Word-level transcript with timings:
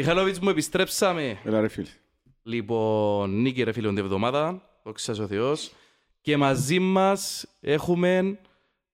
Μιχαλόβιτς 0.00 0.38
μου 0.38 0.48
επιστρέψαμε. 0.48 1.38
Έλα 1.44 1.60
ρε 1.60 1.68
φίλε. 1.68 1.88
Λοιπόν, 2.42 3.40
νίκη 3.40 3.62
ρε 3.62 3.72
φίλε 3.72 3.88
την 3.88 3.98
εβδομάδα, 3.98 4.62
δόξα 4.82 5.12
ο 5.12 5.26
Θεός. 5.26 5.72
Και 6.20 6.36
μαζί 6.36 6.78
μας 6.78 7.46
έχουμε 7.60 8.38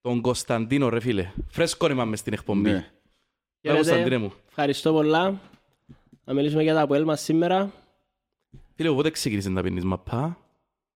τον 0.00 0.20
Κωνσταντίνο 0.20 0.88
ρε 0.88 1.00
φίλε. 1.00 1.32
Φρέσκο 1.48 1.90
είμαι 1.90 2.04
μες 2.04 2.18
στην 2.18 2.32
εκπομπή. 2.32 2.70
Ναι. 2.70 2.70
Έλα 2.70 2.84
Χαίρετε. 3.60 3.74
Κωνσταντίνε 3.74 4.16
μου. 4.16 4.32
Ευχαριστώ 4.48 4.92
πολλά. 4.92 5.40
Να 6.24 6.34
μιλήσουμε 6.34 6.62
για 6.62 6.74
τα 6.74 6.80
Αποέλ 6.80 7.04
μας 7.04 7.20
σήμερα. 7.20 7.72
Φίλε, 8.74 8.90
πότε 8.90 9.10
ξεκίνησε 9.10 9.48
να 9.48 9.62
πίνεις 9.62 9.84
μαπά. 9.84 10.38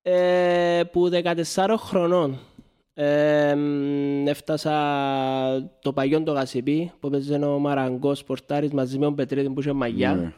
Ε, 0.03 0.83
που 0.93 1.11
14 1.57 1.75
χρονών 1.79 2.39
ε, 3.05 3.55
μ, 3.55 4.27
έφτασα 4.27 4.73
το 5.83 5.93
παγιόν 5.93 6.25
το 6.25 6.33
Γασιπί 6.33 6.93
που 7.01 7.07
έπαιζε 7.07 7.35
ο 7.35 7.59
Μαραγκός 7.59 8.25
Πορτάρης 8.25 8.71
μαζί 8.73 8.99
με 8.99 9.05
τον 9.05 9.15
Πετρίδη 9.15 9.51
που 9.51 9.61
είχε 9.61 9.73
μαγιά. 9.73 10.15
Ναι. 10.15 10.33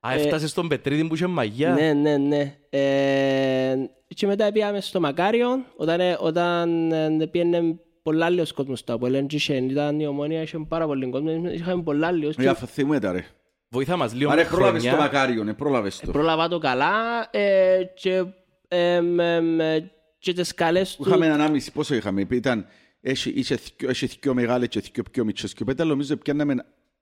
Α, 0.00 0.12
έφτασες 0.14 0.50
στον 0.50 0.68
Πετρίδη 0.68 1.04
που 1.08 1.14
είχε 1.14 1.26
μαγιά. 1.26 1.70
Ναι, 1.70 1.92
ναι, 1.92 2.16
ναι. 2.16 2.54
Ε, 2.70 3.74
και 4.06 4.26
μετά 4.26 4.52
πήγαμε 4.52 4.80
στο 4.80 5.00
Μακάριον 5.00 5.64
όταν, 5.76 6.00
ε, 6.00 6.16
όταν 6.20 6.92
ε, 6.92 7.26
πήγαινε 7.26 7.78
πολλά 8.02 8.26
άλλος 8.26 8.52
κόσμος 8.52 8.78
στο 8.78 8.92
Αποέλ. 8.94 9.14
εν 9.14 9.26
είχε- 9.30 9.56
Ήταν 9.56 10.00
η 10.00 10.06
ομόνια, 10.06 10.42
είχε 10.42 10.58
πάρα 10.68 10.86
πολύ 10.86 11.10
κόσμο. 11.10 11.30
Είχαμε 11.52 11.82
πολλά 11.82 12.06
άλλος. 12.06 12.34
Για 12.38 12.54
θυμούμε 12.54 13.00
τα 13.00 13.12
ρε. 13.12 13.24
Βοήθα 13.68 13.96
μας 13.96 14.14
λίγο 14.14 14.30
Άρα 14.30 14.42
με 14.42 14.48
πρόλαβες 14.48 14.82
το 14.82 14.88
χρονιά. 14.88 15.04
Μακάριον, 15.04 15.48
ε, 15.48 15.52
πρόλαβες 15.52 15.98
το. 16.00 16.10
Πρόλαβα 16.10 16.48
το 16.48 16.58
καλά 16.58 16.92
ε, 17.30 17.82
και, 17.94 18.24
ε, 18.68 19.00
με- 19.00 19.40
με- 19.40 19.90
και 20.24 20.32
τις 20.32 20.54
καλές 20.54 20.96
του... 20.96 21.04
Είχαμε 21.06 21.26
έναν 21.26 21.40
άμιση, 21.40 21.72
πόσο 21.72 21.94
είχαμε, 21.94 22.26
ήταν, 22.30 22.66
έχει, 23.00 23.30
είχε, 23.30 23.56
θκυο- 23.56 23.88
έχει 23.88 24.06
θκυο 24.06 24.34
μεγάλες 24.34 24.68
και 24.68 24.80
θκυο 24.80 25.02
πιο 25.10 25.24
μικρές 25.24 25.54
και 25.54 25.62
ο 25.62 25.64
πέταλο 25.64 25.90
νομίζω 25.90 26.16
πιάνναμε 26.16 26.54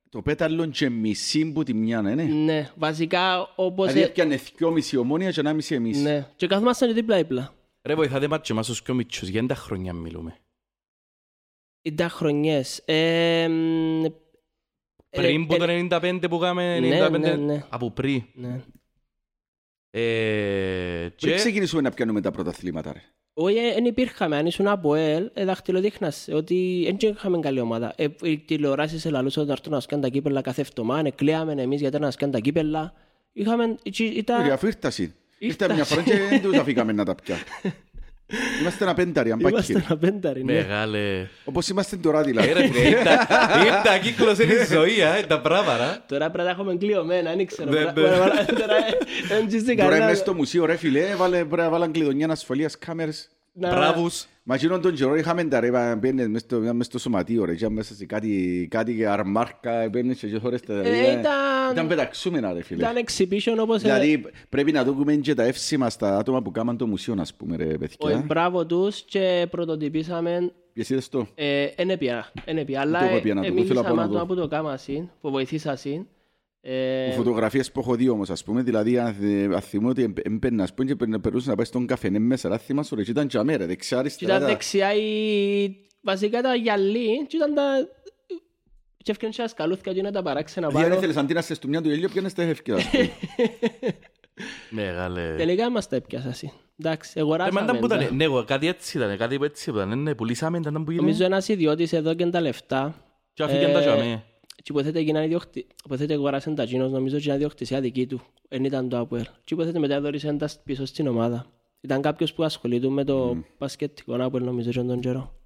το 0.09 0.23
πέταλο 0.23 0.67
και 0.67 0.89
μισή 0.89 1.53
που 1.53 1.63
τη 1.63 1.75
μια, 1.75 2.03
ναι. 2.03 2.15
Ναι, 2.15 2.71
βασικά 2.77 3.53
όπως... 3.57 3.87
Δηλαδή 3.87 4.09
ε, 4.09 4.13
πιάνε 4.13 4.37
θκυο 4.37 4.71
μισή 4.71 4.97
ομόνια 4.97 5.31
και 5.31 5.41
ένα 5.41 5.53
μισή 5.53 5.75
εμείς. 5.75 6.03
Ναι, 6.03 6.29
και 6.37 6.47
καθόμασταν 6.47 6.89
και 6.89 6.95
δίπλα-δίπλα. 6.95 7.55
Ρε 7.83 7.95
βοηθάτε 7.95 8.29
μας 8.29 8.41
και 8.43 8.53
εμάς 8.53 8.67
τους 8.67 8.83
πιο 8.83 8.95
μίτσους. 8.95 9.29
Για 9.29 9.47
τα 9.47 9.55
χρόνια 9.55 9.93
μιλούμε. 9.93 10.37
Ήταν 11.83 12.09
χρονιές. 12.09 12.83
Ε, 12.85 13.49
μ, 13.49 14.05
Πριν 15.11 15.43
ε, 15.43 15.47
που 15.47 15.55
ε, 15.55 15.89
το 15.89 15.97
95 15.97 16.25
που 16.31 16.39
κάναμε 16.39 16.81
ναι, 16.81 17.07
95. 17.07 17.21
ναι, 17.21 17.35
ναι. 17.35 17.65
Από 17.69 17.91
πριν. 17.91 18.23
Ναι. 19.95 20.01
Ε, 20.01 20.99
Πριν 21.01 21.13
και 21.17 21.35
ξεκινήσουμε 21.35 21.81
να 21.83 21.91
πιάνουμε 21.91 22.21
τα 22.21 22.31
πρωταθλήματα 22.31 22.93
ρε. 22.93 23.03
Όχι, 23.35 23.55
δεν 23.55 23.85
υπήρχαμε. 23.85 24.37
Αν 24.37 24.47
ήσουν 24.47 24.67
από 24.67 24.95
ΕΛ, 24.95 25.31
ε, 25.35 25.45
δαχτυλοδείχνας 25.45 26.29
ότι 26.33 26.83
δεν 27.01 27.11
είχαμε 27.11 27.39
καλή 27.39 27.61
ομάδα. 27.61 27.93
Ε, 27.97 28.07
οι 28.23 28.39
τηλεοράσεις 28.39 29.05
ελαλούσαν 29.05 29.47
να 29.47 29.53
έρθουν 29.53 29.73
να 29.73 29.81
σκάνε 29.81 30.03
τα 30.03 30.09
κύπελα 30.09 30.41
κάθε 30.41 30.61
εβδομάδα. 30.61 31.07
Εκλέαμε 31.07 31.63
εμείς 31.63 31.81
γιατί 31.81 31.99
να 31.99 32.11
σκάνε 32.11 32.33
τα 32.33 32.39
κύπελα. 32.39 32.93
Είχαμε... 33.33 33.77
έτσι, 33.83 34.05
Ήταν... 34.05 34.47
Ρε, 34.47 34.53
αφού 34.53 34.67
ήρθασαι. 34.67 35.03
Ήρθα 35.39 35.65
Ήρθα. 35.65 35.75
μια 35.75 35.85
φορά 35.85 36.03
και 36.03 36.15
δεν 36.31 36.43
τους 36.43 36.57
αφήκαμε 36.57 36.93
να 36.93 37.05
τα 37.05 37.15
πια. 37.15 37.37
Είμαστε 38.61 38.85
ένα 38.85 38.95
πένταρι, 38.95 39.31
αν 39.33 39.39
πάει 39.39 39.53
Είμαστε 39.53 39.85
ένα 39.89 39.97
πένταρι, 39.99 40.45
ναι. 40.45 40.53
μεγάλε... 40.53 41.27
Όπως 41.45 41.69
είμαστε 41.69 41.97
τώρα 41.97 42.21
Ε, 42.21 42.23
δηλαδή. 42.23 42.53
ρε 42.53 42.67
φίλε, 42.67 42.89
ήρθα- 42.89 43.27
ήρθα 43.65 43.99
κύκλος 44.03 44.39
είναι 44.39 44.53
η 44.53 44.65
ζωή, 44.71 45.03
α, 45.03 45.27
τα 45.27 45.41
πράγματα. 45.41 46.05
Τώρα 46.09 46.31
πρέπει 46.31 46.39
να 46.39 46.45
τα 46.45 46.51
έχουμε 46.51 46.77
κλειωμένα, 46.77 47.33
δεν 47.35 47.47
ξέρω. 47.47 47.71
Ναι, 47.71 47.79
Τώρα- 47.81 47.93
ναι. 47.93 48.01
τώρα- 48.19 48.45
Τώρα 48.45 48.77
ε, 48.77 48.97
δεν 49.29 49.47
ξέρεις 49.47 49.65
Τώρα 49.67 49.77
κανένα- 49.79 50.05
είμαι 50.05 50.15
στο 50.15 50.35
μουσείο 50.35 50.65
ρε 50.65 50.77
φίλε, 50.77 51.01
έβαλε, 51.01 51.37
πρέπει 51.45 51.63
να 51.63 51.69
βάλαν 51.69 51.93
κλειδονιά 51.93 52.29
ασφαλείας 52.31 52.79
κάμερες. 52.79 53.29
να- 53.53 53.69
Μπράβους. 53.71 54.25
Μα 54.45 54.55
εκείνον 54.55 54.81
τον 54.81 54.95
καιρό 54.95 55.17
είχαμε 55.17 55.45
τα 55.45 55.61
ρε, 55.61 55.97
μπαίνες 55.97 56.29
μες 56.29 56.41
στο, 56.41 56.61
μες 56.75 56.87
στο 56.87 56.99
σωματείο 56.99 57.45
ρε, 57.45 57.55
και 57.55 57.69
μέσα 57.69 57.95
σε 57.95 58.07
κάτι, 58.07 58.67
κάτι 58.71 59.05
αρμάρκα, 59.07 59.89
μπαίνεις 59.91 60.19
και 60.19 60.39
χώρες 60.39 60.61
τα 60.61 60.75
Ε, 60.75 60.83
δηλαδή, 60.83 61.21
ήταν- 61.21 61.73
Ήταν 61.73 61.87
πεταξούμενα 61.87 62.53
ρε 62.53 62.63
φίλε. 62.63 62.83
Ήταν 62.91 63.05
exhibition 63.07 63.57
όπως... 63.63 63.77
ε, 63.77 63.81
Δηλαδή 63.81 64.25
πρέπει 64.49 64.73
να 64.73 64.85
δούμε 64.85 65.15
και 65.15 65.35
τα 65.35 65.43
εύσημα 65.43 65.91
στα 65.91 66.17
άτομα 66.19 66.43
που 66.43 66.51
κάμαν 66.51 66.77
το 66.77 66.87
μουσείο, 66.87 67.15
ας 67.19 67.35
πούμε 67.35 67.57
ρε 67.57 67.75
ο 67.75 67.79
παιδιά. 67.79 68.25
μπράβο 68.27 68.67
τους 68.67 69.03
και 69.03 69.47
πρωτοτυπήσαμε 69.51 70.53
Ποιες 70.73 70.91
είδες 70.91 71.09
το. 71.09 71.27
Ε, 71.35 71.65
εν 71.77 71.91
έπια, 71.91 72.33
εν 72.45 72.59
έπια, 72.59 72.81
αλλά 72.81 72.99
Το 72.99 73.05
έχω 73.05 73.21
πει 73.21 73.35
να 73.35 73.41
το 73.41 73.47
ε, 73.47 73.51
δω, 73.51 73.55
θέλω 73.55 73.63
μίλησα 73.65 73.83
να 73.83 73.89
πω 73.89 73.95
να 73.95 74.03
με 74.03 74.07
δω. 74.09 74.15
άτομα 74.17 74.27
που 74.27 74.35
το 74.41 74.49
κάμασιν, 74.49 75.09
που 75.21 75.31
βοηθήσασιν. 75.31 76.07
Ε, 76.65 77.09
Οι 77.09 77.13
φωτογραφίες 77.13 77.73
που 77.73 77.81
έχω 77.81 77.95
δει 77.95 78.09
όμως, 78.09 78.31
ας 78.31 78.45
πούμε, 78.45 78.63
δηλαδή 78.63 78.99
αν 78.99 79.15
θυ- 79.15 79.53
αν 79.55 79.61
θυμώ 79.61 79.89
ότι 79.89 80.13
έμπαιρνα, 80.23 80.63
ας 80.63 80.75
πούμε, 80.75 80.89
και 80.89 80.97
περνά- 80.97 81.21
περνούσε 81.21 81.51
να 81.51 81.57
πάει 81.57 81.65
στον 81.67 81.87
καφενέ 81.87 82.19
μέσα, 82.19 82.49
αλλά 82.49 82.59
θυμάσαι 82.59 82.95
ρε, 82.95 83.03
και 83.03 83.11
ήταν 83.11 83.29
τζαμέ 83.29 83.57
ρε, 83.57 83.67
δεξιά 83.67 83.97
και 83.97 84.01
αριστερά. 84.03 84.31
ήταν 84.33 84.47
τα- 84.47 84.53
δεξιά 84.53 84.95
η... 84.95 85.71
βασικά 86.01 86.41
τα 86.41 86.55
γυαλί 86.55 87.27
και 87.27 87.37
ήταν 87.37 87.55
τα... 87.55 87.63
και 88.97 89.11
έφτιανε 89.11 89.35
και 89.35 89.43
τα 89.43 89.49
σκαλούθια 89.49 89.93
και 89.93 89.99
είναι 89.99 90.11
τα 90.11 90.23
παράξενα 90.23 90.67
Δηλαδή 90.69 90.85
αν 90.85 90.91
πάνω. 90.91 91.03
ήθελες 91.03 91.23
αντί 91.23 91.33
να 91.35 91.41
είσαι 91.41 91.55
στο 91.55 91.69
μια 91.69 91.83
του 91.83 91.91
ηλίου, 91.91 92.09
πιάνες 92.13 92.33
τα 92.35 92.45
χεύκια, 92.45 92.75
ας 92.75 92.91
πούμε. 92.91 93.11
Μεγάλε. 94.71 95.35
Τελικά 95.37 95.71
μας 95.71 95.89
τα 95.89 95.97
έπιασασιν. 95.97 96.51
Εντάξει, 96.79 97.13
Ε, 97.15 97.21
μα 97.21 97.27
εγωράσαμε. 97.27 97.61
ήταν 97.63 97.79
που 97.79 97.87
τα. 97.87 97.97
ήταν, 98.03 98.17
ναι, 98.17 98.25
εγώ, 98.25 98.45
κάτι 98.45 98.67
έτσι 98.69 98.97
ήταν, 98.99 99.17
κάτι 99.17 99.37
που 99.39 99.45
έτσι 99.45 99.71
ήταν, 99.71 100.03
ναι, 100.03 100.15
πουλήσαμε, 100.15 100.59
ήταν 100.59 100.73
που 100.85 100.93
Νομίζω 100.93 101.09
έγινε. 101.09 101.25
ένας 101.25 101.49
ιδιώτης 101.49 101.93
εδώ 101.93 102.15
και 102.15 102.27
τα 102.27 102.41
λεφτά. 102.41 102.95
Και 103.33 103.43
αφήκαν 103.43 103.73
τα 103.73 103.79
ε, 103.79 103.83
τζαμέ. 103.83 104.23
Και 104.63 104.73
υποθέτει 104.73 104.99
έγιναν 104.99 105.25
ιδιόχτη... 105.25 105.67
Υποθέτει 105.85 106.13
αγοράσαν 106.13 106.55
τα 106.55 106.65
τζίνος, 106.65 106.91
νομίζω 106.91 107.15
ότι 107.17 107.25
ήταν 107.25 107.37
ιδιοκτησία 107.37 107.81
δική 107.81 108.07
του. 108.07 108.21
Εν 108.49 108.65
ήταν 108.65 108.89
το 108.89 108.99
Αποέλ. 108.99 109.25
Και 109.45 109.55
υποθέτει 109.55 109.79
μετά 109.79 110.01
δώρισαν 110.01 110.39
τα 110.39 110.49
πίσω 110.65 110.85
στην 110.85 111.07
ομάδα. 111.07 111.47
Ήταν 111.81 112.03
κάποιος 112.03 112.33
που 112.35 112.43
ασχολείται 112.45 112.89
με 112.89 113.05
το 113.05 113.45
μπασκετικό 113.59 114.15
Αποέλ, 114.25 114.45
νομίζω, 114.45 114.71
και 114.71 114.81
τον 114.81 115.01
καιρό. 115.01 115.41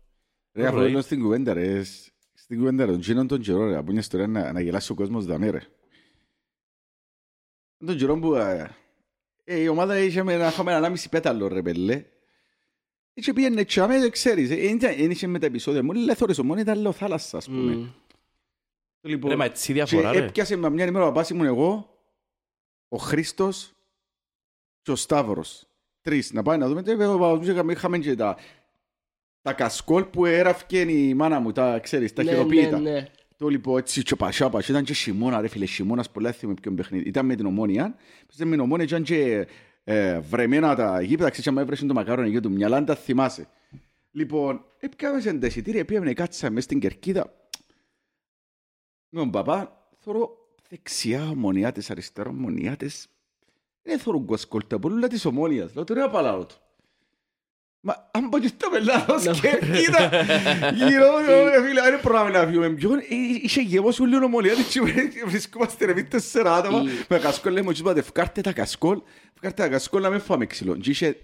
Ρε, 0.52 0.66
αφού 0.66 0.78
Alright. 0.78 0.90
λέω 0.90 1.00
στην 1.00 1.20
κουβέντα 1.22 1.52
ρε, 1.52 1.82
σ- 1.82 2.08
στην 2.34 2.58
κουβέντα 2.58 2.84
ρε, 2.84 2.90
τον 2.90 3.00
γίνον 3.00 3.26
τον 3.26 3.40
καιρό 3.40 3.68
ρε, 3.68 3.76
από 3.76 3.90
μια 3.90 4.00
ιστορία 4.00 4.26
να, 4.26 4.52
να 4.52 4.60
γελάσει 4.60 4.92
ο 4.92 4.94
κόσμος 4.94 5.24
δαμέ 5.26 5.50
ρε. 5.50 5.60
Τον 7.86 7.96
καιρό 7.96 8.18
που 8.18 8.34
ε, 8.34 8.70
ε, 9.44 9.60
η 9.60 9.68
ομάδα 9.68 9.98
είχε 9.98 10.22
με 10.22 10.32
ένα, 10.32 10.48
είχαμε 10.48 10.72
ένα 10.72 10.88
μισή 10.88 11.08
πέταλο 11.08 11.48
ρε 11.48 11.62
πέλε. 11.62 12.04
Και 13.12 13.32
πήγαινε 13.32 13.64
τσάμε, 13.64 13.98
δεν 13.98 14.10
ξέρεις, 14.10 14.50
ε, 14.50 14.54
δεν 14.54 14.78
δεν 14.78 15.10
είχε 15.10 15.26
με 15.26 15.38
τα 15.38 15.46
επεισόδια 15.46 15.82
μου, 15.82 15.92
λέει 15.92 16.14
θωρείς, 16.14 16.38
μόνο 16.38 16.60
ήταν 16.60 16.80
λέω 16.80 16.92
θάλασσα 16.92 17.36
ας 17.36 17.46
πούμε. 17.46 17.74
Μμ. 17.74 17.86
Λοιπόν, 19.06 19.30
Ρε, 19.30 19.36
μα 19.36 19.44
έτσι 19.44 19.72
διαφορά, 19.72 20.12
και 20.12 20.18
ρε. 20.18 20.24
έπιασε 20.26 20.56
με 20.56 20.70
μια 20.70 20.86
ημέρα 20.86 21.04
ο 21.04 21.08
παπάς 21.08 21.30
ήμουν 21.30 21.46
εγώ, 21.46 21.98
ο 22.88 22.96
Χρήστος 22.96 23.72
και 24.82 24.90
ο 24.90 24.96
Σταύρος. 24.96 25.66
Τρεις, 26.00 26.32
να 26.32 26.42
πάμε 26.42 26.56
να 26.58 26.68
δούμε. 26.68 26.82
Και 26.82 26.92
ο 26.92 27.18
παπάς 27.18 27.38
μου 27.46 27.52
είχαμε, 27.52 27.72
είχαμε 27.72 27.98
και 27.98 28.14
τα, 28.14 28.36
τα 29.42 29.52
κασκόλ 29.52 30.04
που 30.04 30.24
έραφκε 30.26 30.80
η 30.80 31.14
μάνα 31.14 31.40
μου, 31.40 31.52
τα 31.52 31.78
ξέρεις, 31.78 32.12
τα 32.12 32.22
Ναι, 32.22 32.30
χειροποίητα. 32.30 32.78
ναι, 32.78 32.90
ναι. 32.90 33.06
Το 33.36 33.48
λοιπόν 33.48 33.78
έτσι 33.78 34.02
και 34.02 34.16
πασιά 34.16 34.48
πασιά, 34.50 34.74
ήταν 34.74 34.86
και 34.86 34.92
χειμώνα 34.94 35.40
ρε 35.40 35.48
φίλε, 35.48 35.64
χειμώνας 35.64 36.10
πολλά 36.10 36.32
θυμάμαι 36.32 36.58
ποιον 36.62 36.74
παιχνίδι. 36.74 37.08
Ήταν 37.08 37.26
με 37.26 37.34
την 37.34 37.46
ομόνια, 37.46 37.94
με 38.34 38.46
την 38.50 38.60
ομόνια 38.60 38.84
ήταν 38.84 39.02
και 39.02 39.46
ε, 39.84 40.18
βρεμένα 40.18 40.74
τα 40.74 41.00
γήπεδα, 41.00 41.30
ξέρεις 41.30 41.46
άμα 41.48 41.60
έβρεσαν 41.60 41.88
το 41.88 41.94
μακάρονο 41.94 42.26
εκεί 42.28 42.40
του 42.40 42.50
μυαλά, 42.50 42.76
αν 42.76 42.84
τα 42.84 42.94
θυμάσαι. 42.94 43.48
Λοιπόν, 44.10 44.64
έπιαμε 44.78 45.20
σε 45.20 45.28
εντεσιτήρια, 45.28 45.84
πήγαμε 45.84 46.12
κάτσα 46.12 46.50
μέσα 46.50 46.60
στην 46.60 46.80
κερκίδα. 46.80 47.32
Με 49.08 49.18
τον 49.20 49.30
παπά, 49.30 49.86
θωρώ 49.98 50.36
δεξιά 50.68 51.28
ομονιάτες, 51.28 51.90
αριστερά 51.90 52.28
ομονιάτες. 52.30 53.06
Δεν 53.82 53.98
θωρώ 53.98 54.20
γκοσκόλτα, 54.20 54.78
πολλά 54.78 55.08
της 55.08 55.24
ομόνιας. 55.24 55.74
Λέω, 55.74 55.84
τώρα 55.84 56.04
απαλάω 56.04 56.44
του. 56.46 56.54
Μα 57.80 58.10
αν 58.10 58.28
πω 58.28 58.38
και 58.38 58.46
στο 58.46 58.70
πελάτος 58.70 59.40
κερκίδα, 59.40 60.08
γύρω, 60.74 61.06
ρε 61.50 61.66
φίλε, 61.66 61.80
δεν 61.80 62.00
πρόλαβε 62.00 62.30
να 62.30 62.46
φύγουμε 62.46 62.68
ποιον. 62.70 62.98
Ε, 62.98 63.04
Είχε 63.42 63.60
γεμώσει 63.60 64.02
όλη 64.02 64.14
η 64.16 64.24
ομονία 64.24 64.54
της 64.54 64.66
και 64.66 64.80
βρισκόμαστε 65.26 65.84
ρε 65.84 65.94
μη 65.94 66.04
τέσσερα 66.04 66.54
άτομα. 66.54 66.80
Η- 66.82 67.04
Με 67.08 67.18
κασκόλ 67.18 67.52
λέμε, 67.52 67.72
«Τσι, 67.72 67.82
πάτε, 67.82 68.02
φκάρτε 68.02 68.40
τα 68.40 68.52
κασκόλ, 68.52 69.00
φκάρτε 69.34 69.62
τα 69.62 69.68
κασκόλ 69.68 70.02
να 70.02 70.10
μην 70.10 70.20
φάμε 70.20 70.46
ξύλο. 70.46 70.76
Και 70.76 70.90
είχε 70.90 71.16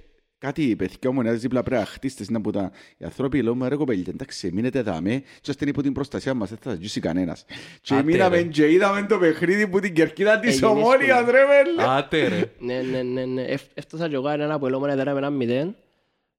κάτι 0.43 0.77
παιδιά 0.77 1.11
ομονιάτες 1.11 1.41
δίπλα 1.41 1.63
πρέπει 1.63 1.81
να 1.81 1.87
χτίστες 1.87 2.31
να 2.31 2.41
που 2.41 2.51
τα 2.51 2.71
οι 2.99 3.05
άνθρωποι 3.05 3.43
λέω, 3.43 3.55
«Μα 3.55 3.69
ρε 3.69 3.77
κοπέλια, 3.77 4.05
εντάξει, 4.09 4.53
μείνετε 4.53 4.83
δαμέ 4.83 5.23
και 5.41 5.51
ώστε 5.51 5.65
υπό 5.69 5.83
την 5.83 5.93
προστασία 5.93 6.35
μας 6.35 6.49
δεν 6.49 6.59
θα 6.63 6.75
ζήσει 6.75 7.01
κανένας. 7.01 7.45
Και 7.81 7.95
Άτε, 7.95 8.03
μείναμε 8.03 8.37
ρε. 8.37 8.43
και 8.43 8.71
είδαμε 8.73 9.07
το 9.07 9.19
παιχνίδι 9.19 9.69
που 9.69 9.81
την 9.81 9.95
κερκίδα 9.95 10.39
της 10.39 10.51
Έγινε 10.53 10.67
ομόνιας 10.67 11.19
σχολείο. 11.19 11.31
ρε 11.31 11.45
μέλε. 11.47 11.91
Άτε, 11.97 12.29
ρε. 12.29 12.53
Ναι, 12.59 12.81
ναι, 12.83 13.03
ναι, 13.03 13.25
ναι. 13.25 13.43
Εφ- 13.43 13.71
Έφτασα 13.75 14.09
και 14.09 14.15
εγώ 14.15 14.29
έναν 14.29 14.51
από 14.51 14.67
ελόμονα 14.67 14.93
εδώ 14.93 15.05
με 15.13 15.19
έναν 15.19 15.35
μηδέν 15.37 15.77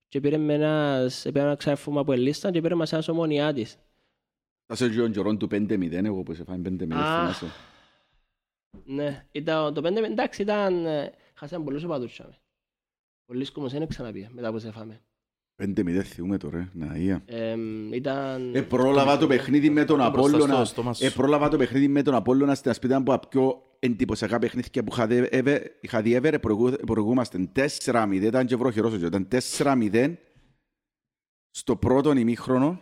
και 0.08 0.20
πήρε 0.20 0.38
με 0.38 0.54
ένας, 0.54 1.22
πήρε 1.24 1.40
ένα 1.40 1.56
ξαφούμα 1.56 2.00
από 2.02 2.14
ελίστα 2.14 2.52
και 2.52 2.62
πήρε 2.62 2.76
μας 2.76 2.94
ένας 2.94 3.08
ομονιάτης. 3.08 3.76
Θα 4.66 4.76
σε 4.76 4.86
γιον 4.88 5.12
καιρόν 5.12 5.38
του 5.38 5.48
5-0 5.52 5.92
εγώ 6.06 6.24
που 6.24 6.34
σε 6.34 6.44
φάνε 6.44 6.70
5-0 6.70 6.94
Α. 6.96 7.20
θυμάσαι. 7.20 7.46
Ναι, 8.86 9.26
ήταν, 9.32 9.74
το 9.74 9.82
πέντε, 9.82 10.00
εντάξει, 10.06 10.42
ήταν, 10.42 10.86
ε, 10.86 11.12
χάσαμε 11.34 11.64
πολλούς 11.64 11.84
οπαδούς 11.84 12.14
τσάμε. 12.14 12.38
Πολλοί 13.34 13.52
κόσμος 13.52 13.72
δεν 13.72 13.88
ξαναπεί 13.88 14.28
μετά 14.32 14.52
που 14.52 14.60
σε 14.60 14.72
φάμε. 14.72 15.02
5-0 15.64 16.02
θυμούμε 16.04 16.38
τώρα, 16.38 16.70
να 16.74 16.96
ία. 16.96 17.24
Εμ, 17.26 17.94
ήταν... 17.94 18.56
Ε, 18.56 18.62
πρόλαβα 18.62 19.18
το 19.18 19.28
παιχνίδι 19.28 19.70
με 19.70 19.86
τον 19.86 20.00
Το 20.00 20.10
μπροστά 20.12 20.36
Απόλλωνα. 20.36 20.56
στο 20.56 20.66
στόμα 20.66 20.94
σου. 20.94 21.06
Ε, 21.06 21.10
πρόλαβα 21.10 21.50
το 21.50 21.58
παιχνίδι 21.58 21.88
με 21.88 22.02
τον 22.02 22.14
Απόλλωνα 22.16 22.56
στην 22.56 22.72
ασπίδα 22.72 22.96
από 22.98 23.10
τα 23.12 23.20
πιο 23.28 23.62
εντυπωσιακά 23.80 24.40
παιχνίδια 24.40 24.84
που 24.84 24.90
είχα 24.94 25.08
δει 25.08 25.28
ever- 25.32 25.62
είχα 25.82 26.02
δει 26.02 26.20
ever. 26.22 26.36
Προηγού- 26.42 26.86
Προηγούμαστε 26.86 27.50
4-0, 27.56 28.22
ήταν 28.22 28.46
και 28.46 28.56
βροχερός 28.56 28.94
ο 28.94 28.96
καιρός, 28.98 29.08
ήταν 29.10 29.28
4-0 29.28 30.14
στο 31.50 31.76
πρώτο 31.76 32.12
ημίχρονο. 32.18 32.82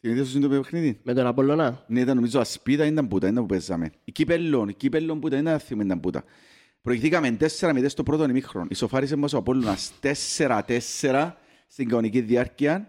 Θυμηθείτε 0.00 0.28
στο 0.28 0.40
το 0.40 0.48
παιχνίδι. 0.48 1.00
Με 1.02 1.14
τον 1.14 1.26
Απολλωνά. 1.26 1.84
Ναι, 1.88 2.00
ήταν 2.00 2.14
νομίζω 2.16 2.40
ασπίδα, 2.40 2.86
ήταν 2.86 3.08
πούτα, 3.08 3.28
ήταν 3.28 3.42
που 3.42 3.48
παίζαμε. 3.48 3.90
Η 4.04 4.12
Κύπελλον, 4.12 4.68
η 4.68 4.74
Κύπελλον 4.74 5.20
πούτα, 5.20 5.38
ήταν 5.38 5.58
θυμή, 5.58 5.84
ήταν 5.84 6.00
πούτα. 6.00 6.24
Προηγηθήκαμε 6.88 7.36
4-0 7.60 7.84
στο 7.88 8.02
πρώτο 8.02 8.24
ημίχρονο. 8.28 8.66
Ισοφάρισε 8.70 9.16
μας 9.16 9.32
ο 9.32 9.36
Απόλλωνας 9.38 9.92
4-4 10.38 11.32
στην 11.66 11.88
κανονική 11.88 12.20
διάρκεια 12.20 12.88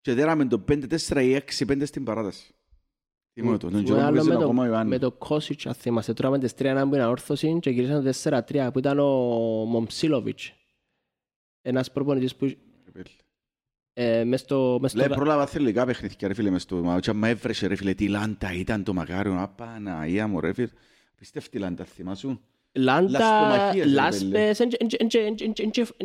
και 0.00 0.14
δέραμε 0.14 0.44
το 0.46 0.64
5-4 0.68 1.22
ή 1.22 1.34
6-5 1.58 1.82
στην 1.86 2.04
παράταση. 2.04 2.54
Θυμούμαι 3.32 3.58
το, 3.58 3.70
τον 3.70 3.78
Και 3.78 3.84
καιρό 3.84 3.96
που 3.98 4.04
άλλο 4.04 4.12
παίζει 4.14 4.28
με 4.28 4.34
το- 4.34 4.40
ακόμα 4.42 4.62
ο 4.62 4.66
Ιωάννη. 4.66 4.88
Με 4.90 4.98
το 4.98 5.12
Κόσιτς, 5.12 5.66
αν 5.66 5.74
θυμάσαι, 5.74 6.14
τρώμε 6.14 6.38
τις 6.38 6.52
3-1 6.54 6.88
που 6.88 6.94
είναι 6.94 7.04
όρθωση 7.06 7.58
και 7.60 7.70
γυρίσαν 7.70 8.04
το 8.04 8.12
4-3 8.12 8.70
που 8.72 8.78
ήταν 8.78 8.98
ο 8.98 9.06
Μομψίλοβιτς. 9.64 10.52
Ένας 11.62 11.90
προπονητής 11.92 12.36
που 12.36 12.52
ε, 13.92 14.24
μες 14.24 14.40
στο... 14.40 14.78
μες 14.80 14.90
στο- 14.90 15.00
Λέει 15.00 15.08
πρόλαβα 15.08 15.46
θελικά 15.46 15.84
παιχνίδια 15.86 16.28
ρε 16.28 16.34
φίλε 16.34 16.50
μες 16.50 16.62
στο 16.62 16.76
μάτσο. 16.76 17.14
Μα 17.14 17.28
έβρεσε 17.28 17.66
ρε 17.66 17.74
φίλε 17.76 17.94
τι 17.94 18.08
λάντα 18.08 18.52
ήταν 18.52 18.84
το 18.84 18.92
μακάριο. 18.94 19.40
Απαναία 19.40 20.26
μου 20.26 20.40
ρε 20.40 20.52
φίλε. 20.52 20.68
Πιστεύει 21.16 21.58
λάντα 21.58 21.84
θυμάσου. 21.84 22.40
Λάντα, 22.72 23.18
Λασπομαχίες, 23.18 23.84
ρε 23.84 23.90
λάσπες, 23.90 24.58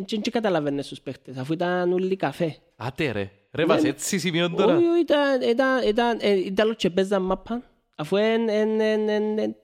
δεν 0.06 0.22
καταλαβαίνεις 0.30 0.88
τους 0.88 1.00
παίχτες, 1.00 1.36
αφού 1.36 1.52
ήταν 1.52 1.92
όλοι 1.92 2.16
καφέ. 2.16 2.56
Άτε 2.76 3.10
ρε. 3.10 3.30
Ρε 3.52 3.64
βας 3.64 3.84
έτσι 3.84 4.18
σημείων 4.18 4.56
τώρα. 4.56 4.76
Όχι, 4.76 4.86
όχι, 4.86 5.00
ήταν, 5.00 5.40
ήταν, 5.42 5.88
ήταν, 5.88 6.18
ε, 6.20 6.30
ήταν 6.32 6.66
λόγω 6.66 6.76
και 6.78 6.90
παίζαν 6.90 7.22
μάπα, 7.22 7.62
αφού 7.96 8.16
εν, 8.16 8.48
εν, 8.48 8.80
εν, 8.80 9.08
εν, 9.08 9.38
εν, 9.38 9.56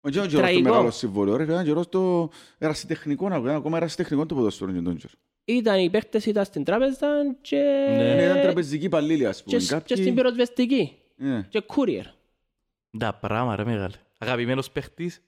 Ο 0.00 0.10
Τζον 0.10 0.26
Τζορός 0.26 0.32
το 0.32 0.38
Τραγικό. 0.38 0.68
μεγάλο 0.68 0.90
συμβόλαιο 0.90 1.36
ρε 1.36 1.42
φίλε. 1.42 1.52
Ήταν 1.54 1.64
Τζορός 1.64 1.88
το 1.88 2.30
ερασιτεχνικό 2.58 3.28
να 3.28 3.40
βγάλει. 3.40 3.56
Ακόμα 3.56 3.76
ερασιτεχνικό 3.76 4.26
το 4.26 4.34
ποδοσφαίρο 4.34 4.72
και 4.72 4.80
τον 4.80 4.96
Τζορ. 4.96 5.10
ήταν 5.44 5.78
οι 5.78 5.90
παίχτες 5.90 6.26
ήταν 6.26 6.44
στην 6.44 6.64
τράπεζα 6.64 7.08
και, 7.40 7.56
Ναι, 7.96 8.22
ήταν 8.24 8.40
τραπεζική 8.42 8.88
παλίλη 8.88 9.26
ας 9.26 9.36
και, 9.36 9.42
πούμε. 9.46 9.58
σ- 9.58 9.68
και 9.68 9.74
Κάποιοι- 9.74 9.96
στην 9.96 10.14
πυροσβεστική 10.14 10.98
Ναι. 11.16 11.46
και 11.48 11.62
courier. 11.66 12.04
Τα 12.98 13.14
πράγμα 13.20 13.56
ρε 13.56 13.64
μεγάλε. 13.64 13.94
Αγαπημένος 14.18 14.70
παίχτης. 14.70 15.22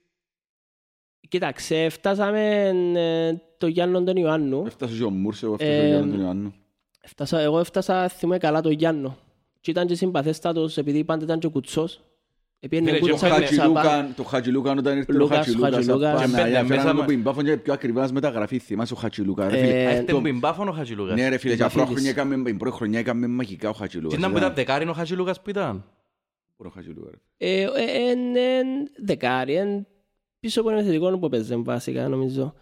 Κοίταξε, 1.33 1.89
φτάσαμε 1.89 2.71
ε, 2.95 3.33
το 3.57 3.67
Γιάννον 3.67 4.05
τον 4.05 4.15
Ιωάννου. 4.15 4.63
Έφτασε 4.65 4.97
και 4.97 5.03
ο 5.03 5.09
Μούρς, 5.09 5.43
εγώ 5.43 5.53
έφτασε 5.53 5.71
Ε, 5.77 5.83
ο 5.83 5.87
Γιάννη 5.87 6.11
τον 6.11 6.21
Ιωάννου. 6.21 6.53
Έφτασα, 7.01 7.39
εγώ 7.39 7.59
έφτασα, 7.59 8.07
θυμούμαι 8.07 8.37
καλά 8.37 8.61
το 8.61 8.69
Γιάννο. 8.69 9.17
Και 9.61 9.71
ήταν 9.71 9.87
και 9.87 9.95
συμπαθέστατος 9.95 10.77
επειδή 10.77 11.03
πάντα 11.03 11.23
ήταν 11.23 11.39
και 11.39 11.47
κουτσός. 11.47 12.01
Επίενε 12.59 12.85
Φίλε, 12.85 12.99
και 12.99 13.09
κούτσα 13.11 13.27
ο 13.27 13.29
και 13.29 13.35
Χατζη 13.35 13.55
ξαπά. 13.57 13.81
Χατζηλούκαν, 13.81 14.13
το 14.15 14.23
Χατζηλούκαν 14.23 14.77
όταν 14.77 14.97
ήρθε 14.97 15.13
ο 15.13 15.15
Λούκας, 15.17 15.37
Χατζηλούκας, 15.37 15.73
Χατζηλούκας. 15.73 16.13
Απαναία, 16.21 16.43
Και 16.43 16.49
μπαίνε 16.51 16.57
έφεραν 16.59 16.67
μέσα 16.67 16.89
το 16.89 16.95
με- 17.01 17.05
πιμπάφον 17.05 17.43
και 17.43 17.57
πιο 17.57 17.73
ακριβά 17.73 18.11
μεταγραφή, 18.13 18.59
θυμάσαι 18.59 18.93
ο 18.93 18.97
Χατζηλούκα. 18.97 19.49
ρε 19.49 19.57
Ε, 19.57 19.59
φίλε. 19.65 19.83
Έρχεται 19.83 20.11
το- 20.11 20.21
που 20.21 20.29
μπάφωνο 20.39 20.69
ο 20.69 20.73
Χατζηλούκας. 20.73 21.15
Ναι 21.15 21.29
ρε 21.29 21.37
φίλε, 21.37 21.55
και 21.55 21.61
Μπαφίλης. 21.63 21.83
πρώτη 21.85 21.91
χρονιά 21.99 22.09
έκαμε- 22.09 22.45
την 22.45 22.57
πρώτη 22.57 22.75
χρονιά 22.75 22.99
έκαμε 22.99 23.27
μαγικά 23.27 23.69
ο 23.69 23.73
Χατζηλούκας. 23.73 24.11
Και 24.13 24.19
ήταν 24.19 24.31
που 24.31 24.37
Ήταν- 24.37 24.51
ήταν 24.51 24.65
δεκάριν 24.65 24.89
ο 24.89 24.93
Χατζηλούκας 24.93 25.41
που 25.41 25.49
ήταν. 25.49 25.83
Πού 26.55 26.63
είναι 26.63 26.67
ο 26.67 26.71
Χατζηλούκα, 26.75 27.09
ρε. 27.11 27.17
Ε, 27.37 27.61
ε, 27.61 27.67
εν- 28.11 28.35
εν 28.35 28.67
δεκάρι, 29.05 29.55
εν 29.55 29.87
πίσω 30.43 30.61
από 30.61 30.69
ένα 30.69 30.81
θετικό 30.83 31.17
που 31.19 31.29
παίζε 31.29 31.55
βασικά 31.55 32.07
νομίζω. 32.07 32.53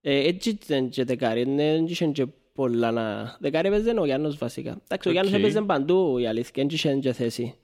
Ε, 0.00 0.26
Έτσι 0.28 0.48
ήταν 0.50 0.88
και 0.88 1.04
δεκάρι, 1.04 1.40
εν- 1.40 1.58
εν 1.58 1.84
είχε 1.86 2.06
και 2.06 2.26
πολλά 2.52 2.90
να... 2.90 3.36
Δεκάρι 3.40 3.68
παίζε 3.70 3.94
ο 3.98 4.04
Γιάννος 4.04 4.36
βασικά. 4.36 4.70
Εντάξει, 4.84 5.08
ο 5.08 5.12
Γιάννος 5.12 5.32
Οκ. 5.34 5.38
έπαιζε 5.40 5.60
παντού 5.62 6.18
η 6.18 6.26
αλήθεια, 6.26 6.62
εν 6.62 6.68
είχε 6.70 6.94
και 6.94 7.12
θέση. 7.12 7.54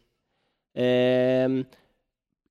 Ε, 0.72 1.46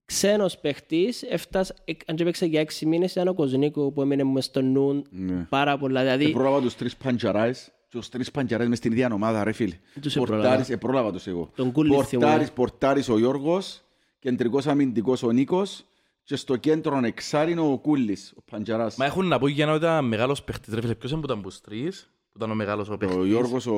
ξένος 0.06 0.58
παίχτης, 0.58 1.24
έφτασε, 1.24 1.74
ε, 1.86 1.92
αν 2.06 2.16
και 2.16 2.24
παίξε 2.24 2.46
για 2.46 2.60
έξι 2.60 2.86
μήνες, 2.86 3.12
ήταν 3.12 3.28
ο 3.28 3.34
Κοζνίκου 3.34 3.94
που 3.94 4.02
έμεινε 4.02 4.24
μες 4.24 4.46
στο 4.46 4.62
νου 4.62 5.04
Ναι. 5.10 5.46
πάρα 5.50 5.78
πολλά. 5.78 6.02
Δηλαδή, 6.02 6.26
Ε, 6.26 6.30
πρόλαβα 6.30 6.62
τους 6.62 6.76
τρεις 6.76 6.96
παντζαράες 6.98 7.72
και 7.90 7.98
τους 7.98 8.10
τρεις 8.10 8.32
παντζαράες 8.32 8.70
μες 8.70 8.78
στην 8.78 8.92
ίδια 8.92 9.10
ομάδα 9.14 9.44
ρε 9.44 9.52
φίλε. 9.52 9.76
Τους 10.02 10.16
επρόλαβα. 10.16 10.42
Πορτάρης, 10.44 10.70
ε, 10.70 10.78
πρόλαβα 10.78 11.12
τους 11.12 11.28
εγώ. 11.28 11.52
Τον 11.56 11.72
Κούλης 11.72 11.96
Πορτάρης, 11.96 12.20
θυμούμαι. 12.28 12.48
πορτάρης 12.56 13.10
ο 13.10 13.18
Γιώργος, 13.18 13.82
κεντρικός 14.20 14.68
αμυντικός 14.68 15.24
ο 15.24 15.32
Νίκος 15.32 15.84
και 16.30 16.36
στο 16.36 16.56
κέντρο 16.56 17.00
εξάρινο 17.04 17.72
ο 17.72 17.78
Κούλης, 17.78 18.34
ο 18.38 18.42
Παντζαράς. 18.52 18.96
Μα 18.96 19.06
έχουν 19.06 19.28
να 19.28 19.40
πω 19.40 19.48
για 19.48 19.66
να 19.66 19.74
ήταν 19.76 20.06
μεγάλος 20.06 20.44
παίχτης 20.44 20.74
ρε 20.74 20.82
φίλε. 20.82 20.96
Ποιος 20.96 21.12
είναι 21.12 21.20
που 21.20 21.26
ήταν 21.26 21.42
που 21.42 21.50
τρεις, 21.64 22.10
που 22.32 22.38
ήταν 22.38 22.52
ο 22.52 22.56
μεγάλος 22.56 22.90
ο 22.90 22.94
Ο 22.94 22.98
παίχτης. 22.98 23.26
Γιώργος 23.26 23.66
ο... 23.66 23.74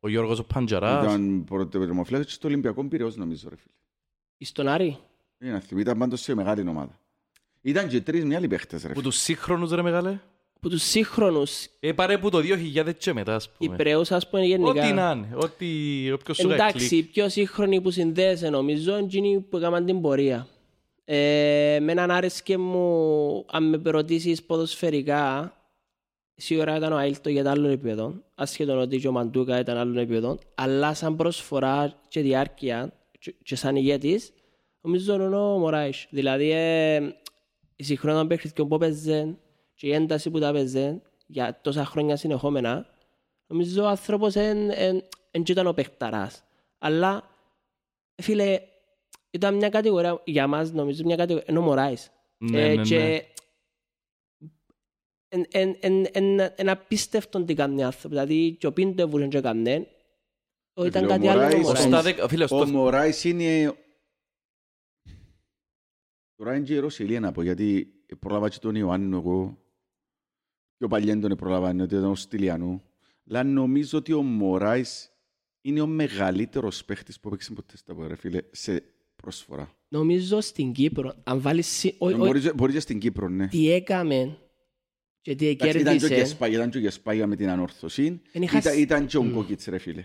Ο 0.00 0.08
Γιώργος 0.08 0.38
ο 0.38 0.44
Παντζαράς. 0.44 1.04
ήταν 1.04 1.44
πρωτοτερμοφυλάκης 1.44 2.26
και 2.26 2.32
στο 2.32 2.48
Ολυμπιακό 2.48 2.84
Πυραιός 2.88 3.16
νομίζω 3.16 3.48
ρε 3.48 3.56
φίλε. 3.56 3.72
στον 4.38 4.68
Άρη; 4.68 4.98
Είναι 5.40 5.52
να 5.52 5.60
θυμεί, 5.60 5.80
ήταν 5.80 5.98
πάντως 5.98 6.20
σε 6.20 6.34
μεγάλη 6.34 6.68
ομάδα. 6.68 6.98
Ήταν 7.60 7.88
και 7.88 8.00
τρεις 8.00 8.24
μια 8.24 8.36
άλλοι 8.36 8.48
παίχτες 8.48 8.82
ρε 8.82 8.88
Που 8.88 8.94
φίλε. 8.94 9.04
τους 9.08 9.16
σύγχρονους 9.16 9.70
ρε 9.70 9.82
μεγάλε. 9.82 10.18
Από 10.56 10.68
τους 10.68 10.82
σύγχρονους 10.82 11.66
Ε, 11.80 11.92
πάρε 11.92 12.18
που 12.18 12.30
το 12.30 12.38
2000 12.38 12.94
και 12.98 13.12
μετά 13.12 13.34
ας 13.34 13.50
πούμε. 13.50 13.70
Κυπρέους, 13.70 14.10
ας 14.10 14.28
πούμε, 14.28 14.44
γενικά. 14.44 14.70
Ό,τι 14.70 14.92
να 14.92 15.10
είναι. 15.10 15.28
Ό,τι... 15.34 15.66
Όποιος 16.12 16.36
σου 16.36 16.42
κάνει 16.48 16.54
Εντάξει, 16.54 16.88
κλικ. 16.88 17.04
οι 17.06 17.10
πιο 17.10 17.28
σύγχρονοι 17.28 17.80
που 17.80 17.90
συνδέεσαι 17.90 18.48
νομίζω 18.50 18.96
είναι 18.96 19.04
εκείνοι 19.06 19.40
που 19.40 19.56
έκαναν 19.56 19.84
την 19.86 20.00
πορεία. 20.00 20.48
Ε, 21.04 21.78
με 21.82 21.92
έναν 21.92 22.10
άρεσκε 22.10 22.58
μου, 22.58 23.44
αν 23.50 23.68
με 23.68 23.90
ρωτήσεις 23.90 24.42
ποδοσφαιρικά, 24.42 25.54
σίγουρα 26.34 26.76
ήταν 26.76 26.92
ο 26.92 26.98
Αίλτο 26.98 27.28
για 27.28 27.44
τα 27.44 27.50
άλλων 27.50 27.70
επίπεδο, 27.70 28.22
ασχετόν 28.34 28.78
ότι 28.78 28.98
και 28.98 29.08
ο 29.08 29.12
Μαντούκα 29.12 29.58
ήταν 29.58 29.76
άλλων 29.76 29.96
επίπεδο, 29.96 30.38
αλλά 30.54 30.94
σαν 30.94 31.16
προσφορά 31.16 32.00
και 32.08 32.20
διάρκεια 32.20 32.92
και, 33.18 33.34
και 33.42 33.56
σαν 33.56 33.76
ηγέτης, 33.76 34.32
νομίζω 34.80 35.14
είναι 35.14 35.36
ο 35.36 35.58
Μωράης. 35.58 36.06
Δηλαδή, 36.10 36.50
ε, 36.50 36.96
η 37.76 37.84
συγχρόνια 37.84 38.26
παιχνίδια 38.26 38.66
που 38.66 38.74
έπαιζε 38.74 39.36
και 39.74 39.86
η 39.86 39.92
ένταση 39.92 40.30
που 40.30 40.38
τα 40.38 40.48
έπαιζε 40.48 41.02
για 41.26 41.60
τόσα 41.62 41.84
χρόνια 41.84 42.16
συνεχόμενα, 42.16 42.86
νομίζω 43.46 43.82
ο 43.82 43.86
άνθρωπος 43.86 44.32
δεν 44.32 44.70
ήταν 45.46 45.66
ο 45.66 45.72
παιχταράς. 45.72 46.44
Αλλά, 46.78 47.30
φίλε, 48.22 48.60
ήταν 49.34 49.54
μια 49.54 49.68
κατηγορία, 49.68 50.22
για 50.24 50.46
μας 50.46 50.72
νομίζω 50.72 51.04
μια 51.04 51.16
κατηγορία, 51.16 51.46
είναι 51.50 51.58
ο 51.58 51.62
Μωράης. 51.62 52.10
Ναι, 52.38 52.60
Ε, 52.60 52.68
ναι, 52.68 52.74
ναι. 52.74 52.82
και 52.82 53.24
εν- 55.28 55.46
εν- 55.50 55.76
εν- 55.80 56.06
εν- 56.12 56.52
εν 56.56 56.68
απίστευτο 56.68 57.44
τι 57.44 57.54
κάνει 57.54 57.84
άνθρωπο. 57.84 58.08
Δηλαδή, 58.08 58.56
και 58.56 58.66
ο 58.66 58.72
Πίντο 58.72 59.08
που 59.08 59.28
και 59.28 59.36
έκανε, 59.38 59.86
ο 60.74 60.84
ήταν 60.84 61.02
Φίλε, 61.02 61.14
ο 61.14 61.16
κάτι 61.16 61.28
άλλο 61.28 61.40
ο 61.40 61.44
Μωράης, 61.44 61.66
Μωράης. 61.66 61.84
Στα 61.86 62.02
δεκα- 62.02 62.28
Φίλε, 62.28 62.44
Ο 62.44 62.46
στο- 62.46 62.66
Μωράης 62.66 63.24
είναι... 63.24 63.74
Τώρα 66.36 66.54
είναι 66.56 66.64
και 66.64 66.74
η 66.74 66.78
Ρωσιλία 66.78 67.20
να 67.20 67.32
πω, 67.32 67.42
γιατί 67.42 67.86
πρόλαβα 68.18 68.48
και 68.48 68.58
τον 68.60 68.74
Ιωάννη 68.74 69.16
εγώ. 69.16 69.58
Πιο 70.76 70.88
παλιέν 70.88 71.20
τον 71.20 71.36
πρόλαβα, 71.36 71.70
είναι 71.70 71.82
ότι 71.82 71.94
ήταν 71.94 72.10
ο 72.10 72.14
Στυλιανού. 72.14 72.82
Αλλά 73.28 73.42
νομίζω 73.44 73.98
ότι 73.98 74.12
ο 74.12 74.22
Μωράης 74.22 75.12
είναι 75.60 75.80
ο 75.80 75.86
μεγαλύτερος 75.86 76.84
παίχτης 76.84 77.20
που 77.20 77.28
έπαιξε 77.28 77.52
ποτέ 77.52 77.76
στα 77.76 77.94
πόδια, 77.94 78.08
ρε 78.08 78.14
φίλε, 78.16 78.40
σε 78.50 78.93
προσφορά. 79.24 79.70
Νομίζω 79.88 80.40
στην 80.40 80.72
Κύπρο, 80.72 81.14
αν 81.24 81.40
βάλεις... 81.40 81.66
σι- 81.66 81.94
ο- 81.98 82.08
ο- 82.08 82.16
Μπορεί, 82.16 82.52
μπορεί 82.54 82.72
και 82.72 82.80
στην 82.80 82.98
Κύπρο, 82.98 83.28
ναι. 83.28 83.48
Τι 83.48 83.70
έκαμε 83.72 84.38
και 85.20 85.34
τι 85.34 85.48
Εντάξει, 85.48 85.78
Ήταν 85.78 85.82
και 85.98 86.04
ο 86.04 86.08
κέρδισε. 86.08 86.14
Γεσπάγια, 86.14 86.56
ήταν 86.58 86.70
και 86.70 86.76
ο 86.78 86.80
Γεσπάγια 86.80 87.26
με 87.26 87.36
την 87.36 87.48
ανόρθωση. 87.50 88.20
Εν 88.32 88.42
είχα 88.42 88.58
Ήταν, 88.58 88.72
σ- 88.72 88.78
ήταν 88.78 89.06
και 89.06 89.16
ο 89.16 89.22
Μμ. 89.22 89.32
Κόκκιτς, 89.34 89.66
ρε 89.66 89.78
φίλε. 89.78 90.04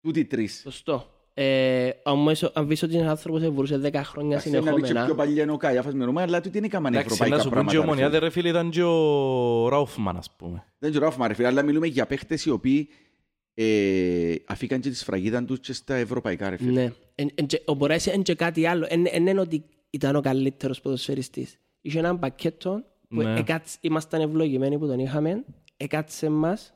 Τούτοι 0.00 0.24
τρεις. 0.24 0.60
Σωστό. 0.60 1.08
Ε, 1.36 1.90
όμως, 2.04 2.42
αν 2.42 2.66
πεις 2.66 2.82
ότι 2.82 2.94
ένας 2.96 3.08
άνθρωπος 3.08 3.42
εβουρούσε 3.42 3.80
10 3.84 4.00
χρόνια 4.04 4.30
Εντάξει, 4.36 4.50
να 4.50 4.58
πει 4.58 4.64
και 4.64 4.70
πιο 4.74 4.86
συνεχόμενα, 4.86 5.14
παλιά 5.14 5.42
είναι 5.42 5.52
ο 5.52 5.56
Καϊάφας 5.56 5.94
με 5.94 6.04
Ρωμαία, 6.04 6.24
αλλά 6.24 6.36
τούτοι 6.40 6.50
δεν 6.58 6.64
έκαναν 6.64 6.92
Εντάξει, 6.94 7.08
να 7.08 7.14
ευρωπαϊκά 7.14 7.42
σου 7.42 7.50
πούν 7.50 7.66
και 7.66 7.72
πράγματα. 7.76 7.78
ο 7.78 7.82
ρε 7.82 7.94
φίλε. 7.94 8.04
Μονιάδε 8.04 8.18
ρε 8.26 8.30
φίλε 8.30 8.48
ήταν 8.48 8.70
και 8.70 8.82
ο 8.82 9.68
Ράουφμαν 9.68 10.16
ας 10.16 10.30
πούμε. 10.36 10.64
Δεν 10.78 10.90
ξέρω, 10.90 11.06
άφημα, 11.06 11.28
ρε 11.28 11.34
φίλε, 11.34 11.46
αλλά 11.46 11.62
μιλούμε 11.62 11.86
για 11.86 12.06
παίχτες 12.06 12.44
οι 12.44 12.50
οποίοι 12.50 12.88
ε, 13.54 14.34
αφήκαν 14.46 14.80
και 14.80 14.88
τη 14.88 14.96
σφραγίδα 14.96 15.44
τους 15.44 15.60
και 15.60 15.72
στα 15.72 15.94
ευρωπαϊκά, 15.94 16.50
ρε 16.50 16.56
φίλε. 16.56 16.70
ναι. 16.82 16.92
Εν- 17.14 17.30
εν 17.34 17.46
και- 17.46 17.62
Ο 17.66 17.74
Μωράης 17.74 18.06
είναι 18.06 18.22
και 18.22 18.34
κάτι 18.34 18.66
άλλο. 18.66 18.86
Εν- 18.88 19.06
εν 19.10 19.26
είναι 19.26 19.40
ότι 19.40 19.64
ήταν 19.90 20.16
ο 20.16 20.20
καλύτερος 20.20 20.80
ποδοσφαιριστής. 20.80 21.58
Είχε 21.80 21.98
έναν 21.98 22.18
πακέτο 22.18 22.82
που 23.08 23.22
Ναι. 23.22 23.38
εκάτσε- 23.38 23.78
ήμασταν 23.84 24.20
ευλογημένοι 24.20 24.78
που 24.78 24.86
τον 24.86 24.98
είχαμε, 24.98 25.44
εκάτσε 25.76 26.28
μας 26.28 26.74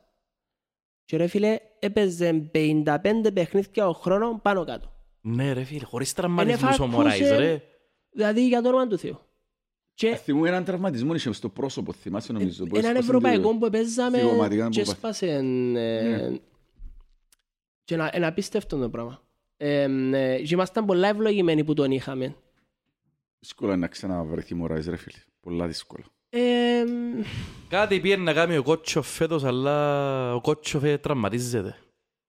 και 1.05 1.17
ρε 1.17 1.27
φίλε 1.27 1.57
έπαιζε 1.79 2.33
55 2.33 3.31
παιχνίδια 3.33 3.87
ο 3.87 3.93
χρόνος 3.93 4.39
πάνω 4.41 4.63
κάτω. 4.65 4.91
Ναι 5.21 5.53
ρε 5.53 5.63
φίλε, 5.63 5.83
χωρίς 5.85 6.13
τραυματισμούς 6.13 6.61
ο 6.61 6.67
εφαρκούσε- 6.67 6.95
Μωράης 6.97 7.29
ρε. 7.31 7.61
Δηλαδή 8.11 8.47
για 8.47 8.61
το 8.61 8.67
όνομα 8.67 8.87
του 8.87 8.97
Θεού. 8.97 9.19
Και 9.93 10.15
Θυμούμαι 10.15 10.47
έναν 10.47 10.63
τραυματισμό 10.63 11.13
είχε 11.13 11.31
στο 11.33 11.49
πρόσωπο, 11.49 11.93
θυμάσαι 11.93 12.33
νομίζω. 12.33 12.65
που 12.65 12.77
έναν 12.77 12.91
έσπασε 12.91 13.07
ευρωπαϊκό 13.09 13.51
το- 13.51 13.57
που 13.57 13.69
παίζαμε 13.69 14.17
θυγωματικά 14.17 14.63
που 14.65 14.69
και 14.69 14.85
πάθη. 15.01 15.27
Έσπασε 17.93 18.03
ε, 18.03 18.03
Ναι. 18.05 18.09
και 18.09 18.15
ένα, 18.15 18.15
ένα 18.15 18.27
απίστευτο 18.27 18.77
το 18.77 18.89
πράγμα. 18.89 19.21
Ε, 19.57 19.81
ε, 20.13 20.41
και 20.41 20.53
ήμασταν 20.53 20.85
πολλά 20.85 21.07
ευλογημένοι 21.07 21.63
που 21.63 21.73
τον 21.73 21.91
είχαμε. 21.91 22.35
Δύσκολα 23.39 23.75
να 23.77 23.87
ξαναβρεθεί 23.87 24.55
Μωράης, 24.55 24.87
ρε 24.87 24.95
φίλε. 24.95 25.17
Πολλά 25.39 25.67
δύσκολα. 25.67 26.03
Ε, 26.29 26.83
Κάτι 27.67 27.99
πήγαινε 27.99 28.23
να 28.23 28.33
κάνει 28.33 28.57
ο 28.57 28.63
Κότσο 28.63 29.01
φέτος, 29.01 29.43
αλλά 29.43 30.35
ο 30.35 30.41
Κότσο 30.41 30.79
φέτος 30.79 31.01
τραυματίζεται. 31.01 31.75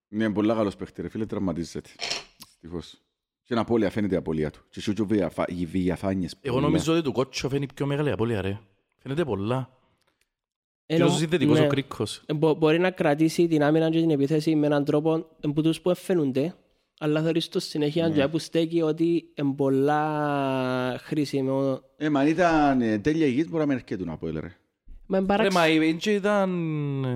Είναι 0.09 0.31
πολλά 0.33 0.55
καλός 0.55 0.77
παίχτη, 0.77 1.03
ρε 1.03 1.09
φίλε, 1.09 1.27
τραυματίζεται. 1.27 1.91
Δυστυχώς. 2.39 2.91
Και 3.43 3.55
είναι 3.55 3.61
απώλεια, 3.61 3.91
φαίνεται 3.91 4.15
η 4.15 4.19
απώλεια 4.19 4.51
του. 4.51 4.61
Και 4.69 4.81
σου 4.81 4.93
και 4.93 5.03
βιαφα- 5.03 5.51
οι 5.51 5.65
διαφάνειες. 5.65 6.35
Εγώ 6.41 6.55
πολλά. 6.55 6.67
νομίζω 6.67 6.93
ότι 6.93 7.03
του 7.03 7.13
Κότσο 7.13 7.49
φαίνει 7.49 7.67
πιο 7.75 7.87
μεγάλη 7.87 8.11
απώλεια 8.11 8.41
ρε. 8.41 8.59
Φαίνεται 8.99 9.25
πολλά. 9.25 9.71
Και 10.91 10.97
όσο 10.97 11.05
Ενώ- 11.05 11.15
συνδετικός 11.19 11.59
ναι. 11.59 11.65
ο 11.65 11.69
κρίκος. 11.69 12.23
Ε, 12.27 12.35
μπο- 12.35 12.55
μπορεί 12.55 12.79
να 12.79 12.91
κρατήσει 12.91 13.47
την 13.49 13.63
άμυνα 13.63 13.91
και 13.91 14.01
την 14.01 14.11
επίθεση 14.11 14.55
με 14.55 14.67
έναν 14.67 14.85
τρόπο 14.85 15.27
ε, 15.41 15.49
που 15.55 15.63
τους 15.63 15.81
που 15.81 15.91
εφαίνονται, 15.91 16.55
αλλά 17.01 17.23
θεωρείς 17.23 17.49
το 17.49 17.61
συνέχεια 17.61 18.09
Ναι. 18.09 18.15
και 18.15 18.29
που 18.29 18.39
στέκει 18.39 18.83
ότι 18.83 19.25
είναι 19.35 19.53
πολλά 19.57 20.99
χρήσιμο. 21.03 21.81
Ε, 21.97 22.09
μα 22.09 22.21
αν 22.21 22.27
ήταν 22.27 22.81
ε, 22.81 22.99
τέλεια 22.99 23.27
υγιής 23.27 23.45
μπορεί 23.49 23.59
να 23.59 23.67
μην 23.67 23.77
έρχεται 23.77 24.05
να 24.05 24.17
πω, 24.17 24.27
έλεγε. 24.29 24.57
Μα 25.07 25.19
είναι 25.19 25.27
Ρε, 25.27 25.33
παράξ- 25.37 25.55
μα 25.55 25.69
η- 25.69 25.95
και 25.95 26.13
ήταν... 26.15 26.51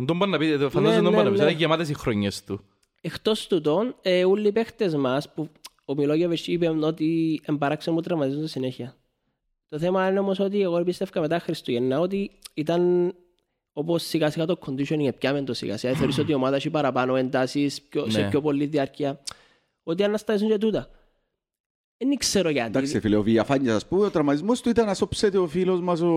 Τον 0.06 0.18
πάνε 0.18 0.32
να 0.32 0.38
πει, 0.38 0.46
φαντάζομαι 0.46 0.96
Ναι, 0.96 1.02
τον 1.02 1.12
πάνε 1.12 1.16
να 1.16 1.22
ναι, 1.22 1.30
πει, 1.30 1.36
ναι. 1.36 1.44
ήταν 1.44 1.56
γεμάτες 1.56 1.88
οι 1.88 1.94
χρονιές 1.94 2.44
του. 2.44 2.60
Εκτός 3.00 3.46
τούτων, 3.46 3.94
ε, 4.02 4.24
όλοι 4.24 4.48
οι 4.48 4.52
παίχτες 4.52 4.94
μας 4.94 5.32
που 5.34 5.48
ο 5.84 5.94
Μιλόγεβιτς 5.94 6.46
είπε 6.46 6.68
ότι 6.68 7.40
εμπαράξαν 7.44 7.94
μου 7.94 8.00
τραυματίζονται 8.00 8.48
συνέχεια. 8.48 8.94
Το 9.68 9.78
θέμα 9.78 10.08
είναι 10.08 10.18
όμως 10.18 10.38
ότι 10.40 10.60
εγώ 10.62 10.82
πίστευκα 10.82 11.20
μετά 11.20 11.38
Χριστούγεννα 11.38 12.00
ότι 12.00 12.30
ήταν 12.54 13.14
όπως 13.76 14.02
σιγά 14.02 14.30
σιγά 14.30 14.44
το 14.46 14.58
conditioning 14.66 15.08
πιάμε 15.18 15.42
το 15.42 15.54
σιγά 15.54 15.76
σιγά. 15.76 15.94
Θεωρείς 15.94 16.18
ότι 16.18 16.30
η 16.30 16.34
ομάδα 16.34 16.56
έχει 16.56 16.70
παραπάνω 16.70 17.16
εντάσεις 17.16 17.82
πιο, 17.82 18.10
σε 18.10 18.20
Ναι. 18.20 18.28
πιο 18.28 18.40
πολλή 18.40 18.66
διάρκεια. 18.66 19.20
Ότι 19.82 20.02
αναστάσουν 20.04 20.48
και 20.48 20.58
τούτα. 20.58 20.88
Δεν 21.96 22.16
ξέρω 22.16 22.48
γιατί. 22.48 22.68
Εντάξει, 22.68 23.00
φίλε, 23.00 23.16
ο 23.16 23.22
Βιαφάνιας, 23.22 23.74
ας 23.76 23.86
πούμε, 23.86 24.04
ο 24.06 24.10
τραυματισμός 24.10 24.60
του 24.60 24.68
ήταν 24.68 24.86
να 24.86 24.94
σώψετε 24.94 25.38
ο 25.38 25.46
φίλος 25.46 25.80
μας, 25.80 26.00
ο... 26.00 26.08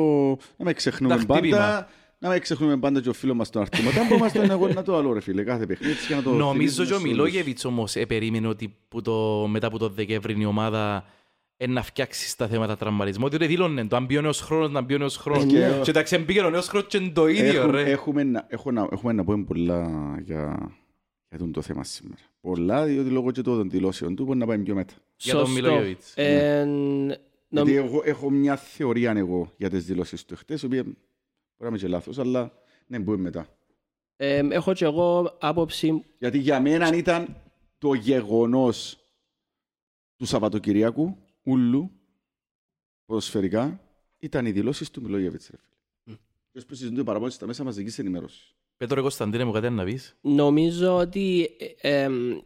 να 0.58 0.66
με 0.66 0.74
ξεχνούμε 0.74 1.14
Τα 1.16 1.20
χτύπημα. 1.22 1.58
πάντα. 1.58 1.88
Να 2.20 2.30
με 2.30 2.40
ξεχνούμε 2.40 2.78
πάντα 2.78 3.02
και 3.02 3.10
ο 3.10 3.14
φίλος 3.14 3.36
μας 3.36 3.50
τον 3.50 3.62
Αρτήμα. 3.62 3.92
που 4.08 4.14
είμαστε 4.14 4.40
εγώ 4.52 4.68
να 4.68 4.84
το 4.84 4.96
άλλο, 4.98 5.14
ρε 5.14 5.20
φίλε, 5.20 5.44
κάθε 5.44 5.66
παιχνίδι 5.66 5.94
για 6.08 6.16
να 6.16 6.22
το 6.22 6.30
Νομίζω 6.34 6.52
θυμίζουμε 6.54 6.86
και 6.88 6.94
ο 6.94 6.96
στους 6.96 6.98
όλους. 6.98 7.04
Μιλόγεβιτς 7.18 7.66
όμως 7.66 7.96
ε, 7.96 8.06
περίμενε 8.06 8.48
ότι 8.48 8.76
που 8.88 9.02
το, 9.02 9.48
μετά 9.48 9.68
από 9.68 9.78
το 9.78 9.90
Δεκέμβρη 9.90 10.36
η 10.42 10.46
ομάδα 10.46 10.96
ε, 10.96 11.06
να 11.68 11.82
φτιάξεις 11.84 12.32
στα 12.32 12.48
θέματα 12.48 12.78
τραυματισμού. 12.78 13.30
Διότι 13.30 13.48
δήλωνε 13.48 13.88
το 13.88 13.96
αν 13.96 14.06
μπει 14.06 14.18
ο 14.18 14.22
νέος 14.22 14.42
χρόνος, 14.42 14.72
να 14.72 14.82
μπει 14.82 14.94
ο 14.94 14.98
νέος 14.98 15.18
χρόνος. 15.18 15.54
Ε, 15.54 15.58
ναι. 15.76 15.80
Και 15.84 15.90
εντάξει, 15.90 16.18
μπήκε 16.18 16.40
ο 16.40 16.50
νέος 16.50 16.68
χρόνος 16.68 16.88
και 16.88 16.98
είναι 16.98 17.10
το 17.10 17.28
ίδιο, 17.28 17.62
Έχουμε- 17.62 17.72
ρε. 17.84 17.92
Έχουμε, 17.92 18.24
να- 18.24 18.46
έχω 18.50 18.72
να- 18.72 18.88
έχουμε 18.92 19.14
να 19.14 19.24
πούμε 19.24 19.44
πολλά 19.44 20.16
για, 20.22 20.72
για 21.30 21.38
τον 21.38 21.52
το 21.52 21.62
θέμα 21.62 21.84
σήμερα. 21.84 22.22
Πολλά, 22.42 22.86
διότι 22.86 23.10
λόγω 23.10 23.32
και 23.32 23.42
των 23.42 23.70
δηλώσεων 23.70 24.16
του 24.16 24.24
μπορεί 24.26 24.38
να 24.38 24.46
πάει 24.46 24.58
πιο 24.60 24.76
μετά. 24.76 24.94
Για 25.18 25.34
τον 25.34 25.46
Σωστό. 25.46 25.62
Μιλόγεβιτς. 25.62 26.14
Ε, 26.16 26.64
νομ- 26.66 27.12
Γιατί 27.50 27.76
εγώ 27.76 28.02
έχω 28.06 28.30
μια 28.30 28.56
θεωρία 28.56 29.12
εγώ 29.12 29.54
για 29.58 29.70
τις 29.70 29.86
δηλώσεις 29.86 30.26
του 30.26 30.36
χτες, 30.36 30.62
η 30.62 30.66
οποία 30.66 30.84
μπορεί 30.84 30.96
να 31.58 31.68
είμαι 31.68 31.78
και 31.78 31.88
λάθος, 31.88 32.18
αλλά 32.20 32.52
ναι, 32.88 33.00
πούμε 33.00 33.18
μετά. 33.18 33.48
ε, 34.16 34.42
έχω 34.50 34.74
και 34.74 34.86
εγώ 34.86 35.38
άποψη 35.40 36.04
Γιατί 36.18 36.38
για 36.38 36.62
μένα 36.62 36.94
ήταν 36.96 37.42
το 37.78 37.94
γεγονός 37.94 38.98
του 40.16 40.26
Σαββατοκυριακού, 40.26 41.18
ούλου, 41.48 41.92
ποδοσφαιρικά, 43.06 43.82
ήταν 44.20 44.46
οι 44.46 44.51
δηλώσεις 44.51 44.92
του 44.92 45.01
Μιλόγεβιτς, 45.01 45.50
ρε 45.50 45.58
φίλε. 45.58 46.18
Και 46.51 46.58
ως 46.58 46.66
που 46.66 46.75
συζητούνται 46.75 47.04
παραπάνω 47.04 47.32
στα 47.32 47.46
μέσα 47.46 47.63
μαζικής 47.63 48.00
ενημέρωσης. 48.00 48.56
Πέτρο 48.77 49.01
Κωνσταντίνε 49.01 49.44
μου 49.44 49.51
κάτι 49.51 49.70
να 49.70 49.84
πεις; 49.84 50.16
Νομίζω 50.22 50.96
ότι 50.98 51.50
ε, 51.82 52.01
εμ, 52.04 52.38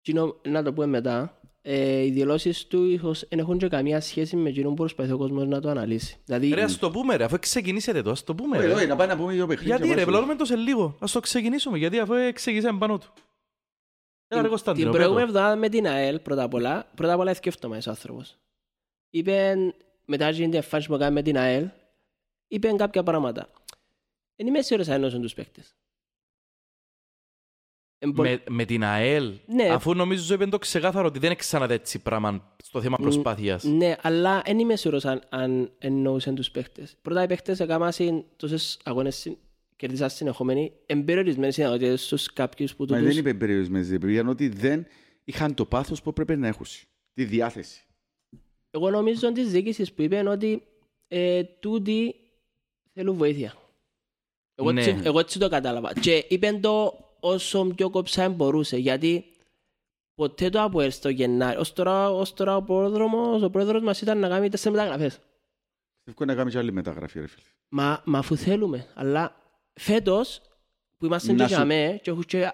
κοινό- 0.00 0.40
να 0.46 0.62
το 0.62 0.72
πούμε 0.72 0.86
μετά 0.86 1.40
ε, 1.62 2.02
οι 2.04 2.10
δηλώσεις 2.10 2.66
του 2.66 2.84
ίσως 2.84 3.24
δεν 3.28 3.38
έχουν 3.38 3.58
και 3.58 3.68
καμία 3.68 4.00
σχέση 4.00 4.36
με 4.36 4.48
εκείνο 4.48 4.68
που 4.68 4.74
προσπαθεί 4.74 5.12
ο 5.12 5.16
κόσμος 5.18 5.46
να 5.46 5.60
το 5.60 5.68
αναλύσει. 5.68 6.16
Δηλαδή, 6.24 6.48
Ρε, 6.54 6.62
ας 6.62 6.78
το 6.78 6.90
πούμε 6.90 7.16
ρε, 7.16 7.24
αφού 7.24 7.38
ξεκινήσετε 7.38 8.02
το, 8.02 8.10
ας 8.10 8.24
το 8.24 8.34
πούμε 8.34 8.58
Όχι, 8.58 8.66
όχι, 8.66 8.78
ρε. 8.80 8.86
να 8.86 8.96
πάει 8.96 9.08
να 9.08 9.16
πούμε 9.16 9.32
δύο 9.32 9.46
παιχνίδια. 9.46 9.76
Γιατί 9.76 9.82
ρε, 9.82 9.88
μάλιστα. 9.94 10.10
πληρώνουμε 10.10 10.38
το 10.38 10.44
σε 10.44 10.56
λίγο. 10.56 10.96
Ας 11.00 11.12
το 11.12 11.20
ξεκινήσουμε, 11.20 11.78
γιατί 11.78 11.98
αφού 11.98 12.14
ξεκινήσαμε 12.32 12.78
πάνω 12.78 12.98
του. 12.98 13.12
Έλα 14.32 14.36
ρε 14.36 14.40
την, 14.40 14.48
Κωνσταντίνο, 14.50 14.90
την 14.90 14.98
προηγούμενη 14.98 15.26
πέτω. 15.26 15.38
εβδομάδα 15.38 15.60
με 15.60 15.68
την 15.68 15.86
ΑΕΛ 15.86 16.18
πρώτα 16.18 16.42
απ' 16.42 16.54
όλα, 16.54 16.90
πρώτα 16.94 17.12
απ' 17.12 17.20
όλα 17.20 17.34
σκέφτομαι 17.34 17.76
ο 17.76 17.80
άνθρωπος. 17.90 18.36
Είπε, 19.10 19.54
μετά 20.04 20.30
την 20.30 20.54
εμφάνιση 20.54 20.88
που 20.88 20.98
κάνει 20.98 21.14
με 21.14 21.22
την 21.22 21.38
ΑΕΛ, 21.38 21.68
είπε 22.48 22.72
κάποια 22.76 23.02
πράγματα. 23.02 23.48
Δεν 24.36 24.46
είμαι 24.46 24.62
σίγουρος 24.62 24.88
αν 24.88 24.94
ενώσουν 24.94 25.20
τους 25.22 25.34
παίκτες. 25.34 25.74
Εν 27.98 28.12
πο- 28.12 28.22
Με, 28.22 28.42
με 28.48 28.64
την 28.64 28.84
ΑΕΛ, 28.84 29.38
Ναι. 29.46 29.68
αφού 29.68 29.94
νομίζω 29.94 30.34
είπε 30.34 30.46
το 30.46 30.58
ξεκάθαρο 30.58 31.06
ότι 31.06 31.18
δεν 31.18 31.28
είναι 31.30 31.38
ξανά 31.38 31.72
έτσι 31.72 31.98
πράγμα 31.98 32.54
στο 32.62 32.80
θέμα 32.82 32.96
προσπάθειας. 32.96 33.64
Ναι, 33.64 33.96
αλλά 34.02 34.42
δεν 34.44 34.58
είμαι 34.58 34.76
σίγουρος 34.76 35.04
αν, 35.04 35.22
αν 35.28 35.72
εννοούσαν 35.78 36.34
τους 36.34 36.50
παίχτες. 36.50 36.96
Πρώτα 37.02 37.22
οι 37.22 37.26
παίχτες 37.26 37.60
έκαναν 37.60 38.24
τόσες 38.36 38.78
αγώνες 38.84 39.36
συν- 39.82 39.88
κερδίσαν 39.90 40.10
συνεχόμενοι, 40.10 40.72
εμπεριορισμένες 40.86 41.54
δυνατότητες 41.56 42.04
στους 42.04 42.32
κάποιους 42.32 42.74
που 42.76 42.86
Μα 42.88 42.96
δεν 42.96 43.06
τους... 43.08 43.16
είπε 43.16 43.34
περιορισμένες 43.34 43.88
διεπηρεαν 43.88 44.28
ότι 44.28 44.48
δεν 44.48 44.86
είχαν 45.24 45.54
το 45.54 45.64
πάθος 45.66 46.02
που 46.02 46.12
πρέπει 46.12 46.36
να 46.36 46.48
έχουν. 46.48 46.66
Τη 47.14 47.24
διάθεση. 47.24 47.84
Εγώ 48.70 48.90
νομίζω 48.90 49.32
της 49.32 49.50
διοίκησης 49.50 49.92
που 49.92 50.02
είπαν 50.02 50.26
ότι 50.26 50.62
ε, 51.08 51.42
τούτοι 51.44 52.14
θέλουν 52.92 53.16
βοήθεια. 53.16 53.54
Εγώ, 54.54 54.72
Ναι. 54.72 54.80
έτσι, 54.84 55.00
εγώ 55.04 55.18
έτσι 55.18 55.38
το 55.38 55.48
κατάλαβα. 55.48 55.92
Και 55.92 56.24
είπαν 56.28 56.60
το 56.60 56.98
όσο 57.20 57.64
πιο 57.64 57.90
κόψα 57.90 58.28
μπορούσε, 58.28 58.76
γιατί 58.76 59.24
ποτέ 60.14 60.48
το 60.48 60.60
ΑΠΟΕΛ 60.62 60.90
στο 60.90 61.08
Γενάρη, 61.08 61.56
ως 61.58 61.72
τώρα, 61.72 62.10
ως 62.10 62.34
τώρα 62.34 62.56
ο, 62.56 62.62
πρόδρομος, 62.62 63.42
ο 63.42 63.50
πρόεδρος 63.50 63.82
μας 63.82 64.00
ήταν 64.00 64.18
να 64.18 64.28
κάνει 64.28 64.48
τέσσερις 64.48 64.76
μεταγραφές. 64.78 65.20
Εύκολο 66.04 66.28
να 66.28 66.34
κάνουμε 66.34 66.50
και 66.52 66.58
άλλη 66.58 66.72
μεταγραφή, 66.72 67.20
ρε 67.20 67.26
φίλε. 67.26 67.44
Μα, 67.68 68.02
μα 68.04 68.18
αφού 68.18 68.36
θέλουμε, 68.36 68.86
αλλά 68.94 69.41
φέτος 69.72 70.40
που 70.98 71.06
είμαστε 71.06 71.32
Να 71.32 71.38
και 71.38 71.42
σου- 71.48 71.56
για 71.56 71.64
μέ 71.64 71.98
και 72.02 72.10
έχω 72.10 72.22
και 72.22 72.50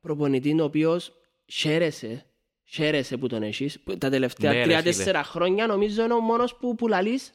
προπονητή 0.00 0.60
ο 0.60 0.64
οποίος 0.64 1.12
χαίρεσε, 1.46 2.26
χαίρεσε 2.64 3.16
που 3.16 3.26
τον 3.26 3.42
έχεις. 3.42 3.80
που 3.80 3.98
Τα 3.98 4.10
τελευταία 4.10 4.52
Ναι, 4.52 4.58
ρε, 4.58 4.64
τρία-τέσσερα 4.64 5.22
χρόνια 5.22 5.66
νομίζω 5.66 6.04
είναι 6.04 6.12
ο 6.14 6.20
μόνος 6.20 6.56
που, 6.56 6.74
που 6.74 6.88
λαλείς, 6.88 7.32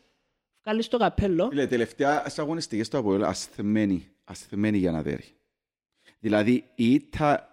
βγάλεις 0.63 0.87
το 0.87 0.97
καπέλο. 0.97 1.47
Φίλε, 1.49 1.67
τελευταία 1.67 2.19
στις 2.19 2.39
αγωνιστικές 2.39 2.89
του 2.89 2.97
Αποέλ 2.97 3.23
ασθεμένη, 3.23 4.07
ασθεμένη 4.23 4.77
για 4.77 4.91
να 4.91 5.01
δέρει. 5.01 5.23
Δηλαδή, 6.19 6.63
η 6.75 6.93
ήττα, 6.93 7.49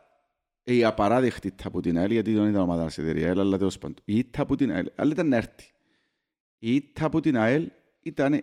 η 0.62 0.84
απαράδεκτη 0.84 1.46
ήττα 1.46 1.66
από 1.68 1.80
την 1.80 1.98
ΑΕΛ, 1.98 2.10
γιατί 2.10 2.34
δεν 2.34 2.48
ήταν 2.48 2.60
ομάδα 2.62 2.88
σε 2.88 3.00
εταιρεία, 3.00 3.26
ΑΕΛ, 3.26 3.40
αλλά 3.40 3.58
τέλος 3.58 3.78
πάντων. 3.78 3.96
Η 4.04 4.18
ήττα 4.18 4.42
από 4.42 4.56
την 4.56 4.72
ΑΕΛ, 4.72 4.90
αλλά 4.94 5.10
ήταν 5.12 5.28
να 5.28 5.36
έρθει. 5.36 5.70
Η 6.58 6.74
ήττα 6.74 7.04
από 7.06 7.20
την 7.20 7.36
ΑΕΛ 7.36 7.70
ήταν, 8.02 8.40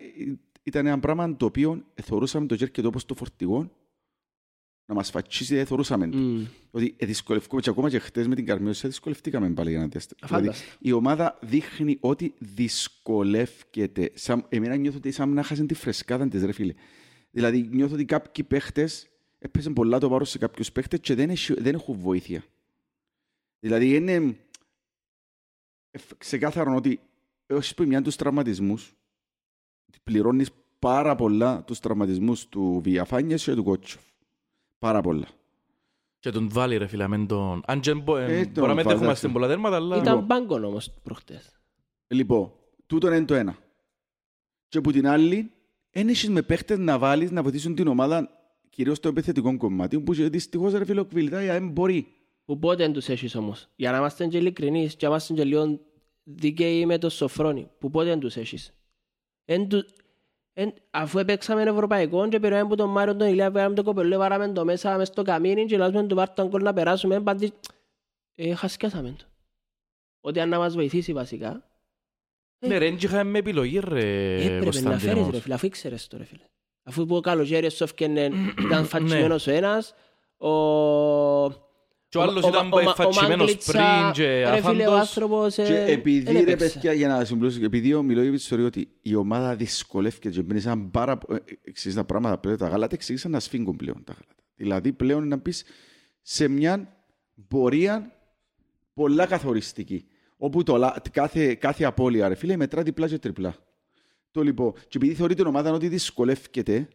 ήταν 0.63 0.85
ένα 0.85 0.99
πράγμα 0.99 1.35
το 1.35 1.45
οποίο 1.45 1.85
θεωρούσαμε 2.01 2.45
το 2.47 2.55
κέρκετο 2.55 2.87
όπως 2.87 3.05
το 3.05 3.15
φορτηγό 3.15 3.71
να 4.85 4.95
μας 4.95 5.09
φατσίσει, 5.09 5.55
δεν 5.55 5.65
θεωρούσαμε 5.65 6.07
το. 6.07 6.17
Μμ. 6.17 6.45
Ότι 6.71 6.95
ε, 6.97 7.05
δυσκολευκούμε 7.05 7.61
και 7.61 7.69
ακόμα 7.69 7.89
και 7.89 7.99
χτες 7.99 8.27
με 8.27 8.35
την 8.35 8.45
Καρμιώση 8.45 8.87
δυσκολευτήκαμε 8.87 9.49
πάλι 9.49 9.69
για 9.69 9.79
να 9.79 9.87
διαστήσουμε. 9.87 10.27
Δηλαδή, 10.27 10.47
Αφάνταστα. 10.47 10.77
η 10.79 10.91
ομάδα 10.91 11.37
δείχνει 11.41 11.97
ότι 11.99 12.33
δυσκολεύκεται. 12.39 14.11
Σαν, 14.13 14.45
εμένα 14.49 14.75
νιώθω 14.75 14.97
ότι 14.97 15.11
σαν 15.11 15.29
να 15.29 15.43
χάσουν 15.43 15.67
τη 15.67 15.73
φρεσκάδα 15.73 16.27
της, 16.27 16.43
ρε 16.43 16.51
φίλε. 16.51 16.73
Δηλαδή 17.31 17.69
νιώθω 17.71 17.93
ότι 17.93 18.05
κάποιοι 18.05 18.43
παίχτες 18.43 19.09
έπαιζαν 19.39 19.73
πολλά 19.73 19.97
το 19.99 20.09
βάρος 20.09 20.29
σε 20.29 20.37
κάποιους 20.37 20.71
παίχτες 20.71 20.99
και 20.99 21.15
δεν, 21.15 21.29
έχει, 21.29 21.53
δεν 21.53 21.73
έχουν 21.73 21.95
βοήθεια. 21.97 22.43
Δηλαδή 23.59 23.95
είναι 23.95 24.35
εφ- 25.91 26.17
ξεκάθαρο 26.17 26.75
ότι 26.75 26.99
έως 27.45 27.73
που 27.73 27.83
μια 27.85 28.01
τους 28.01 28.15
τραυματισμούς 28.15 28.93
πληρώνεις 30.03 30.49
πάρα 30.79 31.15
πολλά 31.15 31.63
τους 31.63 31.79
τραυματισμούς 31.79 32.47
του 32.47 32.79
Βιαφάνιας 32.83 33.43
και 33.43 33.53
του 33.53 33.63
Κότσοφ. 33.63 34.01
Πάρα 34.79 35.01
πολλά. 35.01 35.27
Και 36.19 36.29
τον 36.29 36.49
βάλει 36.49 36.77
ρε 36.77 36.87
φίλε, 36.87 37.07
μεν 37.07 37.27
τον... 37.27 37.61
Αν 37.65 37.79
και 37.79 37.93
μπο- 37.93 38.17
Ε, 38.17 38.39
ε, 38.39 38.43
τον 38.43 38.51
μπορεί 38.53 38.67
να 38.67 38.73
μην 38.73 38.83
βάζει, 38.83 38.97
έχουμε 38.97 39.13
στην 39.13 39.31
πολλά 39.31 39.47
τέρματα, 39.47 39.75
αλλά... 39.75 39.97
Ήταν 39.97 40.25
μπάγκον 40.25 40.63
όμως 40.63 40.91
προχτές. 41.03 41.59
Λοιπόν, 42.07 42.51
τούτο 42.85 43.13
είναι 43.13 43.25
το 43.25 43.33
ένα. 43.33 43.57
Και 44.67 44.77
από 44.77 44.91
την 44.91 45.07
άλλη, 45.07 45.51
δεν 45.91 46.07
έχεις 46.07 46.29
με 46.29 46.41
παίχτες 46.41 46.77
να 46.77 46.97
βάλεις 46.97 47.31
να 47.31 47.43
βοηθήσουν 47.43 47.75
την 47.75 47.87
ομάδα 47.87 48.29
κυρίως 48.69 48.97
στο 48.97 49.07
επιθετικό 49.07 49.57
κομμάτι, 49.57 49.99
που 49.99 50.13
και 50.13 50.29
δυστυχώς 50.29 50.73
ρε 50.73 50.85
φίλε 50.85 50.99
ο 50.99 51.05
Κβιλτάι 51.05 51.45
δεν 51.45 51.69
μπορεί. 51.69 52.07
Που 52.45 52.59
πότε 52.59 52.83
δεν 52.83 52.93
τους 52.93 53.09
έχεις 53.09 53.35
όμως. 53.35 53.69
Για 53.75 53.91
να 53.91 53.97
είμαστε 53.97 54.27
και 54.27 54.37
ειλικρινείς 54.37 54.95
και 54.95 55.05
να 55.05 55.11
είμαστε 55.11 55.33
και 55.33 55.43
λίγο 55.43 55.79
δίκαιοι 56.23 56.85
με 56.85 56.97
το 56.97 57.09
Σοφρόνι. 57.09 57.69
Που 57.79 57.89
πότε 57.89 58.09
δεν 58.09 58.19
τους 58.19 58.35
έχεις. 58.35 58.73
Εν 59.51 59.67
του... 59.67 59.85
εν... 60.53 60.73
Αφού 60.91 61.19
έπαιξαμε 61.19 61.61
ευρωπαϊκό 61.61 62.27
και 62.27 62.39
πήραμε 62.39 62.61
από 62.61 62.75
τον 62.75 62.89
Μάριο 62.89 63.15
τον 63.15 63.27
Ηλία, 63.27 63.51
πήραμε 63.51 63.75
το 63.75 63.83
κοπελό, 63.83 64.17
βάραμε 64.17 64.47
το 64.47 64.65
μέσα 64.65 64.97
μες 64.97 65.07
στο 65.07 65.21
καμίνι 65.21 65.65
και 65.65 65.77
λάζουμε 65.77 66.07
του 66.07 66.15
πάρει 66.15 66.31
τον 66.35 66.49
κόλ 66.49 66.63
να 66.63 66.73
περάσουμε. 66.73 67.21
Πάντη... 67.21 67.51
Ε, 68.35 68.53
χασκιάσαμε 68.53 69.15
το. 69.17 69.25
Ότι 70.21 70.39
αν 70.39 70.49
να 70.49 70.57
μας 70.57 70.73
βοηθήσει 70.73 71.13
βασικά, 71.13 71.69
Ναι 72.59 72.77
ρε, 72.77 72.85
δεν 72.85 72.97
είχαμε 73.01 73.39
επιλογή 73.39 73.79
ρε 73.79 74.33
έπρεπε 74.33 74.55
να 74.55 74.63
Κωνσταντίνο. 74.63 74.99
φέρεις 74.99 75.13
ρε 75.13 75.19
όμως. 75.19 75.41
φίλε, 75.41 75.53
αφού 75.53 75.65
ήξερες 75.65 76.07
το 76.07 76.17
ρε 76.17 76.23
φίλε. 76.23 76.43
Αφού 76.83 77.05
που 77.05 77.15
ο 77.15 77.19
καλοκαίρι 77.19 77.71
σόφκαινε, 77.71 78.29
ήταν 78.65 78.85
φατσιμένος 78.85 79.47
ο 79.47 79.51
ένας, 79.51 79.93
ο... 80.37 80.49
Και 82.09 82.17
ο 82.17 82.21
άλλος 82.21 82.43
ο- 82.43 82.47
ήταν 82.47 82.71
ο- 82.73 82.75
ο- 82.77 82.89
ο 82.89 82.93
φατσιμένος 82.93 83.37
Μάγκλητσα, 83.39 83.71
πριν 83.71 84.11
και 84.13 84.43
Ρε 84.49 84.61
φίλε, 84.61 84.87
ο 84.87 84.91
αφάντος. 84.91 84.99
άνθρωπος 84.99 85.57
ε, 85.57 85.63
Και 85.63 85.73
δεν 85.73 85.87
επειδή 85.87 86.31
ρε 86.31 86.39
έπαιξε. 86.39 86.73
παιδιά, 86.73 86.93
για 86.93 87.07
να 87.07 87.25
συμπληρώσω, 87.25 87.63
επειδή 87.63 87.93
ο 87.93 88.01
Μιλόγεβιτς 88.03 88.47
θεωρεί 88.47 88.63
ότι 88.63 88.87
η 89.01 89.15
ομάδα 89.15 89.55
δυσκολεύεται 89.55 90.29
και 90.29 90.41
μπαίνει 90.41 90.59
σαν 90.59 90.91
πάρα 90.91 91.17
πο- 91.17 91.33
ε, 91.33 91.37
εξής 91.63 91.93
τα 91.93 92.03
πράγματα 92.03 92.37
πλέον, 92.37 92.57
τα 92.57 92.67
γάλατα 92.67 92.95
εξήγησαν 92.95 93.31
να 93.31 93.39
σφίγγουν 93.39 93.75
πλέον 93.75 94.03
τα 94.03 94.13
γάλατα. 94.13 94.43
Δηλαδή 94.55 94.91
πλέον 94.93 95.27
να 95.27 95.39
πεις 95.39 95.63
σε 96.21 96.47
μια 96.47 96.97
πορεία 97.47 98.11
πολλά 98.93 99.25
καθοριστική. 99.25 100.05
Όπου 100.37 100.63
το, 100.63 100.77
λα- 100.77 101.01
κάθε, 101.11 101.53
κάθε 101.55 101.83
απώλεια, 101.83 102.27
ρε 102.27 102.35
φίλε, 102.35 102.55
μετρά 102.55 102.83
διπλά 102.83 103.07
και 103.07 103.17
τριπλά. 103.17 103.55
Το 104.31 104.41
λοιπόν, 104.41 104.73
και 104.87 104.97
επειδή 104.97 105.13
θεωρεί 105.13 105.35
την 105.35 105.45
ομάδα 105.45 105.71
ότι 105.71 105.87
δυσκολεύεται, 105.87 106.87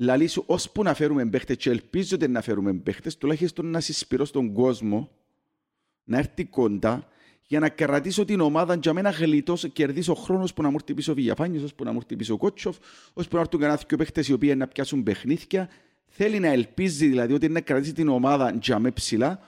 λαλείς 0.00 0.32
σου 0.32 0.44
ώσπου 0.46 0.82
να 0.82 0.94
φέρουμε 0.94 1.26
παίχτες 1.26 1.56
και 1.56 1.70
ελπίζω 1.70 2.16
ότι 2.16 2.28
να 2.28 2.40
φέρουμε 2.42 2.74
παίχτες, 2.74 3.16
τουλάχιστον 3.16 3.66
να 3.66 3.80
συσπηρώ 3.80 4.24
στον 4.24 4.52
κόσμο, 4.52 5.10
να 6.04 6.18
έρθει 6.18 6.44
κοντά, 6.44 7.08
για 7.42 7.60
να 7.60 7.68
κρατήσω 7.68 8.24
την 8.24 8.40
ομάδα 8.40 8.74
για 8.74 8.92
μένα 8.92 9.10
γλιτώσω, 9.10 9.68
κερδίσω 9.68 10.14
χρόνος 10.14 10.52
που 10.52 10.62
να 10.62 10.68
μου 10.68 10.76
έρθει 10.78 10.94
πίσω 10.94 11.12
ο 11.12 11.14
Βηγιαφάνιος, 11.14 11.62
ώσπου 11.62 11.84
να 11.84 11.92
μου 11.92 11.96
έρθει 11.96 12.16
πίσω 12.16 12.34
ο 12.34 12.36
Κότσοφ, 12.36 12.76
ώσπου 13.12 13.34
να 13.34 13.40
έρθουν 13.40 13.60
κανένα 13.60 13.80
δυο 13.88 13.96
παίχτες 13.96 14.28
οι 14.28 14.32
οποίοι 14.32 14.54
να 14.56 14.66
πιάσουν 14.66 15.02
παιχνίδια. 15.02 15.68
Θέλει 16.06 16.38
να 16.38 16.48
ελπίζει 16.48 17.06
δηλαδή 17.06 17.32
ότι 17.32 17.48
να 17.48 17.60
κρατήσει 17.60 17.92
την 17.92 18.08
ομάδα 18.08 18.58
για 18.62 18.78
με 18.78 18.90
ψηλά, 18.90 19.40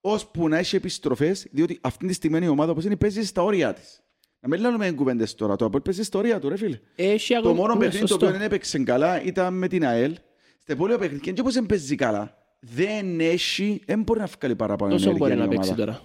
ώσπου 0.00 0.48
να 0.48 0.58
έχει 0.58 0.76
επιστροφές, 0.76 1.46
διότι 1.50 1.78
αυτή 1.80 2.06
τη 2.06 2.12
στιγμή 2.12 2.44
η 2.44 2.48
ομάδα 2.48 2.70
όπως 2.70 2.84
είναι 2.84 2.96
παίζει 2.96 3.24
στα 3.24 3.42
όρια 3.42 3.72
της. 3.72 4.02
Να 4.40 4.48
μην 4.48 4.60
λέμε 4.60 4.90
κουβέντες 4.90 5.34
τώρα, 5.34 5.56
το 5.56 5.64
Απόελ 5.64 5.82
παίζει 5.82 6.02
στα 6.02 6.18
όρια 6.18 6.38
του 6.38 6.48
ρε 6.48 6.56
φίλε. 6.56 6.78
Έχει 6.96 7.32
Το 7.32 7.38
ακόμα- 7.38 7.54
μόνο 7.54 7.72
ναι, 7.74 7.78
παιχνίδι 7.78 8.00
το 8.00 8.06
σωστό. 8.06 8.26
οποίο 8.26 8.38
δεν 8.38 8.46
έπαιξε 8.46 8.78
καλά 8.78 9.22
ήταν 9.22 9.54
με 9.54 9.68
την 9.68 9.86
ΑΕΛ. 9.86 10.16
Στα 10.58 10.72
υπόλοιπα 10.72 10.98
παιχνίδια, 10.98 11.32
και 11.32 11.40
όπως 11.40 11.54
δεν 11.54 11.66
παίζει 11.66 11.94
καλά, 11.94 12.36
δεν 12.60 13.20
έχει, 13.20 13.82
δεν 13.86 14.02
μπορεί 14.02 14.20
να 14.20 14.26
βγάλει 14.38 14.56
παραπάνω 14.56 14.92
Τόσο 14.92 15.08
ενέργεια 15.10 15.26
μπορεί 15.28 15.40
η 15.40 15.42
να 15.44 15.48
παίξει 15.48 15.70
ομάδα. 15.72 15.84
τώρα. 15.84 16.02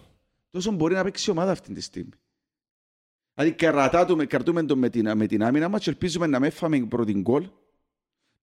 Τόσο 0.49 0.71
μπορεί 0.71 0.93
να 0.93 1.03
παίξει 1.03 1.29
η 1.29 1.31
ομάδα 1.33 1.51
αυτή 1.51 1.73
τη 1.73 1.81
στιγμή. 1.81 2.09
Δηλαδή 3.33 3.53
κρατάτουμε, 3.55 4.25
κρατούμε 4.25 4.63
τον 4.63 4.77
με 4.77 4.89
την, 4.89 5.17
με 5.17 5.25
την 5.27 5.43
άμυνα 5.43 5.67
μας 5.69 5.83
και 5.83 5.89
ελπίζουμε 5.89 6.27
να 6.27 6.39
με 6.39 6.49
φάμε 6.49 6.85
πρώτη 6.85 7.13
γκολ. 7.13 7.47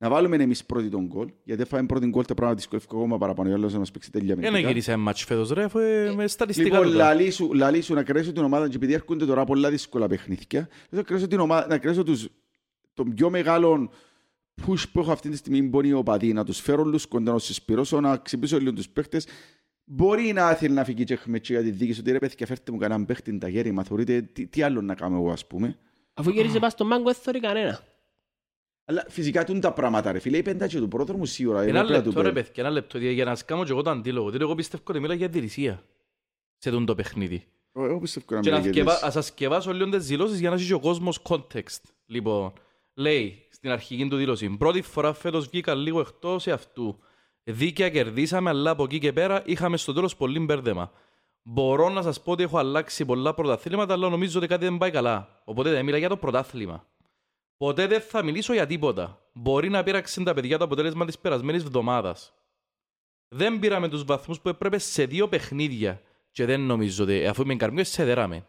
Να 0.02 0.08
βάλουμε 0.08 0.36
εμείς 0.36 0.64
πρώτη 0.64 0.88
τον 0.88 1.06
γκολ. 1.06 1.28
Γιατί 1.44 1.64
φάμε 1.64 1.86
πρώτη 1.86 2.06
γκολ 2.06 2.24
τα 2.24 2.34
πράγματα 2.34 2.58
δυσκολεύει 2.58 2.86
ακόμα 2.90 3.18
παραπάνω. 3.18 3.48
Για 3.48 3.56
άλλος 3.56 3.72
να 3.72 3.78
μας 3.78 3.90
παίξει 3.90 4.10
τέλεια 4.10 4.34
Δεν 4.34 4.44
αμυντικά. 4.44 4.68
γύρισε 4.68 4.92
ένα 4.92 5.00
μάτσο 5.02 5.26
φέτος 5.26 5.50
ρε, 5.50 5.64
αφού 5.64 5.78
ε, 5.78 6.12
με 6.14 6.26
στατιστικά 6.26 6.68
Λοιπόν, 6.78 6.90
του. 6.90 6.96
λαλή 6.96 7.30
σου, 7.30 7.52
λαλή 7.54 7.80
σου 7.80 7.94
να 7.94 8.02
κρέσω 8.02 8.32
την 8.32 8.42
ομάδα 8.42 8.68
και 8.68 8.76
επειδή 8.76 8.92
έρχονται 8.92 9.24
τώρα 9.26 9.44
πολλά 9.44 9.70
δύσκολα 9.70 10.06
παιχνίδια, 10.06 10.68
να 10.90 11.02
κρέσω, 11.02 11.26
την 11.26 11.40
ομάδα, 11.40 11.66
να 11.66 11.78
κρέσω 11.78 12.02
τους, 12.02 12.28
τον 12.94 13.14
πιο 13.14 13.30
μεγάλο 13.30 13.90
push 14.66 14.82
που 14.92 15.00
έχω 15.00 15.12
αυτή 15.12 15.28
τη 15.30 15.36
στιγμή 15.36 15.62
μπορεί 15.62 15.88
οι 15.88 15.92
οπαδοί, 15.92 16.32
να 16.32 16.44
τους 16.44 16.58
φέρω 16.60 16.82
όλους 16.82 17.06
κοντά, 17.06 17.30
να 17.30 17.36
τους 17.36 17.46
συσπηρώσω, 17.46 18.00
να 18.00 18.16
ξυπήσω 18.16 18.58
λίγο 18.58 18.72
τους 18.72 18.88
παίχτες. 18.88 19.26
Μπορεί 19.84 20.32
να 20.32 20.54
θέλει 20.54 20.74
να 20.74 20.84
φύγει 20.84 21.04
και 21.04 21.12
έχουμε 21.12 21.38
και 21.38 21.52
για 21.52 21.62
τη 21.62 21.70
δίκη 21.70 21.92
σου, 21.92 22.00
ότι 22.02 22.12
ρε 22.12 22.18
παιδιά 22.18 22.46
φέρτε 22.46 22.72
μου 22.72 22.78
κανέναν 22.78 23.06
παίχτη 23.06 23.38
τα 23.38 23.48
γέρημα, 23.48 23.82
θεωρείτε 23.82 24.20
τι, 24.32 24.46
τι 24.46 24.62
άλλο 24.62 24.80
να 24.82 24.94
κάνω 24.94 25.16
εγώ 25.16 25.30
ας 25.30 25.46
πούμε. 25.46 25.78
Αφού 26.14 26.30
γύρισε 26.30 26.58
πας 26.58 26.72
στον 26.72 26.86
μάγκο, 26.86 27.04
δεν 27.04 27.14
θωρεί 27.14 27.40
κανένα. 27.40 27.80
Αλλά 28.84 29.04
φυσικά 29.08 29.44
τούν 29.44 29.60
τα 29.60 29.72
πράγματα 29.72 30.12
ρε 30.12 30.18
φίλε, 30.18 30.36
η 30.36 30.42
πεντάκια 30.42 30.80
του 30.80 30.88
πρόδρομου 30.88 31.24
σίγουρα. 31.26 31.62
Ένα 31.62 31.78
έπρεπε 31.78 31.92
να 31.96 32.02
του 32.02 32.06
λεπτό 32.06 32.22
ρε 32.22 32.28
παίρνει. 32.32 32.42
παιδιά, 32.46 32.62
ένα 32.64 32.72
λεπτό, 32.72 32.98
για 32.98 33.10
για 33.10 33.24
να 33.24 33.34
σκάμω 33.34 33.64
και 33.64 33.70
εγώ 33.70 33.82
το 33.82 33.90
αντίλογο. 33.90 34.28
Διότι 34.28 34.44
εγώ 34.44 34.54
πιστεύω 34.54 34.82
ότι 34.88 35.00
μιλά 35.00 35.14
για 35.14 35.28
διαιτησία 35.28 35.82
σε 36.56 36.70
τούτο 36.70 36.84
το 36.84 36.94
παιχνίδι. 36.94 37.44
Εγώ 37.74 37.98
πιστεύω 38.00 38.26
να 38.34 38.40
Και 38.40 38.50
να 38.50 38.56
μιλάει 38.56 38.72
για 38.72 38.72
σκευα... 38.72 38.92
τις- 38.94 39.02
ας 39.02 39.12
σας 39.12 39.26
σκευάσω 39.26 39.72
λίγο 39.72 39.90
τις 39.90 40.06
δηλώσεις 40.06 40.40
για 40.40 40.48
να 40.50 40.56
έχει 40.56 40.66
και 40.66 40.74
ο 40.74 40.80
κόσμος 40.80 41.18
context. 41.28 41.80
Λοιπόν, 42.06 42.52
λέει 42.94 43.46
στην 43.50 43.70
αρχική 43.70 44.08
του 44.08 44.16
δήλωση, 44.16 44.48
πρώτη 44.56 44.82
φορά 44.82 45.12
φέτος 45.12 45.46
βγήκα 45.48 45.74
λίγο 45.74 46.00
εκτός 46.00 46.46
αυτού. 46.46 46.98
Δίκαια 47.44 47.88
κερδίσαμε, 47.90 48.50
αλλά 48.50 48.70
από 48.70 48.84
εκεί 48.84 48.98
και 48.98 49.12
πέρα 49.12 49.42
είχαμε 49.46 49.76
στο 49.76 49.92
τέλος 49.92 50.16
πολύ 50.16 50.38
μπέρδεμα. 50.38 50.90
Μπορώ 51.42 51.88
να 51.88 52.02
σας 52.02 52.22
πω 52.22 52.32
ότι 52.32 52.42
έχω 52.42 52.58
αλλάξει 52.58 53.04
πολλά 53.04 53.34
πρωταθλήματα, 53.34 53.92
αλλά 53.92 54.08
νομίζω 54.08 54.38
ότι 54.38 54.46
κάτι 54.48 54.64
δεν 54.64 54.78
πάει 54.78 54.90
καλά. 54.90 55.42
Οπότε 55.44 55.70
δεν 55.70 55.84
μιλά 55.84 55.96
για 55.98 56.08
το 56.08 56.16
πρωτάθλημα. 56.16 56.86
Ποτέ 57.62 57.86
δεν 57.86 58.00
θα 58.00 58.22
μιλήσω 58.22 58.52
για 58.52 58.66
τίποτα. 58.66 59.18
Μπορεί 59.32 59.68
να 59.68 59.82
πήραξαν 59.82 60.24
τα 60.24 60.34
παιδιά 60.34 60.58
το 60.58 60.64
αποτέλεσμα 60.64 61.04
της 61.04 61.18
περασμένης 61.18 61.62
εβδομάδας. 61.62 62.34
Δεν 63.28 63.58
πήραμε 63.58 63.88
τους 63.88 64.04
βαθμούς 64.04 64.40
που 64.40 64.48
έπρεπε 64.48 64.78
σε 64.78 65.04
δύο 65.04 65.28
παιχνίδια. 65.28 66.00
Και 66.30 66.44
δεν 66.44 66.60
νομίζω 66.60 67.04
ότι, 67.04 67.26
αφού 67.26 67.42
είμαι 67.42 67.54
καρμιός, 67.56 67.88
σε 67.88 68.04
δεράμε. 68.04 68.46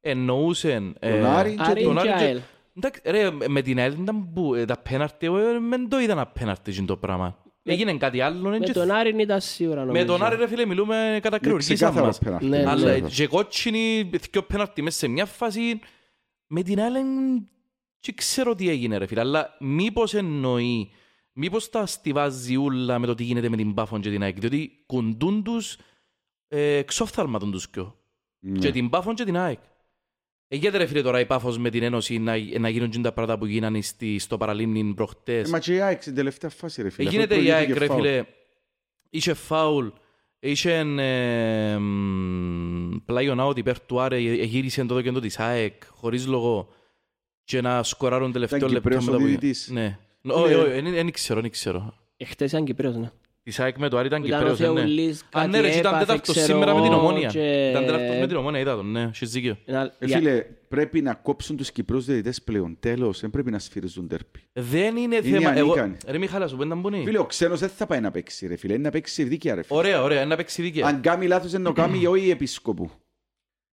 Εννοούσαν... 0.00 0.96
ε, 0.98 1.10
Τον 1.10 1.24
Άρη 1.26 1.54
και 1.54 1.62
Άρη 1.62 1.82
τον 1.82 1.94
και 1.94 2.00
Άρη 2.00 2.08
και- 2.08 2.14
ΑΕΛ. 2.24 2.40
Εντάξει, 2.76 3.00
ρε, 3.04 3.30
με 3.48 3.62
την 3.62 3.78
ΑΕΛ 3.78 3.92
ήταν 3.92 4.32
που 4.32 4.54
ε, 4.54 4.64
τα 4.64 4.76
πέναρτη, 4.78 5.26
εγώ 5.26 5.38
ε, 5.38 5.58
δεν 5.68 5.88
το 5.88 6.00
είδα 6.00 6.14
να 6.14 6.26
πέναρτη 6.26 6.70
εκείνο 6.70 6.86
το 6.86 6.96
πράγμα. 6.96 7.36
Έγινε 7.62 7.96
κάτι 7.96 8.20
άλλο. 8.20 8.48
Με 8.48 8.58
και- 8.58 8.72
τον 8.72 8.90
Άρη 8.90 9.14
ήταν 9.22 9.40
σίγουρα 9.40 9.80
με 9.80 9.86
νομίζω. 9.86 10.04
τον 10.06 10.22
Άρη, 10.22 10.36
ρε 10.36 10.48
φίλε, 10.48 10.66
μιλούμε 10.66 10.94
κατά 11.22 11.36
Είναι 11.36 11.38
κρυουργήσα 11.46 11.74
ξεκάθαρο 11.74 12.06
μας. 12.06 12.18
πέναλτι. 12.18 12.46
Ναι, 12.46 12.64
Αλλά 12.68 12.90
ναι. 12.92 13.00
και 13.00 13.26
κότσινη, 13.26 14.10
δυο 14.30 14.42
πέναρτη 14.42 14.82
μέσα 14.82 14.98
σε 14.98 15.08
μια 15.08 15.26
φάση, 15.26 15.80
με 16.46 16.62
την 16.62 16.80
άλλη 16.80 16.98
δεν 18.06 18.14
ξέρω 18.14 18.54
τι 18.54 18.68
έγινε 18.68 18.96
ρε 18.96 19.06
φίλε, 19.06 19.20
αλλά 19.20 19.56
μήπως 19.60 20.14
εννοεί, 20.14 20.90
μήπως 21.32 21.70
τα 21.70 21.86
στιβάζει 21.86 22.56
ούλα 22.56 22.98
με 22.98 23.06
το 23.06 23.14
τι 23.14 23.24
γίνεται 23.24 23.48
με 23.48 23.56
την 23.56 23.74
Πάφον 23.74 24.00
και 24.00 24.10
την 24.10 24.22
ΑΕΚ, 24.22 24.38
διότι 24.38 24.82
κουντούν 24.86 25.42
τους 25.42 25.78
ε, 26.48 26.76
εξόφθαλμα 26.76 27.38
τον 27.38 27.50
τους 27.50 27.68
κοιό. 27.70 27.98
Ναι. 28.38 28.58
Και 28.58 28.70
την 28.70 28.90
Πάφον 28.90 29.14
και 29.14 29.24
την 29.24 29.36
ΑΕΚ. 29.36 29.58
Εγγέται 30.48 30.76
ρε 30.76 30.86
φίλε 30.86 31.02
τώρα 31.02 31.20
η 31.20 31.26
Πάφος 31.26 31.58
με 31.58 31.70
την 31.70 31.82
Ένωση 31.82 32.18
να, 32.18 32.32
να 32.58 32.68
γίνουν 32.68 32.90
και 32.90 32.98
τα 32.98 33.12
πράγματα 33.12 33.38
που 33.38 33.46
γίνανε 33.46 33.80
στη, 33.80 34.18
στο 34.18 34.36
παραλίμνη 34.36 34.80
Ε, 34.80 34.92
προχτές. 34.94 35.50
Μα 35.50 35.58
και 35.58 35.74
η 35.74 35.80
ΑΕΚ 35.80 36.02
στην 36.02 36.14
τελευταία 36.14 36.50
φάση 36.50 36.82
ρε 36.82 36.90
φίλε. 36.90 37.08
αφού 37.08 37.16
Γίνεται 37.16 37.42
η 37.42 37.50
ΑΕΚ 37.50 37.68
προηγήθηκε 37.68 37.78
ρε 37.78 37.86
φάουλ. 37.86 38.00
φίλε, 38.00 38.24
είχε 39.10 39.34
φάουλ, 39.34 39.86
είχε 40.38 40.72
ε, 40.78 41.78
μ, 41.78 42.96
πλάγιον 43.04 43.40
out 43.40 43.56
υπέρ 43.56 43.80
του 43.80 44.00
Άρε, 44.00 44.16
ε, 44.16 44.44
γύρισε 44.44 44.84
το 44.84 44.94
δοκέντο 44.94 45.20
της 45.20 45.38
ΑΕΚ 45.38 45.82
χωρίς 45.88 46.26
λόγο 46.26 46.68
και 47.46 47.60
να 47.60 47.82
σκοράρουν 47.82 48.32
τελευταίο 48.32 48.58
Ήταν 48.58 48.70
λεπτό. 48.72 48.88
Κυπρέος 48.88 49.08
ο 49.08 49.10
μετά 49.10 49.22
που- 49.22 49.28
διαιτητής. 49.28 49.68
Ναι. 49.72 49.98
Όχι, 50.22 50.54
όχι, 50.54 50.80
δεν- 50.80 50.92
δεν 50.92 51.10
ξέρω, 51.12 51.40
δεν 51.40 51.50
ξέρω. 51.50 51.94
Εχθές 52.16 52.50
ήταν 52.50 52.64
Κυπρέος, 52.64 52.96
ναι. 52.96 53.10
Της 53.42 53.60
ΑΕΚ 53.60 53.76
με 53.78 53.88
το 53.88 53.98
Άρη 53.98 54.06
ήταν 54.06 54.24
Ήταν 54.24 54.38
ο 54.38 54.40
Κυπρέος, 54.42 54.60
ε, 54.60 54.72
ναι. 54.72 54.80
Θεουλής, 54.80 55.20
Α, 55.20 55.26
κάτι 55.30 55.48
ναι 55.48 55.60
ρε, 55.60 55.70
και 55.70 55.78
ήταν 55.78 55.90
έπαθε, 55.94 56.04
τέταρτος 56.06 56.34
ξέρω 56.34 56.46
σήμερα 56.46 56.74
με 56.74 56.82
την 56.82 56.92
εγώ, 56.92 57.00
Ομόνια. 57.00 57.28
και- 57.28 57.68
Ήταν 57.70 57.84
τέταρτος 57.84 58.16
με 58.18 58.26
την 58.26 58.36
Ομόνια, 58.36 58.60
είδα 58.60 58.76
τον, 58.76 58.90
ναι, 58.90 59.02
έχεις 59.02 59.30
δίκιο. 59.30 59.56
Ένα- 59.64 59.94
Ε, 59.98 60.06
για- 60.06 60.16
φίλε, 60.18 60.44
πρέπει 60.68 61.00
να 61.02 61.14
κόψουν 61.14 61.56
τους 61.56 61.70
Κυπρούς 61.72 62.04
διαιτητές 62.04 62.42
πλέον. 62.42 62.76
Τέλος, 62.80 63.20
δεν 63.20 63.30
πρέπει 63.30 63.50
να 63.50 63.58
σφυρίζουν 63.58 64.08
τέρπι. 64.08 64.40
Δεν 64.52 64.96
είναι 64.96 65.16
Είναι 65.16 65.38
θέμα. 65.38 65.56
Εγώ... 65.56 65.72
ανίκανοι. 65.72 65.96
Ρε 66.06 66.18
Μιχάλα, 66.18 66.48
σου 66.48 66.56
πέντε 66.56 66.74
μπονεί. 66.74 67.02
Φίλε, 67.04 67.18
ο 67.18 67.26
ξένος 67.26 67.60
δεν 67.60 67.68
θα 67.68 67.86
πάει 67.86 68.00
να 68.00 68.10
παίξει 68.10 68.46
ρε 68.46 68.56
φίλε, 68.56 68.72
είναι 68.72 68.82
να 68.82 68.90
παίξει 68.90 69.24
δίκαια 69.24 69.54
ρε 69.54 69.62
φίλε. 69.62 69.78
Ωραία, 69.78 70.02
ωραία, 70.02 70.24
να 70.26 70.36
παίξει 70.36 70.62
δίκαια. 70.62 70.86
Αν 70.86 71.00
κάνει 71.00 71.26
λάθος, 71.26 71.52
είναι 71.52 71.62
να 71.62 71.72
κάνει 71.72 72.06
όχι 72.16 72.30
επίσκοπου. 72.30 72.90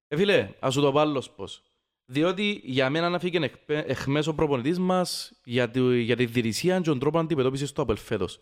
Ε, 0.07 0.15
φίλε, 0.17 0.49
ας 0.59 0.73
σου 0.73 0.81
το 0.81 0.91
πω 0.91 0.99
άλλος 0.99 1.29
πώς. 1.29 1.63
Διότι 2.13 2.61
για 2.63 2.89
μένα 2.89 3.09
να 3.09 3.19
φύγει 3.19 3.51
εχμές 3.65 4.27
ο 4.27 4.35
προπονητής 4.35 4.79
μας 4.79 5.33
για 5.43 5.69
τη, 5.69 6.01
για 6.01 6.15
τη 6.15 6.25
διρυσία 6.25 6.77
και 6.77 6.83
τον 6.83 6.99
τρόπο 6.99 7.19
αντιμετώπισης 7.19 7.71
του 7.71 7.81
Απελ 7.81 7.97
φέτος. 7.97 8.41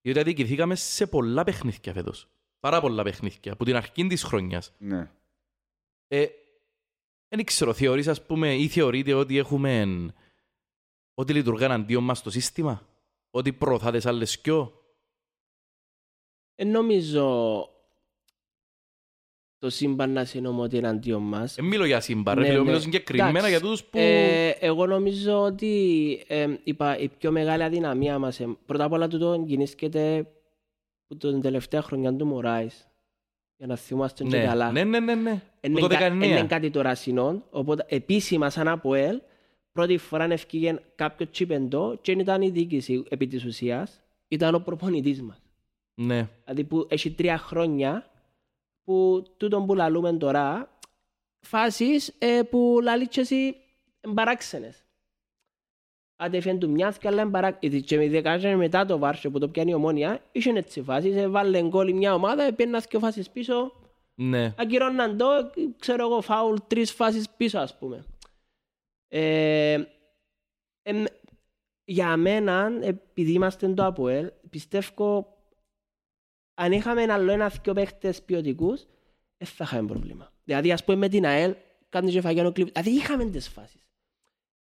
Διότι 0.00 0.18
αδικηθήκαμε 0.18 0.74
σε 0.74 1.06
πολλά 1.06 1.44
παιχνίδια 1.44 1.92
φέτος. 1.92 2.28
Πάρα 2.60 2.80
πολλά 2.80 3.02
παιχνίδια, 3.02 3.52
από 3.52 3.64
την 3.64 3.76
αρχή 3.76 4.06
της 4.06 4.22
χρονιάς. 4.22 4.72
Ναι. 4.78 5.10
Ε, 6.08 6.26
δεν 7.28 7.44
ξέρω, 7.44 7.72
θεωρείς 7.72 8.08
ας 8.08 8.26
πούμε 8.26 8.54
ή 8.54 8.68
θεωρείτε 8.68 9.14
ότι 9.14 9.38
έχουμε 9.38 9.86
ότι 11.14 11.32
λειτουργά 11.32 11.70
αντίον 11.70 12.04
μας 12.04 12.22
το 12.22 12.30
σύστημα, 12.30 12.86
ότι 13.30 13.52
προωθάτε 13.52 14.00
σε 14.00 14.08
άλλες 14.08 14.38
κοιό. 14.38 14.82
Ε, 16.54 16.64
νομίζω 16.64 17.68
το 19.58 19.70
σύμπαν 19.70 20.10
να 20.12 20.24
συνομωτεί 20.24 20.76
εναντίον 20.76 21.22
μας. 21.22 21.54
Δεν 21.54 21.64
μιλώ 21.64 21.84
για 21.84 22.00
σύμπαν, 22.00 22.34
ρε 22.34 22.40
Ναι, 22.40 22.46
φίλε, 22.46 22.58
ναι. 22.58 22.64
μιλώ 22.64 22.78
συγκεκριμένα 22.78 23.28
Εντάξει, 23.28 23.48
για 23.50 23.60
τούτους 23.60 23.84
που... 23.84 23.98
Ε, 23.98 24.48
εγώ 24.48 24.86
νομίζω 24.86 25.42
ότι 25.42 26.24
ε, 26.26 26.46
είπα, 26.64 26.98
η 26.98 27.08
πιο 27.08 27.30
μεγάλη 27.30 27.62
αδυναμία 27.62 28.18
μας 28.18 28.40
ε, 28.40 28.56
πρώτα 28.66 28.84
απ' 28.84 28.92
όλα 28.92 29.08
τούτο 29.08 29.42
γεννήσκεται 29.46 30.26
που 31.06 31.16
την 31.16 31.40
τελευταία 31.40 31.82
χρονιά 31.82 32.14
του 32.16 32.26
Μωράης 32.26 32.88
για 33.56 33.66
να 33.66 33.76
θυμάστε 33.76 34.24
και 34.24 34.36
ναι, 34.36 34.44
καλά. 34.44 34.72
ναι, 34.72 34.84
ναι, 34.84 35.00
ναι, 35.00 35.14
ναι. 35.14 35.42
Είναι 35.60 35.80
Που 35.80 35.88
το 35.88 35.94
κα- 35.96 36.08
19. 36.12 36.22
είναι 36.24 36.44
κάτι 36.46 36.70
τώρα 36.70 36.94
συνόν, 36.94 37.44
οπότε 37.50 37.84
επίσημα 37.88 38.50
σαν 38.50 38.68
ΑΠΟΕΛ 38.68 39.20
πρώτη 39.72 39.96
φορά 39.96 40.24
ευκήγε 40.24 40.76
κάποιο 40.94 41.30
τσιπεντό 41.30 41.98
και 42.00 42.12
δεν 42.12 42.20
ήταν 42.20 42.42
η 42.42 42.50
διοίκηση 42.50 43.04
επί 43.08 43.26
της 43.26 43.44
ουσίας, 43.44 44.00
ήταν 44.28 44.54
ο 44.54 44.58
προπονητής 44.58 45.22
μας. 45.22 45.42
Ναι. 45.94 46.28
Δηλαδή 46.44 46.64
που 46.64 46.86
έχει 46.90 47.10
τρία 47.10 47.38
χρόνια 47.38 48.10
που 48.84 49.24
τούτον 49.36 49.66
που 49.66 49.74
λαλούμε 49.74 50.12
τώρα 50.12 50.78
φάσεις 51.40 52.14
ε, 52.18 52.42
που 52.50 52.78
λαλείς 52.82 53.08
και 53.08 53.20
εσύ 53.20 53.56
εμπαράξενες. 54.00 54.84
Άντε 56.16 56.40
φύγουν 56.40 56.58
του 56.58 56.70
μιας 56.70 56.98
και 56.98 57.08
άλλα 57.08 57.20
εμπαράξενες. 57.22 57.82
Και 57.82 57.96
με 57.96 58.08
δεκάζανε 58.08 58.56
μετά 58.56 58.84
το 58.84 58.98
Βάρσο 58.98 59.30
που 59.30 59.38
το 59.38 59.48
πιάνει 59.48 59.70
η 59.70 59.74
ομόνια, 59.74 60.22
είχαν 60.32 60.56
έτσι 60.56 60.82
φάσεις, 60.82 61.16
ε, 61.16 61.28
βάλε 61.28 61.62
γκολ 61.62 61.92
μια 61.94 62.14
ομάδα, 62.14 62.52
πήγαιναν 62.52 62.82
δύο 62.90 62.98
φάσεις 62.98 63.30
πίσω, 63.30 63.72
Ναι. 64.14 64.54
ακυρώναν 64.58 65.16
το, 65.16 65.26
ξέρω 65.78 66.04
εγώ, 66.06 66.20
φάουλ, 66.20 66.56
τρεις 66.66 66.92
φάσεις 66.92 67.30
πίσω 67.30 67.58
ας 67.58 67.78
πούμε. 67.78 68.04
Ε, 69.08 69.84
εμ, 70.82 71.04
για 71.84 72.16
μένα, 72.16 72.78
επειδή 72.80 73.32
είμαστε 73.32 73.68
το 73.68 73.84
ΑΠΟΕΛ, 73.84 74.30
πιστεύω 74.50 75.33
αν 76.54 76.72
είχαμε 76.72 77.02
άλλο 77.12 77.32
ένα 77.32 77.48
δυο 77.48 77.72
παίχτες 77.72 78.22
ποιοτικούς, 78.22 78.84
δεν 79.36 79.48
θα 79.48 79.64
είχαμε 79.64 79.88
πρόβλημα. 79.88 80.32
Δηλαδή, 80.44 80.72
ας 80.72 80.84
πούμε 80.84 80.96
με 80.96 81.08
την 81.08 81.26
ΑΕΛ, 81.26 81.54
κάνουν 81.88 82.10
και 82.10 82.20
φαγιάνο 82.20 82.52
κλειπ. 82.52 82.68
Δηλαδή, 82.72 82.90
είχαμε 82.90 83.24
τις 83.24 83.48
φάσεις. 83.48 83.86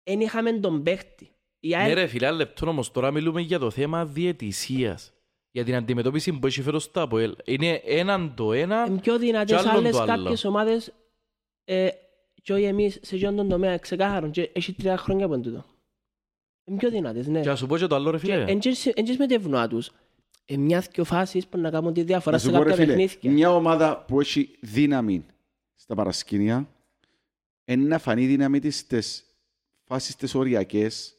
Εν 0.04 0.20
είχαμε 0.20 0.52
τον 0.60 0.84
παίχτη. 0.84 1.30
Η 1.60 1.70
Ναι 1.70 1.76
ΑΕΛ, 1.76 1.94
ρε 1.94 2.08
φίλε, 2.08 2.28
ένα 2.28 2.36
λεπτό 2.36 2.70
όμως 2.70 2.92
τώρα 2.92 3.12
μιλούμε 3.12 3.42
για 3.42 3.60
το 3.60 3.70
θέμα 3.70 4.06
διαιτησίας. 4.06 5.14
Για 5.52 5.64
την 5.64 5.76
αντιμετώπιση 5.76 6.34
που 6.40 6.48
έχει 6.48 6.62
φέρω 6.62 6.80
στο 6.80 7.02
ΑΠΟΕΛ. 7.02 7.36
Είναι 7.46 7.82
έναν 7.86 8.34
το 8.36 8.54
ένα 8.54 8.86
είναι 8.88 9.00
πιο 9.00 9.14
και 9.14 9.20
δυνατές 9.20 9.58
άλλον 9.66 9.76
άλλες 9.76 9.92
το 9.96 10.02
άλλο. 10.02 10.24
κάποιες 10.24 10.44
ομάδες 10.46 10.94
ε, 11.64 11.90
και 12.42 12.54
όχι 12.54 12.64
εμείς 12.64 13.00
σε 13.02 13.16
αυτόν 13.16 13.36
τον 13.36 13.50
τομέα 13.50 13.78
ξεκάθαρον 13.78 14.32
και 14.32 14.50
έχει 14.54 14.74
τρία 14.74 14.98
χρόνια 14.98 15.26
από 15.26 15.40
τούτο. 15.40 15.66
Είναι 16.66 16.78
πιο 16.78 16.90
δυνατές, 16.90 17.28
ναι. 17.28 17.42
Και 17.42 17.48
να 17.48 17.56
σου 17.56 17.66
πω 17.68 17.78
και 17.78 17.88
το 17.88 17.96
άλλο 17.96 18.10
ρε 18.12 18.18
Και 18.18 18.24
φίλε. 18.26 18.44
εν 18.48 18.60
και- 18.60 18.92
εν 18.96 19.06
και 19.06 19.12
συμμετεύουν 19.12 19.70
τους. 19.70 19.92
Ε, 20.46 20.58
μια-δυο 20.58 21.04
φάσεις 21.04 21.48
που 21.48 21.58
να 21.58 21.70
κάνουν 21.70 21.94
τη 21.94 22.04
διαφορά 22.04 22.36
Να 22.36 22.42
σου 22.42 22.50
σε 22.50 22.58
πω, 22.58 22.64
ρε 22.64 22.70
κάποια 22.70 22.86
φίλε, 22.86 22.96
παιχνίδια. 22.96 23.32
Μια 23.32 23.56
ομάδα 23.56 24.04
που 24.08 24.20
έχει 24.20 24.58
δύναμη 24.62 25.26
στα 25.76 25.96
παρασκήνια 25.96 26.70
είναι 27.66 27.88
να 27.88 27.98
φανεί 27.98 28.24
η 28.24 28.28
δύναμη 28.28 28.60
της 28.60 28.78
στις 28.78 29.26
φάσεις 29.84 30.16
τις 30.16 30.36
οριακές 30.36 31.18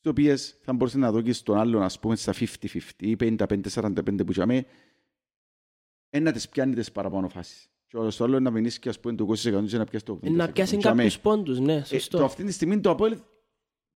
τις 0.00 0.10
οποίες 0.10 0.56
θα 0.62 0.72
μπορούσε 0.72 0.98
να 0.98 1.12
δω 1.12 1.20
και 1.20 1.32
στον 1.32 1.58
άλλον 1.58 1.82
ας 1.82 1.98
πούμε 1.98 2.16
στα 2.16 2.32
50-50 2.32 2.46
ή 3.00 3.16
55-45 3.20 4.24
που 4.26 4.30
είχαμε 4.32 4.54
είναι 6.10 6.24
να 6.24 6.32
τις 6.32 6.48
πιάνει 6.48 6.74
τις 6.74 6.92
παραπάνω 6.92 7.28
φάσεις. 7.28 7.68
Και 7.86 8.10
στο 8.10 8.24
άλλο 8.24 8.40
να 8.40 8.50
μείνεις 8.50 8.78
και 8.78 8.88
ας 8.88 9.00
πούμε 9.00 9.14
το 9.14 9.24
20% 9.24 9.66
και 9.68 9.76
να 9.76 9.84
πιάσεις 9.84 10.02
το 10.02 10.18
80%. 10.22 10.26
Ε, 10.26 10.30
Να 10.30 10.48
πιάσει 10.52 10.76
Και 10.76 10.88
αμέ. 10.88 10.96
κάποιους 11.02 11.18
πόντους, 11.20 11.58
ναι, 11.60 11.74
Ε, 11.74 11.84
σωστό. 11.84 12.18
το 12.18 12.24
αυτή 12.24 12.44
τη 12.44 12.52
στιγμή 12.52 12.80
το 12.80 12.90
Αποέλ 12.90 13.18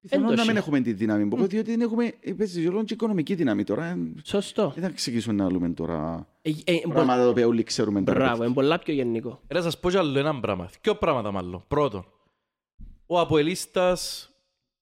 πιθανόν 0.00 0.26
το 0.28 0.34
να 0.34 0.40
μην 0.40 0.50
έχει. 0.50 0.58
έχουμε 0.58 0.80
τη 0.80 0.92
δύναμη 0.92 1.26
που 1.26 1.36
έχω, 1.36 1.46
διότι 1.46 1.70
δεν 1.70 1.80
έχουμε 1.80 2.12
ε, 2.20 2.32
παίζει 2.32 2.66
ρόλο 2.66 2.84
και 2.84 2.94
οικονομική 2.94 3.34
δύναμη 3.34 3.64
τώρα. 3.64 3.84
Ε, 3.84 3.96
Σωστό. 4.22 4.72
Δεν 4.74 4.82
θα 4.84 4.90
ξεκινήσουμε 4.90 5.42
να 5.42 5.50
λέμε 5.52 5.68
τώρα 5.70 6.26
Ε, 6.42 6.50
ε, 6.50 6.54
ε, 6.64 6.80
μπο- 6.86 6.92
πράγματα 6.92 7.22
τα 7.22 7.28
οποία 7.28 7.46
όλοι 7.46 7.62
ξέρουμε 7.62 8.02
τώρα. 8.02 8.18
Μπράβο, 8.24 8.44
είναι 8.44 8.54
πολλά 8.54 8.78
πιο 8.78 8.94
γενικό. 8.94 9.40
Ρε, 9.48 9.58
να 9.58 9.64
σας 9.64 9.78
πω 9.80 9.90
κι 9.90 9.96
άλλο 9.96 10.18
ένα 10.18 10.40
πράγμα. 10.40 10.70
Δυο 10.82 10.94
πράγματα 10.94 11.30
μάλλον. 11.30 11.64
Πρώτον, 11.68 12.04
ο 13.06 13.20
Αποελίστας 13.20 14.30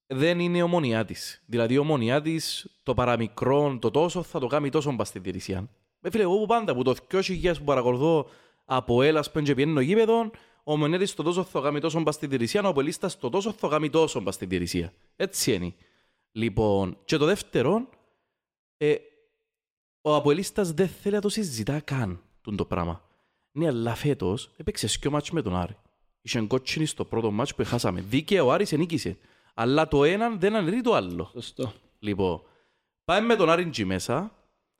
δεν 0.06 0.38
είναι 0.40 0.62
ομονιά 0.62 1.04
της. 1.04 1.42
Δηλαδή 1.46 1.74
η 1.74 1.78
ομονιά 1.78 2.22
της, 2.22 2.66
το 2.82 2.94
παραμικρό, 2.94 3.78
το 3.80 3.90
τόσο 3.90 4.22
θα 4.22 4.38
το 4.38 4.46
κάνει 4.46 4.68
τόσο 4.68 4.92
μπας 4.92 5.08
στη 5.08 5.18
διαιτησία. 5.18 5.68
Με 6.00 6.10
φίλε, 6.10 6.22
εγώ 6.22 6.38
που 6.38 6.46
πάντα 6.46 6.74
που 6.74 6.82
το 6.82 6.94
2000 7.10 7.58
που 7.58 7.64
παρακολουθώ 7.64 8.26
από 8.64 9.02
έλας 9.02 9.30
που 9.30 9.40
και 9.40 9.54
πιένω 9.54 9.80
γήπεδο, 9.80 10.30
ο 10.68 10.72
ομονιά 10.72 10.98
της 10.98 11.14
το 11.14 11.22
τόσο 11.22 11.44
θα 11.44 11.50
το 11.52 11.60
κάνει 11.60 11.80
τόσο 11.80 12.00
μπας 12.00 12.14
στη 12.14 12.26
διαιτησία, 12.26 12.62
ο 12.62 12.68
Αποελίστας 12.68 13.18
το 13.18 13.28
τόσο 13.28 13.52
θα 13.52 13.58
το 13.60 13.68
κάνει 13.68 13.90
τόσο 13.90 14.20
μπας 14.20 14.34
στη 14.34 14.46
διαιτησία. 14.46 14.92
Έτσι 15.16 15.54
είναι. 15.54 15.74
Λοιπόν, 16.32 16.98
και 17.04 17.16
το 17.16 17.24
δεύτερο, 17.24 17.88
ε, 18.76 18.94
ο 20.00 20.14
Αποελίστας 20.14 20.72
δεν 20.72 20.88
θέλει 20.88 21.14
να 21.14 21.20
το 21.20 21.28
συζητά 21.28 21.80
καν 21.80 22.22
τούτο 22.40 22.56
το 22.56 22.64
πράγμα. 22.64 23.02
Ναι, 23.52 23.66
αλλά 23.66 23.94
φέτος 23.94 24.50
έπαιξε 24.56 24.86
σκιο 24.86 25.10
μάτς 25.10 25.30
με 25.30 25.42
τον 25.42 25.56
Άρη. 25.56 25.76
Είχε 26.20 26.40
κότσινη 26.40 26.86
στο 26.86 27.04
πρώτο 27.04 27.30
μάτς 27.30 27.54
που 27.54 27.64
χάσαμε. 27.64 28.00
Δίκαια 28.00 28.44
ο 28.44 28.52
Άρης 28.52 28.72
ενίκησε. 28.72 29.18
Αλλά 29.54 29.88
το 29.88 30.04
έναν 30.04 30.40
δεν 30.40 30.56
αναιρεί 30.56 30.80
το 30.80 30.94
άλλο. 30.94 31.30
Σωστό. 31.32 31.72
Λοιπόν, 31.98 32.42
πάμε 33.04 33.26
με 33.26 33.36
τον 33.36 33.50
Άρη 33.50 33.62
εκεί 33.62 33.84
μέσα. 33.84 34.32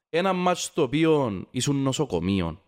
Ένα 0.08 0.32
μάτς 0.32 0.62
στο 0.62 0.82
οποίο 0.82 1.44
ήσουν 1.50 1.76
νοσοκομείο. 1.76 2.60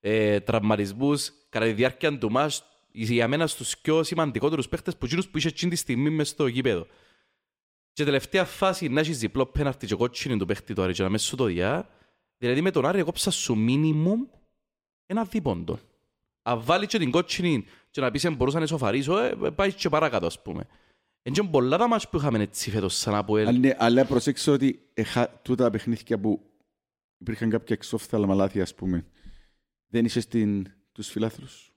Ε, 0.00 0.40
τραυματισμούς 0.40 1.32
κατά 1.48 1.64
τη 1.64 1.72
διάρκεια 1.72 2.18
του 2.18 2.30
μάτς 2.30 2.64
για 2.90 3.28
μένα 3.28 3.46
στους 3.46 3.78
πιο 3.78 4.02
σημαντικότερους 4.02 4.68
παίχτες 4.68 4.96
που 4.96 5.04
εκείνους 5.04 5.28
που 5.28 5.38
είχε 5.38 5.48
εκείνη 5.48 5.70
τη 5.70 5.76
στιγμή 5.76 6.10
μες 6.10 6.28
στο 6.28 6.46
γήπεδο. 6.46 6.86
Και 7.92 8.04
τελευταία 8.04 8.44
φάση 8.44 8.88
να 8.88 9.00
έχεις 9.00 9.18
διπλό 9.18 9.46
πέναρτη 9.46 9.86
και 9.86 9.94
κότσινη 9.94 10.36
του 10.36 10.46
παίχτη 10.46 10.74
του 10.74 10.82
Άρη 10.82 10.92
και 10.92 11.02
να 11.02 11.08
μέσα 11.08 11.26
σου 11.26 11.36
το 11.36 11.44
διά. 11.44 11.88
Δηλαδή 12.38 12.60
με 12.60 12.70
τον 12.70 12.86
Άρη 12.86 12.98
έκοψα 12.98 13.30
σου 13.30 13.56
μίνιμουμ 13.56 14.20
ένα 15.06 15.24
δίποντο. 15.24 15.78
Αν 16.42 16.62
βάλει 16.62 16.86
και 16.86 16.98
την 16.98 17.10
κότσινη 17.10 17.64
και 17.90 18.00
να 18.00 18.10
πεις 18.10 18.24
«Ε, 18.24 18.30
μπορούσα 18.30 18.58
να 18.58 18.64
εσωφαρίσω, 18.64 19.18
ε, 19.18 19.34
πάει 19.54 19.72
και 19.72 19.88
παρακάτω 19.88 20.26
ας 20.26 20.42
πούμε. 20.42 20.66
Είναι 21.22 21.40
και 21.40 21.42
πολλά 21.42 21.76
τα 21.76 21.88
μάτς 21.88 22.08
που 22.08 22.16
είχαμε 22.16 22.42
έτσι 22.42 22.70
φέτος 22.70 22.94
σαν 22.94 23.14
Αποέλ. 23.14 23.46
Αλλά, 23.46 23.58
ναι, 23.58 23.74
αλλά 23.78 24.04
προσέξτε 24.04 24.50
ότι 24.50 24.88
εχα, 24.94 25.40
τούτα 25.42 25.64
τα 25.64 25.70
παιχνίδια 25.70 26.18
που 26.18 26.40
υπήρχαν 27.18 27.50
κάποια 27.50 27.76
εξόφθαλμα 27.78 28.34
λάθη, 28.34 28.60
ας 28.60 28.74
πούμε, 28.74 29.06
δεν 29.88 30.04
είσαι 30.04 30.20
στην, 30.20 30.66
τους 30.92 31.08
φιλάθλους. 31.08 31.72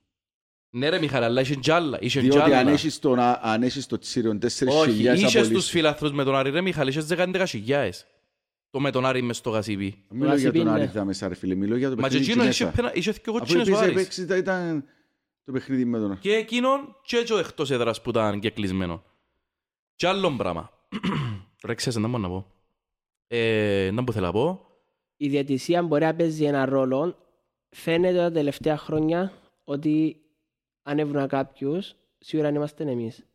Ναι 0.70 0.90
ρε 0.90 1.00
Μιχάλη, 1.00 1.26
αλλά 1.26 1.42
είχε 1.42 1.56
κι 1.56 1.72
άλλα. 1.72 1.98
Είχε 2.02 2.20
κι 2.22 2.30
Διότι 2.30 2.54
αν 2.54 2.54
άλλα. 2.54 2.72
έχεις, 2.72 3.00
τον, 3.00 3.20
αν 3.20 3.64
έχεις 3.64 3.86
το 3.88 3.98
Τσίριον 3.98 4.40
4.000 4.42 4.68
Όχι, 4.68 5.02
είχες 5.02 5.22
τους 5.22 5.36
απολύσεις. 5.36 5.70
φιλάθρους 5.70 6.12
με 6.12 6.24
τον 6.24 6.36
Άρη 6.36 6.50
ρε 6.50 6.62
Μιχάλη, 6.62 6.90
είχες 6.90 7.08
10 7.10 7.44
χιλιάες. 7.48 8.06
Το 8.70 8.80
με 8.80 8.92
τον 8.92 9.06
Άρη 9.06 9.22
μες 9.22 9.38
στο 9.38 9.50
γασίπι. 9.50 10.04
Μιλώ 10.10 10.26
για 10.26 10.34
Γασιπί, 10.34 10.58
τον 10.58 10.68
ναι. 10.68 10.72
Άρη 10.74 10.88
θα 10.88 11.06
μέσα 11.06 11.28
ρε 11.28 11.36
φίλε, 11.36 11.56
μιλώ 11.56 11.76
για 11.76 11.90
το 11.90 11.96
Μα 11.96 12.02
και 12.02 12.08
παιχνίδι 12.18 12.30
εκείνο 12.32 12.44
εκεί 12.46 12.54
είχε 12.54 12.64
μέσα. 12.66 12.76
πένα- 12.76 12.96
είχε 12.96 13.12
και 13.12 13.20
Αφού 13.26 13.32
κότσινες 13.32 13.68
ο 13.68 13.70
επίσης 13.72 13.86
Άρης. 13.88 13.96
έπαιξε, 14.02 14.22
ήταν- 14.22 14.38
ήταν 14.40 14.86
το 15.46 15.52
παιχνίδι 15.52 15.86
με 15.86 15.98
τον 16.00 16.12
Άρη. 16.12 16.20
Και 16.20 16.34
εκείνον 16.34 16.96
και 17.04 17.18
και 17.26 17.34
ο 17.34 17.38
εκτός 17.38 17.72
έδρας 17.72 18.02
που 18.02 18.10
ήταν 18.10 18.40
και 18.40 18.50
κλεισμένο. 18.50 19.04
Και 19.96 20.08
άλλο 20.08 20.32
πράγμα. 20.32 20.72
Ρε 21.66 21.74
ξέρεις, 21.76 22.00
να 22.00 22.08
μπορώ 22.08 22.22
να 22.22 22.28
πω. 22.30 22.52
Ε, 23.28 23.90
να 23.94 24.04
που 24.04 24.12
θέλω 24.12 24.26
να 24.26 24.32
πω. 24.32 24.66
Η 25.18 25.28
διατησία 25.30 25.84
μπορεί 25.84 26.04
να 26.06 26.16
παίζει 26.16 26.44
ένα 26.44 26.66
ρόλο. 26.66 27.18
Φαίνεται 27.76 28.18
τα 28.18 28.32
τελευταία 28.32 28.78
χρόνια 28.78 29.32
ότι 29.64 30.22
αν 30.84 31.00
έβρουνα 31.00 31.28
κάποιους, 31.28 31.96
σίγουρα 32.18 32.48
αν 32.48 32.56
είμαστε 32.56 32.84
εμείς. 32.84 33.26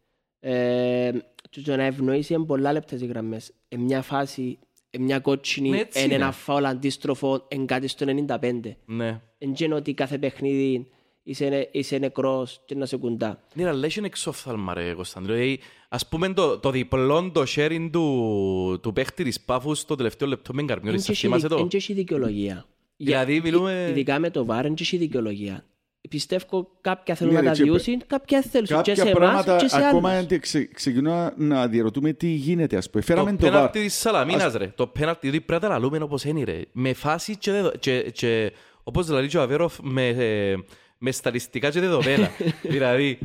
Ε, 0.41 1.13
και 1.51 1.61
το 1.61 1.77
να 1.77 1.83
ευνοήσει 1.85 2.35
είναι 2.35 2.45
πολλά 2.45 2.73
λεπτές 2.73 3.01
οι 3.01 3.07
γραμμές. 3.07 3.53
En 3.69 3.79
μια 3.79 4.03
φάση, 4.03 4.59
en 4.91 4.99
μια 4.99 5.15
Ναι, 5.17 5.21
κότσινη, 5.23 5.79
έτσι 5.79 5.99
εν 5.99 6.05
είναι. 6.05 6.15
ένα 6.15 6.33
φάουλ 6.33 6.65
αντίστροφο, 6.65 7.45
εν 7.49 7.67
κάτι 7.67 7.89
στο 7.89 8.07
95. 8.29 8.77
Ναι. 8.85 9.21
Εν 9.39 9.53
και 9.53 9.65
είναι 9.65 9.75
ότι 9.75 9.95
κάθε 9.95 10.19
παιχνίδι 10.19 10.87
είσαι, 11.23 11.69
είσαι 11.73 11.99
νεκρός 11.99 12.61
και 12.65 12.75
να 12.75 12.87
σε 12.87 12.97
κουντά. 12.97 13.43
Ναι, 13.55 13.69
αλλά 13.69 13.87
έχει 13.87 14.01
εξόφθαλμα 14.05 14.75
ρε 14.75 14.95
Κωνσταντίνο. 14.95 15.33
Δηλαδή, 15.33 15.61
ας 15.89 16.09
πούμε 16.09 16.33
το, 16.33 16.59
το 16.59 16.71
διπλό 16.71 17.31
το 17.31 17.45
sharing 17.57 17.89
του, 17.93 18.79
του 18.83 18.93
παίχτη 18.93 19.25
της 19.25 19.41
Πάφους 19.41 19.79
στο 19.79 19.95
τελευταίο 19.95 20.29
λεπτό 20.29 20.55
με 20.55 20.63
Γκαρμιώρης. 20.63 21.05
Θα 21.05 21.15
θυμάσαι 21.15 21.49
το; 21.49 21.57
Εν 21.57 21.69
και 21.69 21.77
έχει 21.77 21.93
δικαιολογία. 21.93 22.67
Δηλαδή, 22.97 23.33
Για- 23.33 23.43
μιλούμε- 23.43 23.87
Ειδικά 23.91 24.19
με 24.19 24.31
το 24.31 24.45
βάρ, 24.45 24.65
εν 24.65 24.75
και 24.75 24.83
έχει 24.83 24.97
δικαιολογία. 24.97 25.65
Πιστεύω 26.09 26.69
κάποια 26.81 27.15
θέλουν 27.15 27.33
Ναι, 27.33 27.39
να 27.39 27.45
ρε, 27.45 27.51
τα 27.51 27.57
και- 27.57 27.63
διούσουν, 27.63 28.03
κάποια 28.07 28.43
θέλουν 28.43 28.67
και 28.67 28.75
Κάποια 28.75 28.95
σε 28.95 29.01
εμάς 29.03 29.13
πράγματα 29.15 29.57
και 29.57 29.69
σε 29.69 29.77
ακόμα 29.87 30.09
άλλους. 30.11 30.21
αντι- 30.23 30.41
ξε, 30.41 30.65
ξεκινώ 30.65 31.11
να- 31.11 31.35
να 31.37 31.69
διαρωτούμε 31.69 32.13
τι 32.13 32.27
γίνεται, 32.29 32.77
ας 32.77 32.91
πούμε. 32.91 33.03
Φέραμε 33.03 33.31
Το 33.31 33.37
το 33.37 33.43
βάρ. 33.43 33.53
πέναλτι 33.53 33.81
της 33.83 33.95
Σαλαμίνας 33.95 34.55
ρε. 34.55 34.67
Το 34.75 34.87
πέναλτι, 34.87 35.19
δηλαδή 35.21 35.41
πρέπει 35.41 35.63
να 35.63 35.69
τα 35.69 35.75
λαλούμε 35.79 35.99
όπως 36.03 36.25
είναι 36.25 36.45
ρε. 36.45 36.61
Με 36.73 36.93
φάση 36.93 37.37
και, 37.37 37.51
δεδο- 37.51 37.71
και, 37.79 38.01
και 38.01 38.53
όπως 38.83 39.09
λέει 39.09 39.27
και 39.29 39.39
ο 39.39 39.43
Αβέροφ 39.43 39.79
με, 39.83 40.09
ε, 40.09 40.57
με 40.99 41.11
στατιστικά 41.11 41.71
και 41.71 41.81
δεδομένα. 41.81 42.31
δηλαδή, 42.75 43.19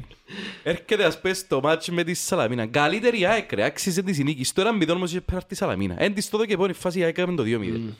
έρχεται 0.63 1.03
ας 1.05 1.21
πούμε 1.21 1.33
στο 1.33 1.59
μάτσι 1.61 1.91
με 1.91 2.03
τη 2.03 2.13
Σαλαμίνα. 2.13 2.65
Καλύτερη 2.65 3.25
ΑΕΚ 3.25 3.51
ρε, 3.51 3.63
άξιζε 3.63 4.01
τη 4.03 4.13
συνήκη. 4.13 4.43
Στο 4.43 4.61
ένα 4.61 4.71
μηδόν 4.71 4.95
όμως 4.95 5.09
είχε 5.11 5.21
πέναλτι 5.21 5.55
Σαλαμίνα. 5.55 5.95
Εν 5.97 6.13
της 6.13 6.29
τότε 6.29 6.45
και 6.45 6.57
πόνη 6.57 6.73
φάση 6.73 6.99
η 6.99 7.03
ΑΕΚ 7.03 7.17
έκαμε 7.17 7.35
το 7.35 7.43
2-0. 7.43 7.93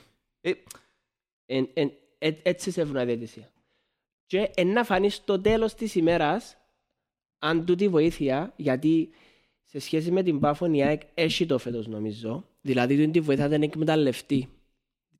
Ε, 1.52 1.58
Εν- 1.58 1.70
εν- 1.74 1.92
ε- 2.18 2.32
Έτσι 2.44 2.72
σε 2.72 2.84
βρουν 2.84 3.06
διαιτησία. 3.06 3.52
Και 4.26 4.52
εν 4.56 4.68
να 4.68 4.84
φανείς 4.84 5.16
στο 5.16 5.42
τέλος 5.42 5.74
της 5.74 5.96
ημέρας 5.96 6.58
αν 7.40 7.66
τούτη 7.66 7.88
βοήθεια, 7.88 8.54
γιατί 8.56 9.10
σε 9.66 9.80
σχέση 9.80 10.12
με 10.12 10.24
την 10.24 10.40
Πάφων 10.40 10.74
η 10.74 10.84
ΑΕΚ 10.84 11.02
έχει 11.14 11.46
το 11.46 11.58
φέτος 11.58 11.88
νομίζω. 11.88 12.46
Δηλαδή 12.62 12.96
τούτη 12.96 13.12
τη 13.12 13.20
βοήθεια 13.20 13.48
δεν 13.48 13.62
εκμεταλλευτεί. 13.62 14.50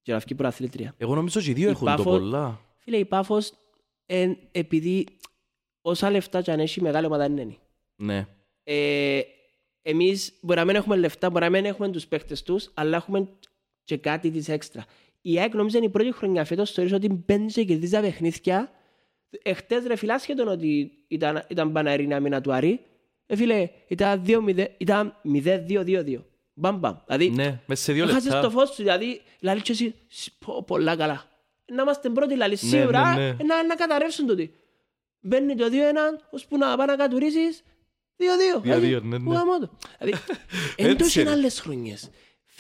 Και 0.02 0.12
να 0.12 0.18
βγει 0.20 0.36
προαθλήτρια. 0.36 0.94
εγώ 0.98 1.16
νομίζω 1.16 1.42
και 1.42 1.50
οι 1.50 1.54
δύο 1.54 1.68
Η 1.68 1.72
έχουν 1.72 1.88
το 1.88 1.96
Πάφο- 1.96 2.12
πολλά. 2.12 2.62
Φίλε, 2.78 2.98
η 2.98 3.06
Πάφος 3.06 3.54
εν, 4.06 4.38
επειδή 4.52 5.06
όσα 5.82 6.10
λεφτά 6.12 6.42
και 6.42 6.52
αν 6.52 6.60
έχει 6.60 6.82
μεγάλη 6.82 7.06
ομάδα 7.06 7.28
δεν 7.30 7.38
είναι. 7.38 7.58
Ναι. 7.96 8.28
ε, 8.64 9.22
εμείς 9.82 10.34
μπορεί 10.42 10.60
να 10.60 10.66
μην 10.66 10.76
έχουμε 10.76 10.96
λεφτά, 10.96 11.30
μπορεί 11.30 11.44
να 11.44 11.50
μην 11.50 11.66
έχουμε 11.66 11.90
τους 11.90 12.08
παίχτες 12.08 12.44
τους, 12.44 12.72
αλλά 12.74 12.98
έχουμε 12.98 13.28
και 13.84 13.98
κάτι 13.98 14.32
της 14.32 14.50
έξτρα. 14.50 14.86
Η 15.22 15.40
ΑΕΚ 15.40 15.54
νομίζω 15.54 15.78
είναι 15.78 15.86
η 15.86 15.90
πρώτη 15.90 16.12
χρονιά 16.12 16.46
φέτος, 16.46 16.72
θεωρείς 16.72 16.94
ότι 16.94 17.10
μπαίνεις 17.26 17.54
και 17.54 17.64
κερδίζεις 17.64 17.92
τα 17.96 18.02
παιχνίδια. 18.02 18.72
Εχθές 19.44 19.86
ρε 19.86 19.96
φίλε, 19.96 20.14
άσχετον 20.14 20.48
ότι 20.48 20.92
ήταν, 21.08 21.46
ήταν 21.50 21.72
παναρίνη 21.72 22.14
άμυνα 22.14 22.42
του 22.42 22.54
Άρη, 22.54 22.80
ε, 23.26 23.36
φίλε, 23.36 23.70
ήταν 23.88 24.24
2-0, 24.28 24.66
ήταν 24.78 25.16
0-2-2-2. 25.34 26.24
Μπαμ 26.54 26.78
μπαμ. 26.80 26.96
Δηλαδή, 27.06 27.30
Ναι, 27.30 27.60
μέσα 27.66 27.84
σε 27.84 27.94
δύο 27.94 28.04
έχασες 28.04 28.24
λεπτά. 28.24 28.42
το 28.42 28.50
φως 28.50 28.70
σου, 28.70 28.76
δηλαδή, 28.76 29.22
λαλείς 29.40 29.64
και 29.64 29.72
εσύ, 29.72 29.96
«Σ, 30.08 30.28
πω, 30.46 30.64
πολλά 30.68 30.96
καλά. 30.96 31.24
Να 31.74 31.82
είμαστε 31.82 32.10
πρώτοι, 32.10 32.36
λαλείς, 32.36 32.62
Ναι, 32.64 32.70
σίγουρα, 32.70 33.14
ναι, 33.16 33.20
ναι. 33.22 33.28
ε, 33.28 33.44
να, 33.44 33.64
να 33.64 33.76
καταρρεύσουν 33.76 34.28
τούτοι. 34.28 34.54
Μπαίνει 35.20 35.56
το 35.56 35.66
2-1, 35.72 36.20
ώσπου 36.32 36.58
να 36.58 36.76
πάει 36.78 36.88
να 36.88 36.96
κατουρίσεις, 36.96 37.64
2-2. 38.18 38.62
2-2, 38.64 39.02
ναι, 39.04 39.18
ναι. 39.18 39.34
Γαμώ 39.36 39.60
το. 39.60 39.70
Δηλαδή, 40.00 40.18
εν 40.76 40.86
Έτσι 40.86 40.96
τόσο 40.96 41.20
είναι 41.22 41.30
είναι. 41.30 41.40
άλλες 41.40 41.60
χρονιές. 41.60 42.10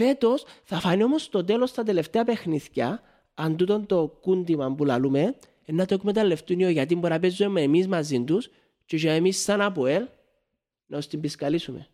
Φέτος 0.04 0.46
θα 0.64 0.80
φανεί 0.80 1.04
όμως 1.04 1.24
στο 1.24 1.44
τέλος 1.44 1.70
στα 1.70 1.84
τελευταία 1.84 2.24
παιχνίδια, 2.24 3.02
αν 3.34 3.58
τούτον 3.58 3.86
το 3.86 4.08
κούντιμα 4.22 4.76
που 4.76 4.86
λαλούμε, 4.86 5.36
ε, 5.66 5.72
να 5.72 5.86
το 5.86 5.94
εκμεταλλευτούν 5.94 6.60
γιατί 6.60 6.96
μπορεί 6.96 7.14
να 7.14 7.20
παίζουμε 7.20 7.62
εμείς 7.62 7.88
μαζί 7.88 8.24
τους 8.24 8.50
και 8.86 8.98
για 8.98 9.14
εμείς 9.14 9.42
σαν 9.42 9.62
ΑΠΟΕΛ 9.62 10.08
να 10.86 10.98
τους 10.98 11.08
την 11.08 11.20
πισκαλίσουμε. 11.20 11.88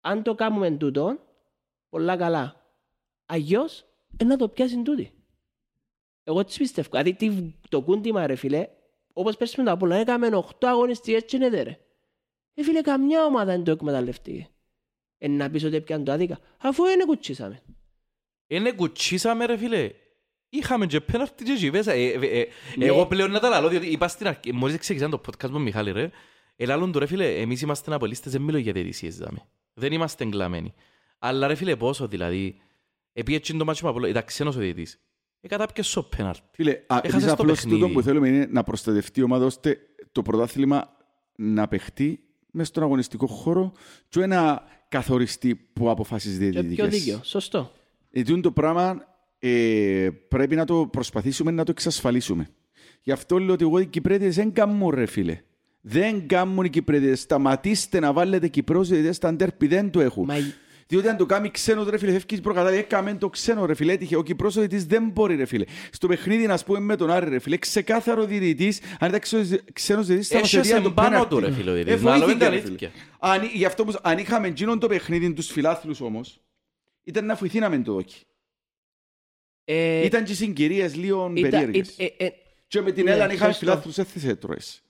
Αν 0.00 0.22
το 0.22 0.34
κάνουμε 0.34 0.70
τούτο, 0.70 1.18
πολλά 1.88 2.16
καλά. 2.16 2.64
Αγιώς, 3.26 3.84
ε, 4.16 4.24
να 4.24 4.36
το 4.36 4.48
πιάσουν 4.48 4.84
τούτοι. 4.84 5.12
Εγώ 6.24 6.44
τις 6.44 6.56
πιστεύω. 6.56 6.88
Δηλαδή 6.90 7.14
τι- 7.14 7.54
το 7.68 7.82
κούντιμα 7.82 8.26
ρε 8.26 8.34
φίλε, 8.34 8.68
όπως 9.12 9.36
πέρσι 9.36 9.60
με 9.60 9.66
τα 9.66 9.76
πολλά, 9.76 9.96
έκαμε 9.96 10.28
8 10.36 10.66
αγωνιστικές 10.68 11.24
και 11.24 11.36
είναι 11.36 11.50
δε, 11.50 11.62
ρε. 11.62 11.78
Ε 12.54 12.62
φίλε, 12.62 12.80
καμιά 12.80 13.24
ομάδα 13.24 13.52
δεν 13.52 13.64
το 13.64 13.70
εκμεταλλευτεί. 13.70 14.48
Ε, 15.22 15.28
να 15.28 15.50
πεις 15.50 15.64
ότι 15.64 15.76
έπιαν 15.76 16.04
το 16.04 16.12
άδικα. 16.12 16.38
Αφού 16.58 16.84
είναι 16.84 17.04
κουτσίσαμε. 17.04 17.62
Είναι 18.46 18.72
κουτσίσαμε 18.72 19.44
ρε 19.46 19.56
φίλε. 19.56 19.90
Είχαμε 20.48 20.86
και 20.86 21.00
πέναρτι 21.00 21.44
και 21.44 21.52
εκεί 21.52 21.70
μέσα. 21.70 21.92
Ε, 21.92 22.04
ε, 22.06 22.40
ε, 22.40 22.46
Ναι. 22.76 22.84
Εγώ 22.84 23.06
πλέον 23.06 23.30
να 23.30 23.40
τα 23.40 23.48
λαλώ, 23.48 23.68
διότι 23.68 23.86
είπα 23.86 24.08
στην 24.08 24.26
αρχή, 24.26 24.52
μόλις 24.52 24.76
ξεκινήσαν 24.78 25.10
το 25.10 25.20
podcast 25.26 25.42
με 25.46 25.48
τον 25.48 25.62
Μιχάλη 25.62 25.90
ρε, 25.90 26.10
ελάλλον 26.56 26.92
του 26.92 26.98
ρε 26.98 27.06
φίλε, 27.06 27.34
εμείς 27.40 27.60
είμαστε 27.60 27.94
απολύστες, 27.94 28.32
δεν 28.32 28.42
μιλώ 28.42 28.58
για 28.58 28.72
διαιτησίες 28.72 29.16
δάμε. 29.16 29.46
Δεν 29.74 29.92
είμαστε 29.92 30.24
εγκλαμμένοι. 30.24 30.74
Αλλά 31.18 31.46
ρε 31.46 31.54
φίλε 31.54 31.76
πόσο 31.76 32.08
δηλαδή, 32.08 32.56
επειδή 33.12 33.36
έτσι 33.36 33.56
το 33.56 33.64
μάτσο 33.64 33.84
με 33.84 33.90
Απόλλωνα, 33.90 34.10
ήταν 34.10 34.24
ξένος 34.24 34.56
ο 34.56 34.58
διαιτητής. 34.58 35.00
Ε, 35.40 35.48
κατάπιες 35.48 35.90
στο 35.90 36.02
πέναλτι. 36.02 36.40
Φίλε, 36.52 36.70
α, 36.70 37.00
Έχασες 37.02 37.12
εμείς 37.12 37.24
το 37.26 37.32
απλώς 37.32 37.56
παιχνίδι. 37.56 37.80
τούτο 37.80 37.92
που 37.92 38.02
θέλουμε 38.02 38.28
είναι 38.28 38.46
να 38.50 38.62
προστατευτεί 38.62 39.20
η 39.20 39.22
ομάδα 39.22 39.44
ώστε 39.44 39.78
το 40.12 40.22
πρωτάθλημα 40.22 40.96
να 41.36 41.68
παιχτεί 41.68 42.20
μέσα 42.52 42.68
στον 42.68 42.82
αγωνιστικό 42.82 43.26
χώρο 43.26 43.72
και 44.08 44.18
όχι 44.18 44.28
να 44.28 44.62
καθοριστεί 44.90 45.54
που 45.72 45.90
αποφάσεις 45.90 46.32
Και 46.32 46.38
πιο 46.38 46.50
διαιτητικές. 46.50 46.88
δίκαιο. 46.88 47.20
Σωστό. 47.22 47.72
Γιατί 48.10 48.40
το 48.40 48.50
πράγμα 48.50 49.06
ε, 49.38 50.08
πρέπει 50.28 50.54
να 50.56 50.64
το 50.64 50.86
προσπαθήσουμε 50.92 51.50
να 51.50 51.64
το 51.64 51.70
εξασφαλίσουμε. 51.70 52.48
Γι' 53.02 53.12
αυτό 53.12 53.38
λέω 53.38 53.54
ότι 53.54 53.64
εγώ 53.64 53.78
οι 53.78 53.86
Κυπρέτες 53.86 54.34
δεν 54.34 54.52
κάνουν 54.52 54.90
ρε 54.90 55.06
φίλε. 55.06 55.40
Δεν 55.80 56.26
κάνουν 56.26 56.64
οι 56.64 56.70
Κυπρέτες. 56.70 57.20
Σταματήστε 57.20 58.00
να 58.00 58.12
βάλετε 58.12 58.48
Κυπρός 58.48 58.88
διαιτητές 58.88 59.16
στα 59.16 59.34
ντέρπι. 59.34 59.66
Δεν 59.66 59.90
το 59.90 60.00
έχουν. 60.00 60.24
Μα 60.24 60.34
Διότι 60.90 61.08
αν 61.08 61.16
το 61.16 61.26
κάνει 61.26 61.50
ξένος 61.50 61.88
ρε 61.88 61.98
φίλε, 61.98 62.12
φεύγεις 62.12 62.40
προκατάλληλα, 62.40 62.80
έκαμε 62.80 63.14
το 63.14 63.28
ξένο 63.28 63.66
ρε 63.66 63.74
φίλε, 63.74 63.92
έτυχε. 63.92 64.16
Ο 64.16 64.22
Κυπρός 64.22 64.56
ο 64.56 64.58
διαιτητής 64.58 64.86
δεν 64.86 65.08
μπορεί 65.08 65.36
ρε 65.36 65.44
φίλε. 65.44 65.64
Στο 65.92 66.06
παιχνίδι 66.08 66.46
να 66.46 66.58
πούμε 66.66 66.78
με 66.80 66.96
τον 66.96 67.10
Άρη 67.10 67.28
ρε 67.28 67.38
φίλε, 67.38 67.56
ξεκάθαρο 67.56 68.24
διαιτητής, 68.24 68.80
αν 68.98 69.08
ήταν 69.08 69.20
ξένος- 69.20 69.60
ξένος 69.72 70.06
διαιτητής 70.06 70.28
θα 70.30 70.38
μας 70.38 70.52
Έχασε 70.52 70.68
έδιαν 70.68 70.82
το 70.82 70.92
πάνω 70.92 71.08
πέναλτι. 71.10 71.28
του, 71.34 71.40
ρε 71.40 71.52
φίλε, 71.52 71.70
ο 71.70 71.74
Ε, 71.74 71.76
διαιτητής. 71.76 72.02
Να 72.02 72.10
λέμε 72.12 72.24
βοήθηκε, 72.24 72.44
τα 72.44 72.50
ρε, 72.50 72.56
φίλε. 72.56 72.68
αλήθεια. 72.68 72.90
Αν, 73.18 73.42
γι' 73.54 73.64
αυτό 73.64 73.84
που, 73.84 73.92
αν 74.02 74.18
είχαμε 74.18 74.46
εκείνον 74.48 74.78
το 74.78 74.86
παιχνίδι 74.86 75.32
τους 75.32 75.46
φιλάθλους 75.50 76.00
όμως, 76.00 76.40
ήταν 77.04 77.26
να 77.26 77.34
βοηθήναμε 77.34 77.78
το 77.78 77.92
δόκι. 77.92 78.16
ε, 79.64 80.04
Ήταν 80.04 80.24
και 80.24 80.32
οι 80.32 80.34
συγκυρίες 80.34 80.96
λίγο 80.96 81.32
ήταν- 81.34 81.50
περίεργες. 81.50 81.94
ε, 81.98 82.04
ε, 82.04 82.24
ε, 82.26 82.30
Και 82.68 82.80
με 82.80 82.92
την 82.92 83.04
ναι, 83.04 83.10
ΕΛ 83.10 83.20
αν 83.22 83.30
είχαμε 83.30 83.52
σωστό. 83.52 83.66
φιλάθλους 83.66 83.94
δεν 83.94 84.04
θα 84.04 84.28
έτρωες. 84.28 84.82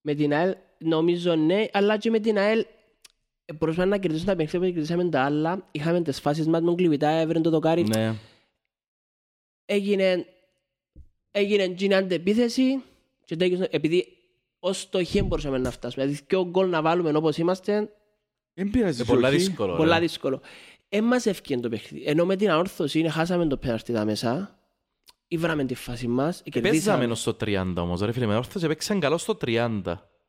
Με 0.00 0.14
την 0.14 0.32
ΑΕΛ 0.34 0.54
νομίζω 0.78 1.34
ναι, 1.34 1.64
αλλά 1.72 1.96
και 1.98 2.10
με 2.10 2.18
την 2.20 2.38
ΑΕΛ 2.38 2.58
ε, 2.58 2.64
μπορούσαμε 3.58 3.86
να 3.86 3.98
κερδίσουμε 3.98 4.30
τα 4.30 4.36
παιχνίδια 4.36 4.68
που 4.68 4.74
κερδίσαμε 4.74 5.04
τα 5.08 5.22
άλλα. 5.24 5.68
Είχαμε 5.70 6.02
τις 6.02 6.20
φάσεις 6.20 6.46
μας 6.46 6.60
με 6.60 6.66
τον 6.66 6.76
Κλειβιτά, 6.76 7.08
έβρε 7.08 7.40
το 7.40 7.50
δοκάρι. 7.50 7.82
Ναι. 7.82 8.14
Έγινε, 9.64 10.26
έγινε 11.30 11.64
γίνει 11.64 11.94
αντεπίθεση 11.94 12.82
και 13.24 13.36
τέλειωσε, 13.36 13.68
επειδή 13.70 14.06
ως 14.58 14.88
το 14.88 15.04
χ 15.04 15.16
μπορούσαμε 15.24 15.58
να 15.58 15.70
φτάσουμε. 15.70 16.04
Δηλαδή 16.04 16.22
και 16.26 16.36
ο 16.36 16.44
γκολ 16.48 16.68
να 16.70 16.82
βάλουμε 16.82 17.10
όπως 17.16 17.36
είμαστε, 17.38 17.92
Δεν 18.54 18.70
πειράζει. 18.70 18.96
Είναι 19.02 19.04
πολλά 19.10 19.28
όχι. 19.28 19.36
δύσκολο. 19.36 19.76
πολλά 19.76 19.94
ρε. 19.94 20.00
δύσκολο. 20.00 20.40
Ε, 20.88 21.02
μας 21.02 21.26
ευκαιρία 21.26 21.62
το 21.62 21.68
παιχνίδι. 21.68 22.04
Ενώ 22.06 22.24
με 22.24 22.36
την 22.36 22.50
αόρθωση 22.50 22.98
είναι 22.98 23.08
χάσαμε 23.08 23.46
το 23.46 23.56
πέναρτι 23.56 23.92
τα 23.92 24.04
μέσα, 24.04 24.58
ήβραμε 25.28 25.64
τη 25.64 25.74
φάση 25.74 26.06
μας, 26.08 26.38
Ε, 26.40 26.42
Παίζαμε 26.42 26.68
κερδίσαμε. 26.68 27.04
ενώ 27.04 27.14
στο 27.14 27.36
30 27.44 27.74
όμως, 27.76 28.00
ρε 28.00 28.12
φίλε, 28.12 28.26
με 28.26 28.36
όρθος 28.36 28.62
έπαιξαν 28.62 29.00
καλό 29.00 29.18
στο 29.18 29.36
30. 29.44 29.82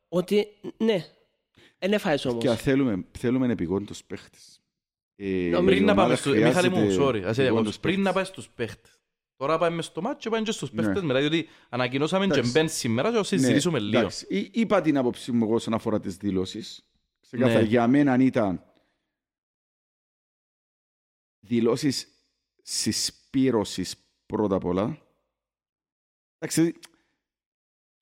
Ότι, 0.08 0.46
ναι, 0.76 1.04
δεν 1.84 1.92
έφαγες 1.92 2.24
όμως. 2.24 2.44
Και 2.44 2.50
θέλουμε, 2.50 3.04
θέλουμε 3.18 3.52
επιγόντως 3.52 4.04
παίχτες. 4.04 4.60
Ε, 5.16 5.48
Νομίζω- 5.50 5.64
Πριν 5.64 5.82
η 5.82 5.84
να 5.84 5.92
ομάδα 5.92 6.02
πάμε 6.02 6.16
στους... 6.16 6.32
Μιχάλη 6.34 6.68
μου, 6.68 6.76
χρειάζεται 6.76 7.04
sorry, 7.04 7.22
ας 7.22 7.34
σε 7.34 7.42
επιγόντως 7.42 7.44
διακόψω. 7.46 7.80
Πριν 7.80 7.96
να 8.02 8.12
παίχτες. 8.12 8.14
πάει 8.14 8.24
στους 8.24 8.48
παίχτες. 8.50 8.98
Τώρα 9.36 9.58
πάμε 9.58 9.82
στο 9.82 10.00
μάτσο 10.02 10.18
και 10.18 10.28
πάμε 10.28 10.42
και 10.42 10.50
στους 10.52 10.72
Ναι. 10.72 10.82
παίχτες 10.82 11.02
μετά, 11.02 11.20
διότι 11.20 11.48
ανακοινώσαμε 11.68 12.26
και 12.26 12.32
Εντάξει. 12.32 12.50
μπεν 12.50 12.68
σήμερα 12.68 13.10
και 13.10 13.16
θα 13.16 13.22
συζητήσουμε 13.24 13.78
Ναι, 13.78 13.84
λίγο. 13.84 13.98
εντάξει. 13.98 14.26
Εί- 14.28 14.56
Είπα 14.56 14.80
την 14.80 14.96
άποψή 14.98 15.32
μου 15.32 15.44
εγώ 15.44 15.54
όσον 15.54 15.74
αφορά 15.74 16.00
τις 16.00 16.16
δηλώσεις. 16.16 16.84
Ξεκάθαρα, 17.20 17.60
Ναι. 17.60 17.66
για 17.66 17.86
μένα 17.88 18.16
ήταν 18.20 18.62
δηλώσεις 21.40 22.08
συσπήρωσης 22.62 23.94
πρώτα 24.26 24.54
απ' 24.56 24.64
όλα. 24.64 24.98
Εντάξει, 26.38 26.74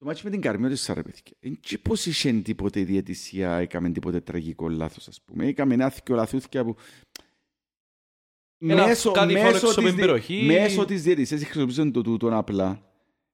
το 0.02 0.08
μάτσι 0.08 0.24
με 0.24 0.30
την 0.30 0.40
Καρμιώτισσα 0.40 0.94
ρε 0.94 1.02
παιδιά. 1.02 1.22
Εν 1.40 1.58
και 1.60 1.78
πώς 1.78 2.06
είχε 2.06 2.32
τίποτε 2.32 2.80
η 2.80 2.84
διαιτησία, 2.84 3.56
έκαμε 3.56 3.90
τίποτε 3.90 4.20
τραγικό 4.20 4.68
λάθος 4.68 5.08
ας 5.08 5.22
πούμε. 5.22 5.46
Έκαμε 5.46 5.74
ένα 5.74 5.90
δκυο 5.90 6.14
λαθούθκια 6.14 6.64
που... 6.64 6.76
Ένα 8.58 8.86
Μέσω, 8.86 9.10
κάτι 9.10 9.32
φάουλ 9.32 9.42
μέσω, 9.44 9.56
έξω 9.56 9.66
από 9.66 9.74
της, 9.74 9.84
την 9.84 9.94
δι- 9.94 10.00
περιοχή. 10.00 10.42
μέσω 10.42 10.84
της 10.84 11.02
διαιτησίας 11.02 11.42
χρησιμοποιήσαν 11.42 11.92
το 11.92 12.02
τούτο 12.02 12.36
απλά. 12.36 12.92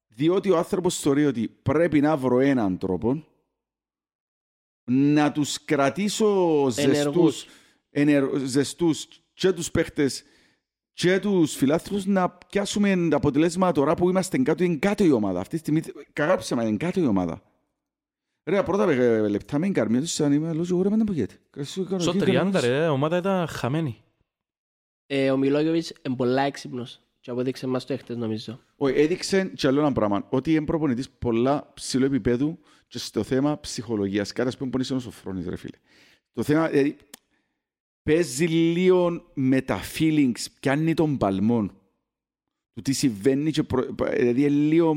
Διότι 0.09 0.51
ο 0.51 0.57
άνθρωπος 0.57 0.99
θεωρεί 0.99 1.27
ότι 1.27 1.49
πρέπει 1.49 2.01
να 2.01 2.17
βρω 2.17 2.39
έναν 2.41 2.79
τρόπο 2.79 3.25
να 4.91 5.33
τους 5.33 5.65
κρατήσω 5.65 6.67
ζεστούς, 6.71 6.95
Ενεργούς. 6.99 7.47
ενερ, 7.91 8.25
ζεστούς 8.45 9.09
και 9.33 9.53
τους 9.53 9.71
παίχτες 9.71 10.25
και 10.99 11.19
τους 11.19 11.55
φιλάθλους 11.55 12.07
να 12.07 12.31
πιάσουμε 12.31 13.09
αποτελέσματα 13.11 13.73
τώρα 13.73 13.95
που 13.95 14.09
είμαστε 14.09 14.39
κάτω, 14.39 14.65
είναι 14.65 14.77
κάτω 14.77 15.05
η 15.05 15.11
ομάδα. 15.11 15.41
Αυτή 15.41 15.55
τη 15.55 15.59
στιγμή, 15.59 15.83
κακά 16.13 16.37
ψέμα, 16.37 16.65
είναι 16.65 16.77
κάτω 16.77 17.01
η 17.01 17.07
ομάδα. 17.07 17.43
Ρε, 18.45 18.63
πρώτα 18.63 18.91
ε, 18.91 19.29
λεπτά 19.29 19.59
με 19.59 19.65
την 19.65 19.75
καρμία 19.75 20.01
τους, 20.01 20.21
αν 20.21 20.33
είμαι, 20.33 20.53
λέω, 20.53 20.65
εγώ 20.71 20.83
ρε, 20.83 20.89
δεν 20.89 21.03
μπορείτε. 21.03 21.35
Στο 21.99 22.13
30 22.21 22.51
ρε, 22.61 22.85
η 22.85 22.89
ομάδα 22.89 23.17
ήταν 23.17 23.47
χαμένη. 23.47 24.03
Ε, 25.07 25.31
ο 25.31 25.37
Μιλόγιοβιτς 25.37 25.93
είναι 26.07 26.17
πολλά 26.17 26.43
έξυπνος 26.43 27.01
και 27.21 27.31
αποδείξε 27.31 27.67
μας 27.67 27.85
το 27.85 27.93
έχτες 27.93 28.17
νομίζω. 28.17 28.61
Όχι, 28.77 29.01
έδειξε 29.01 29.45
και 29.45 29.67
άλλο 29.67 29.81
ένα 29.81 29.93
πράγμα. 29.93 30.27
Ότι 30.29 30.55
είναι 30.55 30.65
προπονητής 30.65 31.11
πολλά 31.11 31.71
ψηλό 31.75 32.05
επίπεδου 32.05 32.59
και 32.89 32.99
στο 32.99 33.23
θέμα 33.23 33.61
ψυχολογίας. 33.61 34.33
Κάτι 34.33 34.49
ας 34.49 34.57
πούμε 34.57 34.71
που 34.71 34.79
είναι 34.79 34.99
ο 34.99 35.01
Σοφρόνης, 35.01 35.47
ρε 35.47 35.57
φίλε. 35.57 35.77
Το 36.33 36.43
θέμα, 36.43 36.69
δηλαδή, 36.69 36.97
παίζει 38.09 38.47
λίγο 38.47 39.31
με 39.35 39.61
τα 39.61 39.81
feelings, 39.99 40.45
πιάνει 40.61 40.95
τον 40.95 41.17
παλμό 41.17 41.67
του 42.75 42.83
τι 42.83 42.93
συμβαίνει 42.93 43.51
και 43.51 43.63
προ... 43.63 43.95
δηλαδή 44.17 44.41
είναι 44.41 44.49
λίγο, 44.49 44.91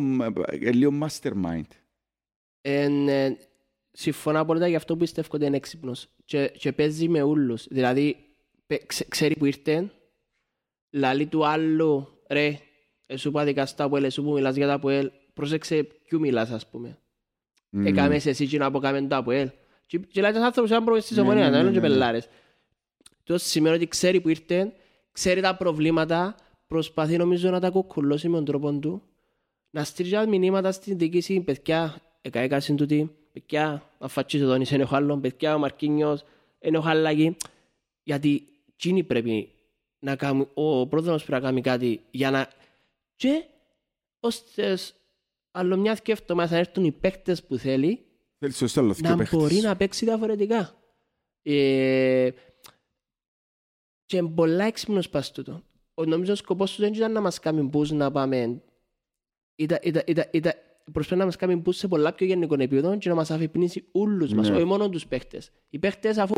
είναι 0.53 0.71
λίγο 0.71 0.91
mastermind. 1.01 1.67
Εν, 2.61 3.07
ε, 3.07 3.37
συμφωνώ 3.91 4.39
απόλυτα 4.39 4.67
για 4.67 4.77
αυτό 4.77 4.93
που 4.93 4.99
πιστεύω 4.99 5.27
ότι 5.31 5.45
είναι 5.45 5.55
έξυπνος 5.55 6.07
και, 6.25 6.47
και 6.57 6.71
παίζει 6.71 7.07
με 7.07 7.21
όλους. 7.21 7.67
Δηλαδή, 7.67 8.15
πε- 8.67 8.85
ξε- 8.85 9.07
ξέρει 9.07 9.35
που 9.35 9.45
ήρθε, 9.45 9.91
λαλεί 10.91 11.25
του 11.25 11.45
άλλου, 11.45 12.07
ρε, 12.29 12.59
εσύ 13.05 13.31
που 13.31 13.39
αδικαστά 13.39 13.83
από 13.83 13.97
ελ, 13.97 14.03
εσύ 14.03 14.21
που 14.21 14.31
μιλάς 14.31 14.55
για 14.55 14.67
τα 14.67 14.73
από 14.73 14.89
ελ, 14.89 15.11
πρόσεξε 15.33 15.83
ποιου 15.83 16.19
μιλάς 16.19 16.49
ας 16.49 16.69
πούμε. 16.69 16.97
Mm. 17.77 17.85
Έκαμες 17.85 18.21
σε 18.21 18.29
εσύ 18.29 18.47
και 18.47 18.57
να 18.57 18.65
αποκάμε 18.65 19.01
το 19.01 19.15
από 19.15 19.31
ελ. 19.31 19.49
Και, 19.85 19.97
και 19.99 20.21
λέει 20.21 20.29
ένας 20.29 20.43
άνθρωπος 20.43 20.69
σαν 20.69 20.83
πρόβλημα 20.83 21.07
της 21.07 21.17
Ναι, 21.17 21.21
ομονίας, 21.21 21.45
ναι, 21.45 21.51
να 21.51 21.57
ναι, 21.57 21.63
είναι 21.63 21.71
και 21.71 21.79
ναι, 21.79 21.87
ναι. 21.87 21.93
πελάρες. 21.93 22.27
Τόσο 23.23 23.45
σημαίνει 23.45 23.75
ότι 23.75 23.87
ξέρει 23.87 24.21
που 24.21 24.29
ήρθε, 24.29 24.73
ξέρει 25.11 25.41
τα 25.41 25.55
προβλήματα, 25.55 26.35
προσπαθεί 26.67 27.17
νομίζω 27.17 27.49
να 27.49 27.59
τα 27.59 27.69
κουκκουλώσει 27.69 28.29
με 28.29 28.35
τον 28.35 28.45
τρόπο 28.45 28.71
του, 28.73 29.01
να 29.69 29.83
στείλει 29.83 30.15
άλλα 30.15 30.27
μηνύματα 30.27 30.71
στην 30.71 30.97
διοίκηση, 30.97 31.39
παιδιά, 31.39 32.01
έκαε 32.21 32.47
κάτι 32.47 32.75
τούτη, 32.75 33.15
παιδιά, 33.33 33.89
αφατσίσω 33.99 34.45
τον 34.45 34.61
είσαι 34.61 34.75
έχω 34.75 34.95
άλλον, 34.95 35.21
παιδιά, 35.21 35.55
ο 35.55 35.57
Μαρκίνιος, 35.57 36.23
είναι 36.59 36.77
ο 36.77 36.81
Χαλάκη, 36.81 37.37
γιατί 38.03 38.43
εκείνοι 38.73 39.03
πρέπει 39.03 39.49
να 39.99 40.15
κάνουν, 40.15 40.47
ο 40.53 40.87
πρόεδρος 40.87 41.23
πρέπει 41.23 41.41
να 41.41 41.47
κάνει 41.47 41.61
κάτι 41.61 42.01
για 42.11 42.31
να... 42.31 42.47
Και 43.15 43.43
ώστε 44.19 44.77
άλλο 45.51 45.77
μια 45.77 45.95
και 45.95 46.11
εβδομάδα 46.11 46.51
να 46.51 46.57
έρθουν 46.57 46.83
οι 46.83 46.91
παίκτες 46.91 47.43
που 47.43 47.57
θέλει, 47.57 48.05
Θέλει 48.43 48.53
σωστό 48.53 48.79
άλλο 48.79 48.95
να 48.99 49.27
μπορεί 49.31 49.55
να 49.55 49.75
παίξει 49.75 50.05
διαφορετικά. 50.05 50.75
Ε, 51.43 52.29
και 54.11 54.17
είναι 54.17 54.29
πολλά 54.29 54.63
έξυπνος 54.65 55.09
πας 55.09 55.31
τούτο. 55.31 55.63
Ο 55.93 56.03
νομίζω 56.05 56.31
ο 56.31 56.35
σκοπός 56.35 56.69
τους 56.69 56.79
δεν 56.79 56.93
ήταν 56.93 57.11
να 57.11 57.21
μας 57.21 57.39
κάνει 57.39 57.69
boost 57.73 57.87
να 57.87 58.11
πάμε. 58.11 58.61
Ήταν, 59.55 59.77
ήταν, 59.83 60.03
ήταν, 60.07 60.25
ήταν, 60.31 60.51
προσπαθεί 60.91 61.19
να 61.19 61.25
μας 61.25 61.35
κάνει 61.35 61.61
boost 61.65 61.73
σε 61.73 61.87
πολλά 61.87 62.13
πιο 62.13 62.25
γενικό 62.25 62.53
επίπεδο 62.53 62.97
και 62.97 63.09
να 63.09 63.15
μας 63.15 63.31
αφυπνίσει 63.31 63.87
όλους 63.91 64.33
μας, 64.33 64.49
Ναι. 64.49 64.55
όχι 64.55 64.65
μόνο 64.65 64.89
τους 64.89 65.07
παίχτες. 65.07 65.51
Οι 65.69 65.79
παίχτες 65.79 66.17
αφού 66.17 66.35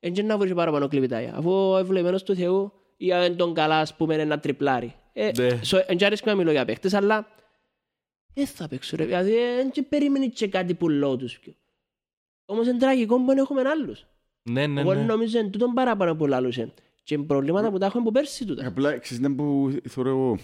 δεν 0.00 0.26
να 0.26 0.38
βρεις 0.38 0.52
παραπάνω 0.54 0.88
κλειβιτάγια, 0.88 1.34
αφού 1.36 1.50
ο 1.50 1.76
ευλογημένος 1.78 2.22
του 2.22 2.34
Θεού 2.34 2.72
ή 2.96 3.12
αν 3.12 3.36
τον 3.36 3.54
καλά 3.54 3.78
ας 3.80 3.96
πούμε 3.96 4.14
ένα 4.14 4.40
τριπλάρι. 4.40 4.94
Ε, 5.12 5.30
Ναι. 5.36 5.48
so, 5.64 5.78
εν 5.86 5.96
και 5.96 6.04
αρέσκει 6.04 6.28
να 6.28 6.34
μιλώ 6.34 6.50
για 6.50 6.64
παίχτες, 6.64 6.94
αλλά 6.94 7.28
δεν 8.34 8.46
θα 8.46 8.68
παίξω 8.68 8.96
ρε, 8.96 9.04
δηλαδή 9.04 9.30
δεν 9.30 9.70
και 9.70 9.82
περίμενε 9.82 10.26
και 10.26 10.48
κάτι 10.48 10.74
που 10.74 10.88
λέω 10.88 11.16
τους 11.16 11.38
πιο. 11.38 11.52
Όμως 12.44 12.66
είναι 12.66 12.78
τραγικό 12.78 13.16
που 13.16 13.24
δεν 13.26 13.38
έχουμε 13.38 13.62
άλλους. 13.68 14.06
Ναι, 14.42 14.66
ναι, 14.66 14.80
Εγώ 14.80 14.94
ναι. 14.94 15.02
νομίζω 15.02 15.38
είναι 15.38 15.48
τούτον 15.48 15.72
παραπάνω 15.72 16.16
που 16.16 16.26
λαλούσε. 16.26 16.72
Και 17.04 17.18
προβλήματα 17.18 17.70
που 17.70 17.78
τα 17.78 17.86
έχουμε 17.86 18.02
από 18.02 18.10
πέρσι 18.10 18.44
τούτα. 18.46 18.66
Απλά, 18.66 18.98
ξέρεις, 18.98 19.18
ήταν 19.18 19.34
που 19.36 19.78
θεωρώ 19.88 20.10
εγώ. 20.10 20.38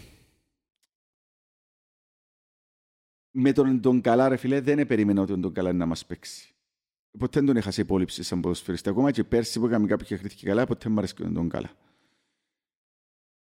Με 3.30 3.52
τον, 3.52 3.80
τον 3.80 4.00
καλά, 4.00 4.28
ρε 4.28 4.36
φίλε, 4.36 4.60
δεν 4.60 4.86
περίμενα 4.86 5.22
ότι 5.22 5.40
τον 5.40 5.52
καλά 5.52 5.72
να 5.72 5.86
μας 5.86 6.06
παίξει. 6.06 6.54
Ποτέ 7.18 7.38
δεν 7.38 7.46
τον 7.46 7.56
έχασε 7.56 7.80
υπόλοιψη 7.80 8.22
σαν 8.22 8.40
ποδοσφαιριστή. 8.40 8.88
Ακόμα 8.88 9.10
και 9.10 9.24
πέρσι 9.24 9.60
που 9.60 9.66
έκαμε 9.66 9.86
κάποιο 9.86 10.06
και 10.06 10.16
χρήθηκε 10.16 10.46
καλά, 10.46 10.66
ποτέ 10.66 10.88
μου 10.88 10.98
αρέσει 10.98 11.14
τον 11.14 11.48
καλά. 11.48 11.70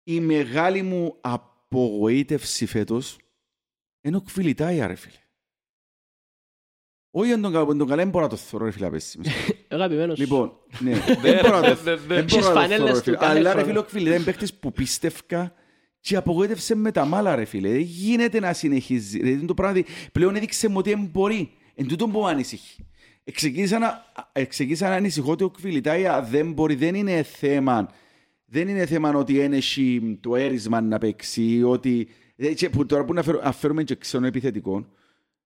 Η 0.03 0.21
μεγάλη 0.21 0.83
μου 0.83 1.17
απογοήτευση 1.21 2.67
φέτος 2.67 3.19
είναι 4.01 4.17
ο 4.17 4.21
Κβιλιτάια, 4.21 4.87
ρε 4.87 4.95
φίλε. 4.95 5.21
Όχι 7.11 7.33
αν 7.33 7.43
τον 7.43 7.53
καλά, 7.53 7.67
τον 7.67 7.79
καλά 7.79 7.97
δεν 7.97 8.09
μπορώ 8.09 8.25
να 8.25 8.31
το 8.31 8.37
θεωρώ, 8.37 8.65
ρε 8.65 8.71
φίλε, 8.71 8.87
απέσει. 8.87 9.21
Αγαπημένος. 9.69 10.19
Λοιπόν, 10.19 10.53
ναι, 10.79 10.93
δεν 11.23 11.39
μπορώ 11.43 11.61
να 11.61 11.75
το 11.75 11.83
Ναι, 11.85 11.91
ναι, 11.91 11.97
ναι. 11.97 12.15
δεν 12.15 12.27
Τις 12.27 12.35
μπορώ 12.37 12.47
να 12.49 12.53
το 12.55 12.61
φανέλες 12.61 12.77
θεωρώ, 12.77 12.93
ρε 12.93 12.99
του 12.99 13.03
φίλε. 13.05 13.17
κάθε 13.17 13.39
Αλλά 13.39 13.43
ρε 13.43 13.49
χρόνο. 13.51 13.67
φίλε, 13.67 13.79
ο 13.79 13.83
Κβιλιτάια 13.83 14.17
είναι 14.17 14.25
παίχτης 14.25 14.55
που 14.55 14.73
πίστευκα 14.73 15.53
και 16.01 16.17
απογοήτευσε 16.17 16.75
με 16.75 16.93
τα 16.93 17.05
μάλα, 17.05 17.35
ρε 17.35 17.45
φίλε. 17.45 17.69
Δεν 17.69 17.81
γίνεται 17.81 18.41
να 18.41 18.53
συνεχίζει. 18.53 19.19
Δηλαδή, 19.23 19.45
το 19.47 19.55
πράγμα 19.55 19.83
πλέον 20.13 20.37
έδειξε 20.37 20.69
μου 20.69 20.75
ότι 20.79 20.91
δεν 20.91 21.09
μπορεί. 21.13 21.51
Εν 21.75 21.87
τούτο 21.89 22.09
που 22.09 22.21
με 22.21 22.29
ανησυχεί. 22.31 22.87
Εξεκίνησα 23.25 23.79
να, 23.79 24.05
εξεκίνησα 24.33 24.89
να 24.89 24.95
ανησυχώ 24.95 25.31
ότι 25.31 25.45
ο 25.45 25.51
Κβιλιτάια 25.51 26.23
δεν 26.23 26.53
μπορεί, 26.53 26.75
δεν 26.75 26.95
είναι 26.95 27.23
θέμα 27.23 27.89
δεν 28.49 28.69
είναι 28.69 28.87
θέμα 28.87 29.11
ότι 29.11 29.41
ένεχει 29.41 30.19
το 30.21 30.37
έρισμα 30.37 30.81
να 30.81 30.99
παίξει, 30.99 31.63
ότι... 31.65 32.09
ε, 32.37 32.53
και 32.55 32.71
που 32.71 32.87
τώρα 32.87 33.05
που 33.05 33.13
να 33.13 33.23
φέρω- 33.23 33.41
αφαίρουμε 33.45 33.83
και 33.83 33.95
ξένο 33.95 34.27
επιθετικό, 34.27 34.87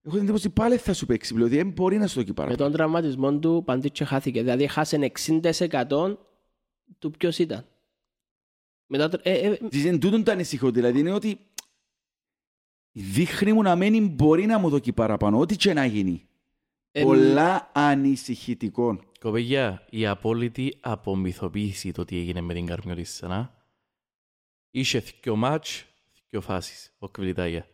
έχω 0.02 0.14
την 0.14 0.22
εντύπωση 0.24 0.50
πάλι 0.50 0.76
θα 0.76 0.92
σου 0.92 1.06
παίξει, 1.06 1.34
δηλαδή 1.34 1.56
δεν 1.56 1.70
μπορεί 1.70 1.98
να 1.98 2.06
σου 2.06 2.14
το 2.14 2.20
εκεί 2.20 2.28
Με 2.28 2.34
παραπάνω. 2.34 2.62
τον 2.62 2.72
τραυματισμό 2.72 3.38
του 3.38 3.62
παντήτσο 3.66 4.04
χάθηκε. 4.04 4.40
Δηλαδή 4.42 4.66
χάσε 4.66 4.96
60% 4.96 6.16
του 6.98 7.10
ποιος 7.10 7.38
ήταν. 7.38 7.64
Μετά, 8.86 9.08
το- 9.08 9.20
ε, 9.22 9.32
ε, 9.38 9.56
Τι 9.56 9.80
είναι 9.80 9.98
τούτον 9.98 10.24
το 10.24 10.30
ανησυχώ, 10.30 10.70
δηλαδή 10.70 10.98
είναι 10.98 11.12
ότι 11.12 11.38
δείχνει 12.92 13.52
μου 13.52 13.62
να 13.62 13.76
μένει 13.76 14.00
μπορεί 14.00 14.46
να 14.46 14.58
μου 14.58 14.68
δω 14.68 14.76
εκεί 14.76 14.92
παραπάνω, 14.92 15.38
ό,τι 15.38 15.56
και 15.56 15.72
να 15.72 15.84
γίνει. 15.84 16.24
ε, 16.92 17.02
Πολλά 17.02 17.70
ανησυχητικό. 17.74 19.00
Κοπεγιά, 19.20 19.86
η 19.90 20.06
απόλυτη 20.06 20.76
απομυθοποίηση 20.80 21.92
το 21.92 22.04
τι 22.04 22.18
έγινε 22.18 22.40
με 22.40 22.54
την 22.54 22.66
Καρμιωρίσα, 22.66 23.26
να. 23.28 23.54
Είχε 24.70 24.98
δυο 25.22 25.36
μάτς, 25.36 25.84
δυο 26.30 26.40
φάσεις, 26.40 26.92
ο 26.98 27.08
Κβιλιτάγια. 27.08 27.66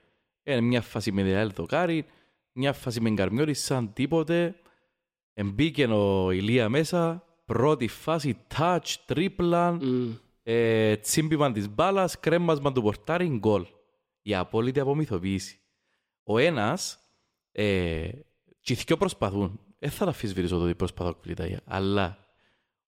Είναι 0.46 0.60
μια 0.60 0.82
φάση 0.82 1.12
με 1.12 1.22
Δεάλ 1.22 1.52
Δοκάρι, 1.52 2.04
μια 2.52 2.72
φάση 2.72 3.00
με 3.00 3.10
Καρμιόρισα, 3.10 3.90
τίποτε. 3.92 4.54
Εμπήκε 5.34 5.86
ο 5.86 6.30
Ηλία 6.30 6.68
μέσα, 6.68 7.24
πρώτη 7.44 7.88
φάση, 7.88 8.38
touch, 8.56 8.94
τρίπλα, 9.06 9.72
μ, 9.72 10.12
ε, 10.42 10.96
τσίμπημα 10.96 11.52
της 11.52 11.68
μπάλας, 11.68 12.20
κρέμασμα 12.20 12.72
του 12.72 12.82
πορτάρι, 12.82 13.28
γκολ. 13.28 13.66
Η 14.22 14.34
απόλυτη 14.34 14.80
απομυθοποίηση. 14.80 15.58
Ο 16.22 16.38
ένας, 16.38 16.98
ε, 17.52 18.08
και 18.60 18.72
οι 18.72 18.76
δυο 18.86 18.96
προσπαθούν, 18.96 19.60
δεν 19.78 19.90
θα 19.90 20.04
τα 20.04 20.10
αφισβητήσω 20.10 20.58
το 20.58 20.64
ότι 20.64 20.74
προσπαθώ 20.74 21.14
κουλιτάγια, 21.14 21.60
αλλά 21.64 22.18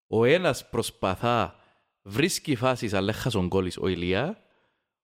ο 0.07 0.25
ένας 0.25 0.69
προσπαθά, 0.69 1.55
βρίσκει 2.01 2.55
φάσεις, 2.55 2.93
αλλά 2.93 3.09
έχασε 3.09 3.37
ο 3.37 3.45
γκόλης 3.45 3.77
ο 3.77 3.87
Ηλία, 3.87 4.43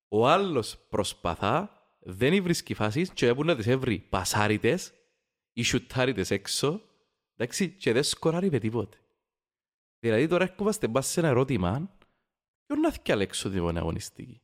ο 0.07 0.27
άλλος 0.27 0.77
προσπαθά, 0.89 1.74
δεν 2.07 2.43
βρίσκει 2.43 2.73
φάσεις 2.73 3.09
και 3.09 3.27
έπουν 3.27 3.45
να 3.45 3.55
τις 3.55 3.67
έβρει 3.67 3.99
πασάριτες 4.09 4.93
ή 5.53 5.63
σιουτάριτες 5.63 6.31
έξω, 6.31 6.81
εντάξει, 7.35 7.69
και 7.69 7.91
δεν 7.91 8.03
σκοράρει 8.03 8.51
με 8.51 8.59
τίποτε. 8.59 8.97
Δηλαδή 9.99 10.27
τώρα 10.27 10.43
έρχομαστε 10.43 10.87
μπας 10.87 11.07
σε 11.07 11.19
ένα 11.19 11.29
ερώτημα 11.29 11.97
ποιον 12.65 12.79
να 12.79 12.91
θυκιαλέξω 12.91 13.47
την 13.47 13.57
επόμενη 13.57 13.77
αγωνιστική; 13.77 14.41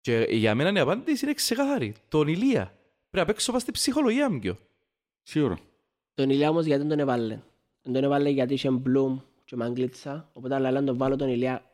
Και 0.00 0.26
για 0.30 0.54
μένα 0.54 0.78
η 0.78 0.82
απάντηση 0.82 1.24
είναι 1.24 1.34
ξεκάθαρη. 1.34 1.94
Τον 2.08 2.28
Ηλία. 2.28 2.64
Πρέπει 3.10 3.10
να 3.10 3.24
παίξω 3.24 3.52
πας 3.52 3.62
στη 3.62 3.70
ψυχολογία 3.70 4.30
μου 4.30 4.38
πιο. 4.38 4.58
Σίγουρα. 5.22 5.58
Τον 6.14 6.30
Ηλιά 6.30 6.48
όμως 6.48 6.64
γιατί 6.64 6.80
δεν 6.80 6.90
τον 6.90 6.98
έβαλε; 6.98 7.40
Δεν 7.82 7.92
τον 7.92 8.04
έβαλε 8.04 8.28
γιατί 8.28 8.54
είχε 8.54 8.70
Μπλουμ 8.70 9.18
και 9.44 9.56
Μαγκλίτσα. 9.56 10.30
Οπότε 10.32 10.54
αλλά 10.54 10.68
αν 10.68 10.84
τον 10.84 10.96
βάλω 10.96 11.16
τον 11.16 11.28
Ηλιά 11.28 11.54
ε, 11.54 11.65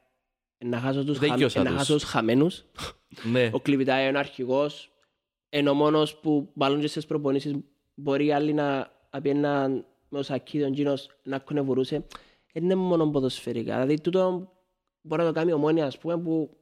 να 0.64 0.78
χάσω 0.80 1.04
τους, 1.04 1.18
Δεν 1.18 1.28
χα... 1.30 1.36
γιώσα 1.36 1.60
ε, 1.60 1.62
να 1.62 1.68
τους. 1.68 1.78
χάσω 1.78 1.92
τους 1.94 2.02
χαμένους. 2.04 2.64
Ναι. 3.32 3.50
Ο 3.52 3.60
Κλειβιτάι 3.60 4.08
είναι 4.08 4.16
ο 4.16 4.20
αρχηγός. 4.20 4.90
Είναι 5.50 5.70
ο 5.70 5.74
μόνος 5.74 6.16
που 6.16 6.50
βάλουν 6.54 6.80
και 6.80 6.86
στις 6.86 7.06
προπονήσεις 7.06 7.54
μπορεί 7.94 8.26
οι 8.26 8.32
άλλοι 8.32 8.52
να 8.52 8.92
απιέναν 9.10 9.86
με 10.08 10.18
ο 10.18 10.22
Σακί 10.22 10.60
τον 10.60 10.72
Κίνος 10.72 11.08
να 11.22 11.38
κονεβουρούσε. 11.38 12.04
Δεν 12.52 12.62
είναι 12.64 12.74
μόνο 12.74 13.10
ποδοσφαιρικά. 13.10 13.72
Δηλαδή 13.80 14.00
τούτο 14.00 14.52
μπορεί 15.00 15.22
να 15.22 15.28
το 15.28 15.34
κάνει 15.34 15.52
ομόνια 15.52 15.86
ας 15.86 15.98
πούμε 15.98 16.18
που 16.18 16.56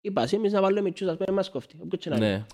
είπα 0.00 0.22
εσύ 0.22 0.36
εμείς 0.36 0.52
να 0.52 0.60
βάλουμε 0.60 0.80
μητσούς 0.80 1.08
ας 1.08 1.16
πούμε 1.16 1.32
μας 1.36 1.50
κόφτει. 1.50 1.78
Όποιος 1.82 2.02
και 2.02 2.08
να 2.10 2.16
είναι. 2.16 2.28
ναι. 2.30 2.46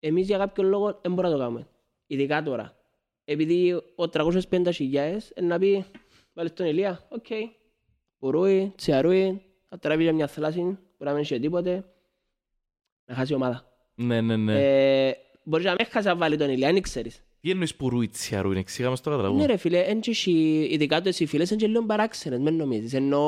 Εμείς 0.00 0.26
για 0.26 0.38
κάποιο 0.38 0.62
λόγο 0.64 0.98
δεν 1.02 1.12
μπορούμε 1.12 1.32
να 1.32 1.38
το 1.38 1.38
κάνουμε. 1.42 1.66
Ειδικά 2.06 2.42
τώρα. 2.42 2.76
Επειδή 3.24 3.72
ο 3.72 4.04
350 4.12 4.68
χιλιάες 4.72 5.32
να 5.40 5.58
πει 5.58 5.84
βάλεις 6.32 6.52
τον 6.52 6.66
Ηλία, 6.66 7.06
οκ. 7.08 7.26
Μπορούει, 8.18 8.72
τσιαρούει, 8.76 9.30
θα 9.32 9.47
τραβεί 9.80 10.02
για 10.02 10.12
μια 10.12 10.26
θλάση, 10.26 10.60
μπορεί 10.60 10.76
να 10.98 11.10
μην 11.12 11.20
έχει 11.20 11.40
τίποτε. 11.40 11.84
Να 13.04 13.14
χάσει 13.14 13.32
η 13.32 13.34
ομάδα. 13.34 13.64
Ναι, 13.94 14.20
ναι, 14.20 14.36
ναι. 14.36 14.54
Ε, 15.08 15.14
μπορείς 15.42 15.64
να 15.66 15.70
μην 15.78 15.86
χάσει 15.90 16.06
να 16.06 16.16
βάλει 16.16 16.36
τον 16.36 16.50
Ηλία, 16.50 16.68
αν 16.68 16.80
ξέρεις. 16.80 17.22
Τι 17.40 17.50
εννοείς 17.50 17.74
που 17.74 17.88
ρούιτσια 17.88 18.42
ρούιν, 18.42 18.56
εξήγαμε 18.58 18.96
στο 18.96 19.10
Ναι 19.10 19.16
καταλαβούν. 19.16 19.46
ρε 19.46 19.56
φίλε, 19.56 19.78
εν 19.78 20.00
και 20.00 20.10
εσύ- 20.10 20.66
ειδικά 20.70 21.00
το 21.00 21.08
εσύ 21.08 21.26
φίλες, 21.26 21.50
είναι 21.50 21.60
και 21.60 21.66
λίγο 21.66 21.82
παράξενες, 21.86 22.38
μην 22.38 22.54
νομίζεις. 22.56 22.92
Ενώ... 22.94 23.18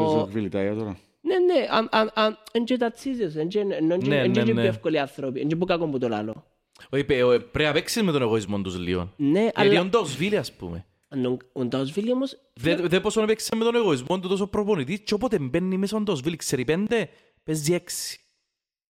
Νομίζω 0.00 0.20
ότι 0.20 0.30
Βιλιτάγια 0.32 0.74
τώρα. 0.74 0.98
Ναι, 1.20 1.38
ναι, 1.38 1.66
αν- 1.70 1.88
αν- 1.90 2.10
αν- 2.14 2.38
εν 2.52 2.64
και 2.64 2.76
τα 2.76 2.90
τσίζες, 2.90 3.36
εν 3.36 3.48
και- 3.48 3.58
εν- 3.60 3.70
εν 3.90 3.98
και- 4.00 4.08
Ναι, 4.08 4.18
εν 4.20 4.32
και 4.32 4.38
ναι, 4.38 4.44
πιο 4.44 4.54
ναι. 4.54 4.64
εύκολοι 4.66 4.98
άνθρωποι, 4.98 5.40
εν 5.40 5.48
και 5.48 5.56
που 5.56 5.64
κακό 5.64 5.86
που 5.86 5.98
το 5.98 6.08
λάλλω. 6.08 6.44
Όχι, 6.90 7.04
παι- 7.04 7.22
ο- 7.24 7.28
πρέπει 7.28 7.64
να 7.64 7.72
παίξεις 7.72 8.02
με 8.02 8.12
τον 8.12 8.22
εγωισμό 8.22 8.60
τους 8.60 8.78
λίγο. 8.78 9.12
Ναι, 9.16 9.40
Γιατί 9.40 9.52
αλλά... 9.60 9.80
ο 9.80 9.84
Ντόσβιλ, 9.84 10.36
ας 10.38 10.52
πούμε. 10.52 10.86
Αν 11.16 11.38
ο 11.52 11.64
Ντάουσβιλ 11.64 12.10
όμως 12.10 12.38
Δεν 12.54 12.88
δεν 12.88 13.00
πόσο 13.00 13.20
να 13.20 13.26
παίξεις 13.26 13.50
με 13.50 13.64
τον 13.64 13.74
εγωισμό 13.74 14.20
του 14.20 14.28
τόσο 14.28 14.46
προπονητή 14.46 15.00
και 15.00 15.14
όποτε 15.14 15.38
μπαίνει 15.38 15.78
μέσα 15.78 15.96
ο 15.96 16.00
Ντόσβιλ, 16.00 16.36
ξέρει 16.36 16.64
πέντε, 16.64 17.08
παίζει 17.44 17.74
έξι. 17.74 18.20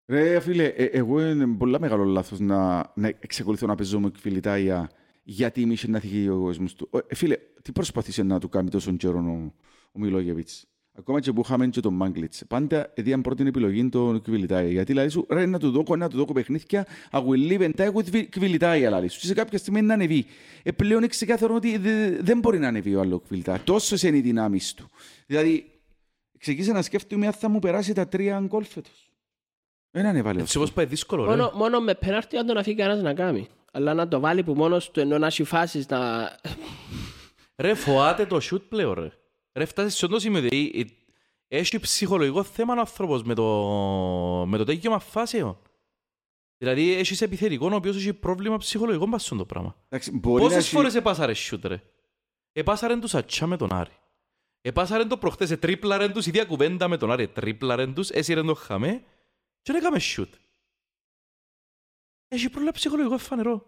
Ρε 0.07 0.41
φίλε, 0.41 0.65
ε, 0.65 0.85
εγώ 0.85 1.21
είναι 1.21 1.47
πολλά 1.47 1.81
μεγάλο 1.81 2.05
λάθος 2.05 2.39
να, 2.39 2.93
να 2.95 3.09
εξακολουθώ 3.09 3.67
να 3.67 3.75
παίζω 3.75 4.01
με 4.01 4.11
Βιλιτάγια 4.21 4.91
γιατί 5.23 5.61
είμαι 5.61 5.73
είχε 5.73 5.89
να 5.89 5.99
θυγεί 5.99 6.29
ο 6.29 6.33
εγωισμός 6.33 6.75
του. 6.75 6.91
Ε, 7.07 7.15
φίλε, 7.15 7.37
τι 7.63 7.73
προσπαθήσε 7.73 8.23
να 8.23 8.41
του 8.41 8.49
κάνει 8.49 8.71
τόσο 8.71 8.93
καιρό 8.93 9.19
ο, 9.19 9.53
ο 9.93 9.99
Μιλόγεβιτς; 9.99 10.67
Ακόμα 10.99 11.21
και 11.21 11.33
που 11.33 11.41
είχαμε 11.45 11.67
και 11.67 11.81
τον 11.81 11.95
Μάγκλιτς. 11.95 12.43
Πάντα 12.49 12.91
έδιαν 12.95 13.21
πρώτη 13.21 13.47
επιλογή 13.47 13.89
τον 13.89 14.23
Κβιλιτάγια. 14.23 14.71
Γιατί 14.71 14.93
λέει 14.93 15.09
σου, 15.09 15.27
ρε 15.31 15.47
να 15.47 15.59
του 15.59 15.71
δώκω, 15.71 15.97
να 15.97 16.09
του 16.09 16.17
δώκω 16.17 16.33
παιχνίδια, 16.33 16.87
I 17.11 17.19
will 17.19 17.51
live 17.53 17.61
and 17.61 17.75
die 17.77 17.93
with 17.93 18.27
Κβιλιτάγια, 18.29 18.91
λέει 18.91 19.09
σου. 19.09 19.21
Και 19.21 19.27
σε 19.27 19.35
κάποια 19.35 19.59
στιγμή 19.59 19.83
να 19.83 19.95
ανεβεί. 19.95 20.27
Ε, 20.63 20.73
πλέον 20.73 20.99
είναι 20.99 21.07
ξεκάθαρο 21.07 21.55
ότι 21.55 21.77
δε- 21.79 22.17
δεν 22.21 22.39
μπορεί 22.39 22.59
να 22.59 22.69
ανεβεί 22.69 22.95
ο 22.95 23.01
άλλος 23.01 23.21
Κβιλιτάγια. 23.27 23.63
Τόσο 23.65 24.07
είναι 24.07 24.17
οι 24.17 24.21
δυνάμεις 24.21 24.75
του. 24.75 24.91
Δηλαδή, 25.27 25.71
ξεκίνησα 26.39 26.73
να 26.73 26.83
σκέφτομαι 26.83 27.27
αν 27.27 27.33
θα 27.33 27.49
μου 27.49 27.59
περάσει 27.59 27.93
τα 27.93 28.09
τρία 28.09 28.41
γκολ 28.47 28.65
φέτος. 28.65 29.11
Δεν 29.91 30.07
ανέβαλε. 30.07 30.41
Έτσι 30.41 30.57
όπως 30.57 30.73
πάει 30.73 30.85
δύσκολο, 30.87 31.25
ρε. 31.25 31.29
Μόνο, 31.31 31.53
μόνο 31.55 31.81
με 31.81 31.95
πέναρτι 31.95 32.37
αν 32.37 32.47
τον 32.47 32.57
αφήσει 32.57 32.77
κανένας 32.77 33.03
να 33.03 33.15
κάνει. 33.15 33.47
Αλλά 33.73 33.95
να 33.95 34.09
το 34.09 34.21
βάλει 34.21 34.43
που 34.43 34.55
μόνος 34.55 34.91
του 34.91 35.01
ενώ 35.01 35.19
να 35.19 35.27
έχει 35.27 35.45
φάσεις 35.45 35.89
να... 35.89 36.31
Ρε, 37.57 37.75
φοάται 37.75 38.27
το 38.27 38.41
σιούτ 38.41 38.63
πλέον, 38.69 38.95
ρε. 38.95 39.11
Ρε, 39.57 39.65
φτάσεις 39.65 39.95
σε 39.99 40.05
αυτό 40.05 40.17
το 40.17 40.23
σημείο, 40.23 40.41
δηλαδή, 40.41 40.95
ε, 41.49 41.57
έχει 41.59 41.79
ψυχολογικό 41.81 42.43
θέμα 42.43 42.75
ο 42.75 42.79
άνθρωπος 42.79 43.23
με 43.23 43.35
το, 43.35 43.45
με 44.47 44.57
το 44.57 44.65
τέγιωμα 44.65 44.99
φάσεων. 44.99 45.59
Δηλαδή, 46.59 46.93
έχεις 46.93 47.21
επιθετικό 47.21 47.69
ο 47.73 47.75
οποίος 47.75 47.97
έχει 47.97 48.13
πρόβλημα 48.13 48.57
ψυχολογικό 48.57 49.05
πάνω 49.05 49.19
στο 49.19 49.45
πράγμα. 49.45 49.77
Εντάξει, 49.89 50.11
μπορεί 50.11 50.43
να 50.43 50.49
Πόσες 50.49 50.65
έχει- 50.65 50.75
φορές 50.75 50.95
επάσαρε 50.95 51.35
σιούτ, 51.35 51.65
ρε; 51.67 51.83
Επάσαρεν 52.53 53.01
τους 53.01 53.15
ατσιά 53.15 53.47
με 53.47 53.57
τον 53.57 53.73
Άρη. 53.73 53.91
Επάσαρεν 54.61 55.09
το 55.09 55.17
προχτές, 55.17 55.51
ετρίπλαρεν 55.51 56.13
τους, 56.13 56.27
η 56.27 56.29
ίδια 56.29 56.45
κουβέντα 56.45 56.89
με 56.89 56.97
τον 56.97 57.11
Άρη, 57.11 57.23
ετρίπλαρεν 57.23 57.95
τους, 57.95 58.11
έσυρεν 58.11 58.47
το 58.47 58.55
χαμέ 58.55 59.05
και 59.63 59.73
δεν 59.73 59.77
έκαμε 59.81 59.99
σιούτ. 59.99 60.35
Έχει 62.29 62.49
πρόβλημα 62.49 62.73
ψυχολογικό 62.73 63.19
φανερό. 63.19 63.67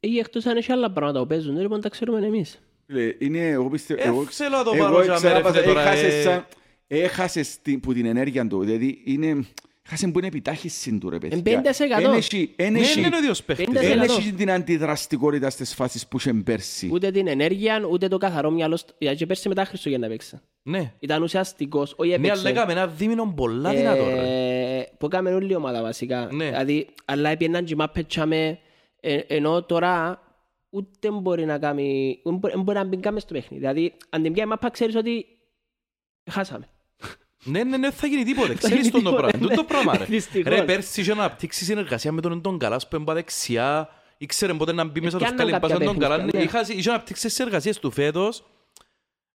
Ή 0.00 0.18
εκτός 0.18 0.46
αν 0.46 0.56
έχει 0.56 0.72
άλλα 0.72 0.92
πράγματα 0.92 1.20
που 1.20 1.26
παίζουν, 1.26 1.58
λοιπόν 1.60 1.80
τα 1.80 1.88
ξέρουμε 1.88 2.26
εμείς. 2.26 2.60
Φίλε, 2.86 3.14
Είναι, 3.18 3.48
εγώ 3.48 3.68
πιστεύω... 3.68 4.00
Ε, 4.02 4.06
εγώ- 4.06 4.24
θέλω 4.24 4.56
να 4.56 4.62
το 4.64 4.70
εγώ 4.74 4.84
πάρω 4.84 5.02
για 5.04 5.14
ξέρω, 5.14 5.32
μέρα, 5.32 5.44
πας- 5.44 5.52
φίλε, 5.52 5.64
τώρα, 5.66 5.80
έχασες 5.80 6.14
ε. 6.14 6.22
σαν- 6.22 6.46
Έχασες 6.86 7.58
την- 7.62 7.80
που 7.80 7.92
την 7.92 8.06
ενέργεια 8.06 8.46
του. 8.46 8.64
Δηλαδή, 8.64 9.02
είναι... 9.04 9.44
Έχασες 9.86 10.10
που 10.10 10.18
είναι 10.18 10.26
επιτάχυση 10.26 10.98
του, 10.98 11.10
ρε 11.10 11.18
παιδιά. 11.18 11.36
Εν 11.46 11.62
50%. 11.62 12.02
Εν 12.04 12.12
έχει- 12.12 12.52
εν 12.56 12.72
Ναι, 12.72 12.78
έχει- 12.78 12.98
είναι 12.98 13.16
ο 13.16 13.18
ίδιος 13.18 13.42
παίχτης. 13.42 13.66
πέντε 13.66 13.80
ρε. 13.80 13.92
εν 13.92 14.00
50%. 14.00 14.18
έχει 14.18 14.32
την 14.32 14.50
αντιδραστικότητα 14.50 15.50
στις 15.50 15.74
φάσεις 15.74 16.06
που 16.08 16.16
είχε 16.16 16.32
πέρσι. 16.32 16.88
Ούτε 16.92 17.10
την 17.10 17.26
ενέργεια, 17.26 17.86
ούτε 17.90 18.08
το 18.08 18.18
καθαρό 18.18 18.50
μυαλό. 18.50 18.76
στο- 18.76 18.94
Γιατί 18.98 19.16
και 19.16 19.26
πέρσι 19.26 19.48
μετά 19.48 19.64
Χριστούγεννα 19.64 20.08
παίξα. 20.08 20.42
Ναι. 20.62 20.92
Ήταν 20.98 21.22
ουσιαστικός, 21.22 21.94
όχι 21.96 22.08
Ναι, 22.08 22.14
αλλά 22.14 22.26
έπαιξε. 22.26 22.48
έκαμε 22.48 22.72
ένα 22.72 22.86
δίμηνο 22.86 23.32
πολλά 23.36 23.70
δυνατό, 23.74 24.04
ρε. 24.04 24.78
Ε, 24.78 24.84
που 24.98 25.06
έκαμε 25.06 25.34
όλη 25.34 25.52
η 25.52 25.54
ομάδα 25.54 25.82
βασικά. 25.82 26.28
Ναι. 26.32 26.44
Δηλαδή, 26.44 26.86
αλλά 27.04 27.28
έπαιρναν 27.30 27.64
και 27.64 27.76
μάπες 27.76 28.04
τσάμε, 28.06 28.58
ε, 29.00 29.18
ενώ 29.26 29.62
τώρα 29.62 30.22
ούτε 30.74 31.10
μπορεί 31.10 31.44
να 31.44 31.58
κάνει, 31.58 32.20
δεν 32.24 32.34
μπορεί- 32.36 32.54
δεν 32.54 32.62
μπορεί 32.62 32.78
να 32.78 32.84
μπει 32.84 32.96
καν 32.96 33.12
μες 33.14 33.22
στο 33.22 33.32
παιχνίδι. 33.34 33.62
Δηλαδή, 33.62 33.94
αν 34.10 34.22
την 34.22 34.32
πιάει 34.32 34.46
μάπα 34.46 34.70
ξέρεις 34.70 34.94
ότι 34.96 35.26
χάσαμε. 36.30 36.68
Ναι, 37.44 37.64
ναι, 37.64 37.76
ναι, 37.76 37.90
θα 37.90 38.06
γίνει 38.06 38.24
τίποτε. 38.24 38.46
Θα 38.54 38.68
Ξέρεις 38.68 38.76
γίνει 38.76 38.90
τον 38.90 39.02
το 39.02 39.10
τίποτε, 39.10 39.28
πράγμα. 39.30 39.46
ναι. 39.48 39.54
Τούτο 39.54 39.64
πράγμα, 39.64 39.96
ρε. 39.96 40.04
Δυστυχώς. 40.14 40.52
Ρε, 40.52 40.62
πέρσι 40.64 41.00
είχε 41.00 41.14
να 41.14 41.24
αναπτύξει 41.24 41.64
συνεργασία 41.64 42.12
με 42.12 42.20
τον 42.20 42.40
τον 42.40 42.58
Καλάς 42.58 42.88
που 42.88 42.96
έμπα 42.96 43.14
δεξιά. 43.14 43.88
Ήξερε 44.18 44.54
πότε 44.54 44.72
να 44.72 44.84
μπει 44.84 45.00
μέσα 45.00 45.18
το 45.18 45.24
Πιάνναν 45.24 45.46
σκάλι 45.48 45.52
κάποια 45.60 45.68
πάσαν 45.76 45.86
τον 45.86 45.98
Καλά. 45.98 46.14
παιχνίδια, 46.16 46.38
Ναι, 46.40 46.44
ναι. 46.44 46.50
είχα- 46.50 46.72
Είχε 46.78 46.88
αναπτύξει 46.90 47.28
συνεργασίες 47.28 47.78
του 47.78 47.90
φέτος. 47.90 48.44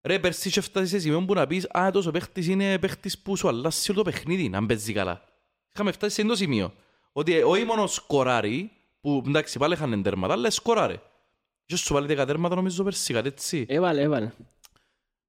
Ρε, 0.01 0.19
πέρσι 0.19 0.47
είχε 0.47 0.61
φτάσει 0.61 0.87
σε 0.87 0.99
σημείο 0.99 1.25
που 1.25 1.33
να 1.33 1.47
πεις 1.47 1.67
«Α, 1.71 1.89
τόσο 1.91 2.11
παίχτης 2.11 2.47
είναι 2.47 2.79
παίχτης 2.79 3.19
που 3.19 3.35
σου 3.35 3.47
αλλάσει 3.47 3.91
όλο 3.91 4.03
το 4.03 4.09
παιχνίδι, 4.11 4.49
να 4.49 4.65
παίζει 4.65 4.93
καλά». 4.93 5.21
Είχαμε 5.73 5.91
φτάσει 5.91 6.13
σε 6.15 6.21
αυτό 6.21 6.33
το 6.33 6.39
σημείο. 6.39 6.73
Ότι 7.11 7.33
ε, 7.35 7.43
όχι 7.43 7.63
μόνο 7.65 7.87
σκοράρει, 7.87 8.71
που 9.01 9.23
εντάξει 9.27 9.57
πάλι 9.59 9.73
είχαν 9.73 10.03
τέρματα, 10.03 10.33
αλλά 10.33 10.49
σκοράρε. 10.49 10.99
Και 11.70 11.76
σου 11.76 11.93
βάλει 11.93 12.07
δέκα 12.07 12.26
τέρματα 12.26 12.55
νομίζω 12.55 12.84
πέρσι, 12.84 13.13
κάτι 13.13 13.28
έτσι. 13.28 13.65
Έβαλε, 13.70 14.01
έβαλε. 14.01 14.32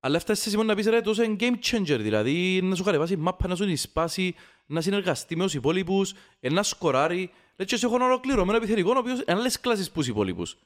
Αλλά 0.01 0.17
έφτασε 0.17 0.43
σε 0.43 0.51
σημείο 0.51 0.65
να 0.65 0.75
πεις 0.75 0.87
ρε 0.87 1.01
τόσο 1.01 1.23
είναι 1.23 1.37
game 1.41 1.55
changer, 1.65 1.99
δηλαδή 2.01 2.61
να 2.63 2.75
σου 2.75 2.83
κατεβάσει 2.83 3.17
μάπα, 3.17 3.49
να 3.49 3.55
σου 3.57 3.65
την 3.67 3.77
σπάσει, 3.77 4.35
να 4.67 4.81
συνεργαστεί 4.81 5.37
με 5.37 5.45
τους 5.45 5.55
υπόλοιπους, 5.55 6.15
ε, 6.41 6.49
να 6.51 6.63
σκοράρει. 6.63 7.17
Λέει 7.57 7.67
και 7.67 7.77
σε 7.77 7.87
έχω 7.87 7.95
ένα 7.95 8.05
ολοκληρωμένο 8.05 8.57
επιθετικό, 8.59 8.93
ο 8.95 8.99
οποίος 8.99 9.15
είναι 9.21 9.25
άλλες 9.39 9.61
κλάσεις 9.61 9.91
που 9.91 9.99
τους 9.99 10.09
υπόλοιπους. 10.09 10.57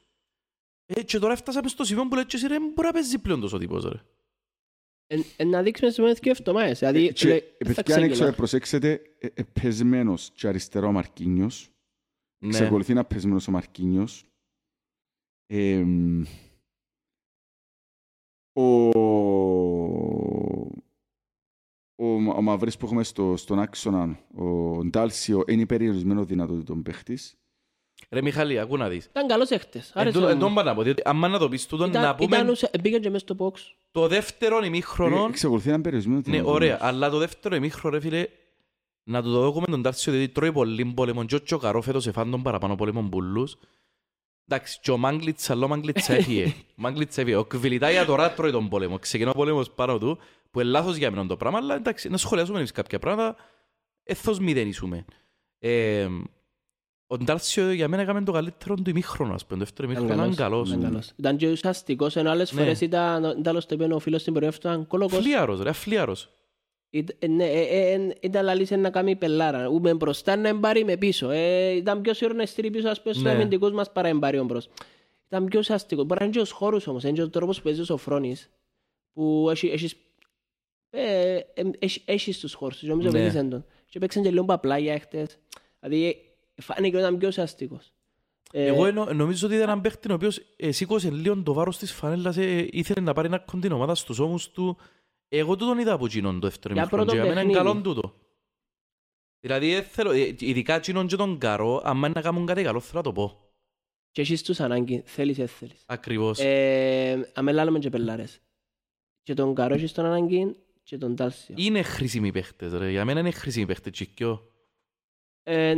Ε, 0.85 1.03
και 1.03 1.19
τώρα 1.19 1.33
έφτασαμε 1.33 1.67
στο 1.67 1.83
σημείο 1.83 2.07
που 2.07 2.15
λέει 2.15 2.25
και 2.25 2.35
εσύ 2.35 2.47
ρε, 2.47 2.59
μπορεί 2.59 2.87
να 2.87 2.91
παίζει 2.91 3.17
πλέον 3.19 3.39
τόσο 3.41 3.57
τύπος 3.57 3.83
ρε. 3.83 3.99
Εν- 5.07 5.25
εν 5.37 5.49
να 5.49 5.61
δείξουμε 5.61 5.91
σε 5.91 6.01
μόνες 6.01 6.19
και 6.19 6.29
εβδομάδες. 6.29 6.79
Δηλαδή, 6.79 7.05
Ε, 7.07 7.11
Και, 7.11 7.27
λέει, 7.27 7.43
ε, 7.57 7.65
θα 7.65 7.73
παιδιά, 7.73 7.95
αν 7.95 8.01
ξεκινά. 8.01 8.25
έξω, 8.25 8.37
προσέξετε, 8.37 9.01
ε, 9.19 9.27
ε, 9.33 9.43
πεσμένος 9.61 10.31
και 10.35 10.47
αριστερό 10.47 10.87
ο 10.87 10.91
Μαρκίνιος. 10.91 11.69
Ναι. 12.37 12.51
Ξεκολουθεί 12.51 12.93
να 12.93 13.05
πεσμένος 13.05 13.47
ο 13.47 13.51
Μαρκίνιος. 13.51 14.25
Ε, 15.47 15.83
μ, 15.83 16.21
ο, 18.53 18.89
ο, 21.95 22.05
ο 22.35 22.41
Μαυρής 22.41 22.77
που 22.77 22.85
έχουμε 22.85 23.03
στο, 23.03 23.33
στον 23.37 23.59
άξονα, 23.59 24.19
ο 24.35 24.79
Ντάλσιο, 24.85 25.43
είναι 25.47 25.65
περιορισμένο 25.65 26.23
δυνατότητων 26.25 26.83
παίχτης. 26.83 27.37
Ρε 28.09 28.21
Μιχάλη, 28.21 28.59
ακού 28.59 28.77
να 28.77 28.89
δεις. 28.89 29.05
Ήταν 29.05 29.27
καλός 29.27 29.49
έχτες. 29.49 29.89
Εν 29.89 30.01
Άρεσε 30.01 30.15
τούτο- 30.17 30.27
εν 30.29 30.35
μου. 30.35 30.41
τόν 30.41 30.53
πάω 30.53 30.63
να 30.63 30.75
πω, 30.75 30.81
διότι 30.83 31.01
άμα 31.05 31.27
να 31.27 31.37
το 31.39 31.49
πεις 31.49 31.65
τούτο, 31.67 31.85
Ήταν- 31.85 32.01
να 32.03 32.15
πούμε 32.15 32.35
ήταν 32.35 32.49
ουσα- 32.49 32.69
Μπήκε 32.81 32.99
και 32.99 33.09
μες 33.09 33.21
στο 33.21 33.35
box. 33.39 33.53
το 33.91 34.07
δεύτερο 34.07 34.63
ημίχρονο, 34.63 35.23
Ε, 35.23 35.27
Εξακολουθεί 35.29 35.67
να 35.67 35.73
είναι 35.73 35.81
περιορισμένο 35.83 36.17
ναι 36.19 36.23
δυνατότητων. 36.25 36.55
ωραία, 36.55 36.77
αλλά 36.81 37.09
το 37.09 37.17
δεύτερο 37.17 37.55
ημίχρονο 37.55 37.95
ρε 37.95 38.01
φίλε, 38.01 38.27
να 39.03 39.23
του 39.23 39.31
το 39.31 39.39
δώσουμε 39.39 39.65
τον 39.65 39.81
Τάρσιο, 39.81 40.13
διότι 40.13 40.31
τρώει 40.31 40.51
πολύ 40.51 40.85
πόλεμο 40.85 41.25
και 41.25 41.35
ο 41.35 41.43
Τσοκαρό 41.43 41.81
φέτος 41.81 42.07
εφάν 42.07 42.31
τον 42.31 42.41
παραπάνω 42.43 42.75
πόλεμο 42.75 43.01
μπουλούς. 43.01 43.57
Εντάξει, 44.47 44.79
και 44.81 44.91
ο 44.91 44.97
Μάγκλιτς, 44.97 45.49
αλλά 45.49 45.65
ο 45.65 45.67
Μάγκλιτς 45.73 46.09
έφυγε. 46.09 46.45
Ο 46.45 46.73
Μάγκλιτς 46.75 47.17
έφυγε. 47.17 47.35
Ο 47.35 47.45
Κβιλιτάγια 47.45 48.05
τώρα 48.05 48.31
τρώει 48.33 48.51
τον 48.51 48.69
πόλεμο. 48.69 48.99
Ξεκινά 48.99 49.29
ο 49.29 49.33
πόλεμος 49.33 49.71
πάνω 49.71 49.97
του, 49.97 50.17
που 50.51 50.59
είναι 50.59 50.69
λάθος 50.69 50.95
για 50.95 51.11
μένα 51.11 51.27
το 51.27 51.37
πράγμα, 51.37 51.57
αλλά 51.57 51.75
εντάξει, 51.75 52.09
να 52.09 52.17
σχολιάσουμε 52.17 52.57
εμείς 52.57 52.71
κάποια 52.71 52.99
πράγματα, 52.99 53.35
εθώς 54.03 54.39
μηδενίσουμε. 54.39 55.05
Ε, 55.59 56.07
ο 57.07 57.17
Ντάρσιο 57.17 57.71
για 57.71 57.87
μένα 57.87 58.01
έκαμε 58.01 58.23
το 58.23 58.31
καλύτερο 58.31 58.75
του 58.75 58.89
ημίχρονο, 58.89 59.33
ας 59.33 59.45
πούμε. 59.45 59.59
Το 59.59 59.65
δεύτερο 59.65 59.91
Ήταν 59.91 60.03
ημίχρονο 60.03 60.23
ήταν 60.31 60.35
καλός. 60.35 60.69
Ήταν 60.69 60.81
καλός. 60.81 61.11
Ήταν 61.15 61.37
και 61.37 61.51
ουσιαστικός, 61.51 62.15
ενώ 62.15 62.29
άλλες 62.29 62.51
Ναι. 62.51 62.61
φορές 62.61 62.81
ήταν 62.81 63.23
ήταν 63.23 63.41
άλλος 63.47 63.65
το 63.65 63.75
είπε 63.75 63.93
ο 63.93 63.99
φίλος 63.99 64.21
στην 64.21 64.33
πορεία 64.33 64.49
του, 64.51 64.57
ήταν 64.59 64.87
κολοκός. 64.87 65.17
Φλίαρος, 65.17 65.61
ρε, 65.61 65.69
αφλίαρος. 65.69 66.29
Ήταν 68.21 68.43
λαλής 68.43 68.71
να 68.71 68.89
κάνει 68.89 69.15
πελάρα. 69.15 69.67
Ούμε 69.69 69.93
μπροστά 69.93 70.35
να 70.35 70.47
εμπάρει 70.47 70.83
με 70.83 70.97
πίσω. 70.97 71.29
Ε, 71.29 71.69
Ήταν 71.75 72.01
πιο 72.01 72.13
σίγουρο 72.13 72.37
να 72.37 72.45
στείλει 72.45 72.69
πίσω 72.69 72.89
ας 72.89 73.01
πούμε, 73.01 73.13
στους 73.13 73.25
Ναι. 73.25 73.31
αμυντικούς 73.31 73.71
μας 73.71 73.91
παρά 73.91 74.07
εμπάρει 74.07 74.39
ο 74.39 74.43
μπρος. 74.43 74.69
Ήταν 75.27 75.45
πιο 75.45 75.59
ουσιαστικό. 75.59 76.03
Μπορεί 76.03 76.19
να 76.19 76.25
είναι 76.25 76.35
και 76.35 76.41
ο 76.41 76.45
χώρους 76.55 76.87
όμως. 76.87 77.03
Είναι 77.03 77.11
και 77.13 77.21
ο 77.21 77.29
τρόπος 77.29 77.57
που 77.57 77.63
παίζει 77.63 77.81
ο 77.81 77.83
Σοφρόνης. 77.83 78.49
Που 79.13 79.47
έχει, 79.51 79.67
έχεις, 79.67 79.95
ε, 80.89 81.35
ε, 81.53 81.63
έχεις, 81.79 82.01
έχεις 82.05 82.39
τους 82.39 82.53
χώρους. 82.53 82.77
τους. 82.79 82.87
Νομίζω 82.87 83.09
Ναι. 83.09 83.19
παίζεις 83.19 83.49
τον. 83.49 83.65
Και 83.85 83.99
παίξαν 83.99 84.23
και 84.23 84.29
λίγο 84.31 84.45
παπλάγια 84.45 84.93
έχτες. 84.93 85.37
Δηλαδή 85.79 86.05
ε, 86.55 86.61
φάνηκε 86.61 86.95
ότι 86.95 87.05
ήταν 87.05 87.17
πιο 87.17 87.27
ουσιαστικός. 87.27 87.91
Ε, 88.51 88.65
Εγώ 88.65 88.85
εννο- 88.85 89.13
νομίζω 89.13 89.45
ότι 89.47 89.55
ήταν 89.55 89.67
έναν 89.67 89.81
παίχτη 89.81 90.11
ο 90.11 90.13
οποίος 90.13 90.41
ε, 90.57 90.71
σήκωσε 90.71 91.09
λίγο 91.11 91.41
το 91.43 91.53
βάρος 91.53 91.77
της 91.77 91.91
φανέλας, 91.93 92.37
ε, 92.37 92.67
ήθελε 92.71 93.01
να 93.05 93.13
πάρει 93.13 93.27
ένα 93.27 93.37
κοντή 93.39 93.71
ομάδα 93.71 93.95
στους 93.95 94.19
ώμους 94.19 94.49
του. 94.51 94.77
Εγώ 95.29 95.55
του 95.55 95.65
τον 95.65 95.77
είδα 95.77 95.93
από 95.93 96.05
εκείνον 96.05 96.39
το 96.39 96.47
δεύτερο 96.47 96.73
Για 96.73 96.81
ημίχρονο 96.81 97.05
και 97.05 97.11
πρώτο 97.11 97.25
για 97.25 97.35
μένα 97.35 97.41
είναι 97.41 97.53
παιχνίδι. 97.53 97.75
καλό 97.75 97.93
τούτο. 97.93 98.13
Δηλαδή, 99.39 99.73
ε, 99.73 99.81
θέλω, 99.81 100.11
ε, 100.11 100.35
ειδικά 100.39 100.75
εκείνον 100.75 101.07
και 101.07 101.15
τον 101.15 101.37
καρό, 101.37 101.81
αν 101.83 101.97
είναι 101.97 102.07
να 102.07 102.21
κάνουν 102.21 102.45
κάτι 102.45 102.63
καλό, 102.63 102.79
θέλω 102.79 102.97
να 102.97 103.03
το 103.03 103.11
πω. 103.11 103.39
Και 104.11 104.21
έχεις 104.21 104.43
τους 104.43 104.59
ανάγκη. 104.59 105.03
Θέλεις, 105.05 105.37
δεν 105.37 105.47
θέλεις. 105.47 105.83
Ακριβώς. 105.85 106.39
Ε, 106.39 107.31
αμελάλουμε 107.33 107.79
και 107.79 107.89
πελάρες. 107.89 108.39
Και 109.23 109.33
τον 109.33 109.55
Καρό 109.55 109.73
έχεις 109.73 109.91
τον 109.91 110.05
ανάγκη 110.05 110.55
και 110.83 110.97
τον 110.97 111.15
Τάλσιο. 111.15 111.55
Είναι 111.57 111.81
χρήσιμοι 111.81 112.31
παίχτες, 112.31 112.73
ρε. 112.73 112.89
Για 112.89 113.05
μένα 113.05 113.19
είναι 113.19 113.31
χρήσιμοι 113.31 113.65
παίχτες, 113.65 113.91
τσικιό. 113.91 114.51
Ε, 115.43 115.75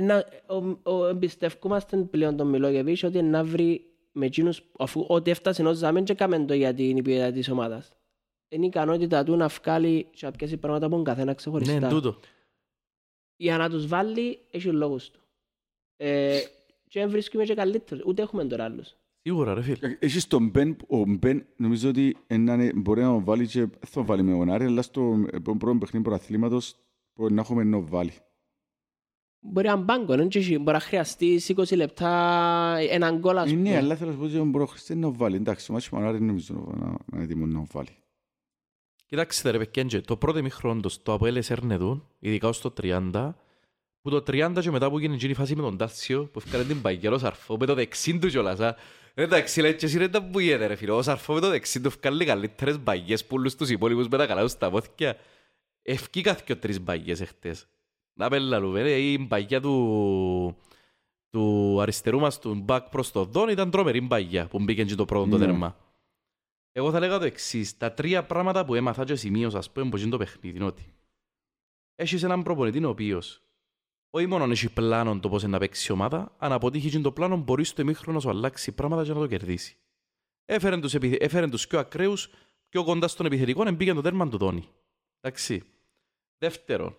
να, 0.00 0.24
ο, 0.46 0.90
ο, 0.92 1.06
εμπιστευκούμαστε 1.06 1.96
πλέον 1.96 2.36
τον 2.36 2.48
Μιλόγεβιτς 2.48 3.02
ότι 3.02 3.22
να 3.22 3.44
βρει 3.44 3.95
με 4.16 4.26
εκείνους, 4.26 4.62
αφού 4.78 5.04
ό,τι 5.08 5.30
έφτασε 5.30 5.60
ενώ 5.62 5.72
ζάμε 5.72 6.02
και 6.02 6.14
κάμε 6.14 6.44
το 6.44 6.54
για 6.54 6.74
την 6.74 6.96
υπηρετία 6.96 7.32
της 7.32 7.48
ομάδας. 7.48 7.92
Είναι 8.48 8.64
η 8.64 8.68
ικανότητα 8.68 9.24
του 9.24 9.36
να 9.36 9.46
βγάλει 9.48 10.06
και 10.10 10.26
να 10.26 10.32
πιάσει 10.32 10.56
πράγματα 10.56 10.86
από 10.86 10.94
τον 10.94 11.04
καθένα 11.04 11.34
ξεχωριστά. 11.34 11.78
Ναι, 11.78 11.88
τούτο. 11.88 12.20
Για 13.36 13.56
να 13.56 13.70
τους 13.70 13.86
βάλει, 13.86 14.38
έχει 14.50 14.68
λόγους 14.68 15.10
του. 15.10 15.20
Ε, 15.96 16.38
και 16.88 17.00
δεν 17.00 17.10
βρίσκουμε 17.10 17.44
και 17.44 17.54
καλύτερους, 17.54 18.04
ούτε 18.06 18.22
έχουμε 18.22 18.44
τώρα 18.44 18.64
άλλους. 18.64 18.96
Σίγουρα, 19.22 19.54
ρε 19.54 19.62
φίλε. 19.62 19.88
Ε, 19.88 19.96
Έχεις 20.00 20.26
τον 20.26 20.48
Μπεν, 20.48 20.76
ο 20.88 21.04
Μπεν 21.06 21.46
νομίζω 21.56 21.88
ότι 21.88 22.16
είναι- 22.26 22.72
μπορεί 22.74 23.00
να 23.00 23.08
τον 23.08 23.24
βάλει 23.24 23.46
και 23.46 23.60
δεν 23.60 23.70
θα 23.80 23.90
τον 23.92 24.04
βάλει 24.04 24.22
με 24.22 24.32
τον 24.32 24.50
Άρη, 24.50 24.64
αλλά 24.64 24.82
στο 24.82 25.24
ε, 25.32 25.38
πρώτο 25.38 25.76
παιχνίδι 25.78 26.04
προαθλήματος 26.04 26.76
μπορεί 27.14 27.34
να 27.34 27.40
έχουμε 27.40 27.64
να 27.64 27.80
βάλει. 27.80 28.12
Μπορεί 29.52 29.66
να 29.66 29.72
είναι 29.72 29.82
μπάγκο, 29.82 30.16
δεν 30.16 30.28
έχει- 30.34 30.58
μπορεί 30.58 30.76
να 30.76 30.80
χρειαστεί 30.80 31.40
20 31.48 31.76
λεπτά 31.76 32.10
έναν 32.90 33.18
γκολ, 33.18 33.36
ας 33.38 33.50
Ε, 33.50 33.54
πούμε. 33.54 33.70
Ναι, 33.70 33.76
αλλά 33.76 33.96
θέλω 33.96 34.10
να 34.10 34.16
πω 34.16 34.24
ότι 34.24 34.38
μπορεί 34.38 34.64
ο 34.64 34.66
Χριστέ 34.66 34.94
να 34.94 35.00
τον 35.00 35.12
βάλει. 35.16 35.36
Εντάξει, 35.36 35.70
ο 35.70 35.74
μάτσο 35.74 35.88
με 35.92 35.98
τον 36.00 36.08
Άρη 36.08 36.20
νομίζω 36.22 36.54
να- 36.74 36.86
να 36.86 36.96
είναι 37.14 37.22
έτοιμο 37.22 37.46
να 37.46 37.52
τον 37.52 37.66
βάλει. 37.72 37.88
Κοιτάξτε 39.06 39.50
ρε 39.50 39.58
παιδιά, 39.58 40.00
το 40.02 40.16
πρώτο 40.16 40.38
ημίχρονο 40.38 40.80
το 40.80 40.88
στο 40.88 41.12
Αποέλ 41.12 41.36
Εσέρνεδουν, 41.36 42.06
ειδικά 42.18 42.48
ως 42.48 42.60
το 42.60 42.70
30, 42.70 43.36
που 44.02 44.10
το 44.10 44.22
30 44.22 44.60
και 44.60 44.70
μετά 44.70 44.90
που 44.90 44.98
γίνει 44.98 45.14
εκείνη 45.14 45.30
η 45.30 45.34
φάση 45.34 45.56
με 45.56 45.62
τον 45.62 45.76
Τάσιο, 45.76 46.24
που 46.32 46.38
έφκανε 46.44 46.64
την 46.64 46.80
παγιέρο 46.82 47.18
Σαρφό, 47.18 47.56
με 47.60 47.66
το 47.66 47.74
δεξί 47.74 48.18
του 48.18 48.28
κιόλας, 48.28 48.60
α. 48.60 48.76
Εντάξει, 49.14 49.60
λέει 49.60 49.74
και 49.74 49.86
εσύ 49.86 49.98
ρε 49.98 50.08
τα 50.08 50.22
που 50.24 50.38
γίνεται 50.40 50.66
ρε 50.66 50.74
φίλε, 50.74 50.90
ο 50.92 51.02
Σαρφό 51.02 51.32
με 51.34 51.40
το 51.40 51.48
δεξί 51.48 51.80
του 51.80 51.86
έφκανε 51.86 52.24
καλύτερες 52.24 52.78
μπαγιές 52.78 53.24
που 53.24 53.36
όλους 53.36 53.54
τους 53.54 53.70
υπόλοιπους 53.70 54.08
με 54.08 54.16
τα 54.18 54.26
καλά 54.26 54.42
τους 54.42 54.50
στα 54.50 54.70
πόθηκια. 54.70 55.16
Ευκήκα 55.82 56.34
και 56.34 56.54
τρεις 56.54 56.80
μπαγιές 56.80 57.20
εχθές. 57.20 57.66
Να 58.18 58.28
πελαλούμε, 58.28 58.82
ρε, 58.82 58.98
η 58.98 59.26
μπαγιά 59.28 59.60
του, 59.60 60.56
του 61.30 61.76
αριστερού 61.80 62.18
μας, 62.18 62.38
του 62.38 62.54
μπακ 62.54 62.88
προς 62.88 63.10
το 63.10 63.24
δόν, 63.24 63.48
ήταν 63.48 63.70
τρομερή 63.70 64.00
μπαγιά 64.00 64.46
που 64.46 64.58
μπήκε 64.62 64.84
και 64.84 64.94
το 64.94 65.04
πρώτο 65.04 65.30
το 65.30 65.38
Ναι. 65.38 65.44
τέρμα. 65.44 65.76
Εγώ 66.72 66.90
θα 66.90 66.98
λέγα 66.98 67.18
το 67.18 67.24
εξής. 67.24 67.76
Τα 67.76 67.92
τρία 67.92 68.24
πράγματα 68.26 68.64
που 68.64 68.74
έμαθα 68.74 69.04
και 69.04 69.14
σημείωσα, 69.14 69.58
ας 69.58 69.70
πούμε, 69.70 69.86
από 69.86 69.96
εκείνο 69.96 70.10
το 70.10 70.16
παιχνίδι, 70.18 70.56
είναι 70.56 70.66
ότι 70.66 70.94
έχεις 71.94 72.22
έναν 72.22 72.42
προπονητή 72.42 72.84
ο 72.84 72.88
οποίος 72.88 73.40
όχι 74.10 74.26
μόνο 74.26 74.44
έχει 74.44 74.72
πλάνο 74.72 75.18
το 75.18 75.28
πώς 75.28 75.42
είναι 75.42 75.50
να 75.52 75.58
παίξει 75.58 75.86
η 75.90 75.94
ομάδα, 75.94 76.34
αν 76.38 76.52
αποτύχει 76.52 76.86
εκείνο 76.86 77.02
το 77.02 77.12
πλάνο 77.12 77.36
μπορείς 77.36 77.68
στο 77.68 77.82
ημίχρονο 77.82 78.12
να 78.16 78.20
σου 78.22 78.28
αλλάξει 78.28 78.72
πράγματα 78.72 79.04
και 79.04 79.12
να 79.12 79.18
το 79.18 79.26
κερδίσεις. 79.26 79.76
Έφερε 80.44 80.78
τους, 80.78 80.94
επιθε... 80.94 81.16
Έφερε 81.20 81.48
τους 81.48 81.66
πιο 81.66 81.78
ακραίους, 81.78 82.28
πιο 82.68 82.84
κοντά 82.84 83.08
στον 83.08 83.26
επιθετικό, 83.26 83.68
εμπήκε 83.68 83.92
το 83.94 84.00
τέρμα 84.00 84.28
του 84.28 84.36
Δόνι. 84.36 84.68
Εντάξει. 85.20 85.62
Δεύτερον, 86.38 86.96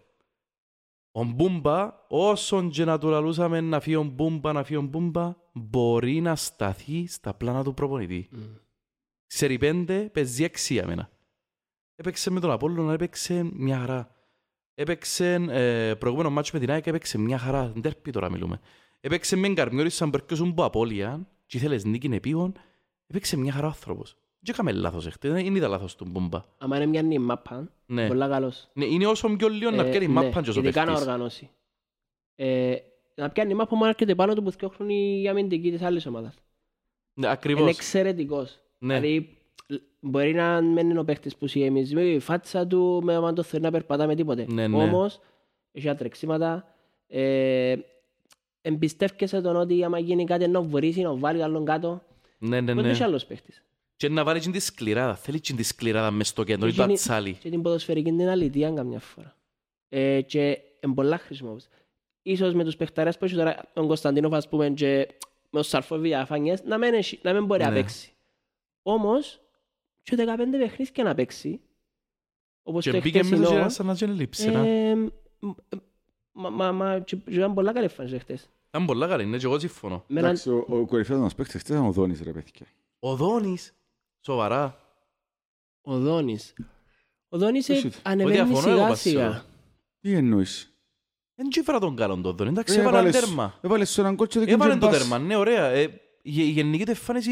ο 1.19 1.23
Μπούμπα, 1.23 2.05
όσον 2.07 2.69
και 2.69 2.85
να 2.85 2.97
του 2.97 3.07
λαλούσαμε 3.07 3.61
να 3.61 3.79
φύγει 3.79 3.95
ο 3.95 4.03
Μπούμπα, 4.03 4.51
να 4.53 4.63
φύγει 4.63 4.79
ο 4.79 4.81
Μπούμπα, 4.81 5.35
μπορεί 5.53 6.21
να 6.21 6.35
σταθεί 6.35 7.07
στα 7.07 7.33
πλάνα 7.33 7.63
του 7.63 7.73
προπονητή. 7.73 8.27
Μμ. 8.31 8.39
Ξέρει 9.27 9.57
πέντε, 9.57 10.09
παίζει 10.13 10.43
έξι 10.43 10.73
για 10.73 10.87
μένα. 10.87 11.09
Έπαιξε 11.95 12.29
με 12.29 12.39
τον 12.39 12.51
Απόλλωνα, 12.51 12.93
έπαιξε 12.93 13.49
μια 13.53 13.79
χαρά. 13.79 14.15
Έπαιξε 14.73 15.33
ε, 15.33 15.93
προηγούμενο 15.95 16.29
μάτσο 16.29 16.51
με 16.53 16.59
την 16.59 16.71
ΑΕΚ, 16.71 16.87
έπαιξε 16.87 17.17
μια 17.17 17.37
χαρά. 17.37 17.73
Ντέρπι 17.79 18.11
τώρα 18.11 18.29
μιλούμε. 18.29 18.59
Έπαιξε 18.99 19.35
με 19.35 19.49
Γκαρμιόρι 19.49 19.89
σαν 19.89 20.09
περκιώσουν 20.09 20.49
από 20.49 20.63
απώλεια 20.63 21.27
και 21.45 21.57
ήθελες 21.57 21.83
νίκη 21.83 22.07
επίγον. 22.07 22.53
Έπαιξε 23.07 23.37
μια 23.37 23.51
χαρά 23.51 23.67
ο 23.67 23.69
άνθρωπος. 23.69 24.17
Δεν 24.47 24.55
έκαμε 24.55 24.71
λάθος 24.71 25.05
εχθές, 25.07 25.31
δεν 25.31 25.55
είδα 25.55 25.67
λάθος 25.67 25.95
του 25.95 26.05
Μπούμπα. 26.09 26.43
Άμα 26.57 26.75
είναι 26.75 26.85
μια 26.85 27.01
νη 27.01 27.19
μάπα, 27.19 27.71
Ναι. 27.85 28.07
πολλά 28.07 28.27
καλός. 28.27 28.69
ναι. 28.73 28.85
Είναι 28.85 29.05
όσο 29.07 29.35
πιο 29.35 29.47
λίγο 29.49 29.71
να 29.71 29.83
Ε, 29.85 29.89
πιάνει 29.89 30.07
ναι, 30.07 30.13
μάπαν 30.13 30.43
και 30.43 30.49
όσο 30.49 30.59
Ειδικά 30.59 30.79
να 30.79 30.85
παίχτης. 30.85 31.05
οργανώσει. 31.05 31.49
Ε, 32.35 32.75
να 33.15 33.29
πιάνει 33.29 33.53
μάπα 33.53 33.75
μόνο 33.75 33.89
έρχεται 33.89 34.15
πάνω 34.15 34.33
του 34.33 34.43
που 34.43 34.51
θυκόχνουν 34.51 34.89
οι 34.89 35.27
αμυντικοί 35.29 35.71
της 35.71 35.81
άλλης 35.81 36.05
ομάδας. 36.05 36.33
Ναι, 36.33 37.25
Είναι 37.25 37.31
ακριβώς. 37.35 37.69
εξαιρετικός. 37.69 38.59
Ναι. 38.77 38.99
Δηλαδή, 38.99 39.37
μπορεί 39.99 40.33
να 40.33 40.61
μένει 40.61 40.97
ο 40.97 41.03
παίχτης 41.03 41.35
που 41.37 41.47
σιεμίζει 41.47 41.93
με 41.95 42.01
η 42.01 42.19
φάτσα 42.19 42.67
του, 42.67 43.01
με 43.03 43.15
άμα 43.15 43.33
το 43.33 43.43
θέλει 43.43 43.63
να 43.63 43.71
περπατά 43.71 44.07
με 44.07 44.15
τίποτε. 44.15 44.45
Ναι, 44.49 44.67
ναι. 44.67 44.83
Όμως, 44.83 45.19
έχει 45.71 45.89
ατρεξίματα. 45.89 46.67
Ε, 47.07 47.75
εμπιστεύκεσαι 48.61 49.41
τον 49.41 49.55
ότι 49.55 49.83
άμα 49.83 49.99
γίνει 49.99 50.23
κάτι 50.25 50.47
να 50.47 50.61
βορήσει, 50.61 51.01
να 51.01 51.15
βάλει 51.15 51.43
άλλον 51.43 51.65
κάτω. 51.65 52.01
Ναι, 52.37 52.61
ναι, 52.61 52.73
Πώς 52.73 52.83
ναι. 52.83 52.89
έχει 52.89 53.03
άλλος 53.03 53.25
παίχτης. 53.25 53.61
Και 53.97 54.09
να 54.09 54.23
βάλει 54.23 54.39
και 54.39 54.49
τη 54.49 54.59
σκληράδα. 54.59 55.15
Θέλει 55.15 55.39
και 55.39 55.53
τη 55.53 55.63
σκληράδα 55.63 56.11
μες 56.11 56.27
στο 56.27 56.43
κέντρο, 56.43 56.67
ή 56.67 56.73
το 56.73 56.81
Εκείνη- 56.81 56.97
ατσάλι. 56.99 57.33
Και 57.33 57.49
την 57.49 57.61
ποδοσφαιρική 57.61 58.11
την 58.11 58.27
αλήθεια 58.29 58.71
καμιά 58.71 58.99
φορά. 58.99 59.35
Ε, 59.89 60.21
και 60.21 60.59
είναι 60.83 60.93
πολλά 60.93 61.17
χρησιμοποιούς. 61.17 61.65
Ίσως 62.21 62.53
με 62.53 62.63
τους 62.63 62.75
παιχταρές 62.75 63.17
που 63.17 63.25
έχει 63.25 63.35
τώρα 63.35 63.55
τον 63.73 63.87
Κωνσταντίνο 63.87 64.29
ας 64.35 64.49
πούμε 64.49 64.69
και 64.69 65.07
με 65.41 65.49
τον 65.51 65.63
Σαρφό 65.63 65.97
διαφάνειες 65.97 66.63
να 66.63 66.77
μην, 66.77 66.93
έχει- 66.93 67.19
να 67.23 67.33
μην 67.33 67.45
μπορεί 67.45 67.63
να 67.63 67.69
Ναι. 67.69 67.75
παίξει. 67.75 68.11
Όμως 68.81 69.39
και 70.03 70.15
15 70.15 70.57
παιχνίδια 70.57 71.03
να 71.03 71.15
παίξει 71.15 71.59
όπως 72.63 72.83
Και 72.83 72.91
το 72.91 72.97
μπήκε 73.01 73.17
μέσα 73.17 73.29
και 73.29 73.35
χτεσινό 73.35 73.59
ένα 73.59 73.69
σαν 73.69 73.85
να 73.85 73.93
γίνει 73.93 74.13
λείψη. 74.13 74.49
να. 74.49 74.59
ε, 74.67 74.95
μ- 74.95 75.51
μα- 76.31 76.49
μα- 76.49 76.71
μα- 76.71 76.99
και 76.99 77.15
και 77.15 77.33
ήταν 77.33 77.53
πολλά 77.53 77.71
καλή 77.71 77.85
εμφάνιση 77.85 78.19
χτες. 78.19 78.49
Ήταν 78.69 78.85
πολλά 78.85 79.07
καλή, 79.07 79.25
ναι, 79.25 79.37
και 79.37 79.45
εγώ 79.45 79.59
συμφωνώ. 79.59 80.03
Με 80.07 80.19
έναν- 80.19 80.31
Εντάξει, 80.31 80.49
ο, 80.49 80.65
ο 80.69 80.85
κορυφαίος 80.85 81.19
μας 81.19 81.35
παίκτης 81.35 81.61
χτες 81.61 81.75
ήταν 81.75 81.85
ο 81.87 81.91
Δόνης 81.91 82.21
ρε 82.21 82.31
παιδιά. 82.31 82.65
Ο 82.99 83.15
Δόνης, 83.15 83.73
σοβαρά. 84.31 84.77
Ο 85.81 85.97
Δόνης. 85.99 86.53
Ο 87.29 87.37
Δόνης 87.37 87.67
Πώς 87.67 87.75
ε, 87.75 87.79
ήρθε; 87.85 87.99
ανεβαίνει 88.03 88.39
Ότι 88.39 88.51
αφωνώ 88.53 88.69
εγώ 88.69 88.75
σιγά 88.77 88.87
πασίγα. 88.87 89.19
σιγά. 89.29 89.43
Τι 89.99 90.13
εννοείς; 90.13 90.71
Δεν 91.35 91.49
τσίφερα 91.49 91.79
τον 91.79 91.95
καλόν 91.95 92.21
τον 92.21 92.35
Δόνη, 92.35 92.49
εντάξει, 92.49 92.77
Ε, 92.77 92.81
έβαλε 92.81 92.97
ένα 92.97 93.07
έβαλες- 93.07 93.25
τέρμα. 93.27 93.53
Έβαλες 93.61 93.89
σε 93.89 94.01
έναν 94.01 94.15
κόλτσο 94.15 94.45
και 94.45 94.51
Έβαλε 94.51 94.71
δεν 94.71 94.79
το 94.79 94.87
πας. 94.87 94.97
τέρμα, 94.97 95.17
ναι, 95.19 95.35
ωραία. 95.35 95.65
Ε, 95.69 95.81
η 96.21 96.31
η 96.35 96.41
γενική 96.43 96.83
του 96.85 96.89
εμφάνιση 96.91 97.31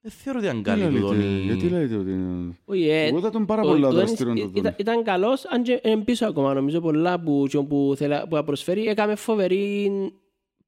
Δεν 0.00 0.10
θεωρώ 0.14 0.38
ότι 0.38 0.48
ήταν 0.48 0.62
Τι 0.62 0.68
καλή 0.68 0.84
του 0.84 0.90
λέτε, 0.92 1.04
Δόνη. 1.06 1.24
Γιατί 1.40 1.68
λέτε 1.68 1.96
ότι 1.96 2.10
είναι... 2.10 2.54
Όχι, 2.64 2.88
ε, 2.88 3.04
Εγώ 3.06 3.20
θα 3.20 3.30
τον 3.30 3.46
πάρα 3.46 3.62
ο 3.62 3.66
πολλά 3.66 3.88
Ντόνις 3.88 3.96
δραστηριό 4.04 4.34
τον 4.34 4.42
ήταν, 4.48 4.62
Δόνη. 4.62 4.74
ήταν 4.78 5.02
καλός, 5.04 5.44
αν 5.46 5.62
και 5.62 5.80
είναι 5.84 6.02
πίσω 6.04 6.26
ακόμα 6.26 6.54
νομίζω 6.54 6.80
πολλά 6.80 7.20
που, 7.20 7.46
και 7.48 7.58
που, 7.58 7.94
θέλα, 7.96 8.28
που 8.28 8.44
προσφέρει. 8.44 8.86
Έκαμε 8.86 9.14
φοβερή 9.14 9.90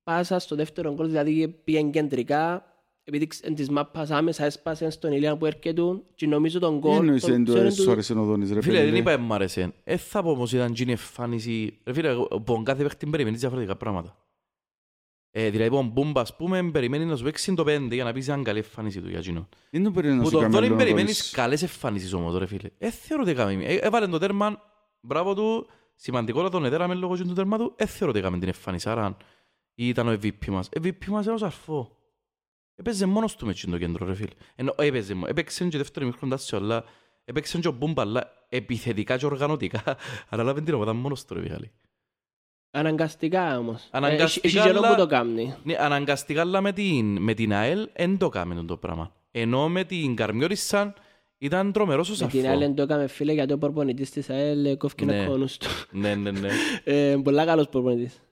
πάσα 0.03 0.39
στο 0.39 0.57
δεύτερο 0.57 0.95
γκολ, 0.95 1.07
δηλαδή 1.09 1.49
πήγαινε 1.65 1.91
κεντρικά, 1.91 2.65
επειδή 3.09 3.27
ξ- 3.27 3.45
εν 3.47 3.55
της 3.55 3.69
μάπας 3.71 4.11
άμεσα 4.11 4.45
έσπασε 4.45 4.91
στον 4.91 5.13
Ηλία 5.13 5.37
που 5.37 5.47
έρχεται 5.47 5.83
και 6.15 6.27
νομίζω 6.27 6.59
τον 6.59 6.73
Τι 6.73 6.79
γκολ... 6.79 6.97
εννοείς 6.97 7.21
τον- 7.23 7.31
δεν 7.31 7.45
του 7.45 7.53
ξέρουν 7.53 7.73
σου 7.73 7.91
άρεσε 7.91 8.13
ο 8.19 8.25
Δόνης 8.25 8.53
ρε 8.53 8.61
Φίλε, 8.63 8.77
δεν 8.79 8.87
παιδί. 8.87 8.99
είπα 8.99 9.11
εμ' 9.11 9.33
άρεσε. 9.33 9.73
Ε, 9.85 9.97
θα 9.97 10.23
πω 10.23 10.31
όμως 10.31 10.53
ήταν 10.53 10.73
γίνει 10.73 10.91
εμφάνιση... 10.91 11.79
Ρε 11.85 11.93
φίλε, 11.93 12.09
εγώ- 12.09 12.29
από 12.31 12.63
κάθε 12.65 12.83
παίχτη 12.83 13.07
περιμένεις 13.07 13.41
διαφορετικά 13.41 13.77
πράγματα. 13.77 14.17
Ε, 15.31 15.51
δηλαδή, 15.51 15.77
ο 15.77 15.83
Μπούμπα, 15.83 16.21
ας 16.21 16.37
πούμε, 16.37 16.71
περιμένει 16.71 17.05
να 17.05 17.17
σου 17.17 17.25
παίξει 17.25 17.55
το 17.55 17.65
5 17.67 17.89
για 17.91 18.05
να 18.05 18.13
πεις 18.13 18.29
αν 18.29 18.43
καλή 18.43 18.59
εμφάνιση 18.59 19.01
του 19.01 19.09
για 19.09 19.19
εκείνο. 19.19 19.49
Δεν 19.71 19.83
τον 19.83 19.93
περίμενα 19.93 20.17
να 20.19 20.23
Που 20.25 20.29
σου 20.29 20.35
τον 20.35 20.43
κάνει 20.43 20.55
Δόνη 20.55 20.67
άλλο 20.67 20.75
ο 20.75 20.79
περιμένεις 20.79 21.13
Δόνης. 21.17 21.31
καλές 21.31 21.63
εμφάνισεις 21.63 22.13
όμως, 22.13 22.39
ρε 22.39 22.47
φίλε. 22.47 22.69
Ε, 22.79 22.91
θεωρώ 22.91 23.23
ότι 23.23 23.33
έκαμε. 23.33 23.53
Ε, 23.65 23.75
έβαλε 23.75 24.07
το 24.07 24.19
τέρμα, 24.19 24.63
μπράβο 25.01 25.35
του, 25.35 25.67
σημαντικότατο 25.95 26.51
τον 26.51 26.65
εδέραμε 26.65 26.95
λόγω 26.95 27.17
του 27.17 27.33
τέρμα 27.33 27.59
του. 27.59 27.73
Ε, 27.77 27.87
θεωρώ 27.87 28.11
ότι 28.11 28.19
έκαμε 28.19 28.39
την 28.39 28.49
εμφάνιση, 28.49 28.89
άρα 28.89 29.17
ήταν 29.75 30.09
ο 30.09 30.13
MVP 30.13 30.47
μας. 30.49 30.69
MVP 30.81 31.07
μας 31.07 31.25
είναι 31.25 31.35
ο 31.35 31.39
Σαρφό. 31.39 31.98
Έπαιζε 32.81 33.07
μόνος 33.07 33.37
του 33.37 33.45
με 33.47 33.51
εκείνο 33.51 33.73
το 33.73 33.79
κέντρο, 33.79 34.07
ρε 34.07 34.15
φίλε. 34.15 34.29
Ενώ 34.55 34.75
έπαιζε, 34.79 35.15
μόνος. 35.15 35.29
έπαιξε 35.31 35.65
και 35.69 35.77
δεύτερο 35.77 36.07
μικρό 36.07 36.29
τάσιο, 36.29 36.59
αλλά 36.59 36.85
έπαιξε 37.25 37.59
και 37.59 37.69
ο 37.69 37.73
Μπούμπα, 37.73 38.03
αλλά 38.03 38.33
επιθετικά 38.49 39.17
και 39.17 39.27
οργανωτικά. 39.27 39.83
Αναλάβει 40.31 40.63
την 40.63 40.75
ομάδα 40.75 40.93
μόνος 40.93 41.25
του, 41.25 41.35
ρε 41.35 41.41
Μιχάλη. 41.41 41.71
Αναγκαστικά 42.71 43.59
όμως. 43.59 43.89
Αναγκαστικά, 43.91 44.49
Ε, 44.49 44.51
Έχει 44.51 44.61
καιρό 44.67 44.79
αλλά- 44.79 44.89
που 44.95 45.01
το 45.01 45.07
κάνει. 45.07 45.55
Ναι, 45.65 45.77
αναγκαστικά, 45.79 46.41
αλλά 46.41 46.61
με 46.61 46.73
την, 46.73 47.23
με 47.23 47.35
την 47.35 47.53
ΑΕΛ 47.53 47.89
δεν 47.97 48.19
το 48.19 48.29
κάμε 48.29 48.65
το 48.65 48.77
πράγμα. 48.77 49.13
Ενώ 49.31 49.69
με 49.69 49.85
την 49.85 50.15
Καρμιώρισαν 50.17 50.95
ήταν 51.39 51.73
τρομερός 51.73 52.09
ο 52.09 52.11
Με 52.11 52.17
Σαρφό. 52.17 52.37
την 52.39 52.49
άλλη 52.49 52.59
δεν 52.65 52.75
το 52.75 52.83
έκαμε 52.83 53.07
φίλε 53.07 53.33
γιατί 53.33 53.53
ο 53.53 53.59
προπονητής 53.59 54.11
της 54.11 54.31
ΑΕΛ 54.31 54.65
ε, 54.65 54.75
κόφηκε 54.75 55.05
Ναι. 55.05 55.15
ένας 55.17 55.29
κόνους 55.29 55.57
του. 55.57 55.67
Ναι, 55.91 56.15
ναι, 56.15 56.31
ναι. 56.31 56.49
Ε, 56.85 57.17
πολλά 57.23 57.45
καλός 57.45 57.69
προπονητής. 57.69 58.23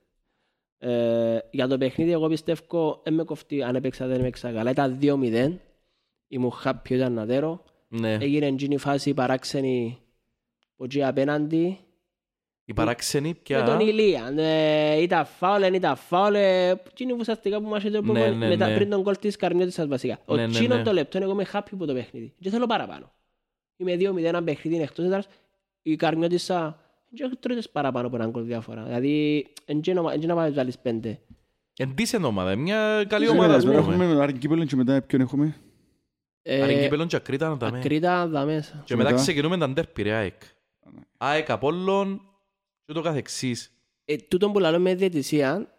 Ε, 0.79 1.39
για 1.51 1.69
το 1.69 1.79
παιχνίδι 1.79 2.11
εγώ 2.13 2.29
πιστεύω 2.29 3.01
δεν 3.05 3.15
με 3.15 3.23
κοφτεί 3.25 3.63
αν 3.63 3.75
έπαιξα 3.75 4.07
δεν 4.07 4.21
έπαιξα 4.21 4.53
καλά. 4.53 4.71
Ήταν 4.71 4.99
2-0. 5.03 5.53
Ήμουν 6.29 6.53
happy 6.65 6.91
ήταν 6.91 7.13
να 7.13 7.25
δέρω. 7.25 7.63
ναι. 7.89 8.13
Έγινε 8.15 8.47
εκείνη 8.47 8.75
η 8.75 8.79
φάση 8.79 9.15
παράξενη 9.15 9.99
που 10.77 10.85
εκεί 10.85 11.03
απέναντι. 11.03 11.79
Η 12.65 12.73
παράξενη 12.73 13.29
Με 13.29 13.35
πια... 13.43 13.65
τον 13.65 13.81
Ηλία. 13.81 14.33
Ε, 14.37 15.01
ήταν 15.03 15.25
φάουλ, 15.27 15.61
δεν 15.61 15.75
ήταν 15.75 15.97
φάουλ. 15.97 16.35
ε, 16.35 16.69
εκείνη 16.71 17.13
που 17.13 17.17
ουσιαστικά 17.21 17.61
που 17.61 17.69
μας 17.69 17.83
είχε 17.83 17.91
το 17.91 18.01
Ναι, 18.01 18.07
προπονητή- 18.07 18.37
ναι, 18.39 18.49
μετά 18.49 18.67
ναι. 18.69 18.75
πριν 18.75 18.91
τον 18.91 19.03
κόλ 19.03 19.17
της 19.19 19.37
Καρμιώτισσας 19.37 19.87
βασικά. 19.87 20.19
Ο 20.25 20.35
Ναι, 20.37 20.47
ναι, 20.47 20.53
Τσίνο 20.53 20.77
ναι. 20.77 20.83
το 20.83 20.93
λεπτό 20.93 21.19
εγώ 21.19 21.31
είμαι 21.33 21.47
happy 21.53 21.71
που 21.79 21.87
το 21.87 21.93
παιχνίδι. 21.95 22.35
Και 22.41 22.51
θέλω 22.51 22.67
παραπάνω. 22.67 23.13
Είμαι 23.77 23.95
2-0 23.95 24.23
ένα 24.25 24.43
παιχνίδι 24.43 24.77
είναι 24.77 24.85
εκτός 24.85 25.05
έδρας. 25.05 25.27
Η 25.83 25.97
Καρμιώτισσα 25.97 26.79
δεν 27.17 27.39
τρώτες 27.41 27.71
παραπάνω 27.71 28.07
από 28.07 28.17
έναν 28.17 28.33
κόλ 28.33 28.45
διάφορα. 28.45 28.85
Δηλαδή, 28.85 29.47
δεν 29.67 29.81
να 30.27 30.35
πάει 30.35 30.51
βάλεις 30.51 30.79
πέντε. 30.79 31.21
Εν 31.77 31.95
decent 31.99 32.23
ομάδα, 32.23 32.57
μια 32.57 33.05
καλή 33.09 33.25
Τι 33.25 33.31
ομάδα. 33.31 33.45
ομάδα, 33.45 33.55
ας 33.55 33.65
τώρα 33.65 33.83
πούμε. 33.83 34.05
έχουμε 34.05 34.23
Άρη 34.23 34.33
Κύπελλον 34.33 34.67
και 34.67 34.77
μετά 34.77 35.03
ποιον 35.03 35.21
έχουμε; 35.21 35.57
Άρη 36.49 36.73
Ε, 36.75 36.83
Κύπελλον 36.83 37.07
και 37.07 37.17
Ακρίτα 37.17 37.49
να 37.49 37.57
τα 37.57 37.71
με. 37.71 37.79
Ακρίτα 37.79 38.29
δα 38.29 38.45
μέσα. 38.45 38.83
Και 38.85 38.97
μετά 38.97 39.11
μετά. 39.11 39.23
ξεκινούμε 39.23 39.59
τα 39.59 39.69
ντέρπι 39.71 40.03
ρε 40.03 40.13
ΑΕΚ. 40.13 40.43
ΑΕΚ 41.17 41.51
Απόλλων 41.51 42.21
και 42.85 42.93
το 42.93 43.01
καθεξής. 43.03 43.71
Ε, 44.05 44.17
τούτον 44.17 44.53
που 44.53 44.59
λέω 44.59 44.81
με 44.81 44.95
διαιτησία, 44.95 45.75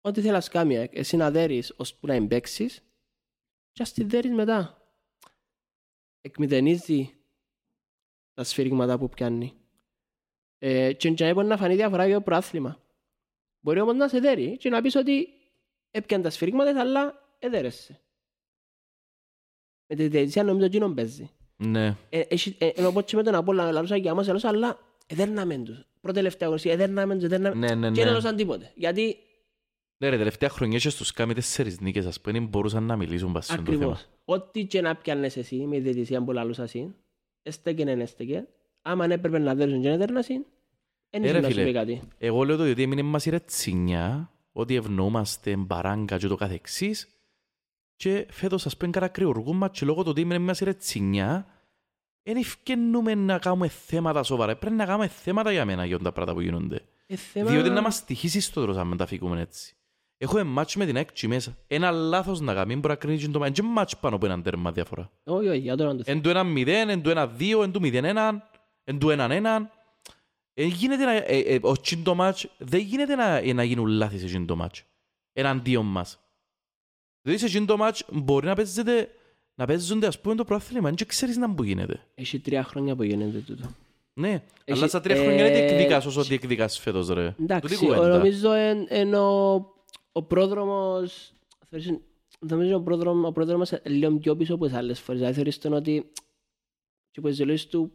ό,τι 0.00 0.20
θέλεις 0.20 0.48
κάνει, 0.48 0.76
ε, 0.76 0.88
εσύ 0.92 1.16
να 1.16 1.30
δέρεις 1.30 1.74
ώσπου 1.76 2.06
να 2.06 2.14
εμπέξεις 2.14 2.82
και 3.72 3.82
ας 3.82 3.92
τη 3.92 4.04
δέρεις 4.04 4.32
μετά. 4.32 4.82
Εκμηδενίζει 6.20 7.10
τα 8.34 8.44
σφυρίγματα 8.44 8.98
που 8.98 9.08
πιάνει. 9.08 9.52
Ε, 10.58 10.92
και 10.92 11.10
να 11.18 11.32
μπορεί 11.34 11.46
να 11.46 11.56
φανεί 11.56 11.74
διαφορά 11.74 12.06
για 12.06 12.14
το 12.14 12.20
προάθλημα. 12.20 12.80
Μπορεί 13.60 13.80
όμως 13.80 13.94
να 13.94 14.08
σε 14.08 14.18
δέρει 14.18 14.56
και 14.56 14.68
να 14.70 14.80
πεις 14.82 14.94
ότι 14.94 15.28
έπιαν 15.90 16.22
τα 16.22 16.30
σφυρίγματα 16.30 16.80
αλλά 16.80 17.22
εδέρεσαι. 17.38 18.00
Με 19.86 19.96
τη 19.96 20.08
διαιτησία 20.08 20.42
νομίζω 20.42 20.66
εκείνον 20.66 20.94
παίζει. 20.94 21.30
Ναι. 21.56 21.96
Ε, 22.08 22.20
έχει- 22.20 22.56
ε, 22.58 22.68
ενώ 22.74 22.92
πω 22.92 23.00
και 23.00 23.16
με 23.16 23.22
τον 23.22 23.34
Απόλλωνα 23.34 23.70
λαλούσα 23.72 23.96
για 23.96 24.14
μας 24.14 24.26
λαλούσα, 24.26 24.48
αλλά 24.48 24.78
εδέρναμε 25.06 25.58
τους. 25.58 25.84
Πρώτη-τελευταία 26.00 26.46
αγωνιστική, 26.46 26.74
εδέρναμε 26.74 27.14
τους, 27.14 27.24
εδέρναμε... 27.24 27.54
Ναι, 27.66 27.74
ναι, 27.74 27.88
Και 27.88 27.94
δεν 27.94 28.04
ναι. 28.04 28.10
έδωσαν 28.10 28.36
τίποτε. 28.36 28.72
Γιατί 28.74 29.16
Ναι 29.98 30.08
ρε, 30.08 30.16
τελευταία 30.16 30.48
χρονιά 30.48 30.78
και 30.78 30.88
στους 30.88 31.12
κάμει 31.12 31.34
τέσσερις 31.34 31.80
νίκες, 31.80 32.06
ας 32.06 32.20
πούμε, 32.20 32.38
δεν 32.38 32.48
μπορούσαν 32.48 32.82
να 32.84 32.96
μιλήσουν 32.96 33.32
πας 33.32 33.44
στο 33.44 33.54
θέμα. 33.54 33.66
ακριβώς, 33.68 34.08
ό,τι 34.24 34.64
και 34.66 34.80
να 34.80 34.96
πιάνες 34.96 35.36
εσύ 35.36 35.56
με 35.56 35.76
τη 35.76 35.80
διαιτησία 35.82 36.24
που 36.24 36.32
λαλούσα 36.32 36.62
εσύ, 36.62 36.94
έστεκε 37.42 37.84
δεν 37.84 38.00
έστεκε, 38.00 38.46
άμα 38.82 39.04
αν 39.04 39.10
έπρεπε 39.10 39.38
να 39.38 39.54
δέρουν 39.54 39.82
και 39.82 39.88
να 39.88 39.96
δέρνασαι, 39.96 40.44
δεν 41.10 41.24
Ε, 41.24 41.30
ρε 41.32 41.38
ήθελε 41.38 41.40
να 41.40 41.48
σου 41.48 41.54
φίλε. 41.54 41.66
πει 41.66 41.72
κάτι. 41.72 42.02
Εγώ 42.18 42.44
λέω 42.44 42.56
το 42.56 42.70
ότι 42.70 42.82
έμεινε 42.82 43.02
μας 43.02 43.26
η 43.26 43.30
ρετσινιά, 43.30 44.30
ότι 44.52 44.74
ευνοούμαστε 44.74 45.56
μπαράγκα 45.56 46.18
και 46.18 46.26
το 46.26 46.36
καθεξής 46.36 47.08
και 47.96 48.26
φέτος 48.30 48.66
ας 48.66 48.76
πούμε 48.76 48.90
καρακριουργούμε 48.90 49.68
και 49.72 49.84
λόγω 49.86 50.02
του 50.02 50.08
ότι 50.10 50.20
έμεινε 50.20 50.38
μας 50.38 50.60
η 50.60 50.64
ρετσινιά 50.64 51.46
δεν 52.22 52.36
ευκαινούμε 52.36 53.14
να 53.14 53.38
κάνουμε 53.38 53.68
θέματα 53.68 54.22
σοβαρά. 54.22 54.56
Πρέπει 54.56 54.76
να 54.76 54.84
κάνουμε 54.84 55.08
θέματα 55.08 55.52
για 55.52 55.64
μένα 55.64 55.84
για 55.84 55.98
τα 55.98 56.12
πράγματα 56.12 56.32
που 56.38 56.40
γίνονται. 56.40 56.80
Ε, 57.06 57.16
θέμα... 57.16 57.50
Διότι 57.50 57.70
να 57.70 57.80
μας 57.80 58.04
τυχήσει 58.04 58.40
στο 58.40 58.60
τέλος 58.60 58.76
αν 58.76 58.88
δεν 58.88 58.96
τα 58.96 59.06
φύγουμε 59.06 59.40
έτσι. 59.40 59.72
Έχουμε 60.18 60.42
μάτς 60.42 60.76
με 60.76 60.86
την 60.86 60.96
έκτσι 60.96 61.28
μέσα. 61.28 61.56
Ένα 61.66 61.90
λάθος 61.90 62.40
να 62.40 62.54
κάνουμε, 62.54 62.74
μπορεί 62.74 62.88
να 62.88 62.94
κρίνει 62.94 63.18
και 63.18 63.28
το 63.28 63.38
μάτς. 63.38 63.58
Είναι 63.58 63.68
μάτς 63.68 63.96
πάνω 63.96 64.16
από 64.16 64.26
έναν 64.26 64.42
τέρμα 64.42 64.72
διαφορά. 64.72 65.10
Όχι, 65.24 65.48
όχι, 65.48 65.58
για 65.58 65.76
τώρα 65.76 65.92
να 65.92 65.96
το 65.98 66.02
Εν 66.06 66.22
του 66.22 66.28
ένα 66.28 66.44
μηδέν, 66.44 66.88
εν 66.88 67.02
του 67.02 67.10
ένα 67.10 67.26
δύο, 67.26 67.62
εν 67.62 67.72
του 67.72 67.80
μηδέν 67.80 68.04
έναν, 68.04 68.42
εν 68.88 68.98
του 68.98 69.10
έναν 69.10 69.30
έναν. 69.30 69.70
Ε, 70.54 70.64
γίνεται 70.64 71.04
να, 71.04 71.12
ε, 71.12 71.22
ε, 71.38 71.58
ο 71.62 71.80
τσιν 71.80 72.02
το 72.02 72.14
μάτς, 72.14 72.46
δεν 72.58 72.80
γίνεται 72.80 73.14
να, 73.14 73.36
ε, 73.36 73.52
να 73.52 73.64
γίνουν 73.64 73.86
λάθη 73.86 74.18
σε 74.18 74.26
τσιν 74.26 74.46
το 74.46 74.56
μάτς. 74.56 74.84
Εναντίον 75.32 75.86
μας. 75.86 76.18
Δηλαδή 77.22 77.40
σε 77.40 77.46
τσιν 77.48 77.66
το 77.66 77.76
μάτς 77.76 78.04
μπορεί 78.12 78.46
να 78.46 78.54
παίζεται, 78.54 79.08
να 79.54 79.66
παίζονται 79.66 80.06
ας 80.06 80.20
πούμε 80.20 80.34
το 80.34 80.44
πρόθλημα, 80.44 80.90
δεν 80.90 81.06
ξέρεις 81.06 81.36
να 81.36 81.54
που 81.54 81.62
γίνεται. 81.62 82.00
Έχει 82.14 82.38
τρία 82.40 82.62
χρόνια 82.64 82.96
που 82.96 83.02
γίνεται 83.02 83.38
τούτο. 83.38 83.68
Ναι, 84.12 84.30
Έχει- 84.64 84.78
αλλά 84.78 84.88
στα 84.88 85.00
τρία 85.00 85.16
ε, 85.16 85.22
χρόνια 85.24 85.44
δεν 85.44 85.52
διεκδικάς 85.52 86.06
όσο 86.06 86.22
διεκδικάς 86.22 86.78
φέτος 86.78 87.08
ρε. 87.08 87.34
Εντάξει, 87.40 87.74
Τούτη 87.74 87.90
ο- 87.90 87.94
κουβέντα. 87.94 88.16
νομίζω 88.16 88.52
εν, 88.52 88.86
εν 88.88 89.14
ο, 89.14 89.54
ο 90.12 90.22
πρόδρομος, 90.22 91.32
θεωρείς- 91.68 92.00
νομίζω 92.38 92.76
ο 92.76 92.80
πρόδρομος, 92.80 93.28
ο 93.28 93.32
πρόδρομος 93.32 93.70
είναι 93.70 93.80
λίγο 93.84 94.16
πιο 94.16 94.36
πίσω 94.36 94.54
από 94.54 94.64
τις 94.66 94.74
άλλες 94.74 95.00
φορές. 95.00 95.20
Δηλαδή 95.20 95.36
θεωρείς 95.36 95.58
τον 95.58 95.72
ότι 95.72 96.10
και 97.10 97.18
από 97.18 97.28
τις 97.28 97.36
δηλώσεις 97.36 97.66
του 97.66 97.92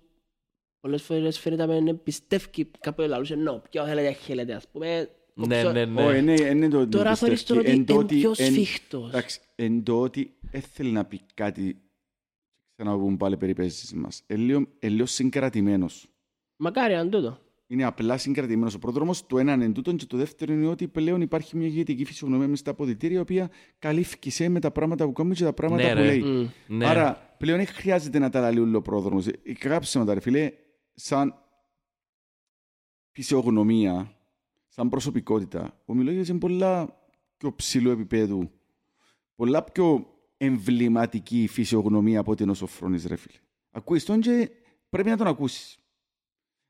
πολλές 0.84 1.02
φορές 1.04 1.40
φαίνεται 1.40 1.66
να 1.66 1.82
μην 1.82 2.04
πιστεύει 2.04 2.68
κάποιο 2.80 3.08
λαλούσε 3.08 3.36
«νο, 3.36 3.62
ποιο 3.70 3.86
θέλετε 3.86 4.12
χέλετε» 4.12 4.54
ας 4.54 4.68
πούμε. 4.72 5.10
Ναι, 5.34 5.46
κόψω- 5.56 5.74
ναι, 5.74 5.86
ναι. 5.86 6.04
Όχι, 6.06 6.18
είναι- 6.20 6.42
είναι 6.42 6.68
το- 6.68 6.88
Τώρα 6.88 7.10
το 7.10 7.16
θεωρείς 7.16 7.44
τον 7.44 7.58
πιστεύει. 7.58 7.60
ότι 7.60 7.94
Εν 7.94 7.98
είναι 7.98 8.08
το 8.08 8.16
πιο 8.16 8.30
ότι- 8.30 8.44
εν- 8.44 8.52
σφίχτος. 8.52 9.10
Εντάξει, 9.10 9.40
εν 9.56 9.84
το 9.84 10.02
ότι 10.02 10.34
έθελε 10.52 10.90
να 10.90 11.06
πει 11.06 11.22
κάτι 11.34 11.78
ξαναπούμε 12.76 13.18
πάλι 13.18 13.38
περιπέσεις 13.38 13.94
μας. 13.94 14.24
Ε, 14.28 14.36
λίγο- 14.36 14.68
ε, 14.80 14.88
λίγο 14.90 15.06
συγκρατημένος. 15.06 16.08
Μακάρι 16.56 16.94
αν 16.94 17.10
τούτο. 17.10 17.38
Είναι 17.68 17.84
απλά 17.86 18.18
συγκρατημένος 18.18 18.74
ο 18.74 18.80
πρόδρομος. 18.80 19.26
Το 19.28 19.38
ένα 19.38 19.54
είναι 19.54 19.70
τούτο 19.72 19.94
και 19.94 20.06
το 20.06 20.18
δεύτερο 20.18 20.54
είναι 20.54 20.68
ότι 20.68 20.88
πλέον 20.88 21.22
υπάρχει 21.22 21.58
μια 21.58 21.68
ηγετική 21.68 22.06
φυσιογνωμία 22.06 22.48
μες 22.48 22.60
στα 22.60 22.72
αποδητήρια, 22.72 23.18
η 23.18 23.22
οποία 23.22 23.50
καλύφθηκε 23.80 24.50
με 24.50 24.60
τα 24.60 24.72
πράγματα 24.72 25.06
που 25.06 25.12
κάνει 25.12 25.34
και 25.36 25.44
τα 25.44 25.54
πράγματα 25.54 25.84
Ναι, 25.84 25.90
που 25.90 25.96
ρε. 25.98 26.06
λέει. 26.06 26.20
Μμ. 26.22 26.76
Ναι. 26.78 26.86
Άρα 26.88 27.36
πλέον 27.38 27.58
δεν 27.58 27.68
χρειάζεται 27.68 28.20
να 28.20 28.30
τα 28.30 28.40
λαλεί 28.40 28.60
όλο 28.60 28.78
ο 28.78 28.82
πρόδρομος. 28.82 29.26
Κάψε 29.60 30.00
με 30.00 30.06
τα 30.06 30.14
ρε 30.14 30.20
φίλε, 30.20 30.52
σαν 30.94 31.36
φυσιογνωμία, 33.12 34.18
σαν 34.68 34.90
προσωπικότητα. 34.90 35.82
Ο 35.86 35.94
Μιλόγιος 35.94 36.28
είναι 36.28 36.40
πολλά 36.40 37.02
πιο 37.38 37.56
ψηλού 37.56 37.90
επίπεδου, 37.90 38.52
πολλά 39.36 39.64
πιο 39.64 40.08
εμβληματική 40.38 41.48
φυσιογνωμία 41.48 42.20
από 42.20 42.32
ότι 42.32 42.44
είναι 42.44 42.52
ο 42.52 42.56
Σοφρόνης 42.56 43.06
ρε 43.06 43.16
φίλε. 43.16 43.38
Ακούεις 43.72 44.06
τον 44.06 44.20
και 44.20 44.52
πρέπει 44.90 45.10
να 45.10 45.18
τον 45.18 45.28
ακούσεις. 45.28 45.78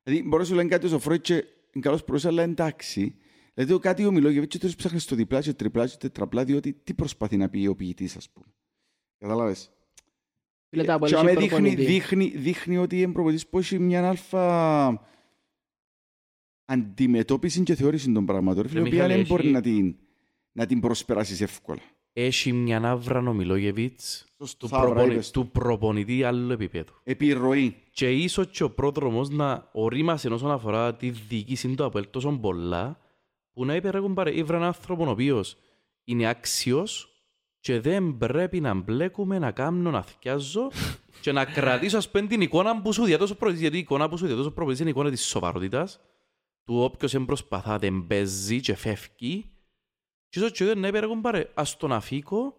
Δηλαδή 0.03 0.27
μπορείς 0.27 0.49
να 0.49 0.51
σου 0.51 0.55
λένε 0.55 0.69
κάτι 0.69 0.85
ο 0.85 0.89
Σοφρόνης 0.89 1.21
και 1.21 1.33
είναι 1.33 1.83
καλός 1.83 2.03
προς, 2.03 2.25
αλλά 2.25 2.43
εντάξει. 2.43 3.15
Δηλαδή 3.53 3.79
κάτι 3.79 4.05
ο 4.05 4.11
Μιλόγιος 4.11 4.47
και 4.47 4.57
τώρα 4.57 4.73
ψάχνεις 4.77 5.03
στο 5.03 5.15
διπλά 5.15 5.41
και 5.41 5.53
τριπλά 5.53 5.87
και 5.87 5.97
τετραπλά, 5.97 6.43
διότι 6.43 6.73
τι 6.73 6.93
προσπαθεί 6.93 7.37
να 7.37 7.49
πει 7.49 7.67
ο 7.67 7.75
ποιητής, 7.75 8.15
ας 8.15 8.29
πούμε. 8.29 8.45
Κατάλαβες; 9.17 9.71
Φίλε, 10.73 10.83
τα 10.85 10.91
Και 10.91 10.91
απολύσει 11.13 11.15
αμέ 11.15 11.31
δείχνει, 11.31 11.47
προπονητή. 11.47 11.83
δείχνει, 11.85 12.33
δείχνει 12.35 12.77
ότι 12.77 13.01
είναι 13.01 13.11
προπονητής 13.11 13.47
που 13.47 13.57
έχει 13.59 13.79
μια 13.79 14.07
αλφα 14.09 15.01
αντιμετώπιση 16.65 17.63
και 17.63 17.75
θεώρηση 17.75 18.11
των 18.11 18.25
πραγμάτων. 18.25 18.63
Ρε 18.71 18.79
Η 18.79 18.81
οποία 18.81 18.91
Μιχάλη, 18.93 19.13
δεν 19.13 19.25
μπορεί 19.25 19.43
έχει- 19.43 19.51
να 19.53 19.61
την, 19.61 19.95
να 20.51 20.65
την 20.65 20.79
προσπεράσεις 20.79 21.41
εύκολα. 21.41 21.81
Έχει 22.13 22.53
μια 22.53 22.89
άβρα 22.89 23.19
ο 23.19 23.33
Μιλόγεβιτς 23.33 24.25
Σωστό, 24.37 24.57
του, 24.57 24.67
θα 24.67 24.79
βρω, 24.79 24.89
προπονη... 24.91 25.13
είπες 25.13 25.31
το. 25.31 25.41
του 25.41 25.51
προπονητή 25.51 26.23
άλλου 26.23 26.51
επίπεδου. 26.51 26.93
Επιρροή. 27.03 27.75
Και 27.91 28.11
ίσως 28.11 28.47
και 28.47 28.63
ο 28.63 28.69
πρόδρομος 28.71 29.29
να 29.29 29.69
ορίμασε 29.71 30.27
όσον 30.27 30.51
αφορά 30.51 30.95
τη 30.95 31.09
διοίκηση 31.09 31.75
του 31.75 31.85
ΑΠΟΕΛ 31.85 32.05
τόσο 32.09 32.31
πολλά 32.41 32.99
που 33.53 33.65
να 33.65 33.75
είπε 33.75 33.89
ρε 33.89 33.99
κουμπάρε, 33.99 34.37
ήβρα 34.37 34.55
έναν 34.55 34.67
άνθρωπο 34.67 35.05
ο 35.05 35.09
οποίος 35.09 35.57
είναι 36.03 36.27
άξιος 36.27 37.12
και 37.63 37.79
δεν 37.79 38.17
πρέπει 38.17 38.59
να 38.59 38.73
μπλέκουμε, 38.73 39.39
να 39.39 39.51
κάνω, 39.51 39.91
να 39.91 40.01
θυκιάζω 40.01 40.71
και 41.21 41.31
να 41.31 41.45
κρατήσω 41.45 41.97
ας 41.97 42.09
πούμε 42.09 42.27
την 42.27 42.41
εικόνα 42.41 42.81
που 42.81 42.93
σου 42.93 43.03
διαδώσω 43.03 43.33
προπονητής, 43.33 43.61
γιατί 43.61 43.77
η 43.77 43.79
εικόνα 43.79 44.09
που 44.09 44.17
σου 44.17 44.25
διαδώσω 44.25 44.51
προπονητής 44.51 44.79
είναι 44.79 44.89
η 44.89 44.91
εικόνα 44.91 45.09
της 45.09 45.25
σοβαρότητας, 45.25 45.99
του 46.63 46.75
όποιος 46.75 47.11
δεν 47.11 47.25
προσπαθά, 47.25 47.77
δεν 47.77 48.05
παίζει 48.07 48.59
και 48.59 48.75
φεύγει 48.75 49.51
και 50.29 50.39
ίσως 50.39 50.51
και 50.51 50.65
δεν 50.65 50.79
ναι, 50.79 50.91
πέρα 50.91 51.19
πάρε, 51.21 51.49
ας 51.53 51.77
τον 51.77 51.91
αφήκω 51.91 52.55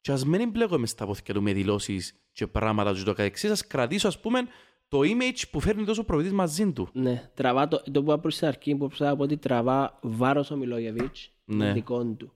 και 0.00 0.12
ας 0.12 0.24
μην 0.24 0.50
μπλέκομαι 0.50 0.86
στα 0.86 1.06
πόθηκια 1.06 1.34
του 1.34 1.42
με 1.42 1.52
δηλώσεις 1.52 2.14
και 2.32 2.46
πράγματα 2.46 2.92
και 2.92 3.02
το 3.02 3.12
καθεξής, 3.12 3.50
ας 3.50 3.66
κρατήσω 3.66 4.08
ας 4.08 4.20
πούμε 4.20 4.40
το 4.88 4.98
image 4.98 5.42
που 5.50 5.60
φέρνει 5.60 5.84
τόσο 5.84 6.04
προπονητής 6.04 6.32
μαζί 6.36 6.72
του. 6.72 6.88
Ναι, 6.92 7.30
τραβά 7.34 7.68
το, 7.68 7.82
το 7.92 8.02
που 8.02 8.10
είπα 8.10 8.18
προς 8.18 8.36
την 8.38 8.46
αρχή 8.46 8.74
που 8.74 8.88
είπα 8.94 9.16
ότι 9.18 9.36
τραβά 9.36 9.98
βάρος 10.02 10.50
ο 10.50 10.56
Μιλόγεβιτς 10.56 11.30
Ναι. 11.44 11.64
ναι. 11.64 11.72
δικών 11.72 12.16
του. 12.16 12.32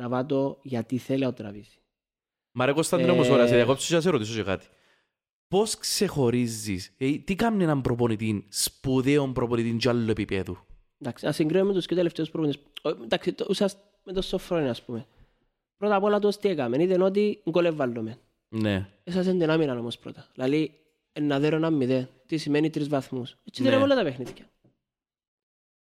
Και 0.00 0.06
τραβά 0.06 0.26
το 0.26 0.58
γιατί 0.62 0.98
θέλει 0.98 1.22
να 1.22 1.32
το 1.32 1.42
τραβήσει. 1.42 1.80
Μα 2.52 2.66
ρε 2.66 2.72
Κωνσταντίνο 2.72 3.12
όμως 3.12 3.28
Ε, 3.28 3.32
ώρα, 3.32 3.46
σε 3.46 3.54
διακόψω 3.54 3.86
και 3.88 3.94
να 3.94 4.00
σε 4.00 4.10
ρωτήσω 4.10 4.34
και 4.34 4.42
κάτι. 4.42 4.66
Πώς 5.48 5.76
ξεχωρίζεις, 5.78 6.94
ε, 6.98 7.18
τι 7.18 7.34
κάνει 7.34 7.62
έναν 7.62 7.80
προπονητή, 7.80 8.46
σπουδαίο 8.48 9.28
προπονητή 9.32 9.76
και 9.76 9.88
άλλου 9.88 10.10
επίπεδου. 10.10 10.58
Εντάξει, 10.98 11.24
να 11.24 11.32
συγκρίνουμε 11.32 11.72
τους 11.72 11.86
και 11.86 11.94
τελευταίους 11.94 12.30
προπονητές. 12.30 12.62
Ο, 12.82 12.88
Εντάξει, 12.88 13.32
το, 13.32 13.46
ουσιαστ, 13.48 13.78
με 14.04 14.12
το 14.12 14.22
Σοφρόνι 14.22 14.68
ας 14.68 14.82
πούμε. 14.82 15.06
Πρώτα 15.76 15.94
απ' 15.94 16.02
όλα 16.02 16.18
το 16.18 16.28
τι 16.28 16.48
έκαμε, 16.48 16.82
είδαν 16.82 17.02
ότι 17.02 17.42
γκολ 17.50 17.64
εβάλλουμε. 17.64 18.18
Ναι. 18.48 18.88
Εσάς 19.04 19.26
είναι 19.26 19.38
την 19.38 19.50
άμυνα 19.50 19.78
όμως 19.78 19.98
πρώτα. 19.98 20.26
Δηλαδή, 20.34 20.80
ένα 21.12 21.38
δέρο 21.38 21.56
ένα 21.56 21.70
μηδέ. 21.70 22.08
Τι 22.26 22.36
σημαίνει 22.36 22.70
τρεις 22.70 22.88
βαθμούς. 22.88 23.36
Έτσι 23.44 23.62
Ναι. 23.62 23.70
δεν 23.70 23.82
όλα 23.82 23.94
τα 23.94 24.02
παιχνίδια. 24.02 24.50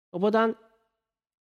Οπότε, 0.09 0.57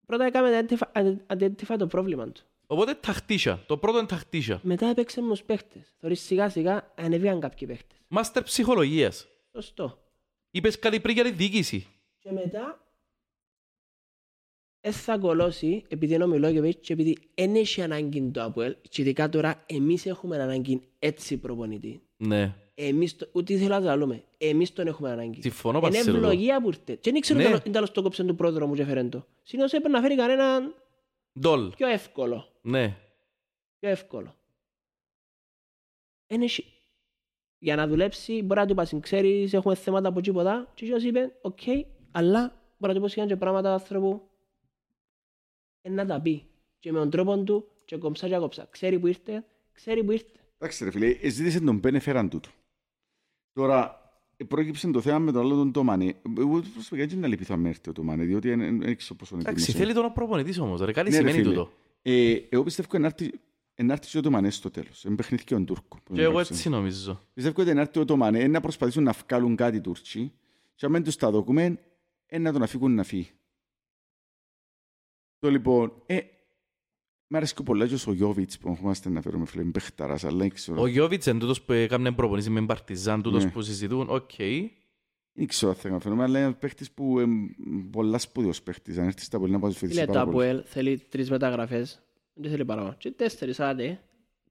πρώτα 0.05 0.25
έκαμε 0.25 0.65
identify, 0.67 1.15
identify 1.27 1.75
το 1.77 1.87
πρόβλημα 1.87 2.31
του. 2.31 2.41
Οπότε 2.71 2.93
ταχτίσια. 2.93 3.63
Το 3.67 3.77
πρώτο 3.77 3.97
είναι 3.97 4.07
ταχτίσια. 4.07 4.59
Μετά 4.63 4.87
έπαιξε 4.87 5.21
με 5.21 5.29
τους 5.29 5.43
παίχτες. 5.43 5.93
Θωρείς 5.99 6.21
σιγά 6.21 6.49
σιγά 6.49 6.91
ανεβήκαν 6.95 7.39
κάποιοι 7.39 7.67
παίχτες. 7.67 7.97
Μάστερ 8.07 8.43
ψυχολογίας. 8.43 9.27
Σωστό. 9.53 9.97
Είπες 10.51 10.79
κάτι 10.79 10.99
πριν 10.99 11.15
για 11.15 11.23
τη 11.23 11.31
διοίκηση. 11.31 11.87
Και 12.19 12.31
μετά 12.31 12.83
δεν 14.81 14.93
θα 14.93 15.17
κολώσει 15.17 15.83
επειδή 15.87 16.13
είναι 16.13 16.23
ο 16.23 16.27
Μιλόγεβιτς 16.27 16.79
και 16.87 16.93
επειδή 16.93 17.17
δεν 17.35 17.55
έχει 17.55 17.81
ανάγκη 17.81 18.31
το 18.33 18.43
Αποέλ 18.43 18.75
και 18.89 19.01
ειδικά 19.01 19.29
τώρα 19.29 19.63
εμείς 19.65 20.05
έχουμε 20.05 20.41
ανάγκη 20.41 20.81
έτσι 20.99 21.37
προπονητή. 21.37 22.01
Ναι. 22.17 22.55
Εμείς, 22.73 23.15
το- 23.15 23.27
ούτε 23.31 23.53
ήθελα 23.53 23.79
να 23.79 23.91
το 23.91 23.97
λέμε, 23.97 24.23
εμείς 24.37 24.73
τον 24.73 24.87
έχουμε 24.87 25.11
ανάγκη. 25.11 25.41
Συμφωνώ 25.41 25.77
Είναι 25.77 25.87
Πασίλο. 25.89 26.15
ευλογία 26.15 26.61
που 26.61 26.67
ήρθε. 26.67 26.95
Και 26.95 27.11
δεν 27.11 27.21
ξέρω 27.21 27.39
Ναι. 27.39 27.45
αν 27.45 27.61
τέλος 27.71 27.91
το 27.91 28.01
κόψαν 28.01 28.27
του 28.27 28.35
πρόδρομου 28.35 28.73
και 28.75 28.85
φέρεν 28.85 29.09
το. 29.09 29.25
Συνήθως 29.43 29.71
έπρεπε 29.73 29.95
να 29.95 30.01
φέρει 30.01 30.15
κανέναν 30.15 30.73
Ντολ. 31.39 31.69
πιο 31.69 31.87
εύκολο. 31.87 32.47
Ναι. 32.69 32.97
Πιο 33.79 33.89
εύκολο. 33.89 34.35
Εν 36.27 36.41
έχει- 36.41 36.65
Για 37.59 37.75
να 37.75 37.87
δουλέψει 37.87 38.41
μπορεί 38.43 38.59
να 38.59 38.65
του 38.65 38.75
πάσει, 38.75 38.99
ξέρεις, 38.99 39.53
έχουμε 39.53 39.75
θέματα 39.75 40.07
από 40.07 40.21
τίποτα. 40.21 40.71
Και 40.73 40.85
εκείνος 40.85 41.03
είπε, 41.03 41.35
οκ, 41.41 41.59
αλλά 42.11 42.61
μπορεί 42.77 42.93
να 42.93 42.99
του 42.99 43.01
πάσει 43.05 43.25
και 43.25 43.35
πράγματα 43.35 43.73
άνθρωπου. 43.73 44.29
Ε, 45.81 45.89
να 45.89 46.05
τα 46.05 46.21
πει. 46.21 46.47
Και 46.79 46.91
με 46.91 46.99
τον 46.99 47.09
τρόπο 47.09 47.43
του, 47.43 47.67
και 47.85 47.97
κομψά 47.97 48.27
και 48.27 48.37
κόψα. 48.37 48.67
Ξέρει 48.71 48.99
που 48.99 49.07
ήρθε, 49.07 49.45
ξέρει 49.71 50.03
που 50.03 50.11
ήρθε. 50.11 50.25
Εντάξει 50.57 50.83
ρε 50.83 50.91
φίλε, 50.91 51.07
ε, 51.07 51.29
ζήτησε 51.29 51.59
τον 51.59 51.77
Μπεν, 51.77 51.95
έφεραν 51.95 52.29
τούτο. 52.29 52.49
Τώρα, 53.53 54.11
ε, 54.37 54.43
πρόκειψε 54.43 54.91
το 54.91 55.01
θέμα 55.01 55.19
με 55.19 55.31
τον 55.31 55.41
άλλο 55.41 55.55
τον 55.55 55.71
Τόμανε. 55.71 56.15
Εγώ 56.37 56.59
προσωπικά 56.73 57.05
δεν 57.07 57.17
είναι 57.17 57.27
λυπηθώ 57.27 57.53
αν 57.53 57.65
έρθει 57.65 57.89
ο 57.89 57.93
Τόμανε, 57.93 58.23
διότι 58.23 58.49
δεν 58.55 58.79
δεν 58.79 58.95
ξέρω 58.95 59.15
πόσο 59.15 59.35
είναι 59.35 59.43
Εντάξει, 59.49 59.65
τίμος. 59.65 59.81
θέλει 59.81 59.93
τον 59.93 60.13
προπονητής 60.13 60.59
όμως. 60.59 60.81
Ρε, 60.81 60.91
κάτι 60.91 61.09
Ναι, 61.09 61.15
ρε, 61.15 61.21
σημαίνει 61.27 61.43
φίλε. 61.43 61.55
τούτο. 61.55 61.71
Ε, 62.11 62.47
Εγώ 62.49 62.63
πιστεύω 62.63 62.97
να 62.97 63.05
έρθει 63.05 63.31
να 63.83 63.93
έρθει 63.93 64.07
και 64.09 64.17
ο 64.17 64.21
Τόμανε 64.21 64.49
στο 64.49 64.69
τέλος. 64.71 65.03
Είναι 65.03 65.15
παιχνίδι 65.15 65.43
και 65.43 65.55
ο 65.55 65.63
Τούρκος. 65.63 65.99
που 66.03 66.13
Και 66.13 66.13
είναι 66.13 66.21
εγώ 66.23 66.33
γράψε. 66.33 66.53
έτσι 66.53 66.69
νομίζω. 66.69 67.27
Πιστεύω 67.33 67.61
ότι 67.61 67.73
να 67.73 67.81
έρθει 67.81 67.99
ο 67.99 68.05
Τόμανε, 68.05 68.47
να 68.47 68.59
προσπαθήσουν 68.61 69.03
να 69.03 69.11
βγάλουν 69.27 69.55
κάτι 69.55 69.77
οι 69.77 69.81
Τούρκοι 69.81 70.31
και 70.75 70.85
αν 70.85 70.91
δεν 70.91 71.03
τους 71.03 71.15
τα 71.15 71.31
δώκουμε, 71.31 71.79
να 72.39 72.51
τον 72.51 72.61
αφήκουν 72.63 72.95
να 72.95 73.03
φύγει. 73.03 73.29
Το 75.39 75.49
λοιπόν, 75.49 76.03
ε, 76.05 76.19
μ' 77.27 77.35
αρέσει 77.35 77.53
και 77.53 77.63
πολλά 77.63 77.87
και 77.87 77.97
ο 78.07 78.13
Γιώβιτς 78.13 78.57
που 78.57 78.69
έχουμε 78.71 78.93
να 79.05 79.21
φέρουμε 79.21 79.45
φίλε, 79.45 79.61
είναι 79.61 79.71
παιχταράς, 79.71 80.23
αλλά 80.23 80.37
δεν 80.37 80.49
ξέρω. 80.49 80.81
Ο 80.81 80.87
Γιώβιτς 80.87 81.25
είναι 81.25 81.39
τούτος 81.39 81.61
που 81.61 81.71
έκανε 81.73 82.11
προπονητή 82.11 82.49
με 82.49 82.65
Παρτιζάν, 82.65 83.21
τούτος 83.21 83.43
Ναι. 83.43 83.51
που 83.51 83.61
συζητούν. 83.61 84.09
Οκ. 84.09 84.31
Δεν 85.39 85.47
ξέρω 85.47 85.71
αν 85.71 85.77
θα 85.77 85.87
καταφέρουμε, 85.87 86.23
αλλά 86.23 86.37
είναι 86.37 86.47
ένας 86.47 86.59
παίχτης 86.59 86.91
που 86.91 87.19
είναι 87.19 87.49
πολλά 87.91 88.17
σπουδαίος 88.17 88.61
παίχτης. 88.61 88.97
Αν 88.97 89.05
έρθει 89.05 89.21
στα 89.21 89.39
πολύ 89.39 89.51
να 89.51 89.59
πάει 89.59 89.71
στους 89.71 89.89
Φίλε, 89.89 90.05
το 90.05 90.11
πάρα 90.11 90.25
πολύ. 90.25 90.35
Αποέλ 90.47 90.63
θέλει 90.65 90.97
τρεις 91.09 91.29
μεταγραφές. 91.29 92.01
Δεν 92.33 92.51
θέλει 92.51 92.65
παραπάνω. 92.65 92.95
Και 92.97 93.11
τέσσερις 93.11 93.59
άντε. 93.59 93.99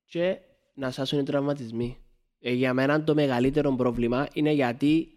Και 0.05 0.39
να 0.75 0.91
σάσουν 0.91 1.19
οι 1.19 1.23
τραυματισμοί. 1.23 1.97
Ε, 2.41 2.53
για 2.53 2.75
μένα 2.75 3.05
το 3.05 3.15
μεγαλύτερο 3.15 3.75
πρόβλημα 3.75 4.29
είναι 4.33 4.51
γιατί 4.53 5.09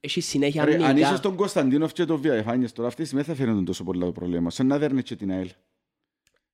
έχει 0.00 0.20
συνέχεια 0.20 0.64
Ρε, 0.64 0.72
αν 0.72 0.78
είσαι 0.78 0.88
αμυντικά. 0.88 1.16
στον 1.16 1.34
Κωνσταντίνοφ 1.36 1.92
και 1.92 2.04
τον 2.04 2.20
Βιαφάνιες 2.20 2.72
τώρα, 2.72 2.88
αυτές 2.88 3.10
δεν 3.12 3.24
θα 3.24 3.34
φαίνονταν 3.34 3.64
τόσο 3.64 3.84
πολύ 3.84 4.00
το 4.00 4.12
πρόβλημα. 4.12 4.50
Σαν 4.50 4.66
να 4.66 4.78
δέρνε 4.78 5.02
και 5.02 5.16
την 5.16 5.30
ΑΕΛ. 5.30 5.50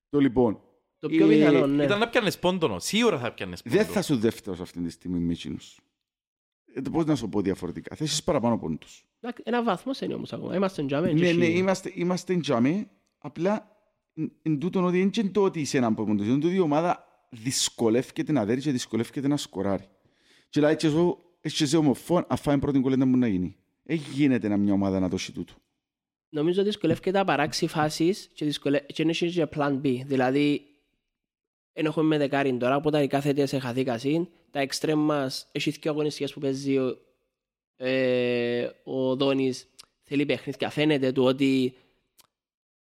Το 0.09 0.19
λοιπόν, 0.19 0.59
Το 0.99 1.07
πιο 1.07 1.25
Ε, 1.29 1.35
πιθανό, 1.35 1.67
ναι. 1.67 1.83
Ήταν 1.83 1.99
να 1.99 2.09
πιάνεις 2.09 2.39
πόντονο. 2.39 2.79
Σίγουρα 2.79 3.17
θα 3.19 3.31
πιάνεις 3.33 3.61
πόντο. 3.61 3.75
δεν 3.75 3.85
θα 3.85 4.01
σου 4.01 4.17
δεύτερος 4.17 4.59
αυτή 4.59 4.81
τη 4.81 4.89
στιγμή 4.89 5.19
Μίτσινος. 5.19 5.79
Ε, 6.73 6.81
το 6.81 6.89
πώς 6.89 7.05
να 7.05 7.15
σου 7.15 7.29
πω 7.29 7.41
διαφορετικά. 7.41 7.95
Θα 7.95 8.03
έχεις 8.03 8.23
παραπάνω 8.23 8.57
πόντους. 8.57 9.05
Εντάξει, 9.19 9.43
Ένα 9.45 9.63
βαθμός 9.63 10.01
είναι 10.01 10.13
όμως 10.13 10.33
ακόμα. 10.33 10.55
Είμαστε 10.55 10.85
τζάμε. 10.85 11.11
Ναι, 11.11 11.31
ναι, 11.31 11.45
είμαστε, 11.45 11.91
είμαστε 11.95 12.35
τζάμε, 12.37 12.87
απλά 13.17 13.77
εν- 14.13 14.31
εν 14.41 14.59
τούτον 14.59 14.83
ότι 14.85 14.97
δεν 14.99 15.11
είναι 15.17 15.29
το 15.31 15.43
ότι 15.43 15.59
είσαι 15.59 15.77
έναν 15.77 15.95
πόντος, 15.95 16.27
είναι 16.27 16.39
το 16.39 16.47
ότι 16.47 16.55
η 16.55 16.59
ομάδα 16.59 17.05
δυσκολεύεται 17.29 18.31
να 18.31 18.45
δέρει 18.45 18.61
και 18.61 18.71
δυσκολεύεται 18.71 19.27
να 19.27 19.37
σκοράρει. 19.37 19.83
Και 20.49 20.61
λέει 20.61 20.75
και 20.75 20.87
εγώ, 20.87 21.17
έχεις 21.41 21.57
και 21.57 21.63
εσύ 21.63 21.75
ομοφόν, 21.75 22.25
αφού 22.27 22.51
είναι 22.51 22.59
πρώτη 22.59 22.79
κολλέντα 22.79 23.05
μου 23.05 23.17
να 23.17 23.27
γίνει. 23.27 23.55
Δεν 23.83 23.95
γίνεται 24.13 24.47
να 24.47 24.57
μια 24.57 24.73
ομάδα 24.73 24.99
να 24.99 25.07
δώσει 25.07 25.31
τούτο. 25.31 25.53
Νομίζω 26.29 26.63
δυσκολεύεται 26.63 27.11
να 27.11 27.23
παράξει 27.23 27.67
φάσεις 27.67 28.29
και, 28.33 28.45
δυσκολε... 28.45 28.79
και 28.79 29.01
είναι 29.01 29.11
και 29.11 29.47
plan 29.55 29.81
B. 29.81 29.99
Δηλαδή, 30.05 30.61
εν 31.73 31.85
έχουμε 31.85 32.05
με 32.05 32.17
δεκάριν 32.17 32.59
τώρα, 32.59 32.75
οπότε 32.75 33.03
οι 33.03 33.07
κάθε 33.07 33.27
τέτοιες 33.27 33.53
εχαθήκασιν, 33.53 34.27
τα 34.53 34.59
εξτρέμ 34.59 34.99
μας, 34.99 35.47
έχει 35.51 35.71
δύο 35.71 35.91
αγωνιστικές 35.91 36.33
που 36.33 36.39
παίζει 36.39 36.77
ο, 36.77 36.97
ε, 37.77 38.69
ο 38.83 39.15
Δόνης, 39.15 39.67
θέλει 40.03 40.25
παιχνίδια, 40.25 40.69
φαίνεται 40.69 41.11
του 41.11 41.23
ότι 41.23 41.73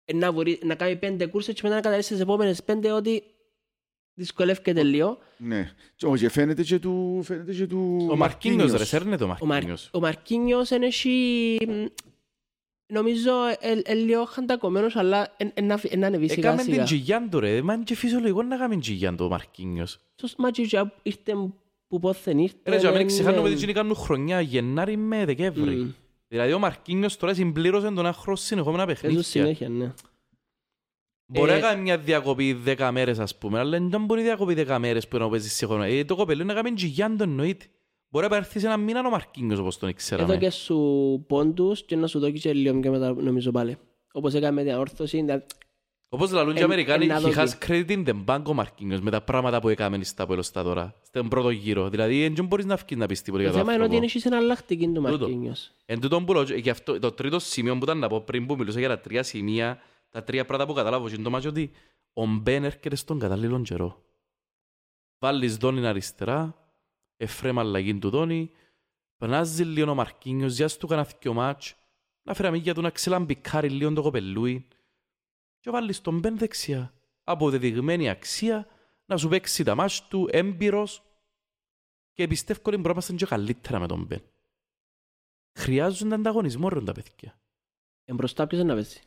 ε, 0.05 0.13
να, 0.13 0.31
μπορεί, 0.31 0.59
να 0.63 0.75
κάνει 0.75 0.95
πέντε 0.95 1.25
κούρσες 1.25 1.53
και 1.53 1.59
μετά 1.63 1.75
να 1.75 1.81
καταλήξει 1.81 2.09
στις 2.09 2.23
επόμενες 2.23 2.63
πέντε 2.63 2.91
ότι 2.91 3.23
δυσκολεύεται 4.13 4.83
λίγο. 4.83 5.17
Ναι. 5.37 5.71
Και 5.95 6.05
όχι, 6.05 6.27
φαίνεται 6.27 6.63
και 6.63 6.79
του... 6.79 7.21
Φαίνεται 7.23 7.53
και 7.53 7.67
του 7.67 8.07
Ο 8.09 8.15
Μαρκίνιος 8.15 8.71
ρε, 8.71 8.85
σέρνεται 8.85 9.23
ο 9.23 9.27
Ο, 9.27 9.29
Μαρ... 9.29 9.43
Μαρκίνιος. 9.43 9.89
ο 9.93 9.99
Μαρκίνιος 9.99 10.69
είναι 10.69 10.85
έχει... 10.85 11.57
Νομίζω 12.93 13.31
ε, 13.59 13.81
ε, 13.83 13.93
λίγο 13.93 14.25
χαντακωμένος, 14.25 14.95
αλλά 14.95 15.33
εν- 15.37 15.51
εν 15.53 15.65
να 15.65 15.77
φυ- 15.77 15.93
εν 15.93 15.99
να 15.99 16.07
ανεβεί 16.07 16.27
σιγά 16.29 16.47
Έκαμε 16.47 16.63
την 16.63 16.71
σιγά. 16.73 16.83
τζοιλιάν 16.85 17.29
του 17.29 17.39
ρε, 17.39 17.61
μα 17.61 17.73
είναι 17.73 17.83
και 17.83 17.95
φυσιολογικό 17.95 18.43
να 18.43 18.57
κάνουμε 18.57 18.79
τζοιλιάν 18.81 19.15
του 19.17 19.25
ο 19.25 19.29
Μαρκίνιος. 19.29 19.99
Σως 20.15 20.35
μάτσι 20.37 20.61
ήρθε 21.03 21.33
που 21.87 21.99
πόθεν 21.99 22.37
ήρθε. 22.39 22.55
Ρε, 22.63 22.77
και 22.77 22.87
ε, 22.87 22.91
μην 22.97 23.07
ξεχάνουμε 23.07 23.41
ε, 23.41 23.45
ότι 23.45 23.53
εκείνοι 23.53 23.73
κάνουν 23.73 23.95
χρονιά 23.95 24.41
Γενάρη 24.41 24.97
με 24.97 25.25
Δεκέμβρη. 25.25 25.75
Μμμ. 25.75 25.91
Δηλαδή 26.27 26.53
ο 26.53 26.59
Μαρκίνιος 26.59 27.17
τώρα 27.17 27.33
συμπλήρωσε 27.33 27.85
τον 27.85 27.97
ένα 27.99 28.13
χρόνο 28.13 28.37
συνεχόμενα 28.37 28.85
Παίζουν 28.85 29.01
παιχνίδια. 29.01 29.23
συνέχεια, 29.29 29.69
ναι. 29.69 29.93
Μπορεί 31.25 31.49
να 31.51 31.57
Ε, 31.57 31.59
κάνει 31.61 31.81
μια 31.81 31.97
διακοπή 31.97 32.53
10 32.65 32.89
μέρες 32.91 33.19
ας 33.19 33.37
πούμε, 33.37 33.59
αλλά 33.59 33.79
δεν 33.79 34.05
μπορεί 34.05 34.21
διακοπή 34.21 34.53
10 34.67 34.77
μέρες 34.79 35.07
που 35.07 35.17
να 35.17 35.29
παίζεις 35.29 35.53
σε 35.53 35.65
χρόνο. 35.65 35.83
Ε, 35.83 36.03
το 36.05 36.15
κοπελί 36.15 36.43
να 36.45 36.53
κάνει 36.53 36.73
τζοιλιάν 36.73 37.17
το 37.17 37.23
εννοείται. 37.23 37.65
Μπορεί 38.09 38.27
να 38.29 38.35
έρθει 38.35 38.59
σε 38.59 38.65
ένα 38.65 38.77
μήνα 38.77 39.07
ο 39.07 39.09
Μαρκίνιος 39.09 39.59
όπως 39.59 39.77
τον 39.77 39.87
Εδώ 39.89 39.97
ξέραμε. 39.97 40.37
και 40.37 40.49
σου 40.49 40.77
πόντους 41.27 41.85
και 41.85 41.95
να 41.95 42.07
σου 42.07 42.19
δώσει 42.19 42.31
και 42.33 42.53
λίγο 42.53 42.79
και 42.79 42.89
μετά 42.89 43.13
νομίζω 43.13 43.51
πάλι. 43.51 43.77
Όπως 44.11 44.33
έκαμε 44.33 44.51
με 44.51 44.63
την 44.63 44.77
αόρθωση. 44.77 45.17
δηλαδή, 45.21 45.45
Όπως 46.09 46.31
λαλούν 46.31 46.53
και 46.53 46.59
οι 46.59 46.61
εν- 46.63 46.67
Αμερικάνοι, 46.67 47.05
εν 47.05 47.09
να 47.11 47.17
he 47.17 47.21
δοκεί. 47.21 47.35
has 47.37 47.65
credit 47.67 47.89
in 47.89 48.05
the 48.07 48.25
bank 48.25 48.43
ο 48.45 48.53
Μαρκίνιος 48.53 48.99
με 49.01 49.11
τα 49.11 49.21
πράγματα 49.21 49.61
που 49.61 49.69
έκαμε 49.69 50.03
στα 50.03 50.25
πέλος 50.25 50.51
τώρα, 50.51 50.95
στον 51.01 51.27
πρώτο 51.27 51.49
γύρο. 51.49 51.89
Δηλαδή 51.89 52.27
δεν 52.29 52.45
μπορείς 52.45 52.65
να 52.65 52.75
βγεις 52.75 52.97
να 52.97 53.05
πεις 53.05 53.21
τίποτα 53.21 53.43
για 53.43 53.51
Το 53.51 53.57
το 53.57 53.63
θέμα 53.63 53.73
είναι 53.75 53.83
ότι 53.83 53.95
άνθρωπο. 53.95 54.19
είναι 54.25 54.35
εναλλακτική 54.35 54.85
του 54.87 54.91
Τούτο. 55.01 55.01
Μαρκίνιος. 55.19 55.71
Εν 55.85 55.99
τούτον 56.01 56.25
που 56.25 56.33
λέω, 56.33 56.43
και 56.43 56.69
αυτό, 56.69 56.99
το 56.99 57.11
τρίτο 57.11 57.39
σημείο 57.39 57.73
που 57.77 57.83
ήταν 57.83 57.97
να 57.99 58.07
πω 58.07 58.21
πριν 58.21 58.45
που 58.45 58.55
μιλούσα 58.55 58.79
για 58.79 58.87
τα 58.87 58.99
τρία 58.99 59.23
σημεία, 59.23 59.79
τα 60.09 60.23
τρία 60.23 60.45
πράγματα 60.45 60.69
που 60.69 60.77
καταλάβω 60.77 61.07
είναι 61.07 61.23
το 61.23 61.29
μάτσο 61.29 61.49
ότι 61.49 61.71
ο 62.13 62.25
Μπεν 62.25 62.63
έρχεται 62.63 62.95
στον 62.95 63.19
κατάλληλο 63.19 63.61
καιρό. 63.61 64.01
Βάλεις 65.19 65.57
Δόνιν 65.57 65.85
αριστερά, 65.85 66.55
Εφρέμ 67.17 67.59
αλλαγή 67.59 67.99
του 67.99 68.09
Δόνι, 68.09 68.51
πνάζει 69.17 69.63
λίγο 69.63 69.91
ο 69.91 69.95
Μαρκίνιος, 69.95 70.51
ζιάς 70.51 70.77
του 70.77 70.87
κανένα 70.87 71.07
δυο 71.19 71.33
μάτς, 71.33 71.75
να 72.21 72.33
φέραμε 72.33 72.57
για 72.57 72.73
του 72.73 72.81
να 72.81 72.89
ξελαμπικάρει 72.89 73.69
λίγο 73.69 73.93
το 73.93 74.01
κοπελούι 74.01 74.67
και 75.59 75.69
βάλεις 75.69 76.01
τον 76.01 76.19
Μπεν 76.19 76.37
δεξιά. 76.37 76.93
Αποδεδειγμένη 77.23 78.09
αξία, 78.09 78.67
να 79.05 79.17
σου 79.17 79.27
παίξει 79.27 79.63
τα 79.63 79.75
μάτς 79.75 80.07
του, 80.07 80.27
έμπειρος 80.31 81.01
και 82.13 82.27
πιστεύω 82.27 82.59
ότι 82.59 82.69
μπορούμε 82.69 82.87
να 82.87 82.91
είμαστε 82.91 83.13
και 83.13 83.25
καλύτερα 83.25 83.79
με 83.79 83.87
τον 83.87 84.03
Μπεν. 84.03 84.21
Χρειάζονται 85.57 86.15
ανταγωνισμό 86.15 86.69
ρε 86.69 86.81
τα 86.81 86.91
παιδιά. 86.91 87.39
Εν 88.03 88.15
μπροστά 88.15 88.47
ποιος 88.47 88.61
είναι 88.61 88.69
να 88.69 88.75
παίζει. 88.75 88.99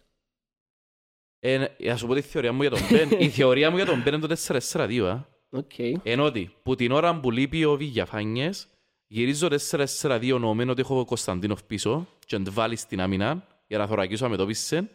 Ε, 1.39 1.67
να 1.79 1.97
σου 1.97 2.07
πω 2.07 2.15
τη 2.15 2.21
θεωρία 2.21 2.53
μου 2.53 2.63
για 2.63 2.71
τον 2.71 2.81
Μπεν. 2.91 3.11
Η 3.21 3.31
θεωρία 3.31 3.71
μου 3.71 3.77
για 3.77 3.87
τον 3.87 4.03
Μπεν 4.03 4.15
είναι 4.15 4.27
το 4.27 4.37
4-4-2. 4.47 5.01
α. 5.07 5.40
Οκ. 5.51 5.79
Ενώ 6.03 6.25
ότι 6.25 6.57
που 6.63 6.75
την 6.75 6.93
ώρα 6.93 7.21
που 7.21 7.31
λείπει 7.31 7.65
ο 7.65 7.77
Βιγιαφάνιες, 7.77 8.69
γυρίζω 9.07 9.49
4-4-2 9.71 10.39
νομμένο 10.41 10.73
ότι 10.73 10.81
έχω 10.81 10.99
ο 10.99 11.05
Κωνσταντίνοφ 11.05 11.63
πίσω 11.65 12.07
και 12.27 12.39
να 12.39 12.51
βάλει 12.51 12.77
στην 12.77 13.01
άμυνα 13.01 13.47
για 13.67 13.79
να 13.79 13.87
θωρακίσω 13.87 14.29
με 14.29 14.37
το 14.37 14.47
Βίσσεν 14.47 14.91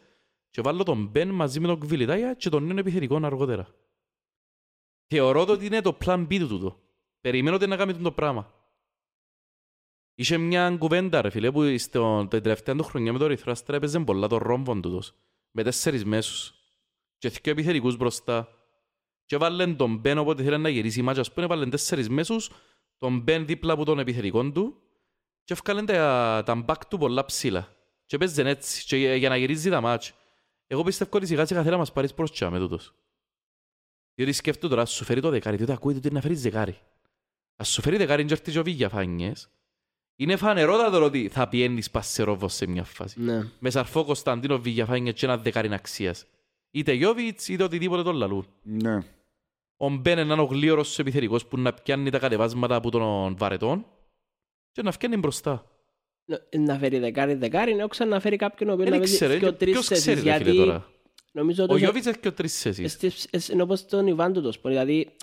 και 0.49 0.61
βάλω 0.61 0.83
τον 0.83 1.05
Μπεν 1.05 1.29
μαζί 1.29 1.59
με 1.59 1.67
τον 1.67 1.79
Κβιλιτάγια 1.79 2.33
και 2.33 2.49
τον 2.49 2.63
νέο 2.63 2.77
επιθετικό 2.77 3.19
αργότερα. 3.23 3.75
Θεωρώ 5.07 5.45
το 5.45 5.51
ότι 5.51 5.65
είναι 5.65 5.81
το 5.81 5.97
plan 6.05 6.27
B 6.27 6.37
του 6.39 6.47
τούτο. 6.47 6.79
Περιμένω 7.21 7.55
ότι 7.55 7.67
να 7.67 7.75
κάνει 7.75 7.93
το 7.93 8.11
πράγμα. 8.11 8.53
Είχε 10.15 10.37
μια 10.37 10.75
κουβέντα 10.77 11.21
ρε 11.21 11.29
φίλε 11.29 11.51
που 11.51 11.77
στο, 11.77 12.27
την 12.29 12.41
τελευταία 12.41 12.75
του 12.75 12.83
χρονιά 12.83 13.13
με 13.13 13.19
το 13.19 13.27
Ρηθρό 13.27 13.51
Αστέρα 13.51 13.77
έπαιζε 13.77 13.99
πολλά 13.99 14.27
το 14.27 14.37
ρόμβον 14.37 14.81
τούτος. 14.81 15.13
Με 15.51 15.63
τέσσερις 15.63 16.05
μέσους. 16.05 16.53
Και 17.17 17.29
δύο 17.29 17.51
επιθετικούς 17.51 17.97
μπροστά. 17.97 18.49
Και 19.25 19.37
βάλεν 19.37 19.75
τον 19.75 19.97
Μπεν 19.97 20.17
όποτε 20.17 20.43
θέλει 20.43 20.57
να 20.57 20.69
γυρίσει 20.69 20.99
η 20.99 21.03
μάτια. 21.03 21.21
Ας 21.21 21.33
πούμε 21.33 21.45
βάλεν 21.45 21.69
τέσσερις 21.69 22.09
μέσους, 22.09 22.49
τον 22.97 23.19
Μπεν 23.19 23.45
δίπλα 23.45 23.73
από 23.73 23.85
τον 23.85 23.99
επιθετικό 23.99 24.51
του 24.51 24.81
και 25.43 25.53
έφκαλεν 25.53 25.85
τα, 25.85 26.43
τα 26.45 26.55
μπακ 26.55 26.85
του 26.85 26.97
πολλά 26.97 27.25
ψηλά. 27.25 27.75
Και 28.05 28.17
παίζεν 28.17 28.47
έτσι 28.47 28.85
και 28.85 28.97
για, 28.97 29.15
για 29.15 29.29
να 29.29 29.37
γυρίζει 29.37 29.69
τα 29.69 29.81
μάτια. 29.81 30.11
Εγώ 30.67 30.83
πιστεύω 30.83 31.17
ότι 31.17 31.25
σιγά 31.25 31.45
σιγά 31.45 31.59
θέλει 31.59 31.71
να 31.71 31.77
μας 31.77 31.91
πάρεις 31.91 32.13
προς 32.13 32.31
τσάμε 32.31 32.59
τούτος. 32.59 32.93
Διότι 34.15 34.31
σκέφτομαι 34.31 34.69
τώρα, 34.69 34.81
ας 34.81 34.91
σου 34.91 35.03
φέρει 35.03 35.21
το 35.21 35.29
δεκάρι, 35.29 35.57
διότι 35.57 35.71
ακούει 35.71 35.95
ότι 35.95 36.11
να 36.11 36.21
φέρεις 36.21 36.41
δεκάρι. 36.41 36.77
Ας 37.55 37.69
σου 37.69 37.81
φέρει 37.81 37.97
δεκάρι 37.97 38.25
και 38.25 38.33
έρθει 38.33 38.51
και 38.51 38.59
ο 38.59 38.63
Βίγιαφάνιες. 38.63 39.49
Είναι 40.15 40.35
φανερότατο 40.35 41.03
ότι 41.03 41.29
θα 41.29 41.47
πιένεις 41.47 41.91
πασερόβος 41.91 42.53
σε 42.53 42.67
μια 42.67 42.83
φάση. 42.83 43.21
Ναι. 43.21 43.51
Με 43.59 43.69
σαρφό 43.69 44.05
Κωνσταντίνο 44.05 44.59
Βίγιαφάνιες 44.59 45.13
και 45.13 45.25
ένα 45.25 45.37
δεκάρι 45.37 45.73
αξίας. 45.73 46.25
Είτε 46.71 46.93
Γιώβιτς 46.93 47.47
είτε 47.47 47.63
οτιδήποτε 47.63 48.03
τον 48.03 48.15
λαλούν. 48.15 48.47
Ναι. 48.61 48.99
Ο 49.77 49.89
Μπεν 49.89 50.17
είναι 50.19 50.33
ο 50.41 50.43
γλίωρος 50.43 50.99
επιθετικός 50.99 51.45
που 51.45 51.57
να 51.59 51.73
πιάνει 51.73 52.09
τα 52.09 52.19
κατεβάσματα 52.19 52.75
από 52.75 52.91
τον 52.91 53.37
βαρετόν 53.37 53.85
και 54.71 54.81
να 54.81 54.91
φτιάνει 54.91 55.17
μπροστά. 55.17 55.69
Ν- 56.25 56.59
Να 56.59 56.77
φέρει 56.77 56.99
δεκάρι 56.99 57.33
δεκάρι, 57.33 57.71
είναι 57.71 57.83
όξα 57.83 58.05
να 58.05 58.19
φέρει 58.19 58.35
κάποιον 58.35 58.69
ο 58.69 58.73
οποίος 58.73 58.89
Δεν 58.89 58.97
να 58.99 59.03
παίζει 59.05 59.15
ξέρω, 59.25 59.39
και 59.39 59.51
τρεις 59.51 59.71
ποιος 59.73 59.85
θέσεις, 59.87 60.03
ξέρει 60.03 60.21
ρε 60.21 60.33
φίλε 60.37 60.51
γιατί 60.51 60.57
τώρα. 60.65 60.89
νομίζω 61.31 61.61
Ο 61.63 61.65
ότι 61.69 61.79
Γιώβιτς 61.79 62.05
έχει 62.05 62.19
και 62.19 62.31
τρεις 62.31 62.61
θέσεις. 62.61 62.85
Εστί- 62.85 63.27
εσ- 63.31 63.49
είναι 63.49 63.61
όπως 63.61 63.85
τον 63.85 64.07
Ιβάν 64.07 64.33
του 64.33 64.41
το 64.41 64.51
σπορ, 64.51 64.71
δηλαδή 64.71 65.15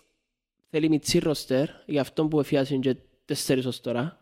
θέλει 0.70 0.88
μητσί 0.88 1.18
ροστερ, 1.18 1.68
για 1.86 2.00
αυτόν 2.00 2.28
που 2.28 2.40
εφιάσουν 2.40 2.80
και 2.80 2.96
τέσσερις 3.24 3.66
ως 3.66 3.80
τώρα. 3.80 4.16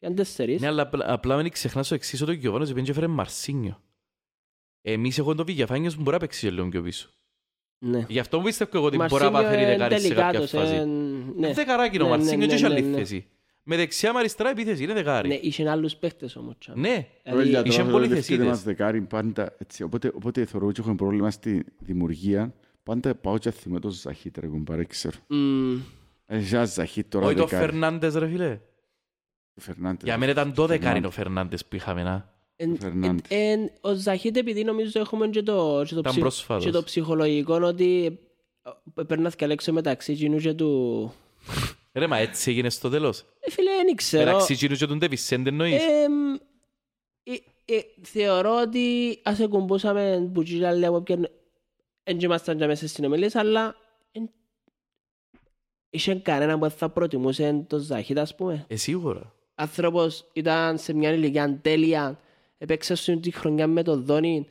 Είναι 0.00 0.14
τέσσερις. 0.14 0.60
Ναι, 0.60 0.66
αλλά 0.66 0.82
απλά- 0.82 1.10
απλά 1.12 1.36
μην 1.36 1.50
ξεχνάς 1.50 1.88
το 1.88 1.94
εξής 1.94 2.22
ότι 2.22 2.30
ο 2.30 2.34
Γιωβάνος 2.34 2.70
επειδή 2.70 2.90
έφερε 2.90 3.06
Μαρσίνιο. 3.06 3.82
Εμείς 4.82 5.18
έχω 5.18 5.34
τον 5.34 5.46
Βίγιαφάνιες 5.46 5.94
που 5.94 6.00
μπορεί 6.02 6.12
να 6.12 6.18
παίξει 6.18 6.40
και 6.40 6.50
λίγο 6.50 6.68
πιο 6.68 6.82
πίσω. 6.82 7.10
Ναι. 7.86 8.04
Γι' 8.08 8.18
αυτό 8.18 8.40
πιστεύω 8.40 8.70
εγώ 8.74 8.86
ότι 8.86 8.96
μπορεί 8.96 9.22
να 9.24 9.30
Μαρσίνιο 9.30 9.50
πάθει 9.50 9.62
είναι 9.62 9.76
δεκάρι 9.76 10.00
σε 10.00 10.08
κάποια 10.14 10.24
τελικάτος, 10.40 10.50
φάση. 10.50 10.74
ε, 10.74 10.84
ναι. 11.36 11.52
Δεκαράκι 11.52 11.94
είναι 11.94 12.04
ο 12.04 12.08
Ναι, 12.08 12.16
Μαρσίνιο 12.16 12.38
ναι, 12.38 12.46
και 12.46 12.52
έχει 12.54 12.62
ναι, 12.62 12.68
άλλη 12.68 12.82
ναι. 12.82 12.96
θέση. 12.96 13.26
Με 13.62 13.76
δεξιά 13.76 14.12
με 14.12 14.18
αριστερά 14.18 14.50
επίθεση 14.50 14.82
είναι 14.82 14.92
Ναι, 14.92 15.02
δεκάρι. 15.02 15.38
είχε 15.42 15.68
άλλους 15.70 15.96
παίχτες 15.96 16.36
όμως. 16.36 16.54
τσάμε. 16.58 16.80
Ναι. 16.88 17.06
Δηλαδή, 17.22 17.48
Ωραία, 17.48 17.62
είχε 17.64 17.78
τώρα 17.78 17.90
πολλοί 17.90 18.08
το 18.08 18.14
δεύτερο 18.14 18.20
θεσίτες. 18.38 18.46
μας 18.46 18.62
δεκάρι 18.62 19.00
πάντα 19.00 19.54
έτσι. 19.58 19.82
Οπότε, 19.82 20.10
οπότε 20.14 20.44
θεωρώ 20.44 20.66
ότι 20.66 20.80
έχουμε 20.80 20.94
πρόβλημα 20.94 21.30
στη 21.30 21.64
δημιουργία. 21.78 22.54
Πάντα 22.82 23.14
πάω 23.14 23.38
και 23.38 23.50
θυμώ 23.50 23.78
το 23.78 23.88
Ζαχίτ, 23.90 24.38
ρε 24.38 24.46
κουμπάρε, 24.46 24.84
ξέρω. 24.84 25.16
μ, 25.26 25.76
Έχει 26.26 26.54
ένα 26.54 26.64
Ζαχίτ 26.64 27.10
τώρα 27.10 27.26
Όχι 27.26 27.34
το 27.34 27.44
δεκάρι. 27.46 27.64
Φερνάντες 27.70 28.14
ρε 28.14 28.28
φίλε. 28.28 28.58
Το 29.54 29.60
Φερνάντες. 29.60 30.02
Για 30.04 30.18
μένα 30.18 30.32
ήταν 30.32 30.54
το 30.54 30.66
δεκάρι 30.66 30.84
Φερνάντες. 30.84 31.10
ο 31.10 31.12
Φερνάντες 31.12 31.64
που 31.66 31.76
είχαμε 31.76 32.02
να. 32.02 32.33
Εν- 32.56 32.76
Φερνάντες. 32.80 33.20
εν- 33.28 33.60
εν- 33.60 33.70
Ο 33.80 33.94
Ζαχίτ 33.94 34.36
επειδή 34.36 34.64
νομίζω 34.64 35.00
έχουμε 35.00 35.28
και 35.28 35.42
το, 35.42 35.82
και 35.86 35.94
το, 35.94 35.98
Ήταν 36.00 36.02
ψυχ- 36.12 36.20
πρόσφατος. 36.20 36.64
και 36.64 36.70
το 36.70 36.82
ψυχολογικό 36.82 37.54
ότι 37.62 38.18
ε, 38.96 39.02
περνά 39.02 39.30
και 39.30 39.46
λέξω 39.46 39.72
μεταξύ 39.72 40.12
εκείνου 40.12 40.38
και 40.38 40.52
του... 40.54 41.12
Ρε 41.92 42.06
μα 42.06 42.16
έτσι 42.18 42.50
έγινε 42.50 42.70
στο 42.70 42.88
τέλος. 42.90 43.24
Ε, 43.40 43.50
φίλε, 43.50 43.70
δεν 43.84 43.94
ξέρω. 43.94 44.24
Μεταξύ 44.24 44.52
εκείνου 44.52 44.76
και 44.76 44.86
τον 44.86 44.98
Ντεβισέντε 44.98 45.48
εννοείς; 45.48 45.82
Εμ, 45.82 46.32
ε, 47.22 47.32
ε, 47.64 47.80
θεωρώ 48.02 48.60
ότι 48.60 49.18
ας 49.22 49.40
εκουμπούσαμε 49.40 50.30
που 50.34 50.42
κύρια 50.42 50.72
λέω 50.74 50.94
όποιον 50.94 51.28
δεν 52.02 52.20
ήμασταν 52.20 52.58
και 52.58 52.66
μέσα 52.66 52.76
στις 52.80 52.92
συνομιλίες 52.92 53.34
αλλά 53.34 53.76
εν- 54.12 54.30
είχε 55.90 56.14
κανένα 56.14 56.58
που 56.58 56.70
θα 56.70 56.88
προτιμούσε 56.88 57.64
το 57.68 57.78
Ζαχίτ 57.78 58.18
ας 58.18 58.34
πούμε. 58.34 58.64
Ε, 58.68 58.76
σίγουρα. 58.76 59.34
Άνθρωπος 59.54 60.30
ήταν 60.32 60.78
σε 60.78 60.92
μια 60.94 61.12
ηλικία 61.12 61.58
τέλεια, 61.62 62.20
έπαιξε 62.58 62.94
στην 62.94 63.20
τη 63.20 63.30
χρονιά 63.30 63.66
με 63.66 63.82
τον 63.82 64.04
Δόνι, 64.04 64.46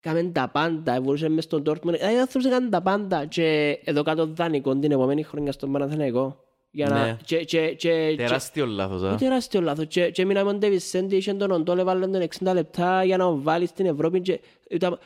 Κάμεν 0.00 0.32
τα 0.32 0.48
πάντα, 0.48 1.00
μπορούσε 1.00 1.28
μες 1.28 1.44
στον 1.44 1.62
Dortmund. 1.66 1.80
Δηλαδή, 1.82 2.14
ο 2.14 2.20
άνθρωπος 2.20 2.44
έκανε 2.50 2.68
τα 2.68 2.82
πάντα 2.82 3.24
και 3.26 3.78
εδώ 3.84 4.02
κάτω 4.02 4.26
δανεικό 4.26 4.78
την 4.78 4.92
επόμενη 4.92 5.22
χρονιά 5.22 5.52
στον 5.52 5.72
Παναθηναϊκό. 5.72 6.44
Για 6.70 6.88
να... 6.88 7.04
Ναι. 7.04 7.16
Και, 7.24 7.44
και, 7.44 7.74
και, 7.74 8.14
Τεράστιο 8.16 8.66
λάθος. 8.66 9.02
α. 9.02 9.08
είναι 9.08 9.16
τεράστιο 9.16 9.60
λάθος. 9.60 9.86
Και, 9.86 10.10
και 10.10 10.22
έμεινα 10.22 10.44
με 10.44 10.50
τον 10.50 10.58
Ντέβις 10.58 10.84
Σέντι, 10.84 11.16
είχε 11.16 11.34
τον 11.34 11.50
Οντόλ, 11.50 11.78
έβαλε 11.78 12.06
τον 12.06 12.26
60 12.44 12.52
λεπτά 12.54 13.04
για 13.04 13.16
να 13.16 13.24
τον 13.24 13.42
βάλει 13.42 13.66
στην 13.66 13.86
Ευρώπη 13.86 14.20
και 14.20 14.40
ήταν... 14.68 14.98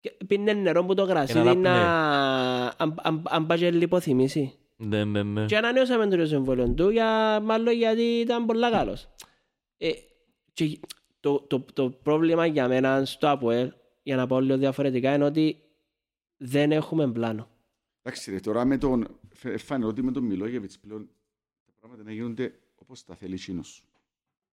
και 0.00 0.12
Πίνε 0.26 0.52
νερό 0.52 0.84
που 0.84 0.94
το 0.94 1.02
γρασίδι 1.04 1.38
Ένα 1.38 1.54
να... 1.54 1.70
ραπνέ. 1.70 2.74
αν- 2.76 2.94
αν- 3.02 3.22
αν 3.28 3.46
πάει 3.46 3.58
και 3.58 3.70
λιποθυμήσει. 3.70 4.54
Ναι, 4.76 5.04
ναι, 5.04 5.22
ναι. 5.22 5.44
Και 5.44 5.56
ανανέωσαμε 5.56 6.06
το 6.16 6.26
συμβόλαιο 6.26 6.68
του, 6.68 6.88
για, 6.88 7.40
μάλλον 7.42 7.74
γιατί 7.74 8.02
ήταν 8.02 8.46
πολλά 8.46 8.70
καλός. 8.70 9.08
Ε, 10.58 10.66
και 10.66 10.78
το, 11.20 11.40
το, 11.40 11.64
το 11.72 11.90
πρόβλημα 11.90 12.46
για 12.46 12.68
μένα 12.68 13.04
στο 13.04 13.28
ΑΠΟΕΛ, 13.28 13.72
για 14.02 14.16
να 14.16 14.26
πω 14.26 14.40
λίγο 14.40 14.58
διαφορετικά, 14.58 15.14
είναι 15.14 15.24
ότι 15.24 15.62
δεν 16.36 16.72
έχουμε 16.72 17.12
πλάνο. 17.12 17.48
Εντάξει 18.02 18.30
ρε, 18.30 18.40
τώρα 18.40 18.64
με 18.64 18.78
τον... 18.78 19.18
φε- 19.34 19.58
Φάνηκε 19.58 19.88
ότι 19.88 20.02
με 20.02 20.12
τον 20.12 20.24
Μιλόγεβιτς 20.24 20.78
πλέον 20.78 21.08
τα 21.66 21.72
πράγματα 21.80 22.02
να 22.02 22.12
γίνονται 22.12 22.58
όπως 22.74 23.04
τα 23.04 23.14
θέλει 23.14 23.34
εκείνος. 23.34 23.82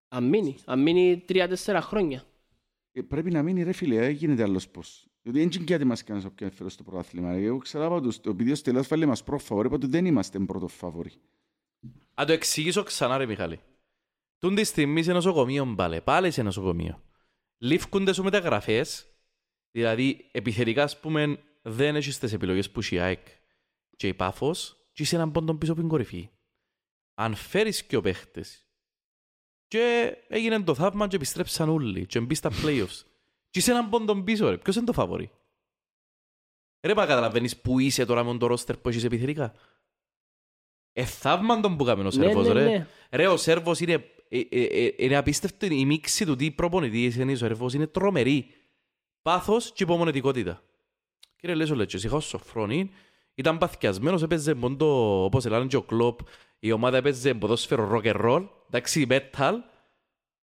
Αν 0.08 0.24
μείνει, 0.28 0.56
αν 0.64 0.82
μείνει 0.82 1.22
τρία-τέσσερα 1.26 1.80
χρόνια. 1.80 2.24
Ε, 2.92 3.00
πρέπει 3.02 3.30
να 3.30 3.42
μείνει 3.42 3.62
ρε 3.62 3.72
φίλε, 3.72 3.98
δεν 3.98 4.10
γίνεται 4.10 4.42
άλλος 4.42 4.68
πώς. 4.68 5.06
Διότι 5.22 5.38
δεν 5.38 5.50
είναι 5.54 5.64
κάτι 5.64 5.84
μας 5.84 6.04
κάνεις 6.04 6.24
όποιον 6.24 6.50
φέρω 6.50 6.68
στο 6.68 6.82
πρωτάθλημα. 6.82 7.30
Εγώ 7.32 7.58
ξέρω 7.58 7.86
από 7.86 8.00
τους, 8.00 8.16
επειδή 8.16 8.50
ο 8.50 8.54
Στελάς 8.54 8.88
βάλε 8.88 9.06
μας 9.06 9.24
προφαβόρη, 9.24 9.66
οπότε 9.66 9.86
δεν 9.86 10.06
είμαστε 10.06 10.38
πρώτο 10.38 10.68
φαβόρη. 10.68 11.12
Αν 12.14 12.26
το 12.26 12.32
εξηγήσω 12.32 12.82
ξανά 12.82 13.16
ρε 13.16 13.26
Μιχάλη. 13.26 13.60
Τούν 14.44 14.54
τη 14.54 14.64
στιγμή 14.64 15.02
σε 15.02 15.12
νοσοκομείο 15.12 15.74
πάλι, 15.76 16.00
πάλι 16.00 16.30
σε 16.30 16.42
νοσοκομείο. 16.42 17.02
Λήφκονται 17.58 18.12
σου 18.12 18.22
μεταγραφές, 18.22 19.06
δηλαδή 19.70 20.28
επιθετικά 20.32 20.82
ας 20.82 21.00
πούμε 21.00 21.38
δεν 21.62 21.96
έχεις 21.96 22.18
τις 22.18 22.32
επιλογές 22.32 22.70
που 22.70 22.80
έχει 22.80 22.94
η 22.94 22.98
ΑΕΚ 22.98 23.26
και 23.96 24.08
η 24.08 24.14
Πάφος 24.14 24.76
και 24.92 25.02
είσαι 25.02 25.16
έναν 25.16 25.32
πόντον 25.32 25.58
πίσω 25.58 25.72
από 25.72 25.80
την 25.80 25.90
κορυφή. 25.90 26.30
Αν 27.14 27.34
φέρεις 27.34 27.84
και 27.84 27.96
ο 27.96 28.00
παίχτες 28.00 28.66
και 29.66 30.16
έγινε 30.28 30.62
το 30.62 30.74
θαύμα 30.74 31.06
και 31.06 31.16
επιστρέψαν 31.16 31.68
όλοι 31.68 32.06
και 32.06 32.20
μπει 32.20 32.34
στα 32.34 32.50
playoffs 32.50 33.02
και 33.50 33.58
είσαι 33.58 33.70
έναν 33.70 33.88
πόντον 33.88 34.24
πίσω 34.24 34.50
ρε, 34.50 34.58
ποιος 34.58 34.76
είναι 34.76 34.84
το 34.84 34.92
φαβορή; 34.92 35.30
Ρε 36.86 36.94
μα 36.94 37.06
καταλαβαίνεις 37.06 37.60
που 37.60 37.78
είσαι 37.78 38.04
τώρα 38.04 38.24
με 38.24 38.38
τον 38.38 38.48
ρόστερ 38.48 38.76
που 38.76 38.88
έχεις 38.88 39.04
επιθετικά; 39.04 39.54
Ε, 40.92 41.04
θαύμαντον 41.04 41.76
που 41.76 41.84
κάμε 41.84 42.06
ο 42.06 42.10
Σέρβος 42.10 42.48
ρε. 42.48 42.64
ναι. 42.64 42.86
Ρε, 43.10 43.28
ο 43.28 43.36
Σέρβος 43.36 43.80
είναι, 43.80 43.92
ε, 43.92 43.96
ε, 43.96 44.00
ε, 44.00 44.13
είναι 44.96 45.16
απίστευτο. 45.16 45.66
Η 45.66 45.84
μίξη 45.84 46.26
του 46.26 46.36
τι 46.36 46.50
προπονητής 46.50 47.16
είναι 47.16 47.32
ο 47.32 47.36
Σέρβος 47.36 47.74
είναι 47.74 47.86
τρομερή. 47.86 48.46
Πάθος 49.22 49.72
και 49.72 49.82
υπομονετικότητα. 49.82 50.62
Κύριε 51.36 51.54
Λέσο 51.54 51.74
Λέτσος, 51.74 52.04
είχα 52.04 52.16
ο 52.16 52.20
Σοφρόνη, 52.20 52.90
ήταν 53.34 53.58
παθιασμένος, 53.58 54.22
έπαιζε 54.22 54.54
μόντο, 54.54 55.24
όπως 55.24 55.44
λένε 55.46 55.66
και 55.66 55.76
ο 55.76 55.82
Κλόπ, 55.82 56.20
η 56.58 56.72
ομάδα 56.72 56.96
έπαιζε 56.96 57.34
ποδόσφαιρο 57.34 57.90
rock 57.92 58.04
and 58.04 58.24
roll, 58.24 58.48
εντάξει, 58.66 59.06
metal, 59.10 59.52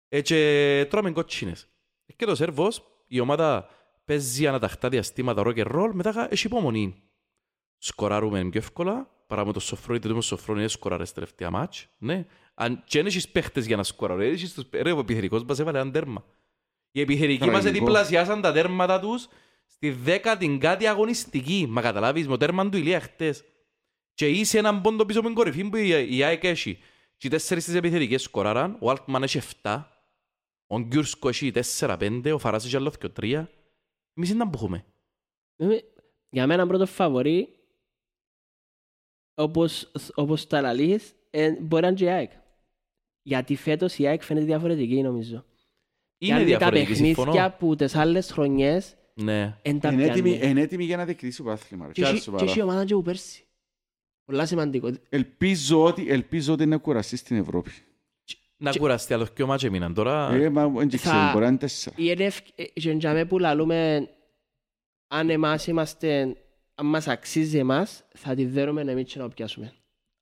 ε, 0.09 0.21
και 0.21 0.87
τρώμε 0.91 1.11
κότσινες. 1.11 1.69
Και 2.17 2.25
το 2.27 2.35
Σέρβος, 2.35 2.83
η 3.07 3.21
ομάδα 3.21 3.69
παίζει 4.05 4.47
αναταχτά 4.47 4.89
διαστήματα 4.89 5.43
rock 5.45 5.57
and 5.57 5.73
roll, 5.77 5.91
μετά 5.93 6.29
έχει 6.31 6.47
υπομονή. 6.47 7.03
Σκοράρουμε 7.79 8.49
πιο 8.49 8.61
εύκολα, 8.61 9.11
παρά 9.27 9.47
με 9.47 9.53
το 9.53 9.61
Σοφρόνη, 9.61 9.99
το 9.99 10.21
Σοφρόνη 10.21 10.61
είναι 10.61 10.69
σκοράρες 10.69 11.13
τελευταία 11.13 11.51
μάτς, 11.51 11.89
ναι. 11.99 12.27
Αν 12.61 12.83
και 12.87 12.99
δεν 12.99 13.07
έχεις 13.07 13.29
παίχτες 13.29 13.67
για 13.67 13.77
να 13.77 13.83
σκοράρουν, 13.83 14.23
ρε, 14.23 14.29
έχεις 14.31 14.55
τους- 14.55 14.69
ρε, 14.73 14.93
ο 14.93 14.99
επιθερικός 14.99 15.45
μας 15.45 15.59
έβαλε 15.59 15.79
ένα 15.79 15.91
τέρμα. 15.91 16.25
Οι 16.91 17.01
επιθερικοί 17.01 17.51
μας 17.51 17.63
Τραγικό. 17.63 17.85
διπλασιάσαν 17.85 18.41
τα 18.41 18.53
τέρματα 18.53 19.01
τους 19.01 19.29
στη 19.67 19.91
δέκατη 19.91 20.59
κάτι 20.61 20.87
αγωνιστική. 20.87 21.67
Μα 21.69 21.81
καταλάβεις, 21.83 22.25
με 22.27 22.31
το 22.33 22.37
τέρμα 22.37 22.69
του 22.69 22.77
Ηλία 22.77 23.01
χτες. 23.01 23.45
Και 24.15 24.29
είσαι 24.29 24.59
έναν 24.59 24.81
πόντο 24.81 25.05
πίσω 25.07 25.19
από 25.19 25.27
την 25.29 25.37
κορυφή 25.37 25.69
που 25.69 25.77
η 25.77 26.07
η 26.17 26.23
ΑΕΚ 26.23 26.45
έχει. 26.45 26.79
Και 27.17 27.27
οι 27.27 27.31
τέσσερις 27.31 27.65
τις 27.65 27.75
επιθερικές 27.75 28.23
σκοράραν, 28.23 28.79
ο 28.81 28.91
Altman 28.91 29.23
έχει 29.23 29.39
7, 29.63 29.89
ο 30.67 30.81
Γκιούρσκο 30.81 31.29
έχει 31.29 31.51
4-5, 31.51 32.33
ο 32.33 32.39
Φαράς 32.39 32.65
έχει 32.65 32.77
άλλο 32.77 32.91
2-3. 32.91 33.49
Εμείς 34.15 34.31
είναι 34.31 34.39
να 34.39 34.45
μπούμε. 34.45 34.85
Είμαι- 35.57 35.85
Για 36.31 36.47
μένα 36.47 36.67
πρώτο 36.67 36.87
φαβορή, 36.87 37.49
όπως, 39.35 39.91
όπως 40.15 40.47
τα 40.47 40.61
λαλείς, 40.61 41.15
ε, 41.31 41.51
μπορεί 41.61 41.83
να 41.83 41.89
είναι 41.89 41.97
και 41.97 42.05
η 42.05 42.09
ΑΕΚ. 42.09 42.31
Γιατί 43.29 43.57
φέτος 43.57 43.99
η 43.99 44.07
ΑΕΚ 44.07 44.23
φαίνεται 44.23 44.47
διαφορετική 44.47 45.03
νομίζω. 45.03 45.45
Είναι 46.19 46.33
Κάνει 46.33 46.45
διαφορετική, 46.45 46.89
τα 46.91 46.95
συμφωνώ. 46.95 47.31
παιχνίδια 47.33 47.57
που 47.57 47.77
τις 47.77 47.95
άλλες 47.95 48.31
χρονιές 48.31 48.97
Ναι. 49.15 49.57
Εν 49.63 49.81
τα 49.81 49.93
Είναι 49.93 50.05
έτοιμη, 50.05 50.31
πιάνει. 50.37 50.51
είναι 50.51 50.61
έτοιμη 50.61 50.85
για 50.85 50.97
να 50.97 51.05
διεκδικήσει 51.05 51.43
το 51.43 51.51
άθλημα. 51.51 51.87
ρε. 51.87 51.93
Και 51.93 52.01
Κι 52.01 52.07
άλλο 52.07 52.15
έχει- 52.17 52.25
σοβαρά. 52.25 52.45
και 52.45 52.51
έχει 52.51 52.63
ομάδα 52.63 52.85
και 52.85 52.95
που 52.95 53.03
πέρσι. 53.03 53.45
Πολλά 54.25 54.47
σημαντικό. 54.47 54.91
Ελπίζω 55.09 55.85
ότι, 55.85 56.07
ελπίζω 56.11 56.53
ότι 56.53 56.63
είναι 56.63 56.77
κουραστεί 56.77 57.17
στην 57.17 57.37
Ευρώπη. 57.37 57.71
Να 58.57 58.73
κουραστεί 58.73 59.15
άλλο 59.15 59.27
και 59.35 59.43
ο 59.43 59.47
μάτσε 59.47 59.69
μήναν 59.71 59.95
τώρα. 59.95 60.33
Ε, 60.33 60.49
μα 60.51 60.69
δεν 60.69 60.91
Θα- 60.91 60.97
ξέρω, 60.97 61.31
μπορεί 61.33 61.45
να 61.45 61.47
είναι 61.51 61.57
τέσσερα. 61.59 61.97
Η 61.99 62.11
ΕΝΕΦ, 62.11 62.39
και 62.43 62.71
για 62.75 63.27
που 63.27 63.39
λαλούμε, 63.39 64.09
αν 65.09 65.31
εμάς 65.31 65.67
είμαστε, 65.67 66.37
αν 66.75 66.87
μας 66.87 67.09
αξίζει 67.09 67.59
εμάς, 67.59 68.05
θα 68.15 68.35
τη 68.35 68.45
δέρουμε 68.45 68.81
εμείς 68.83 69.13
και 69.13 69.19
να 69.19 69.29
πιάσουμε. 69.29 69.73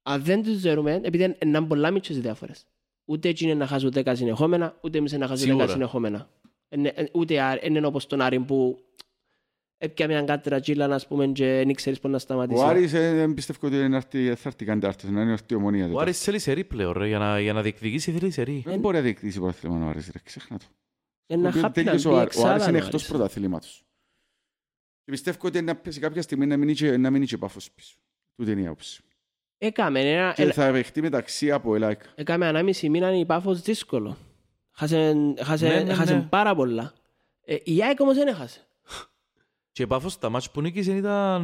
Αν 0.03 0.23
δεν 0.23 0.43
τη 0.43 0.55
δέρουμε, 0.55 1.01
επειδή 1.03 1.25
είναι- 1.25 1.37
είναι 1.45 1.61
πολλά 1.63 1.91
μικρές 1.91 2.21
διαφορές. 2.21 2.67
Ούτε 3.09 3.29
έτσι 3.29 3.45
είναι 3.45 3.55
να 3.55 3.67
χάσουν 3.67 3.93
10 3.95 4.13
συνεχόμενα, 4.17 4.79
ούτε 4.83 4.99
εμείς 4.99 5.13
είναι 5.13 5.21
να 5.21 5.27
χάσουν 5.27 5.45
10 5.47 5.49
Σίγουρα. 5.51 5.69
συνεχόμενα. 5.69 6.31
Είναι- 6.69 6.93
ε, 6.97 7.07
Ούτε 7.13 7.41
α- 7.41 7.59
είναι 7.63 7.87
όπως 7.87 8.07
τον 8.07 8.21
Άρη 8.21 8.41
που 8.41 8.85
έπια 9.79 10.07
μια 10.07 10.23
κάτρα 10.23 10.61
τσίλα, 10.61 10.95
ας 10.95 11.07
πούμε, 11.07 11.27
και 11.27 11.45
δεν 11.45 11.75
ξέρεις 11.75 12.01
πώς 12.01 12.11
να 12.11 12.17
Ο 12.17 12.21
σταματήσει. 12.21 12.63
Άρης 12.65 12.93
ε, 12.93 13.13
δεν 13.15 13.35
πιστεύω 13.35 13.67
ότι 13.67 13.77
είναι 13.77 13.97
έρθει- 13.97 14.37
θα 14.39 14.49
έρθει 14.49 14.65
καν 14.65 14.81
τάρτες, 14.81 15.11
να 15.11 15.23
είναι 15.23 15.33
έρθει 15.33 15.45
η 15.49 15.55
ομονία. 15.55 15.85
Ο 15.85 15.87
τέτοια. 15.87 16.01
Άρης 16.03 16.21
θέλει 16.23 16.39
σερί 16.39 16.65
πλέον, 16.65 16.93
ρε, 16.93 17.07
για 17.07 17.19
να, 17.19 17.41
για 17.41 17.53
να 17.53 17.63
διεκδικήσει 17.63 18.13
θέλει 18.13 18.31
σερί. 18.31 18.63
Δεν 18.67 18.81
μπορεί 18.81 18.97
να 18.97 19.03
διεκδικήσει 19.03 19.39
πρωτάθλημα 19.39 19.87
ο 19.87 19.89
Άρης, 19.89 20.11
ρε, 20.13 20.19
ξέχνα 20.25 20.59
το. 20.59 20.65
Είναι 21.27 21.43
να 21.43 21.49
Επειδή 21.49 21.63
χάπει 21.63 21.79
να 21.79 21.85
τέλειωσε 21.85 22.09
μπει 22.09 22.15
ο 22.15 22.19
Άρης. 22.19 22.37
Ο 22.37 22.41
Άρης 22.41 22.53
εξάδα 22.53 22.69
είναι 22.69 22.79
ο 22.83 22.85
εκτός 22.87 23.01
Άρης. 23.03 23.09
πρωταθλήματος. 23.15 23.85
Και 25.05 25.11
πιστεύω 25.11 25.39
ότι 25.43 25.63
να 25.63 25.77
πέσει 25.77 26.01
κάποια 26.01 26.23
στιγμή 26.23 26.47
να 26.47 26.57
μην 26.57 26.69
είχε- 26.69 26.97
να 26.97 27.11
μην 27.11 27.23
είχε 27.23 27.39
πάφος 27.39 27.71
πίσω. 27.73 27.97
Τούτη 28.37 28.51
είναι 28.51 28.61
η 28.61 28.67
άποψη. 28.67 29.03
Έκαμε 29.59 30.01
ένα- 30.01 30.33
Και 30.33 30.53
θα 30.53 30.71
παιχτεί 30.71 31.01
μεταξύ 31.03 31.51
από 31.53 31.75
ΕΛΑΚ. 31.75 32.03
Έκαμε 32.15 32.47
ανάμιση 32.47 32.89
μήνα 32.89 33.19
η 33.19 33.25
Πάφος 33.27 33.61
δύσκολο. 33.61 34.17
Χάσε, 34.73 35.15
χάσε, 35.43 35.69
Ναι, 35.69 35.81
ναι, 35.83 35.95
χάσε 35.95 36.15
ναι. 36.15 36.21
πάρα 36.31 36.55
πολλά. 36.55 36.93
Ε, 37.45 37.57
η 37.65 37.83
ΑΕΚ 37.83 38.01
όμως 38.01 38.15
δεν 38.17 38.27
έχασε. 38.27 38.61
Και 39.73 39.83
η 39.83 39.87
Πάφος 39.87 40.19
τα 40.19 40.29
μάτς 40.29 40.51
που 40.51 40.61
νίκησε 40.61 40.93
ήταν... 40.97 41.43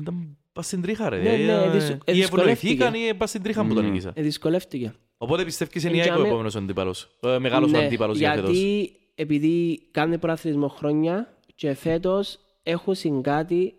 ήταν 0.00 0.36
πας 0.52 0.66
στην 0.66 0.82
τρίχα 0.82 1.08
ρε. 1.08 1.22
Ναι, 1.22 1.36
ναι, 1.36 1.52
Ε, 1.52 1.70
δυσ- 1.70 1.90
ε, 2.04 2.16
Ή 2.16 2.20
ευνοηθήκαν 2.22 2.76
δυσκολεύτηκε. 2.92 3.08
ή 3.08 3.14
πας 3.14 3.28
στην 3.28 3.42
τρίχα 3.42 3.64
που 3.66 3.74
το 3.74 3.80
Μμμ. 3.82 3.86
νίκησαν. 3.88 4.12
Ε, 4.16 4.22
δυσκολεύτηκε. 4.22 4.94
Οπότε 5.16 5.44
πιστεύεις 5.44 5.84
είναι 5.84 5.96
η 5.96 5.98
Ε, 5.98 6.02
ΑΕΚ 6.02 6.10
ο 6.10 6.12
τζάμε- 6.12 6.28
επόμενος 6.28 6.56
αντίπαλος. 6.56 7.08
Ο 7.22 7.40
μεγάλος 7.40 7.70
Ναι, 7.70 7.84
αντίπαλος 7.84 8.18
για 8.18 8.32
φέτος. 8.34 8.50
Γιατί 8.50 8.92
επειδή 9.14 9.88
κάνει 9.90 10.18
προαθλητισμό 10.18 10.68
χρόνια 10.68 11.36
και 11.54 11.74
φέτος 11.74 12.38
έχουν 12.62 13.22
κάτι 13.22 13.74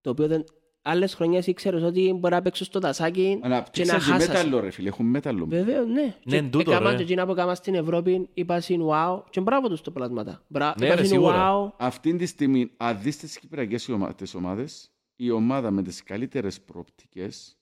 το 0.00 0.10
οποίο 0.10 0.26
δεν... 0.26 0.44
Άλλες 0.90 1.14
χρονιές 1.14 1.46
ήξερες 1.46 1.82
ότι 1.82 2.12
μπορεί 2.18 2.34
να 2.34 2.42
παίξω 2.42 2.64
στο 2.64 2.78
τασάκι 2.78 3.38
Αλλά 3.42 3.62
και 3.70 3.84
να 3.84 3.96
ψάξαν 3.96 3.98
και 3.98 4.04
χάσασαι. 4.24 4.28
μέταλλο 4.44 4.60
ρε 4.60 4.70
φίλε, 4.70 4.88
έχουν 4.88 5.06
μέταλλο. 5.06 5.46
Βέβαια, 5.46 5.80
ναι. 5.84 6.02
Ναι, 6.24 6.40
Και 6.40 6.42
τούτο, 6.48 6.70
έκαναν 6.70 6.90
ρε. 6.90 6.96
και 6.96 7.02
εκείνα 7.02 7.26
που 7.26 7.32
έκαναν 7.32 7.56
στην 7.56 7.74
Ευρώπη, 7.74 8.28
είπα 8.34 8.60
συν 8.60 8.80
wow, 8.90 9.22
και 9.30 9.40
μπράβο 9.40 9.68
τους 9.68 9.80
το 9.80 9.90
πλάσματα. 9.90 10.42
Μπρα... 10.48 10.74
Ναι, 10.78 10.86
είπα 10.86 10.94
ρε, 10.94 11.00
συν 11.00 11.10
σίγουρα. 11.10 11.52
wow, 11.68 11.72
Αυτή 11.78 12.16
τη 12.16 12.26
στιγμή, 12.26 12.70
αν 12.76 13.00
δεις 13.02 13.16
τις 13.16 13.38
κυπριακές 13.38 13.88
ομα- 13.88 14.14
τις 14.14 14.34
ομάδες, 14.34 14.90
η 15.16 15.30
ομάδα 15.30 15.70
με 15.70 15.82
τις 15.82 16.02
καλύτερες 16.02 16.60
προοπτικές 16.60 17.58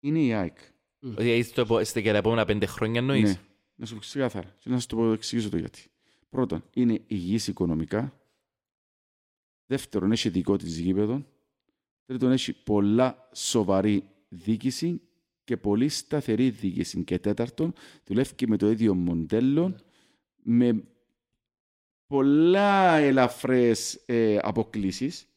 είναι 0.00 0.18
η 0.18 0.32
ΑΕΚ. 0.32 0.56
Ε, 1.16 1.42
στο 1.42 1.60
επο- 1.60 1.80
Είστε 1.80 2.00
και 2.00 2.10
τα 2.10 2.16
επόμενα 2.16 2.44
πέντε 2.44 2.66
χρόνια 2.66 3.00
εννοείς; 3.00 3.22
Ναι, 3.34 3.40
να 3.74 3.86
σου 3.86 3.94
πω 3.94 4.00
ξεκάθαρα. 4.00 4.54
Και 4.58 4.70
να 4.70 4.78
σου 4.80 4.86
το 4.86 4.96
πω, 4.96 5.12
εξηγήσω 5.12 5.48
το 5.50 5.56
γιατί. 5.56 5.84
Πρώτον, 6.28 6.64
είναι 6.74 7.00
υγιής 7.06 7.48
οικονομικά. 7.48 8.12
Δεύτερον, 9.66 10.12
έχει 10.12 10.28
δικό 10.28 10.56
της 10.56 10.78
γήπεδο. 10.78 11.24
Τρίτον, 12.06 12.32
έχει 12.32 12.62
πολλά 12.62 13.28
σοβαρή 13.34 14.08
διοίκηση 14.28 15.00
και 15.44 15.56
πολύ 15.56 15.88
σταθερή 15.88 16.50
διοίκηση. 16.50 17.04
Και 17.04 17.18
τέταρτον, 17.18 17.72
δουλεύει 18.04 18.34
και 18.34 18.46
με 18.46 18.56
το 18.56 18.70
ίδιο 18.70 18.94
μοντέλο, 18.94 19.76
με 20.42 20.84
πολλά 22.06 22.96
ελαφρές 22.96 23.94
ε, 24.06 24.38
αποκλήσεις. 24.42 25.28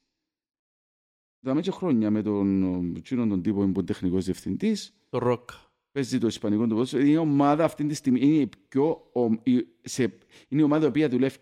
Δάμε 1.45 1.61
και 1.61 1.72
χρόνια 1.72 2.11
με 2.11 2.22
τον, 2.22 2.95
εκείνον 2.95 3.30
τον 3.30 3.41
τύπο 3.41 3.57
που 3.57 3.63
είναι 3.63 3.84
τεχνικός 3.84 4.26
διευθυντής, 4.26 4.93
Το 5.09 5.17
ροκ. 5.17 5.49
παίζει 5.91 6.17
το 6.17 6.28
ισπανικό 6.28 6.63
του 6.63 6.70
ποδόσφαιρο. 6.70 7.01
Είναι 7.03 7.11
η 7.11 7.15
ομάδα 7.15 7.63
αυτή 7.63 7.86
τη 7.86 7.93
στιγμή. 7.93 8.20
Είναι 8.22 8.36
η, 8.38 8.49
πιο, 8.70 9.09
ο- 9.13 9.41
η- 9.43 9.67
σε, 9.82 10.03
είναι 10.47 10.61
η 10.61 10.63
ομάδα 10.63 10.86
η 10.86 10.89
οποία 10.89 11.09
δουλεύει 11.09 11.38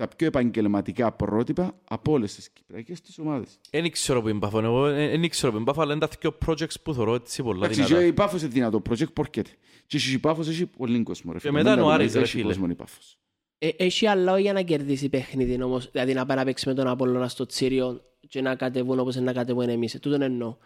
στα 0.00 0.16
πιο 0.16 0.26
επαγγελματικά 0.26 1.12
πρότυπα 1.12 1.74
από 1.88 2.12
όλες 2.12 2.34
τις 2.34 2.50
κυπριακές 2.50 3.00
τις 3.00 3.18
ομάδες. 3.18 3.58
Δεν 3.70 3.90
ξέρω 3.90 4.22
που 4.22 4.28
είναι 4.28 4.38
πάφο. 4.38 4.58
Εγώ 4.60 4.82
δεν 4.90 5.28
ξέρω 5.28 5.50
που 5.52 5.56
είναι 5.56 5.66
πάφο, 5.66 5.80
αλλά 5.80 5.92
είναι 5.94 6.06
τα 6.06 6.08
δύο 6.20 6.38
projects 6.46 6.74
που 6.82 6.94
θεωρώ 6.94 7.14
έτσι 7.14 7.42
πολλά 7.42 7.64
Εντάξει, 7.64 7.80
και 7.80 7.86
δυνατά. 7.86 8.06
η 8.06 8.12
Πάφος 8.12 8.40
είναι 8.42 8.50
δυνατό. 8.50 8.82
Project 8.90 9.12
Πορκέτ. 9.12 9.46
Και 9.86 9.98
η 10.12 10.18
Πάφος 10.18 10.48
έχει 10.48 10.66
πολύ 10.66 11.02
κόσμο. 11.02 11.32
Ρε, 11.32 11.38
Και 11.38 11.46
φίλε. 11.48 11.52
μετά 11.62 11.68
Μην 11.70 11.78
τα 11.78 11.82
είναι 11.82 11.90
ο 11.90 11.92
δούμε, 11.92 12.02
Άρης, 12.04 12.14
ρε, 12.14 12.20
έχει 12.20 12.30
φίλε. 12.30 12.42
κόσμο 12.44 12.66
η 12.70 12.74
Πάφος. 12.74 13.18
Ε, 13.58 13.68
έχει 13.76 14.06
άλλο 14.06 14.36
για 14.36 14.52
να 14.52 14.62
κερδίσει 14.62 15.08
παιχνίδι 15.08 15.62
όμως, 15.62 15.90
δηλαδή 15.90 16.12
να 16.12 16.26
πάει 16.26 16.36
να 16.36 16.44
παίξει 16.44 16.68
με 16.68 16.74
τον 16.74 16.86
Απόλλωνα 16.86 17.28
στο 17.28 17.46
Τσίριο 17.46 18.00
και 18.28 18.40
να 18.40 18.54
κατεβούν 18.54 18.98
όπως 18.98 19.14
είναι 19.14 19.24
να 19.24 19.32
κατεβούν 19.32 19.68
εμείς. 19.68 19.94
Ε, 19.94 19.98
Τούτον 19.98 20.22
εννοώ. 20.22 20.56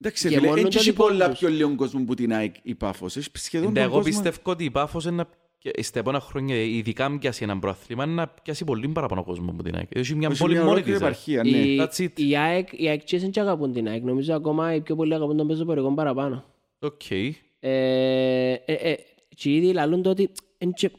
Εντάξει, 0.00 0.28
Και 0.28 0.34
φίλε, 0.34 0.46
μόνο 0.48 0.60
δεν 0.62 0.70
το 0.70 0.78
έχει 0.78 0.90
δικό 0.90 1.02
πολλά 1.06 1.28
τους. 1.30 1.38
πιο 1.38 1.48
λίγο 1.48 1.74
κόσμο 1.74 2.04
που 2.04 2.14
την 2.14 2.32
ΑΕΚ 2.32 2.54
η 2.62 2.74
Πάφος. 2.74 3.16
Έχει 3.16 3.28
σχεδόν 3.32 3.66
Ναι, 3.68 3.74
τον 3.74 3.82
Εγώ 3.82 3.92
κόσμο. 3.96 4.10
πιστεύω 4.12 4.50
ότι 4.50 4.64
η 4.64 4.70
Πάφος 4.70 5.04
είναι 5.04 5.24
να 5.64 5.70
πια- 5.70 5.82
στα 5.84 5.98
επόμενα 5.98 6.22
χρόνια, 6.22 6.56
ειδικά 6.56 7.04
αν 7.04 7.18
πιάσει 7.18 7.42
έναν 7.44 7.58
πρόθλημα, 7.60 8.04
είναι 8.04 8.12
να 8.12 8.28
πιάσει 8.28 8.64
πολύ 8.64 8.88
παραπάνω 8.88 9.24
κόσμο 9.24 9.50
από 9.50 9.62
την 9.62 9.74
ΑΕΚ. 9.76 9.88
Έχει 9.94 10.14
μια 10.14 10.28
Έχει 10.30 10.38
πόλη 10.38 10.52
μια 10.52 10.62
μόνη 10.64 10.72
ολόκληρη 10.74 10.98
της. 10.98 11.06
ρε. 11.06 11.10
επαρχία, 11.10 11.42
ναι. 11.44 11.48
Η, 11.58 11.78
That's 11.80 12.02
it. 12.04 12.20
η 12.20 12.36
ΑΕΚ, 12.36 12.68
οι 12.72 12.88
ΑΕΚ 12.88 13.02
δεν 13.10 13.30
και 13.30 13.40
αγαπούν 13.40 13.72
την 13.72 13.88
ΑΕΚ. 13.88 14.02
Νομίζω 14.02 14.34
ακόμα 14.34 14.74
οι 14.74 14.80
πιο 14.80 14.94
πολλοί 14.96 15.14
αγαπούν 15.14 15.36
τον 15.36 15.46
πεζοπορικό 15.46 15.94
παραπάνω. 15.94 16.44
Οκ. 16.78 17.10
Ε, 17.10 17.30
ε, 17.60 18.52
ε, 18.64 18.94
και 19.36 19.54
ήδη 19.54 19.72
λαλούν 19.72 20.02
το 20.02 20.10
ότι 20.10 20.30
εν 20.58 20.72
και- 20.72 20.90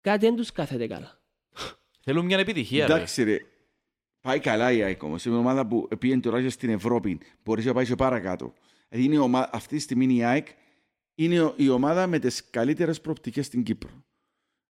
κάτι 0.00 0.26
δεν 0.26 0.36
τους 0.36 0.52
κάθεται 0.52 0.86
καλά. 0.86 1.20
Θέλουν 2.00 2.24
μια 2.24 2.38
επιτυχία. 2.38 2.86
ρε. 2.86 2.92
Εντάξει, 2.94 3.22
ρε. 3.22 3.36
Πάει 4.20 4.38
καλά 4.38 4.72
η 4.72 4.82
ΑΕΚ 4.82 5.02
όμως. 5.02 5.24
Είναι 5.24 5.34
μια 5.34 5.44
ομάδα 5.44 5.66
που 5.66 5.88
πήγαινε 5.98 6.20
τώρα 6.20 6.42
και 6.42 6.48
στην 6.48 6.70
Ευρώπη. 6.70 7.18
Μπορείς 7.44 7.64
να 7.64 7.72
πάει 7.72 7.84
και 7.84 7.94
παρακάτω. 7.94 8.52
Δηλαδή 8.88 9.06
είναι 9.08 9.14
η 9.16 9.18
ομάδα, 9.18 9.50
αυτή 9.52 9.76
τη 9.76 9.82
στιγμή 9.82 10.14
η 10.14 10.24
ΑΕΚ 10.24 10.46
είναι 11.24 11.52
η 11.56 11.68
ομάδα 11.68 12.06
με 12.06 12.18
τις 12.18 12.50
καλύτερες 12.50 13.00
προοπτικές 13.00 13.46
στην 13.46 13.62
Κύπρο. 13.62 13.90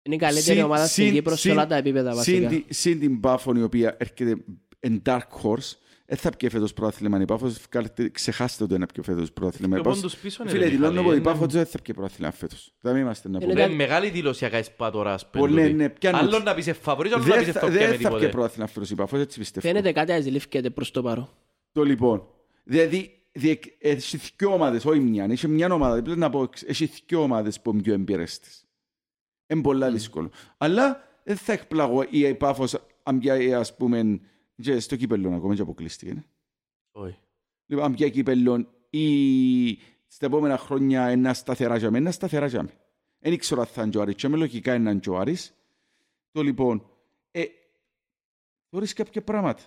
Είναι 0.03 0.15
η 0.15 0.19
καλύτερη 0.19 0.57
Συν- 0.57 0.65
ομάδα 0.65 0.87
στην 0.87 1.05
συν- 1.05 1.15
Κύπρο 1.15 1.35
σε 1.35 1.41
συν- 1.41 1.53
όλα 1.53 1.67
τα 1.67 1.77
επίπεδα 1.77 2.11
Συν, 2.23 2.43
βασικά. 2.43 2.49
τη- 2.49 2.75
συν 2.75 3.01
την 3.01 3.21
Πάφον 3.21 3.57
η 3.57 3.63
οποία 3.63 3.97
έρχεται 3.99 4.37
εν 4.81 5.03
dark 5.07 5.19
horse. 5.43 5.73
Δεν 6.07 6.17
θα 6.19 6.31
πιέ 6.31 6.49
φέτος 6.51 6.73
πρόθλημα 6.73 7.21
η 7.21 7.25
Πάφος. 7.25 7.57
Βγάλετε- 7.71 8.11
Ξεχάστε 8.11 8.67
το 8.67 8.75
ένα 8.75 8.87
πιο 8.87 9.03
φέτος 9.03 9.33
πρόθλημα 9.33 9.77
η 9.77 9.81
Πιο 9.81 9.83
Πάφος. 9.91 10.01
πόντους 10.01 10.17
πίσω 10.19 10.43
είναι, 10.43 10.53
Φίλε, 10.53 10.65
ρε, 10.65 10.71
δηλώνω 10.71 10.91
Μιχάλη. 10.91 11.09
ότι 11.09 11.17
η 11.17 11.21
Είναι- 11.25 11.33
Πάφος 11.33 11.53
δεν 11.53 11.67
θα 11.67 11.79
πιέ 11.83 11.95
πρόθλημα 11.95 12.31
φέτος. 12.33 12.75
Δεν 12.81 12.97
είμαστε 12.97 13.29
να 13.29 13.37
Είναι 13.37 13.47
πούμε. 13.47 13.53
Είναι 13.61 13.63
κάτι- 13.69 13.75
μεγάλη 13.83 14.11
δήλωση 14.11 14.39
για 14.39 14.49
ΚΑΕΣΠΑ 14.49 14.91
τώρα. 14.91 15.13
ας 15.13 15.31
πούμε, 15.31 15.47
Πολύ, 15.47 15.61
τούτη. 15.63 15.73
ναι, 15.75 15.89
πιάνω 15.89 16.17
Άλλος 16.19 16.35
ότι- 16.35 16.45
να 16.45 16.55
πεις 16.55 16.67
εφαβορείς, 16.67 17.13
άλλος 17.13 17.27
να 17.27 17.35
Δεν 17.35 17.45
πεις 17.45 17.53
θα- 17.53 17.59
εφτωκιά 17.59 17.81
με 17.81 17.87
δεν 17.87 18.01
θα 18.01 18.09
πιέ 18.09 18.19
τίποτε. 18.19 18.29
πρόθλημα 18.29 18.67
φέτος 18.67 18.91
η 18.91 18.95
Πάφος, 18.95 19.21
έτσι 19.21 19.39
πιστεύω. 19.39 19.67
Φαίνεται 19.67 19.93
κάτι 19.93 20.13
αζηλήφκεται 20.13 20.71
προς 20.71 20.91
το 20.91 21.03
παρόν. 21.03 21.29
Το 21.73 21.83
λοιπόν. 21.83 22.27
Δηλαδή, 22.65 22.89
διεκ- 22.97 23.11
έχει 23.79 24.17
δύο 24.37 24.53
ομάδες, 24.53 24.85
όχι 24.85 24.99
μια. 24.99 25.25
Έχει 25.25 25.49
μια 25.49 25.73
ομάδα, 25.73 26.03
πρέπει 26.03 26.19
να 26.19 26.31
πω, 26.31 26.49
έχει 26.67 26.91
δύο 27.07 27.23
ομάδες 27.23 27.61
που 27.61 27.71
είναι 27.71 27.83
πιο 27.83 27.95
εμπειρές 27.95 28.39
της. 28.39 28.67
Είναι 29.47 29.63
πολλά 29.63 29.91
δύσκολο. 29.91 30.31
Αλλά 30.57 31.09
δεν 31.25 31.37
θα 31.37 31.53
εκπλαγώ 31.53 32.03
ή 32.03 32.19
η 32.19 32.35
Πάφος, 32.35 32.87
αν 33.03 33.19
πιάει, 33.19 33.55
ας 33.55 33.77
πούμε, 33.77 34.21
και 34.57 34.79
στο 34.79 34.97
κύπελλο 34.97 35.35
ακόμα 35.35 35.55
και 35.55 35.63
αποκλείστηκε. 35.63 36.13
ναι. 36.13 36.25
Όχι. 36.93 37.19
Λοιπόν, 37.67 37.85
αν 37.85 37.95
πιάει 37.95 38.11
κύπελλο 38.11 38.69
ή 38.91 39.79
στα 40.07 40.27
επόμενα 40.27 40.59
χρόνια 40.59 41.07
ένα 41.07 41.35
σταθερά 41.35 41.77
για 41.77 41.91
μένα, 41.91 42.05
ένα 42.05 42.13
σταθερά 42.13 42.47
για 42.47 42.63
μένα. 42.63 42.79
Δεν 43.19 43.33
ήξερα 43.33 43.61
αν 43.61 43.67
θα 43.67 43.83
είναι 43.83 43.91
και 43.91 43.99
ο 43.99 44.01
Άρης, 44.01 44.15
και 44.15 44.29
με 44.29 44.37
λογικά 44.37 44.75
είναι 44.75 44.95
και 44.95 45.11
ο 45.11 45.19
Άρης. 45.19 45.55
Το 46.31 46.43
λοιπόν, 46.43 46.87
ε, 47.31 47.45
θωρείς 48.71 48.93
κάποια 48.93 49.23
πράγματα. 49.23 49.63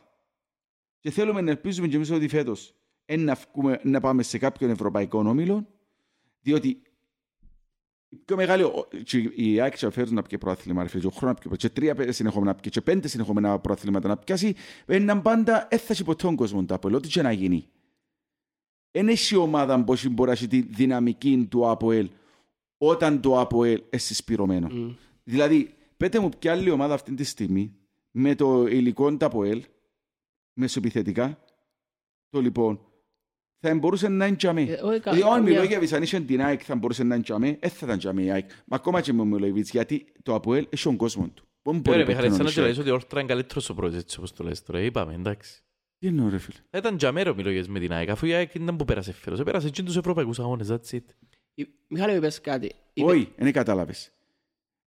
Και 0.99 1.11
θέλουμε 1.11 1.41
να 1.41 1.49
ελπίζουμε 1.49 1.87
και 1.87 1.95
εμείς 1.95 2.11
ότι 2.11 2.27
φέτος 2.27 2.76
εν 3.09 3.23
να, 3.23 3.37
βγούμε, 3.53 3.79
να 3.83 3.99
πάμε 3.99 4.23
σε 4.23 4.37
κάποιον 4.37 4.69
ευρωπαϊκό 4.69 5.19
όμιλο, 5.19 5.67
διότι 6.41 6.81
η 8.09 8.17
πιο 8.25 8.35
μεγάλη, 8.35 8.63
ο- 8.63 8.87
και 9.03 9.17
η 9.35 9.59
ΑΕΚ 9.61 9.75
και 9.77 9.89
φέρουν 9.89 10.13
να 10.13 10.21
πιει 10.21 10.37
πρόθλημα, 10.37 10.81
ρε 10.83 10.89
φίλε, 10.89 11.01
και 11.01 11.07
ο 11.07 11.11
χρόνος 11.11 11.35
να 11.43 11.47
πιει, 11.49 11.57
και 11.57 11.69
τρία 11.69 11.95
πέ- 11.95 12.11
συνεχόμενα 12.13 12.51
να 12.51 12.57
πιει, 12.59 12.71
και 12.71 12.81
πέντε 12.81 13.07
συνεχόμενα 13.07 13.59
πρόθληματα 13.59 14.07
να 14.07 14.17
πιάσει, 14.17 14.55
έναν 14.85 15.21
πάντα 15.21 15.67
έθασε 15.69 16.03
ποτέ 16.03 16.23
τον 16.23 16.35
κόσμο 16.35 16.65
το 16.65 16.73
Αποέλ, 16.73 16.93
ό,τι 16.93 17.07
και 17.07 17.21
να 17.21 17.31
γίνει. 17.31 17.67
Εν 18.91 19.07
έχει 19.07 19.35
ομάδα 19.35 19.83
που 19.83 19.93
έχει 19.93 20.09
μπορεί 20.09 20.29
να 20.29 20.35
έχει 20.35 20.47
τη 20.47 20.61
δυναμική 20.61 21.47
του 21.49 21.69
ΑΠΟΕΛ 21.69 22.09
όταν 22.77 23.21
το 23.21 23.39
ΑΠΟΕΛ 23.39 23.77
είναι 23.89 23.97
συσπηρωμένο. 23.97 24.67
Μμ. 24.71 24.95
Δηλαδή, 25.23 25.73
πέτε 25.97 26.19
μου 26.19 26.29
ποια 26.39 26.51
άλλη 26.51 26.69
ομάδα 26.69 26.93
αυτή 26.93 27.13
τη 27.13 27.23
στιγμή 27.23 27.75
με 28.11 28.35
το 28.35 28.65
υλικό 28.67 29.17
του 29.17 29.25
ΑΠΟΕΛ, 29.25 29.63
μεσοπιθετικά, 30.53 31.43
το 32.29 32.41
λοιπόν, 32.41 32.81
θα 33.59 33.75
μπορούσε 33.75 34.07
να 34.07 34.25
είναι 34.25 34.35
τζαμί. 34.35 34.61
Ε, 34.69 34.73
όχι, 34.81 34.99
κα- 34.99 35.11
Δηλαδή, 35.11 35.31
ο 35.31 35.35
καμιά- 35.35 35.51
Μιλόγεβιτς 35.53 35.93
αν 35.93 36.03
είχε 36.03 36.19
την 36.19 36.41
ΑΕΚ 36.41 36.61
θα 36.65 36.75
μπορούσε 36.75 37.03
να 37.03 37.15
είναι 37.15 37.23
τζαμί, 37.23 37.57
δεν 37.61 37.69
θα 37.69 37.85
ήταν 37.85 37.97
τζαμί 37.97 38.23
η 38.25 38.31
ΑΕΚ. 38.31 38.49
Μα 38.65 38.75
ακόμα 38.75 39.01
και 39.01 39.13
με 39.13 39.21
ο 39.21 39.25
Μιλόγεβιτς, 39.25 39.69
γιατί 39.69 40.11
το 40.23 40.33
ΑΠΟΕΛ 40.35 40.67
έχει 40.69 40.83
τον 40.83 40.95
κόσμο 40.97 41.27
του. 41.33 41.47
Πού 41.61 41.73
μπορεί 41.73 41.89
Ωραία, 41.89 41.99
ποτέ 42.05 42.11
Μιχάλη, 42.13 42.29
να 42.29 42.35
σαν 42.35 42.43
να 42.43 42.49
έχει 42.49 42.59
η 42.59 42.61
ΑΕΚ. 42.63 42.71
γελάεις 42.73 42.77
ότι 42.79 42.89
ο 42.89 42.93
Όρτρα 42.93 43.19
είναι 43.19 43.29
καλύτερος 43.29 43.69
ο 43.69 43.73
πρόεδρος, 43.73 44.01
έτσι 44.01 44.17
όπως 44.17 44.33
το 44.33 44.43
λες 44.43 44.63
τώρα. 44.63 44.81
Είπαμε, 44.81 45.13
εντάξει. 45.13 45.61
Τι 45.99 46.07
εννοώ 46.07 46.29
ρε 46.29 46.37
φίλε. 46.37 46.57
Θα 46.69 46.77
Ήταν 46.77 46.97
τζαμέρο 46.97 47.35
μιλόγες 47.35 47.67
με 47.67 47.79
την 47.79 47.91
ΑΕΚ, 47.93 48.09
αφού 48.09 48.25
η 48.25 48.33
ΑΕΚ 48.33 48.53
ήταν 48.55 48.75
που 48.75 48.85
πέρασε 48.85 49.13
φέρος. 49.13 49.43
Πέρασε 49.43 49.69
και 49.69 49.83
τους 49.83 49.97
ευρωπαϊκούς 49.97 50.39
αγώνες, 50.39 50.67
that's 50.71 50.95
it. 50.95 51.03
Η- 51.53 51.67
Μιχάλη, 51.87 52.13
μου 52.13 52.19
πες 52.19 52.41
κάτι. 52.41 52.71
Η- 52.93 53.03
Όχι, 53.03 53.31
δεν 53.37 53.51
κατάλαβες. 53.51 54.11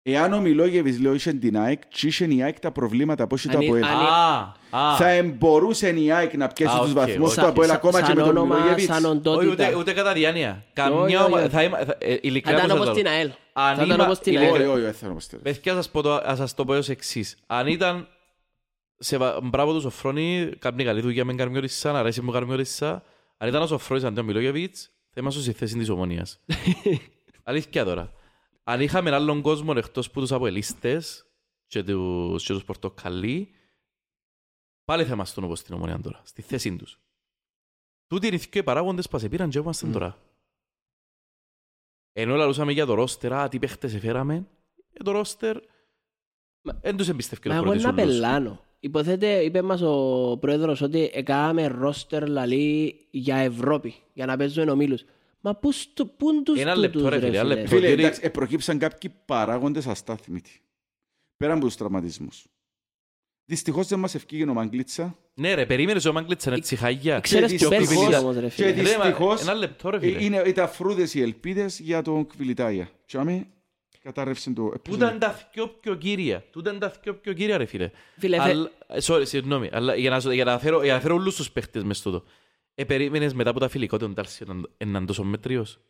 Εάν 0.03 0.32
ο 0.32 0.40
Μιλόγεβιτς 0.40 0.98
λέω 1.01 1.14
είχε 1.14 1.32
την 1.32 1.59
ΑΕΚ 1.59 1.82
και 1.88 2.07
είχε 2.07 2.24
η 2.24 2.42
ΑΕΚ 2.42 2.59
τα 2.59 2.70
προβλήματα 2.72 3.26
πώς 3.26 3.44
ήταν 3.44 3.57
Αν- 3.57 3.64
από 3.66 3.74
αν- 3.74 3.82
Α, 3.84 4.55
α. 4.92 4.96
θα 4.96 5.09
εμπορούσε 5.09 5.88
η 5.88 6.12
ΑΕΚ 6.12 6.36
να 6.36 6.48
πιέσει 6.48 6.76
Α, 6.76 6.78
τους 6.80 6.88
οκ, 6.90 6.94
βαθμούς 6.96 7.36
οκ. 7.36 7.42
του 7.42 7.46
από 7.48 7.62
Σαν- 7.62 7.70
ακόμα 7.76 8.01
και 8.01 8.07
σαν 8.07 8.16
με 8.16 8.22
τον 8.22 8.36
όνομα, 8.36 8.55
Μιλόγεβιτς. 8.55 8.84
σαν 8.94 9.05
Όχι, 9.05 9.16
ούτε, 9.16 9.28
οντότητα. 9.30 9.76
ούτε 9.78 9.92
κατά 9.92 10.12
διάνοια. 10.12 10.51
Όχι, 10.51 10.66
Καμιά 10.72 11.01
όχι, 11.24 11.32
ομα- 11.32 11.38
όχι. 11.40 11.48
θα 11.48 11.62
είμαι... 11.62 11.76
θα- 11.84 11.96
ε, 11.98 12.12
Θα 12.14 12.18
Ειλικρινά 12.22 12.57
ήταν 12.64 12.68
πως 12.70 12.76
όπως 12.76 12.86
θα 12.88 12.94
την 12.94 13.05
το- 13.05 13.11
ΑΕΛ. 13.11 13.30
Αν 13.53 13.76
Θα 13.76 13.82
ήταν 13.82 13.94
είμα- 13.96 14.05
όπως 14.05 14.18
την 14.18 14.32
ειλικρινά- 14.32 14.59
ΑΕΛ. 14.59 14.68
Όχι, 14.70 14.78
όχι, 14.78 14.86
όχι, 14.88 14.94
θέλω 14.96 15.09
να 15.11 15.16
πω 15.16 15.20
στέλνω. 15.22 15.44
Παιδιά, 15.44 15.74
σας 15.74 15.90
πω 15.90 16.03
το- 16.03 16.20
ας 16.24 16.38
σας 16.38 16.55
το 16.55 16.64
πω 16.64 16.74
ως 16.76 16.88
εξής. 16.88 17.36
Αν 17.46 17.66
ήταν 17.66 18.09
σε 18.98 19.16
βα- 19.16 19.40
μπράβο 19.42 19.72
τους 19.72 19.82
Σοφρόνη, 19.82 20.51
κάνει 20.59 20.84
καλή 20.84 21.01
δουλειά 21.01 21.24
με 21.24 21.34
Καρμιώρισσα, 21.34 21.92
να 21.92 21.98
αρέσει 21.98 22.20
μου 22.22 22.30
Καρμιώρισσα. 22.32 23.03
Αν 23.38 23.48
ήταν 23.48 23.62
ο 23.62 23.66
Σοφρόνης 23.66 24.05
αντί 24.05 24.20
ο 24.20 24.22
Μιλόγεβιτς, 24.22 24.90
θα 25.14 25.20
είμαστε 25.20 25.40
στη 25.40 25.53
θέση 25.53 25.76
της 25.76 25.88
ομονίας. 25.88 26.40
Αλήθεια 27.44 27.84
τώρα. 27.84 28.12
Αν 28.71 28.81
είχαμε 28.81 29.14
άλλον 29.14 29.41
κόσμο 29.43 29.73
εκτός 29.77 30.11
που 30.11 30.21
τους 30.21 30.33
αποελίστες 30.33 31.27
και 31.66 31.83
τους, 31.83 32.45
και 32.47 32.53
τους 32.53 32.64
πορτοκαλί, 32.64 33.51
πάλι 34.85 35.05
θα 35.05 35.12
ήμασταν 35.12 35.45
όπως 35.45 35.59
στην 35.59 35.75
ομονία 35.75 36.01
τώρα, 36.01 36.21
στη 36.25 36.43
θέση 36.43 36.77
τους. 36.77 37.01
Τούτοι 38.07 38.27
είναι 38.27 38.37
οι 38.37 38.47
δύο 38.51 38.62
παράγοντες 38.62 39.09
που 39.09 39.18
σε 39.18 39.29
πήραν 39.29 39.51
και 39.51 39.59
είμαστε 39.59 39.87
Μμ. 39.87 39.93
τώρα. 39.93 40.18
Ενώ 42.12 42.35
λαλούσαμε 42.37 42.73
για 42.73 42.87
το 42.87 42.95
ρόστερ, 42.95 43.33
α, 43.33 43.49
τι 43.49 43.59
παίχτες 43.59 43.95
εφέραμε, 43.95 44.47
ε, 44.93 45.03
το 45.03 45.11
ρόστερ 45.11 45.57
Μα- 46.62 46.79
δεν 46.83 46.97
τους 46.97 47.09
εμπιστεύει 47.09 47.49
Μα 47.49 47.55
το 47.55 47.61
εγώ 47.61 47.64
πρώτης 47.71 47.85
να 47.85 47.93
ούλους. 47.93 48.05
πελάνω. 48.05 48.64
Υποθέτε, 48.81 49.43
είπε 49.43 49.62
μας 49.62 49.81
ο 49.83 50.37
πρόεδρος 50.41 50.81
ότι 50.81 51.11
έκαμε 51.12 51.66
ρόστερ 51.66 52.29
λαλή 52.29 53.07
για 53.11 53.37
Ευρώπη, 53.37 53.95
για 54.12 54.27
να 54.27 54.37
παίζουν 54.37 54.68
ομίλους. 54.68 55.05
Μα 55.41 55.55
πού 55.57 55.72
στο- 55.72 56.07
πού 56.07 56.30
είναι 56.30 56.43
τους 56.43 56.59
Ένα 56.61 56.74
τούτους, 56.74 56.82
λεπτό, 56.95 57.09
ρε 57.09 57.16
ρε 57.18 57.26
φίλε, 57.26 57.38
ένα 57.38 57.43
φίλε. 57.43 57.55
λεπτό. 57.55 57.68
Φίλε, 57.68 57.80
Προτείνει- 57.80 58.05
εντάξει, 58.05 58.20
ε, 58.24 58.28
προκύψαν 58.28 58.78
κάποιοι 58.78 59.12
παράγοντες 59.24 59.86
αστάθμητοι. 59.86 60.61
Πέρα 61.36 61.53
από 61.53 61.61
τους 61.64 61.76
τραυματισμούς. 61.76 62.45
Δυστυχώς 63.45 63.86
δεν 63.86 63.99
μας 63.99 64.14
ευκήγε 64.14 64.45
ο 64.49 64.55
Μαγκλίτσα. 64.55 65.18
Ναι 65.34 65.55
ρε, 65.55 65.66
περίμενες 65.66 66.05
ο 66.05 66.12
Μάγκλητς 66.12 66.47
να 66.47 66.55
έτσι 66.55 66.76
χαγιά. 66.76 67.20
Ξέρεις 67.20 67.53
Και 67.53 67.64
που 67.64 67.68
πέρσι 67.70 67.86
δυστυχώς- 67.86 68.14
όμως, 68.18 68.34
ρε 68.34 68.41
και 68.41 68.49
φίλε. 68.51 68.72
δυ- 68.72 68.86
Ρε, 68.86 68.97
μα, 68.99 69.05
δυστυχώς, 69.05 69.41
Ένα 69.41 69.55
λεπτό 69.55 69.91
ρε 69.91 69.97
Ε, 69.97 70.01
φίλε. 70.01 70.24
Είναι, 70.24 70.43
ήταν 70.47 70.68
φρούδες 70.68 71.14
οι 71.14 71.20
ελπίδες 71.22 71.78
για 71.80 72.03
τον 72.03 72.26
Κβιλιτάια. 72.26 72.91
Και 73.07 73.16
άμε 73.16 73.47
κατάρρευσε 74.03 74.51
το... 74.53 74.62
Πού 74.82 74.95
ήταν 74.95 75.18
τα 75.18 75.51
δυο 75.53 75.68
πιο 75.68 75.95
κύρια. 75.95 76.45
Τού 76.51 76.59
ήταν 76.59 76.78
τα 76.78 76.93
δυο 77.03 77.14
πιο 77.14 77.32
κύρια 77.32 77.57
ρε 77.57 77.64
φίλε. 77.64 77.91
Φίλε, 78.18 78.36
φε- 78.36 78.51
Αλλά- 78.51 78.70
ε, 78.86 78.99
Sorry, 79.03 79.22
συγγνώμη. 79.26 79.68
Αλλά 79.72 79.95
για 79.95 80.11
να, 80.11 80.34
για 80.34 80.45
να 80.45 80.59
φέρω, 80.59 80.82
για 80.84 80.93
να 80.95 81.01
φέρω 81.01 81.14
όλους 81.14 81.36
τους 81.36 81.51
παίχτες 81.51 81.82
μες 81.84 82.01
τούτο. 82.01 82.24
Ε, 82.81 82.85
περίμενες 82.85 83.35
μετά 83.35 83.51
από 83.51 83.61
τα 83.61 83.68
φιλικά 83.68 83.95
ότι 83.97 84.05
ο 84.05 84.09
Ντάλσι 84.09 84.43
ήταν- 84.43 84.70
ήταν 84.78 85.07
τόσο 85.07 85.24
μέτριος. 85.24 85.81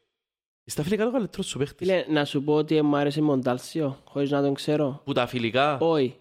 Στα 0.64 0.82
φιλικά 0.82 1.04
το 1.04 1.10
καλύτερο 1.10 1.42
σου 1.42 1.58
παίχτης. 1.58 1.86
Φίλε, 1.86 2.04
να 2.08 2.24
σου 2.24 2.42
πω 2.42 2.54
ότι 2.54 2.82
μου 2.82 2.96
άρεσε 2.96 3.20
ο 3.20 3.36
Ντάλσιο, 3.36 3.98
χωρίς 4.04 4.30
να 4.30 4.42
τον 4.42 4.54
ξέρω. 4.54 5.00
Που 5.04 5.12
τα 5.12 5.26
φιλικά... 5.26 5.78
Όχι. 5.78 6.16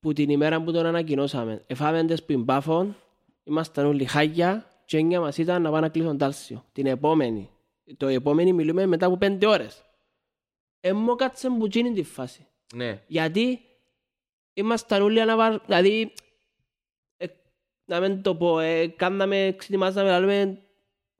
Που 0.00 0.12
την 0.12 0.30
ημέρα 0.30 0.62
που 0.62 0.72
τον 0.72 0.86
ανακοινώσαμε, 0.86 1.64
εφάμε 1.66 2.04
τις 2.04 2.24
που 2.24 2.38
μπάφων, 2.38 2.96
ήμασταν 3.44 3.86
όλοι 3.86 4.04
χάγια 4.04 4.70
και 4.84 4.96
έννοια 4.96 5.20
μας 5.20 5.38
ήταν 5.38 5.62
να 5.62 5.68
πάμε 5.68 5.80
να 5.80 5.88
κλείσουν 5.88 6.16
Ντάλσιο. 6.16 6.64
Την 6.72 6.86
επόμενη. 6.86 7.50
Το 7.96 8.06
επόμενη 8.06 8.52
μιλούμε 8.52 8.86
μετά 8.86 9.06
από 9.06 9.16
πέντε 9.16 9.46
ώρες. 9.46 9.84
Εμώ 10.80 11.14
κάτσε 11.14 11.48
που 11.48 11.66
γίνει 11.66 11.92
τη 11.92 12.02
φάση. 12.02 12.46
Ναι. 12.74 13.02
Γιατί 13.06 13.60
ήμασταν 14.54 15.02
όλοι 15.02 15.20
αναβαρ... 15.20 15.58
Δηλαδή, 15.64 16.00
ε, 16.00 16.08
να 17.88 18.00
μην 18.00 18.22
το 18.22 18.34
πω, 18.34 18.58
ε, 18.58 18.86
κάναμε, 18.86 19.44
εξετοιμάζαμε, 19.46 20.18
λέμε, 20.18 20.58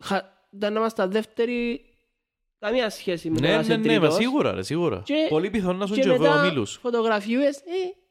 χα... 0.02 0.20
ήταν 0.50 0.72
να 0.72 0.78
είμαστε 0.78 1.06
δεύτεροι, 1.06 1.84
καμία 2.58 2.90
σχέση 2.90 3.30
με 3.30 3.40
Ναι, 3.40 3.46
το 3.46 3.52
να 3.52 3.54
ναι, 3.56 3.60
είσαι 3.62 3.76
ναι, 3.76 3.92
μα 3.92 3.98
τρίτος. 3.98 4.14
σίγουρα, 4.14 4.52
ρε, 4.52 4.62
σίγουρα. 4.62 5.02
Και- 5.04 5.26
Πολύ 5.28 5.50
πιθανό 5.50 5.78
να 5.78 5.86
σου 5.86 5.94
Και 5.94 6.00
και 6.00 6.08
ο 6.08 6.18
μετά 6.18 6.42
Μίλους. 6.42 6.78
φωτογραφιούες, 6.82 7.56
ε, 7.56 7.62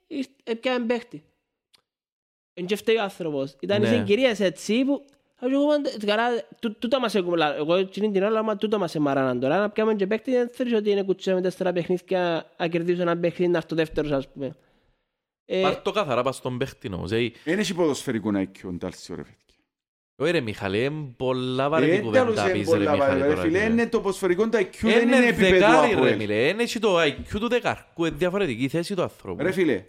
ήρθε- 0.08 0.32
έπιαμε 0.44 0.86
παίχτη. 0.86 1.24
Εν 2.54 2.66
και 2.66 2.76
φταίει 2.76 2.96
ο 2.96 3.02
άνθρωπος. 3.02 3.56
Ήταν 3.60 3.84
οι 3.84 3.90
Ναι. 3.90 3.96
συγκυρίες 3.96 4.40
έτσι 4.40 4.84
που... 4.86 5.06
θα 5.36 5.48
σου 5.50 5.54
πούμε, 5.56 5.76
Καλά, 6.06 6.28
τού- 6.60 6.78
τούτα 6.80 7.00
μας 7.00 7.16
έχουμε, 7.16 7.38
λα- 7.38 7.56
εγώ 7.56 7.76
εκείνη 7.76 8.12
την 8.12 8.24
ώρα, 8.24 8.38
αλλά 8.40 8.56
τούτα 8.58 8.78
μας 8.78 8.96
εμαράναν 8.96 9.40
τώρα. 9.40 9.60
Να 9.60 9.70
πιάμε 9.70 9.96
και 9.96 10.08
παίχτη, 10.08 10.32
δεν 10.32 10.50
θέλεις 10.50 10.74
ότι 10.74 10.90
είναι 10.90 11.04
κουτσέ 11.04 11.34
με 11.34 11.42
τέσσερα 11.42 11.74
παιχνίδια, 11.74 12.46
να 12.58 12.68
κερδίσω 12.68 13.02
ένα 13.02 13.18
παιχνίδι, 13.18 13.52
να 13.52 13.58
έρθω 13.58 13.76
δεύτερος, 13.76 14.12
ας 14.12 14.28
πούμε. 14.28 14.56
Ε, 15.50 15.62
Πάρ' 15.62 15.82
το 15.82 15.92
καθαρά 15.92 16.22
πας 16.24 16.36
στον 16.36 16.58
παίχτη 16.58 16.90
όμως. 16.94 17.12
ε. 17.12 17.32
Δεν 17.44 17.60
έχει 17.60 17.74
ποδοσφαιρικό 17.74 18.32
να 18.32 18.40
έχει 18.40 18.68
ο 18.68 18.72
Ντάλσιο 18.72 19.16
ρε 19.16 19.22
παιδιά. 19.22 19.36
Όχι 20.20 20.32
ρε 20.32 20.42
Μιχαλή, 20.42 20.84
είναι 20.84 21.14
πολλά 21.18 21.66
Ε, 21.66 21.70
βαρετή 21.70 21.92
δεν 21.92 22.02
κουβέντα 22.04 22.26
τέλος, 22.44 22.52
πεις 22.52 22.72
ε, 22.72 22.78
ρε 22.78 22.84
πολλά 22.84 22.92
Μιχαλή 22.92 23.00
βαρετά, 23.00 23.26
ρε 23.28 23.30
τώρα. 23.34 23.42
φίλε. 23.42 23.60
φίλε. 23.60 23.72
Είναι 23.72 23.88
το 23.88 24.02
ποδοσφαιρικό 24.02 24.50
το 24.50 24.58
IQ 24.58 24.76
δεν 24.82 25.02
Είναι 25.08 25.16
είναι 25.16 25.28
επίπεδο 25.28 25.50
δεκάρι 25.54 25.94
από 25.94 26.04
ρε 26.04 26.10
ελ. 26.12 26.18
μιλέ, 26.18 26.48
είναι 26.48 26.62
έτσι 26.64 26.80
το 26.80 27.02
IQ 27.02 27.40
του 27.40 27.48
δεκαρκού, 27.48 28.06
είναι 28.06 28.16
διαφορετική 28.16 28.68
θέση 28.68 28.96
του 28.96 29.02
ανθρώπου. 29.02 29.44
Ρε 29.44 29.52
φίλε, 29.52 29.86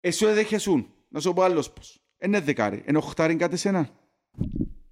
εσύ 0.00 0.24
ο 0.24 0.34
δέχεσουν, 0.34 0.86
να 1.08 1.20
σου 1.20 1.32
πω 1.32 1.42
άλλος 1.42 1.70
πώς. 1.70 2.00
Είναι 2.24 2.40
δεκάρι, 2.40 2.82
είναι 2.88 2.98
οχτάρι 2.98 3.36
κάτι 3.36 3.56
σένα. 3.56 3.78
Είναι 3.78 3.88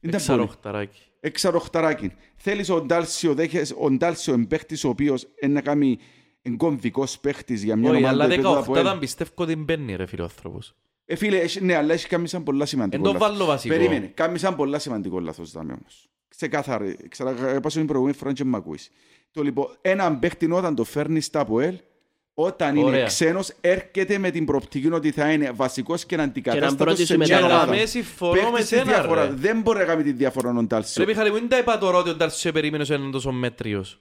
πολύ. 0.01 0.15
Εξαροχταράκι. 0.15 1.01
Εξαροχταράκι. 1.21 2.13
Θέλεις 2.37 2.69
ο 2.69 2.81
Ντάλσιο, 2.81 3.35
δέχεσαι, 3.35 3.75
ο 3.79 3.91
Ντάλσιο 3.91 4.35
εμπαίχτης 4.35 4.85
ο 4.85 4.89
οποίος 4.89 5.27
είναι 5.41 5.53
να 5.53 5.61
κάνει 5.61 5.99
εγκομβικός 6.49 7.19
παίχτης 7.19 7.63
για 7.63 7.77
μια 7.77 7.91
Όχι, 7.91 7.99
ομάδα 7.99 8.15
αλλά 8.15 8.27
του 8.27 8.33
επίπεδου 8.33 8.55
18 8.55 8.59
από 8.59 8.77
ελ. 8.77 8.83
δεν 8.85 8.99
πιστεύω 8.99 9.31
ότι 9.35 9.57
μπαίνει 9.57 9.97
ρε 9.97 10.07
φίλε 10.07 10.23
ο 10.23 10.25
άνθρωπος. 10.25 10.75
Ε, 11.05 11.17
φίλε, 11.17 11.39
έχει- 11.39 11.61
ναι, 11.65 11.75
αλλά 11.77 11.93
έχει 11.93 12.07
κάνει 12.07 12.29
σαν 12.29 12.43
πολλά 12.43 12.61
Εν 12.61 12.67
σημαντικό 12.67 13.03
το 13.03 13.13
λάθος. 13.13 13.29
βάλω 13.29 13.45
βασικό. 13.45 13.75
Περίμενε, 13.75 14.07
κάνει 14.15 14.39
σαν 14.39 14.57
πολλά 14.57 14.79
σημαντικό 14.79 15.21
λάθος 15.21 15.51
δάμε 15.51 15.73
όμως. 15.73 16.09
Ξεκάθαρη, 16.29 16.97
ξέρω, 17.09 17.35
πάσω 17.63 17.79
την 17.79 17.87
προηγούμενη 17.87 18.17
φορά 18.17 18.33
και 18.33 18.45
μ' 18.45 18.55
ακούεις. 18.55 18.91
Το 19.31 19.43
λοιπόν, 19.43 19.67
έναν 19.81 20.19
παίχτη 20.19 20.51
όταν 20.53 20.75
το 20.75 20.85
φέρνει 20.85 21.21
στα 21.21 21.41
από 21.41 21.61
ελ, 21.61 21.75
όταν 22.35 22.77
είναι 22.77 22.85
Ωραία. 22.87 23.05
ξένος, 23.07 23.53
έρχεται 23.61 24.19
με 24.19 24.31
την 24.31 24.45
προοπτική 24.45 24.89
ότι 24.93 25.11
θα 25.11 25.33
είναι 25.33 25.51
βασικός 25.55 26.05
και 26.07 26.15
πρώτη 26.17 26.29
αντικατάστατος 26.29 26.99
σου 26.99 27.05
σε 27.07 27.17
μια 27.17 27.27
μεταγραφή. 27.27 27.55
ομάδα. 27.55 27.77
Με 27.81 27.87
συμφωνώ 27.87 28.33
Παίχτης 28.33 28.51
με 28.53 28.59
της 28.59 28.67
σένα 28.69 28.85
διαφοράς. 28.85 29.29
ρε. 29.29 29.35
Δεν 29.35 29.61
μπορεί 29.61 29.79
να 29.79 29.85
κάνει 29.85 30.03
τη 30.03 30.13
διαφορά 30.13 30.49
ο 30.49 30.53
Ρε 30.53 30.67
Ντάλσιο. 30.67 31.05
Μιχαλή, 31.07 31.31
μου 31.31 31.39
δεν 31.39 31.49
τα 31.49 31.59
είπα 31.59 31.79
τώρα 31.79 31.99
ότι 31.99 32.11
ο 32.11 32.15
Ντάλσιο 32.15 32.53
περίμενε 32.53 32.85
έναν 32.89 33.11
τόσο 33.11 33.33
μέτριος. 33.33 34.01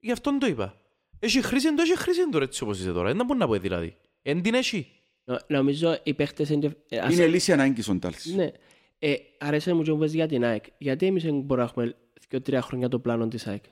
Γι' 0.00 0.12
αυτόν 0.12 0.38
το 0.38 0.46
είπα. 0.46 0.80
Έχει 1.24 1.42
χρήση 1.42 1.74
του, 1.74 1.80
έχει 1.80 1.96
χρήση 1.96 2.28
του 2.30 2.38
έτσι 2.38 2.62
όπως 2.62 2.78
είσαι 2.80 2.92
τώρα. 2.92 3.14
Δεν 3.14 3.26
μπορεί 3.26 3.38
να 3.38 3.46
πω 3.46 3.58
δηλαδή. 3.58 3.96
Εν 4.22 4.42
την 4.42 4.54
έχει. 4.54 4.86
νο- 5.24 5.38
Νομίζω 5.48 5.98
οι 6.02 6.14
παίχτες 6.14 6.48
είναι... 6.48 6.76
ε, 6.88 6.98
ας- 6.98 7.12
Είναι 7.14 7.26
λύση 7.26 7.52
ανάγκης 7.52 7.88
ο 7.88 7.94
Ντάλσιο. 7.94 8.34
Ναι. 8.36 8.50
Ε, 8.98 9.14
αρέσει 9.38 9.72
μου 9.72 9.82
και 9.82 9.92
μου 9.92 9.98
πες 9.98 10.14
για 10.14 10.26
την 10.26 10.44
ΑΕΚ. 10.44 10.64
Γιατί 10.78 11.06
εμείς 11.06 11.22
δεν 11.22 11.32
μπορούμε 11.40 11.56
να 11.56 11.62
έχουμε 11.62 11.96
δύο-τρία 12.28 12.62
χρόνια 12.62 12.88
το 12.88 12.98
πλάνο 12.98 13.28
της 13.28 13.46
ΑΕΚ; 13.46 13.64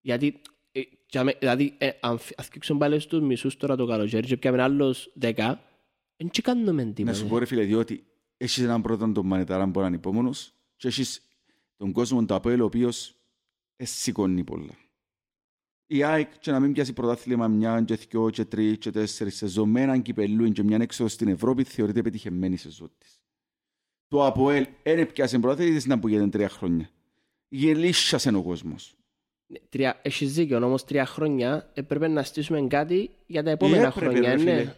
Γιατί, 0.00 0.40
ε, 0.72 0.80
για 1.10 1.24
με- 1.24 1.36
δηλαδή, 1.38 1.74
ε, 1.78 1.90
αν 2.00 2.18
φ- 2.18 2.32
αν 2.36 2.44
φτιάξουν 2.44 2.78
πάλι 2.78 2.98
στους 3.00 3.20
μισούς 3.20 3.56
τώρα 3.56 3.76
το 3.76 3.86
καλοκαίρι 3.86 4.26
και 4.26 4.36
πιάμε 4.36 4.62
άλλους 4.62 5.10
δέκα, 5.14 5.62
δεν 6.16 6.30
και 6.30 6.42
κάνουμε 6.42 6.84
Να 6.84 6.92
τίποτα. 6.92 7.16
σου 7.16 7.26
πω 7.26 7.38
ρε 7.38 7.44
φίλε, 7.44 7.62
διότι 7.64 8.04
έχεις 8.36 8.58
έναν 8.58 8.82
πρώτον 8.82 9.12
τον 9.12 9.26
Μανεταρά 9.26 9.70
που 9.70 9.78
είναι 9.78 9.86
ανυπόμονος 9.88 10.52
και 10.76 10.88
έχεις 10.88 11.20
τον 11.76 11.92
κόσμο 11.92 12.24
του 12.24 12.34
ΑΠΟΕΛ 12.34 12.60
ο 12.60 12.64
οποίος 12.64 13.14
ε, 13.76 13.84
σηκώνει 13.84 14.44
πολλά. 14.44 14.74
Η 15.86 16.02
ΑΕΚ 16.02 16.38
και 16.38 16.50
να 16.50 16.60
μην 16.60 16.72
πιάσει 16.72 16.92
πρωτάθλημα 16.92 17.48
μια 17.48 17.82
και 17.86 17.94
δυο 17.94 18.30
και 18.30 18.44
τρεις 18.44 18.78
και 18.78 18.90
τέσσερις 18.90 19.36
σεζόν 19.36 19.68
με 19.70 19.80
έναν 19.80 20.02
κυπελούιν 20.02 20.52
και 20.52 20.62
μια 20.62 20.78
έξοδος 20.80 21.12
στην 21.12 21.28
Ευρώπη 21.28 21.64
θεωρείται 21.64 22.02
πετυχημένη 22.02 22.56
σεζόν 22.56 22.90
της. 22.98 23.20
Το 24.08 24.26
ΑΠΟΕΛ 24.26 24.66
δεν 24.82 25.12
πιάσε 25.12 25.38
πρωτάθλημα 25.38 25.80
να 25.86 25.98
που 25.98 26.08
για 26.08 26.28
τρία 26.28 26.48
χρόνια. 26.48 26.90
Γελίσσασε 27.48 28.28
ο 28.36 28.42
κόσμος. 28.42 28.94
Ναι, 29.46 29.58
Τρία, 29.68 30.00
έχεις 30.02 30.34
δίκιο, 30.34 30.64
όμως 30.64 30.84
τρία 30.84 31.06
χρόνια 31.06 31.70
έπρεπε 31.74 32.08
να 32.08 32.22
στήσουμε 32.22 32.66
κάτι 32.66 33.10
για 33.26 33.42
τα 33.42 33.50
επόμενα 33.50 33.86
Έπρεπε, 33.86 34.06
χρόνια. 34.06 34.34
ρε 34.34 34.42
ναι. 34.42 34.58
φίλε. 34.58 34.74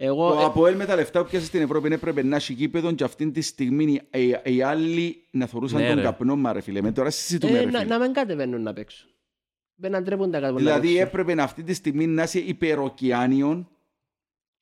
Εγώ, 0.00 0.32
Το 0.34 0.40
ε, 0.40 0.44
ΑΠΟΕΛ 0.44 0.76
με 0.76 0.84
τα 0.84 0.94
λεφτά 0.94 1.22
που 1.24 1.30
πιάσε 1.30 1.46
στην 1.46 1.62
Ευρώπη 1.62 1.92
έπρεπε 1.92 2.22
να 2.22 2.36
έχει 2.36 2.52
γήπεδο 2.52 2.92
και 2.92 3.04
αυτή 3.04 3.30
τη 3.30 3.40
στιγμή 3.40 4.00
οι, 4.12 4.34
οι 4.44 4.62
άλλοι 4.62 5.24
να 5.30 5.46
θωρούσαν 5.46 5.80
Ναι, 5.80 5.86
τον 5.88 5.96
ρε. 5.96 6.02
καπνό 6.02 6.36
μα 6.36 6.52
ρε 6.52 6.60
φίλε. 6.60 6.82
Με 6.82 6.92
τώρα 6.92 7.10
συζητούμε 7.10 7.58
ε, 7.58 7.64
ρε 7.64 7.70
να, 7.70 7.78
φίλε. 7.78 7.96
να 7.96 8.04
μην 8.04 8.12
κατεβαίνουν 8.12 8.62
να 8.62 8.72
παίξουν. 8.72 9.08
Δεν 9.80 9.90
να 9.90 10.02
ντρέπουν 10.02 10.30
τα 10.30 10.40
κάτω 10.40 10.52
να 10.52 10.58
Δηλαδή 10.58 10.86
παίξουν. 10.86 11.00
έπρεπε 11.06 11.42
αυτή 11.42 11.62
τη 11.62 11.74
στιγμή 11.74 12.06
να 12.06 12.22
είσαι 12.22 12.38
υπεροκειάνιον 12.38 13.68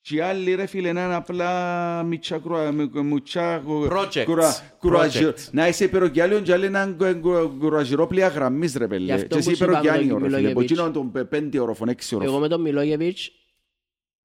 και 0.01 0.15
οι 0.15 0.19
άλλοι 0.19 0.55
ρε 0.55 0.65
φίλε 0.65 0.91
να 0.91 1.03
είναι 1.05 1.15
απλά 1.15 2.03
μητσά 2.03 2.37
κρουα- 2.39 2.71
μου- 2.71 3.03
μουτσά 3.03 3.57
κου- 3.65 3.91
Projects. 3.91 4.23
κουρα- 4.25 4.75
κουραζι- 4.79 5.23
Projects. 5.27 5.49
Να 5.51 5.67
είσαι 5.67 5.83
υπεροκειάνιον 5.83 6.43
και 6.43 6.53
άλλοι 6.53 6.69
να 6.69 6.81
είναι 6.81 7.13
κου- 7.13 7.59
κουραζιρόπλια 7.59 8.27
γραμμής 8.27 8.75
ρε 8.75 8.83
Γι' 8.83 8.89
πέλε. 8.89 9.13
αυτό 9.13 9.27
Και 9.27 9.37
εσύ 9.37 9.49
που 9.49 9.55
σου 9.55 9.63
είπαμε 9.63 9.77
υπεροκειάνιο 9.79 10.13
τον 10.13 10.23
ρε 10.23 10.25
φίλε. 10.25 10.37
Από 10.37 10.45
Μιλόγεβιτς. 10.47 10.71
εκείνον 10.71 10.93
τον 10.93 11.11
πε- 11.11 11.25
πέντε 11.25 11.59
όροφων, 11.59 11.87
έξι 11.89 12.09
Εγώ 12.15 12.21
όροφων. 12.23 12.41
με 12.41 12.47
τον 12.47 12.61
Μιλόγεβιτς 12.61 13.31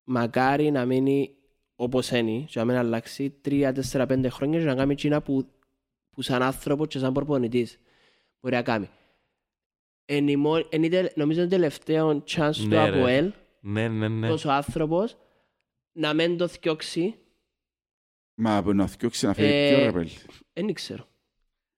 μακάρι 0.04 0.70
να 0.70 0.84
μείνει 0.84 1.34
όπως 1.76 2.10
είναι 2.10 2.44
και 2.48 2.58
να 2.58 2.64
μην 2.64 2.76
αλλάξει 2.76 3.34
τρία, 3.40 3.72
τέσσερα, 3.72 4.06
πέντε 4.06 4.28
χρόνια 4.28 4.58
και 4.58 4.64
να 4.64 4.74
κάνει 4.74 4.92
εκείνα 4.92 5.22
που, 5.22 5.46
που 6.10 6.22
σαν 6.22 6.42
άνθρωπο 6.42 6.86
και 6.86 6.98
σαν 6.98 7.12
προπονητής 7.12 7.78
μπορεί 8.40 8.54
να 8.54 8.62
κάνει. 8.62 8.88
Εν 10.04 10.28
η 10.28 10.36
μόνη- 10.36 10.66
εν 10.70 10.82
η 10.82 10.88
τελε- 10.88 11.16
νομίζω 11.16 11.40
είναι 11.40 11.48
τελευταίο 11.50 12.24
chance 12.28 12.50
του 12.56 12.66
Ναι, 12.66 12.88
ρε. 12.90 12.96
ΑΠΟΕΛ 12.98 13.32
Ναι, 13.60 13.88
ναι, 13.88 14.08
ναι. 14.08 14.28
τόσο 14.28 14.48
άνθρωπος 14.50 15.16
να 15.92 16.14
μην 16.14 16.36
το 16.36 16.48
θιώξει 16.48 17.14
Μα 18.34 18.56
από 18.56 18.72
να 18.72 18.86
θυκιώξει 18.86 19.24
να 19.24 19.30
Ε, 19.30 19.34
φέρει 19.34 19.74
ποιο 19.74 19.84
ρε 19.84 19.92
πέλε. 19.92 20.10
δεν 20.52 20.72
ξέρω. 20.72 21.08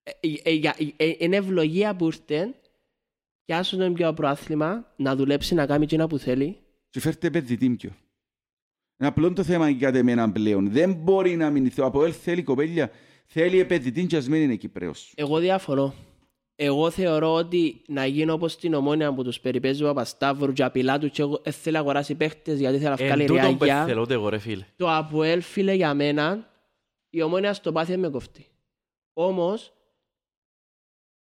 Ε, 0.03 0.11
ε, 0.21 0.41
ε, 0.43 0.51
για- 0.53 0.77
ε, 0.97 1.05
ε, 1.05 1.15
Είναι 1.19 1.37
ευλογία 1.37 1.97
που 1.97 2.07
ήρθε 2.07 2.55
πιάσουν 3.45 3.79
τον 3.79 3.95
πιο 3.95 4.13
προάθλημα, 4.15 4.93
να 4.97 5.17
δουλέψει 5.17 5.55
να 5.55 5.67
κάνει 5.67 5.85
εκείνα 5.85 6.07
που 6.07 6.19
θέλει. 6.19 6.59
Και 6.91 7.01
φέρτε 7.01 7.27
επενδυτή 7.27 7.71
πιο. 7.71 7.91
Είναι 8.99 9.09
απλό 9.09 9.33
το 9.33 9.43
θέμα 9.45 9.69
για 9.69 9.89
εμένα 9.89 10.33
πλέον. 10.33 10.71
Δεν 10.71 10.93
μπορεί 10.95 11.37
να 11.37 11.51
μείνει. 11.51 11.71
Ο 11.79 11.85
Αποέλ 11.85 12.15
θέλει 12.21 12.43
κοπέλια, 12.43 12.91
θέλει 13.27 13.59
επενδυτή 13.59 14.07
και 14.07 14.17
ας 14.17 14.29
μην 14.29 14.43
είναι 14.43 14.57
Κυπρέος. 14.57 15.13
Εγώ 15.17 15.39
διαφωνώ. 15.39 15.95
Εγώ 16.57 16.91
θεωρώ 16.91 17.35
ότι 17.35 17.83
να 17.89 18.07
γίνει 18.07 18.31
όπως 18.31 18.53
στην 18.53 18.75
ομόνια 18.75 19.15
που 19.15 19.23
τους 19.25 19.41
περιπέζει 19.41 19.83
ο 19.83 19.87
Παπασταύρου 19.87 20.53
και 20.53 20.63
απειλά 20.65 20.99
τους 20.99 21.11
και 21.11 21.23
εγώ 21.23 21.41
ε, 21.45 21.51
θέλει 21.51 21.75
να 21.75 21.81
αγοράσει 21.81 22.15
παίχτες 22.15 22.59
γιατί 22.59 22.79
θέλει 22.79 22.89
να 22.89 22.97
Εν 22.99 23.07
βγάλει 23.07 23.25
τούτον 23.25 23.59
που 23.59 23.65
ριάγια. 23.65 23.85
θέλω 23.87 24.01
ούτε 24.01 24.15
εγώ 24.15 24.29
ρε 24.29 24.39
φίλε. 24.39 24.65
Το 24.77 24.95
Αποέλ 24.97 25.41
φίλε 25.43 25.73
για 25.73 25.95
μένα 25.95 26.51
η 27.11 27.23
ομόνια 27.23 27.55
στο 27.55 27.73
πάθη 27.73 27.97
με 27.97 28.09
κοφτεί. 28.09 28.47
Όμως 29.13 29.73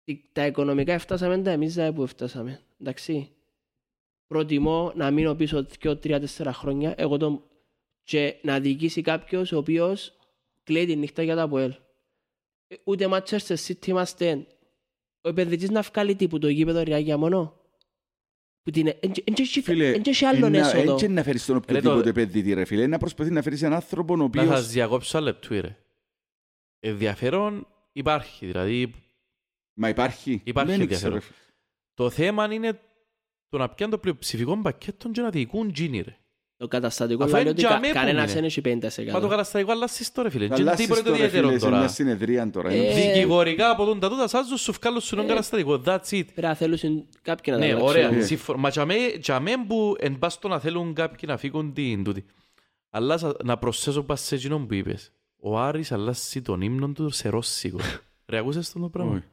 τι- 0.03 0.29
τα 0.31 0.45
οικονομικά 0.45 0.99
φτάσαμε 0.99 1.37
τα 1.41 1.51
εμείς 1.51 1.73
δεν 1.73 1.93
που 1.93 2.07
φτάσαμε. 2.07 2.59
Εντάξει. 2.81 3.29
Προτιμώ 4.27 4.91
να 4.95 5.11
μείνω 5.11 5.35
πίσω 5.35 5.65
2-3-4 5.83 6.25
χρόνια 6.53 6.93
εγώ 6.97 7.17
το... 7.17 7.43
και 8.03 8.35
να 8.41 8.59
διοικήσει 8.59 9.01
κάποιος 9.01 9.51
ο 9.51 9.57
οποίος 9.57 10.13
κλαίει 10.63 10.85
τη 10.85 10.95
νύχτα 10.95 11.23
για 11.23 11.35
το 11.35 11.41
Αποέλ. 11.41 11.73
Ε, 12.67 12.75
Ούτε 12.83 13.07
Manchester 13.11 13.55
City 13.67 13.87
είμαστε 13.87 14.47
ο 15.21 15.29
επενδυτής 15.29 15.69
να 15.69 15.81
βγάλει 15.81 16.15
τύπου 16.15 16.39
το 16.39 16.47
γήπεδο 16.49 16.81
ριάγια 16.81 17.17
μόνο; 17.17 17.59
Που 18.63 18.71
την... 18.71 18.87
Εν 18.87 19.11
Φίλε, 19.63 19.97
και 19.99 20.25
άλλο 20.25 20.47
είναι- 20.47 20.57
έσοδο. 20.57 20.93
έτσι 20.93 21.07
να 21.07 21.23
φέρεις 21.23 21.45
τον 21.45 21.55
Ρε, 21.55 21.61
οποιοδήποτε 21.63 22.01
το- 22.01 22.09
επενδυτή 22.09 22.53
ρε 22.53 22.65
φίλε. 22.65 22.79
Είναι 22.81 22.89
να 22.91 22.97
προσπαθεί 22.97 23.31
να 23.31 23.41
φέρεις 23.41 23.61
έναν 23.61 23.73
άνθρωπο 23.75 24.13
ο 24.13 24.17
Να 24.17 24.23
οποίος... 24.23 24.45
σας 24.47 24.71
διακόψω 24.71 25.17
ένα 25.17 25.25
λεπτού 25.25 25.61
ρε. 25.61 25.77
Ενδιαφέρον 26.79 27.67
υπάρχει, 27.91 28.45
δηλαδή 28.45 28.93
Μα 29.73 29.89
υπάρχει. 29.89 30.41
Υπάρχει 30.43 30.71
Δεν 30.71 30.81
ενδιαφέρον. 30.81 30.89
ξέρω, 30.89 31.13
ρε 31.13 31.19
φίλε. 31.19 31.53
το 31.93 32.09
θέμα 32.09 32.53
είναι 32.53 32.79
το 33.49 33.57
να 33.57 33.69
πιάνουν 33.69 33.95
το 33.95 34.01
πλειοψηφικό 34.01 34.61
πακέτο 34.61 35.09
και 35.11 35.21
να 35.21 35.29
διοικούν 35.29 35.71
τζίνι 35.73 36.01
ρε. 36.01 36.17
Το 36.61 36.67
καταστατικό 36.67 37.23
Αφού 37.23 37.31
λέει 37.33 37.41
είναι 37.41 37.49
ότι 37.49 37.61
τζαμέ 37.63 37.87
κα- 37.87 37.93
που 37.93 37.93
κανένας 37.99 38.23
είναι. 38.23 38.33
δεν 38.33 38.43
έχει 38.43 38.61
50%. 39.09 39.11
Μα 39.13 39.19
το 39.19 39.27
καταστατικό 39.27 39.71
αλλάσεις 39.71 40.11
τώρα 40.11 40.29
φίλε. 40.29 40.47
Και 40.47 40.53
Αλλάσεις 40.53 40.79
τίποτε 40.85 41.01
το 41.01 41.05
τώρα, 41.05 41.17
φίλε, 41.17 41.27
ιδιαίτερο 41.27 41.59
σε 41.59 41.67
μια 41.67 41.75
τώρα. 41.77 41.87
συνεδρία 41.87 42.49
τώρα. 42.49 42.69
Ε, 42.69 42.75
είναι. 42.75 42.93
Δικηγορικά 42.93 43.69
από 43.69 43.85
τον 43.85 43.99
τατούτα 43.99 44.27
σας 44.27 44.61
σου 44.61 44.73
βγάλουν 44.81 45.01
σου 45.01 45.15
τον 45.15 45.27
καταστατικό. 45.27 45.81
That's 45.85 45.95
it. 46.09 46.25
Πρέπει 46.25 46.41
να 46.41 46.55
θέλουν 46.55 46.77
κάποιοι 47.21 47.53
να 47.53 47.59
τα 47.59 47.65
Ναι, 47.65 47.65
αλλάξουν. 47.65 47.87
ωραία. 47.89 48.09
Ναι. 48.11 48.21
συμφω- 48.21 48.57
Μα 48.57 48.69
για 48.69 48.85
μέ- 48.85 49.17
για 49.23 49.39
μέ 49.39 49.51
που 49.67 49.95
εν 49.99 50.17
πας 50.19 50.39
το 50.39 50.47
να 50.47 50.59
θέλουν 50.59 50.93
κάποιοι 50.93 51.19
να 51.31 51.37
φύγουν 51.37 51.73
την 51.73 52.03
τούτη. 52.03 52.25
Αλλά 52.89 53.17
σα- 53.17 53.43
να 53.43 53.57
προσθέσω 53.57 54.03
πας 54.03 54.21
σε 54.21 54.35
εκείνον 54.35 54.67
που 54.67 54.73
είπες. 54.73 55.11
Ο 55.39 55.59
Άρης 55.59 55.91
αλλάσει 55.91 56.41
τον 56.41 56.61
ύμνο 56.61 56.87
του 56.87 57.09
σε 57.09 57.29
ρώσικο. 57.29 57.77
Ρε, 58.29 58.37
ακούσες 58.37 58.71
τον 58.71 58.81
το 58.81 58.89
πράγμα; 58.89 59.23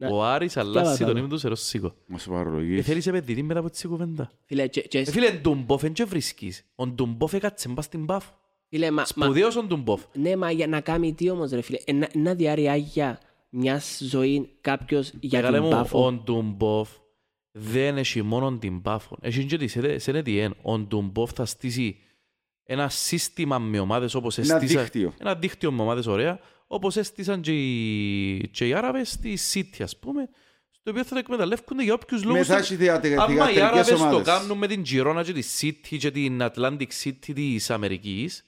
Όχι. 0.00 0.12
Ναι. 0.12 0.18
Ο 0.18 0.24
Άρης 0.24 0.56
αλλάσει 0.56 0.72
Διάβασα 0.80 1.04
τον 1.04 1.12
το. 1.12 1.18
ύμνο 1.18 1.28
του 1.30 1.38
σε 1.38 1.48
ρώσικο. 1.48 1.94
Μα 2.06 2.18
σου 2.18 2.32
Ε, 2.32 2.36
παρολογείς. 2.36 2.86
Θέλεις 2.86 3.06
επενδυτή 3.06 3.42
μετά 3.42 3.60
από 3.60 3.70
τη 3.70 3.88
κουβέντα. 3.88 4.30
Φίλε, 4.44 4.66
και- 4.66 4.80
και- 4.80 4.98
Ε, 4.98 5.04
Φίλε, 5.04 5.30
Ντουμπόφ 5.30 5.82
εν 5.82 5.92
και 5.92 6.04
βρίσκεις. 6.04 6.64
Ο 6.74 6.86
Ντουμπόφ 6.86 7.32
έκατσε 7.32 7.68
μπας 7.68 7.84
στην 7.84 8.06
Πάφο. 8.06 8.32
φίλε, 8.68 8.90
μα- 8.90 8.96
μα- 8.96 9.04
Σπουδαίος 9.04 9.56
ο 9.56 9.62
Ντουμπόφ. 9.62 10.02
Ναι, 10.14 10.36
μα 10.36 10.50
για 10.50 10.66
να 10.66 10.80
κάνει 10.80 11.14
τι 11.14 11.30
όμως 11.30 11.50
ρε 11.50 11.60
φίλε. 11.60 11.78
Ε, 11.84 11.92
να- 11.92 12.08
Να 12.14 12.34
διάρει 12.34 12.68
άγια 12.68 13.20
μιας 13.50 14.00
ζωή 14.04 14.48
κάποιος 14.60 15.12
για 15.20 15.38
Μεγάλε 15.40 15.56
την 15.58 15.66
μου, 15.66 15.72
πάφο. 15.72 16.06
ο 16.06 16.12
Ντουμπόφ 16.12 16.88
δεν 17.52 17.96
έχει 17.96 18.22
μόνο 18.22 18.58
την 18.58 18.82
Πάφο. 18.82 19.16
Έχει 19.20 19.44
και 19.44 19.56
της 19.56 19.78
ΣΕΝΕΤΙΕΝ. 19.96 20.54
Ο 20.62 20.78
Ντουμπόφ 20.78 21.30
θα 21.32 21.44
στήσει 21.44 21.96
ένα 22.64 22.88
σύστημα 22.88 23.58
με 23.58 23.78
ομάδες 23.78 24.14
όπως 24.14 24.38
Ένα 24.38 24.54
έστησα- 24.54 24.80
δίκτυο. 24.82 25.12
Ένα 25.18 25.34
δίκτυο 25.34 25.72
με 25.72 25.82
ομάδες 25.82 26.06
ωραία, 26.06 26.40
όπως 26.70 26.96
έστησαν 26.96 27.40
και 27.40 27.52
οι, 27.52 28.48
και 28.48 28.66
οι 28.68 28.72
Άραβες 28.74 29.10
στη 29.10 29.38
City, 29.52 29.82
ας 29.82 29.98
πούμε, 29.98 30.28
στο 30.70 30.90
οποίο 30.90 31.04
θα 31.04 31.10
το 31.12 31.18
εκμεταλλεύκονται 31.18 31.82
για 31.82 31.94
όποιους 31.94 32.24
λόγους. 32.24 32.48
Μετά 32.48 32.60
έχει 32.60 32.76
θεατε- 32.76 33.18
Άμα 33.18 33.32
οι 33.32 33.36
θεατρικές 33.36 33.62
Άραβες 33.62 33.88
το 33.98 34.04
ομάδες. 34.04 34.26
κάνουν 34.26 34.58
με 34.58 34.66
την 34.66 34.82
Girona 34.90 35.22
και 35.24 35.32
τη 35.32 35.42
City 35.60 35.96
και 35.98 36.10
την 36.10 36.40
Atlantic 36.42 36.86
City 37.04 37.32
της 37.34 37.70
Αμερικής, 37.70 38.44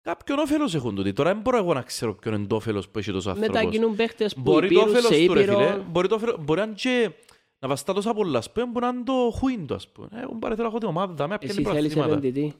κάποιον 0.00 0.38
όφελος 0.38 0.74
έχουν 0.74 0.94
τούτοι. 0.94 1.12
Τώρα 1.12 1.32
δεν 1.32 1.40
μπορώ 1.42 1.56
εγώ 1.56 1.74
να 1.74 1.82
ξέρω 1.82 2.14
ποιον 2.14 2.34
είναι 2.34 2.46
το 2.46 2.56
όφελος 2.56 2.88
που 2.88 2.98
έχει 2.98 3.12
τόσο 3.12 3.30
άνθρωπος. 3.30 3.54
Μετά 3.56 3.70
γίνουν 3.70 3.96
παίχτες 3.96 4.34
που 4.34 4.40
Μπορεί 4.40 4.68
το 4.68 4.74
υπήρουν 4.74 4.88
όφελος 4.96 5.16
σε 5.16 5.26
του 5.26 5.34
ρε 5.34 5.40
φίλε, 5.44 5.52
Ήπειρο. 5.52 5.84
μπορεί, 5.90 6.08
το 6.08 6.14
όφελος, 6.14 6.36
μπορεί 6.44 6.60
να 6.60 6.66
είναι 6.66 6.74
και 6.76 7.10
να 7.58 7.68
βαστά 7.68 7.92
τόσα 7.92 8.14
πολλά, 8.14 8.38
ας 8.38 8.52
πούμε, 8.52 8.66
μπορεί 8.66 8.84
να 8.84 8.90
είναι 8.90 9.04
το 9.04 9.30
χουίν 9.38 9.66
του, 9.66 9.74
ας 9.74 9.88
πούμε. 9.92 10.08
Ε, 10.14 10.20
Εγώ 10.22 10.34
πάρε 10.34 10.54
θέλω 10.54 10.66
να 10.66 10.72
έχω 10.72 10.78
την 10.78 10.88
ομάδα, 10.88 11.12
δάμε, 11.14 11.36
Εσύ 11.40 11.60
πιάνει 11.62 11.76
θέλεις 11.78 11.92
προαθλήματα. 11.94 12.26
επενδυτή. 12.26 12.54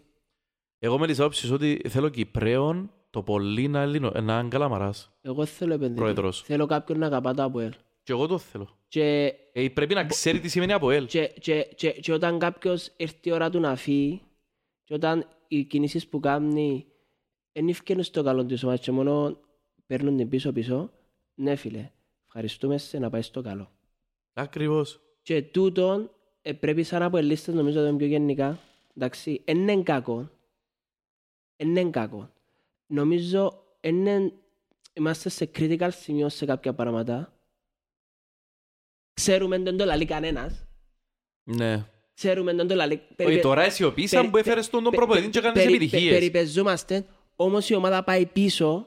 Εγώ 0.78 0.98
με 0.98 1.06
τις 1.06 1.18
όψεις 1.20 1.50
ότι 1.50 1.80
θέλω 1.88 2.08
Κυπρέων 2.08 2.90
το 3.10 3.22
πολύ 3.22 3.68
να 3.68 3.82
είναι 3.82 4.10
να 4.20 4.38
είναι 4.38 4.48
Καλαμαράς. 4.48 5.10
Εγώ 5.20 5.44
θέλω 5.44 5.74
επενδυτή. 5.74 6.00
Πρόεδρος. 6.00 6.42
Θέλω 6.42 6.66
κάποιον 6.66 6.98
να 6.98 7.06
αγαπά 7.06 7.34
το 7.34 7.42
ΑΠΟΕΛ. 7.42 7.72
Και 8.02 8.12
εγώ 8.12 8.26
το 8.26 8.38
θέλω. 8.38 8.68
Και, 8.88 9.34
Ε, 9.52 9.68
πρέπει 9.68 9.94
να 9.94 10.04
ξέρει 10.06 10.40
τι 10.40 10.48
σημαίνει 10.48 10.72
από 10.72 10.90
ελ. 10.90 11.06
και, 11.06 11.32
και, 11.40 11.68
και, 11.76 11.90
και 11.90 12.12
όταν 12.12 12.38
κάποιος 12.38 12.90
έρθει 12.96 13.28
η 13.28 13.32
ώρα 13.32 13.50
του 13.50 13.60
να 13.60 13.76
φύγει 13.76 14.20
και 14.84 14.94
όταν 14.94 15.26
οι 15.48 15.64
κινήσεις 15.64 16.06
που 16.08 16.20
κάνει 16.20 16.86
δεν 17.52 17.68
ευκαινούν 17.68 18.02
στο 18.02 18.22
καλό 18.22 18.44
της 18.44 18.62
ομάδας 18.62 18.80
και 18.84 18.90
μόνο 18.90 19.36
παίρνουν 19.86 20.16
την 20.16 20.28
πίσω 20.28 20.52
πίσω, 20.52 20.90
ναι 21.34 21.54
φίλε, 21.56 21.90
ευχαριστούμε 22.26 22.78
σε 22.78 22.98
να 22.98 23.10
πάει 23.10 23.22
στο 23.22 23.40
καλό. 23.40 23.70
Ακριβώς. 24.32 25.00
Και 25.22 25.42
τούτον 25.42 26.10
ε, 26.42 26.52
πρέπει 26.52 26.82
σαν 26.82 27.02
από 27.02 27.16
ελίστες 27.16 27.54
νομίζω 27.54 27.80
ότι 27.80 27.88
είναι 27.88 27.98
πιο 27.98 28.06
γενικά. 28.06 28.58
Εντάξει, 28.96 29.40
εν 29.44 29.56
είναι 29.58 29.82
κακό. 29.82 30.30
Εν 31.56 31.68
είναι 31.68 31.90
κακό. 31.90 32.30
Νομίζω 32.90 33.64
εν 33.80 34.32
είμαστε 34.92 35.28
σε 35.28 35.50
critical 35.54 35.88
σημείο 35.92 36.28
σε 36.28 36.44
κάποια 36.44 36.74
πράγματα. 36.74 37.32
Ξέρουμε 39.12 39.58
δεν 39.58 39.76
το 39.76 39.84
λαλεί 39.84 40.04
κανένας. 40.04 40.64
Ναι. 41.44 41.84
Ξέρουμε 42.14 42.54
δεν 42.54 42.66
το 42.68 42.74
λαλεί. 42.74 42.94
Όχι, 42.94 43.14
Περιπε- 43.16 43.42
τώρα 43.42 43.62
αισιοποίησαν 43.62 44.18
περι- 44.20 44.32
που 44.32 44.38
έφερες 44.38 44.70
τον 44.70 44.82
τον 44.82 44.90
πε- 44.90 45.00
προπονητή 45.00 45.28
και 45.30 45.40
πε- 45.40 45.42
κάνεις 45.42 45.62
περι- 45.62 45.78
πε- 45.78 45.82
επιτυχίες. 45.88 46.12
Περιπεζόμαστε, 46.18 47.06
όμως 47.36 47.68
η 47.70 47.74
ομάδα 47.74 48.04
πάει 48.04 48.26
πίσω 48.26 48.86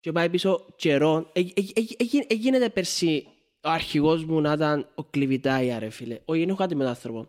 και 0.00 0.12
πάει 0.12 0.30
πίσω 0.30 0.66
καιρό. 0.76 1.30
Ε, 1.32 1.40
ε, 1.40 1.44
ε, 1.74 1.80
ε, 1.80 2.24
ε, 2.26 2.34
γίνεται 2.34 2.68
πέρσι 2.70 3.26
ο 3.64 3.68
αρχηγός 3.68 4.24
μου 4.24 4.40
να 4.40 4.52
ήταν 4.52 4.88
ο 4.94 5.04
Κλειβιτάια 5.04 5.78
ρε 5.78 5.88
φίλε. 5.90 6.18
Όχι, 6.24 6.40
δεν 6.40 6.48
έχω 6.48 6.58
κάτι 6.58 6.74
με 6.74 6.80
τον 6.82 6.90
άνθρωπο. 6.90 7.28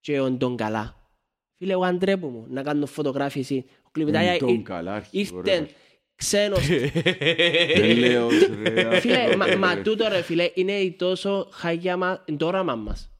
Και 0.00 0.20
ο 0.20 0.30
Ντον 0.30 0.56
Καλά. 0.56 0.96
Φίλε, 1.56 1.72
εγώ 1.72 1.84
αντρέπω 1.84 2.28
μου 2.28 2.46
να 2.48 2.62
κάνω 2.62 2.86
φωτογράφηση. 2.86 3.64
Ο 3.92 3.98
Κλειβιτάια 3.98 4.38
Τον 4.38 4.48
τον 4.48 4.62
καλά, 4.62 4.94
αρχηγό, 4.94 5.40
ρε. 5.40 5.50
ήρθε 5.52 5.68
ξένος. 6.16 6.66
Δεν 7.76 7.96
λέω, 7.96 8.28
ρε. 8.62 9.00
Φίλε, 9.00 9.36
μα- 9.36 9.56
μα 9.56 9.76
τούτο 9.82 10.08
ρε 10.08 10.22
φίλε 10.22 10.50
είναι 10.54 10.72
η 10.72 10.92
τόσο 10.92 11.48
χαγιά 11.52 11.96
μα, 11.96 12.24
το 12.36 12.46
όραμα 12.46 12.74
μας. 12.74 13.10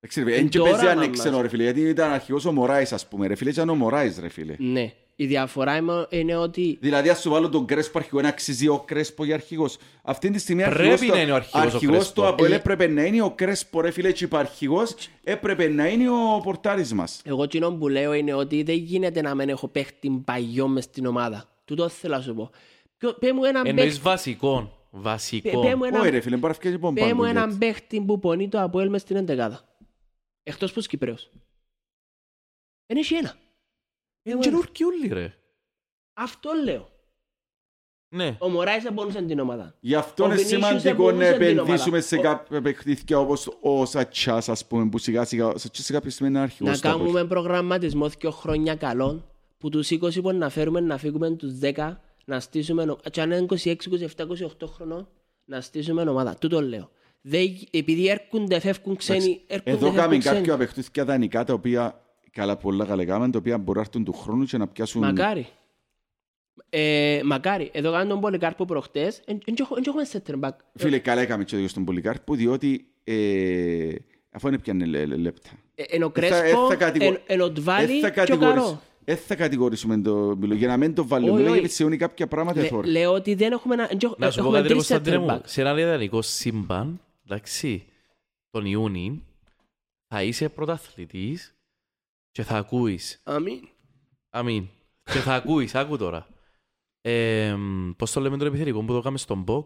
Εντάξει, 0.00 0.22
ρε, 0.22 0.34
Εν 0.36 0.48
και 0.48 0.58
Το 0.58 0.64
παίζει 0.64 0.78
όραμα 0.86 1.00
αν 1.02 1.08
μας. 1.08 1.18
ξένο 1.18 1.40
ρε 1.40 1.48
φίλε, 1.48 1.62
γιατί 1.62 1.80
ήταν 1.80 2.10
αρχηγός 2.12 2.44
ο 2.44 2.52
Μωράης 2.52 2.92
ας 2.92 3.08
πούμε 3.08 3.26
ρε 3.26 3.34
φίλε, 3.34 3.50
ήταν 3.50 3.68
ο 3.68 3.74
Μωράης 3.74 4.18
ρε 4.18 4.28
φίλε. 4.28 4.54
Ναι. 4.58 4.92
Η 5.16 5.26
διαφορά 5.26 5.76
είμαι- 5.76 6.06
είναι 6.10 6.36
ότι 6.36 6.78
Δηλαδή, 6.80 7.08
αν 7.08 7.16
σου 7.16 7.30
βάλω 7.30 7.48
τον 7.48 7.66
Κρέσπο 7.66 7.98
αρχηγό, 7.98 8.20
να 8.20 8.28
αξίζει 8.28 8.68
ο 8.68 8.78
Κρέσπο 8.80 9.24
για 9.24 9.34
αρχηγός. 9.34 9.76
Αυτή 10.02 10.30
τη 10.30 10.38
στιγμή 10.38 10.62
Πρέπει 10.62 10.88
αρχηγός 10.90 11.14
να 11.16 11.20
είναι 11.22 11.32
ο 11.32 11.34
αρχηγός 11.34 11.62
ο 11.64 11.66
αρχηγός 11.74 11.96
Κρέσπο. 11.96 12.14
του 12.20 12.26
Αποέλ 12.26 12.52
Ε, 12.52 12.54
έπρεπε 12.54 12.86
να 12.86 13.04
είναι 13.04 13.22
ο 13.22 13.30
Κρέσπο, 13.30 13.80
ρε 13.80 13.90
φίλε, 13.90 14.12
και 14.12 14.28
αρχηγός 14.32 14.94
έπρεπε 15.24 15.68
να 15.68 15.88
είναι 15.88 16.10
ο 16.10 16.40
πορτάρης 16.42 16.92
μας. 16.92 17.20
Εγώ 17.24 17.42
εκείνο 17.42 17.72
που 17.72 17.88
λέω 17.88 18.12
είναι 18.12 18.34
ότι 18.34 18.62
δεν 18.62 18.76
γίνεται 18.76 19.20
να 19.20 19.34
μην 19.34 19.48
έχω 19.48 19.68
παίχτη 19.68 20.22
παλιό 20.24 20.68
μες 20.68 20.84
στην 20.84 21.06
ομάδα. 21.06 21.48
Τούτο 21.64 21.88
θέλω 21.88 22.16
να 22.16 22.22
σου 22.22 22.34
πω. 22.34 22.50
Ποιο- 22.96 23.14
Πέ 23.18 23.32
μου 23.32 23.44
έναν 23.44 23.66
Εννοείς 23.66 23.86
παίχτη, 23.86 24.00
βασικών. 24.02 24.62
πέ- 24.64 24.72
πέ 24.90 24.98
Βασικών. 24.98 25.52
μου 25.66 25.78
Όχι 25.84 25.86
έναν- 25.94 26.10
ρε 26.10 26.20
φίλε, 26.20 26.34
μπορεί 26.36 26.46
να 26.52 26.52
φτιάξει 26.58 26.68
λοιπόν 26.78 26.94
πέ 26.94 27.00
πάνω 27.00 27.14
μου 27.14 27.20
του 27.22 27.26
έναν 27.28 27.50
Jets. 27.54 27.58
παίχτη 27.58 28.00
που 28.00 28.18
πονεί 28.18 28.48
το 28.48 28.60
Αποέλ 28.60 28.88
μες 28.88 29.00
στην 29.00 29.16
εντεκάδα. 29.16 29.64
Εκτός 30.42 30.72
που 30.72 30.80
Κυπρέος. 30.80 31.30
Δεν 32.86 32.96
έχει 32.96 33.14
ένα. 33.14 33.34
Είναι 34.24 34.38
καινούργιοι 34.38 34.86
όλοι 34.86 35.08
ρε. 35.14 35.34
Αυτό 36.14 36.50
λέω. 36.64 36.88
Ναι. 38.14 38.36
Ο 38.38 38.48
Μωράης 38.48 38.82
δεν 38.82 38.94
πονούσε 38.94 39.22
την 39.22 39.38
ομάδα. 39.38 39.74
Γι' 39.80 39.94
αυτό 39.94 40.22
Ο 40.22 40.26
είναι 40.26 40.34
Βινίσιους 40.34 40.60
σημαντικό 40.64 41.02
να 41.02 41.08
εμποδούσε 41.26 41.32
την 41.38 41.42
επενδύσουμε 41.58 41.88
ομάδα. 41.96 42.00
σε 42.06 42.16
Ο- 42.16 42.20
κάποια 42.20 42.62
παιχνίδια 42.62 43.18
όπως 43.18 43.58
ο 43.60 43.84
Σατσάς, 43.86 44.48
ας 44.48 44.66
πούμε, 44.66 44.88
που 44.88 44.98
σιγά 44.98 45.24
σιγά, 45.24 45.46
ο 45.46 45.58
Σατσάς 45.58 45.84
σε 45.84 45.92
κάποια 45.92 46.10
στιγμή 46.10 46.28
είναι 46.30 46.38
Να 46.38 46.44
αρχηγός 46.44 46.80
του 46.80 46.88
Αποέλ. 46.88 47.02
κάνουμε 47.06 47.24
προγραμματισμό 47.28 48.08
δύο 48.08 48.30
χρόνια 48.30 48.74
καλών 48.74 49.24
που 49.58 49.68
τους 49.68 49.90
20 49.90 50.20
μπορεί 50.20 50.36
να 50.36 50.48
φέρουμε 50.48 50.80
να 50.80 50.98
φύγουμε 50.98 51.30
τους 51.30 51.52
10 51.58 52.00
να 52.24 52.40
στήσουμε 52.40 52.84
νο- 52.84 52.98
και 53.10 53.20
αν 53.20 53.30
είναι 53.30 53.40
26, 53.40 53.90
27, 53.90 54.26
28 54.26 54.66
χρονών 54.66 55.08
να 55.44 55.60
στήσουμε 55.60 56.02
ομάδα. 56.02 56.36
Τούτο 56.38 56.62
λέω. 56.62 56.90
Δεν, 57.20 57.56
επειδή 57.70 58.08
έρχονται, 58.08 58.60
φεύγουν 58.60 58.96
ξένοι, 58.96 59.40
έρχονται, 59.46 59.70
Εδώ 59.70 59.78
φεύγουν 59.78 59.96
κάνουμε 59.96 60.18
ξένοι. 60.18 60.36
κάποια 60.36 60.56
παιχνίδια 60.56 61.04
δανεικά 61.04 61.44
τα 61.44 61.52
οποία 61.52 62.03
καλά 62.34 62.56
πολλά 62.56 62.84
καλά 62.84 63.04
κάνουμε, 63.04 63.30
τα 63.30 63.38
οποία 63.38 63.58
μπορεί 63.58 63.78
να 63.78 63.84
έρθουν 63.84 64.04
του 64.04 64.12
χρόνου 64.12 64.44
και 64.44 64.58
να 64.58 64.66
πιάσουν... 64.68 65.00
Μακάρι. 65.02 65.46
Ε, 66.68 67.20
μακάρι. 67.24 67.70
Εδώ 67.72 67.92
κάνουν 67.92 68.08
τον 68.08 68.20
Πολυκάρπο 68.20 68.64
προχτές. 68.64 69.22
Δεν 69.26 69.54
έχουμε 69.86 70.02
center 70.12 70.40
back. 70.40 70.56
Φίλε, 70.74 70.98
καλά 70.98 71.20
έκαμε 71.20 71.44
και 71.44 71.68
στον 71.68 71.84
Πολυκάρπο, 71.84 72.34
διότι 72.34 72.86
ε, 73.04 73.92
αφού 74.30 74.48
είναι 74.48 74.58
πιάνε 74.58 74.84
λε- 74.84 75.06
λε- 75.06 75.16
λεπτά. 75.18 75.50
Ε, 75.74 75.82
Εν 75.88 76.02
ο 76.02 76.12
Ε, 76.16 76.20
θα- 76.20 76.40
Κρέσπο, 76.40 76.64
ε, 76.64 76.68
θα 76.68 76.74
κατηγο- 76.76 77.06
εν- 77.06 77.20
εν 77.26 77.40
ο 77.40 77.50
Ντβάλι 77.50 77.96
Ε, 77.96 78.00
θα 78.00 78.10
και 78.10 78.20
ο 78.20 78.24
κατηγορήσουμε- 78.24 78.64
Καρό. 78.66 78.80
ε, 79.04 79.14
θα 79.14 79.34
κατηγορήσουμε 79.34 79.98
το 80.00 80.14
Μιλό, 80.36 80.54
για 80.54 80.68
να 80.68 80.76
μην 80.76 80.94
το 80.94 81.06
βάλουμε, 81.06 81.30
Όχι, 81.30 81.38
Μιλό, 81.40 81.50
όχι. 81.50 81.58
γιατί 81.60 81.74
σε 81.74 81.96
κάποια 81.96 82.26
πράγματα 82.26 82.60
Λε- 82.60 82.68
θόρυ. 82.68 82.90
Λέω 82.90 83.12
ότι 83.12 83.34
δεν 83.34 83.52
έχουμε 83.52 83.74
ένα... 83.74 83.88
εν- 83.90 83.98
Να 84.18 84.30
σου 84.30 84.40
πω 84.40 84.44
έχουμε 84.44 84.56
κάτι 84.56 84.68
ρε 84.68 84.74
τρεις 84.74 84.88
Κωνσταντίνε 84.88 85.16
center 85.16 85.20
μου. 85.20 85.26
back. 85.36 85.40
Σε 85.44 85.60
ένα 85.60 85.80
ιδανικό 85.80 86.22
σύμπαν, 86.22 87.00
εντάξει, 87.26 87.84
τον 88.50 88.64
Ιούνι 88.66 89.22
θα 90.08 90.22
είσαι 90.22 90.48
πρωταθλητής 90.48 91.53
και 92.34 92.42
θα 92.42 92.56
ακούεις 92.56 93.20
Αμήν. 93.24 93.68
Αμήν. 94.30 94.68
Και 95.02 95.18
θα 95.18 95.34
ακούεις, 95.34 95.74
άκου 95.74 95.96
τώρα. 95.96 96.26
Ε, 97.00 97.56
πώς 97.96 98.12
το 98.12 98.20
λέμε 98.20 98.36
τον 98.36 98.46
επιθετικό 98.46 98.80
που 98.80 98.92
το 98.92 99.00
κάνουμε 99.00 99.18
στον 99.18 99.44
box, 99.48 99.64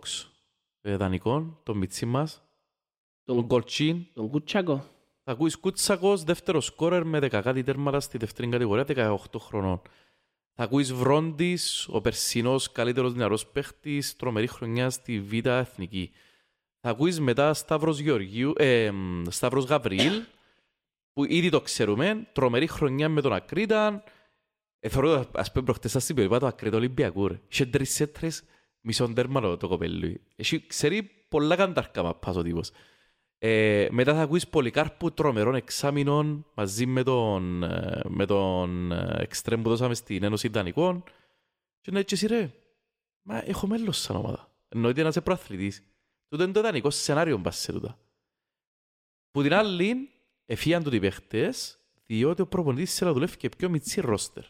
ε, 0.80 0.96
δανεικών, 0.96 1.60
τον 1.62 1.76
μιτσί 1.76 2.06
μας, 2.06 2.42
τον 3.24 3.36
Τον, 3.36 3.46
Κορτσίν. 3.46 4.06
τον 4.14 4.30
Κουτσάκο. 4.30 4.84
Θα 5.24 5.32
ακούεις 5.32 5.56
Κούτσακος, 5.56 6.22
δεύτερος 6.24 6.64
σκόρερ 6.64 7.04
με 7.04 7.18
10 7.18 7.40
κάτι 7.42 7.62
τέρματα 7.62 8.00
στη 8.00 8.18
δεύτερη 8.18 8.48
κατηγορία, 8.48 8.84
18 8.84 9.38
χρονών. 9.38 9.82
Θα 10.54 10.64
ακούεις 10.64 10.92
Βρόντις, 10.92 11.88
ο 11.90 12.00
περσινός 12.00 12.72
καλύτερος 12.72 13.14
νεαρός 13.14 13.46
παίχτης, 13.46 14.16
τρομερή 14.16 14.46
χρονιά 14.46 14.90
στη 14.90 15.20
Β' 15.20 15.46
Εθνική. 15.46 16.10
Θα 16.80 16.90
ακούεις 16.90 17.20
μετά 17.20 17.54
Σταύρος, 17.54 17.98
Γεωργίου, 17.98 18.52
ε, 18.56 18.90
μ, 18.90 19.22
Σταύρος 19.28 19.64
Γαβριήλ, 19.64 20.22
που 21.18 21.24
ήδη 21.24 21.48
το 21.48 21.60
ξέρουμε, 21.60 22.28
τρομερή 22.32 22.66
χρονιά 22.66 23.08
με 23.08 23.20
τον 23.20 23.32
Ακρίτα. 23.32 24.04
Ε, 24.78 24.88
θεωρώ, 24.88 25.30
ας 25.34 25.52
πούμε, 25.52 25.64
προχτές 25.64 25.90
σας 25.90 26.08
είπε, 26.08 26.22
είπα 26.22 26.38
το 26.38 26.46
Ακρίτα 26.46 26.76
Ολυμπιακού, 26.76 27.28
ρε. 27.28 27.40
Είχε 27.48 27.66
τρεις 27.66 27.92
σέτρες, 27.94 28.44
μισόν 28.80 29.14
τέρμα 29.14 29.40
το- 29.40 29.56
το 29.56 29.68
κοπέλι. 29.68 30.20
Έχει, 30.36 30.66
ξέρει 30.66 31.02
πολλά 31.28 31.56
καντάρκα 31.56 32.02
μαπάς 32.02 32.36
ο 32.36 32.42
τύπος. 32.42 32.70
Ε, 33.38 33.88
μετά 33.90 34.14
θα 34.14 34.20
ακούεις 34.22 34.48
Πολυκάρπου 34.48 35.12
τρομερών 35.12 35.54
εξάμηνων 35.54 36.46
μαζί 36.54 36.86
με 36.86 37.02
τον, 37.02 37.62
ε, 37.62 38.00
με 38.08 38.26
τον 38.26 38.92
ε, 38.92 39.16
εξτρέμ 39.18 39.62
που 39.62 39.68
δώσαμε 39.68 39.94
στην 39.94 40.22
Ένωση 40.24 40.48
Δανικών. 40.48 41.04
Και 41.80 41.90
να 41.90 41.98
έτσι 41.98 42.14
εσύ 42.14 42.26
ρε, 42.26 42.54
μα 43.22 43.42
έχω 43.46 43.66
μέλος 43.66 43.98
σαν 43.98 44.16
ομάδα. 44.16 44.52
Εννοείται 44.68 45.02
να 45.02 45.08
είσαι 45.08 45.20
προαθλητής. 45.20 45.82
Τούτο 46.28 46.42
είναι 46.42 46.52
το 46.52 46.60
ιδανικό 46.60 46.90
σενάριο 46.90 47.38
μπας 47.38 47.58
σε 47.58 47.72
τούτα. 47.72 47.98
Που 49.30 49.42
την 49.42 49.54
άλλη, 49.54 50.10
εφίαν 50.50 50.82
του 50.82 50.94
οι 50.94 51.00
παίχτες, 51.00 51.78
διότι 52.06 52.42
ο 52.42 52.46
προπονητής 52.46 52.94
θέλει 52.94 53.08
να 53.10 53.14
δουλεύει 53.14 53.36
και 53.36 53.48
πιο 53.48 53.68
μητσί 53.68 54.00
ρόστερ. 54.00 54.42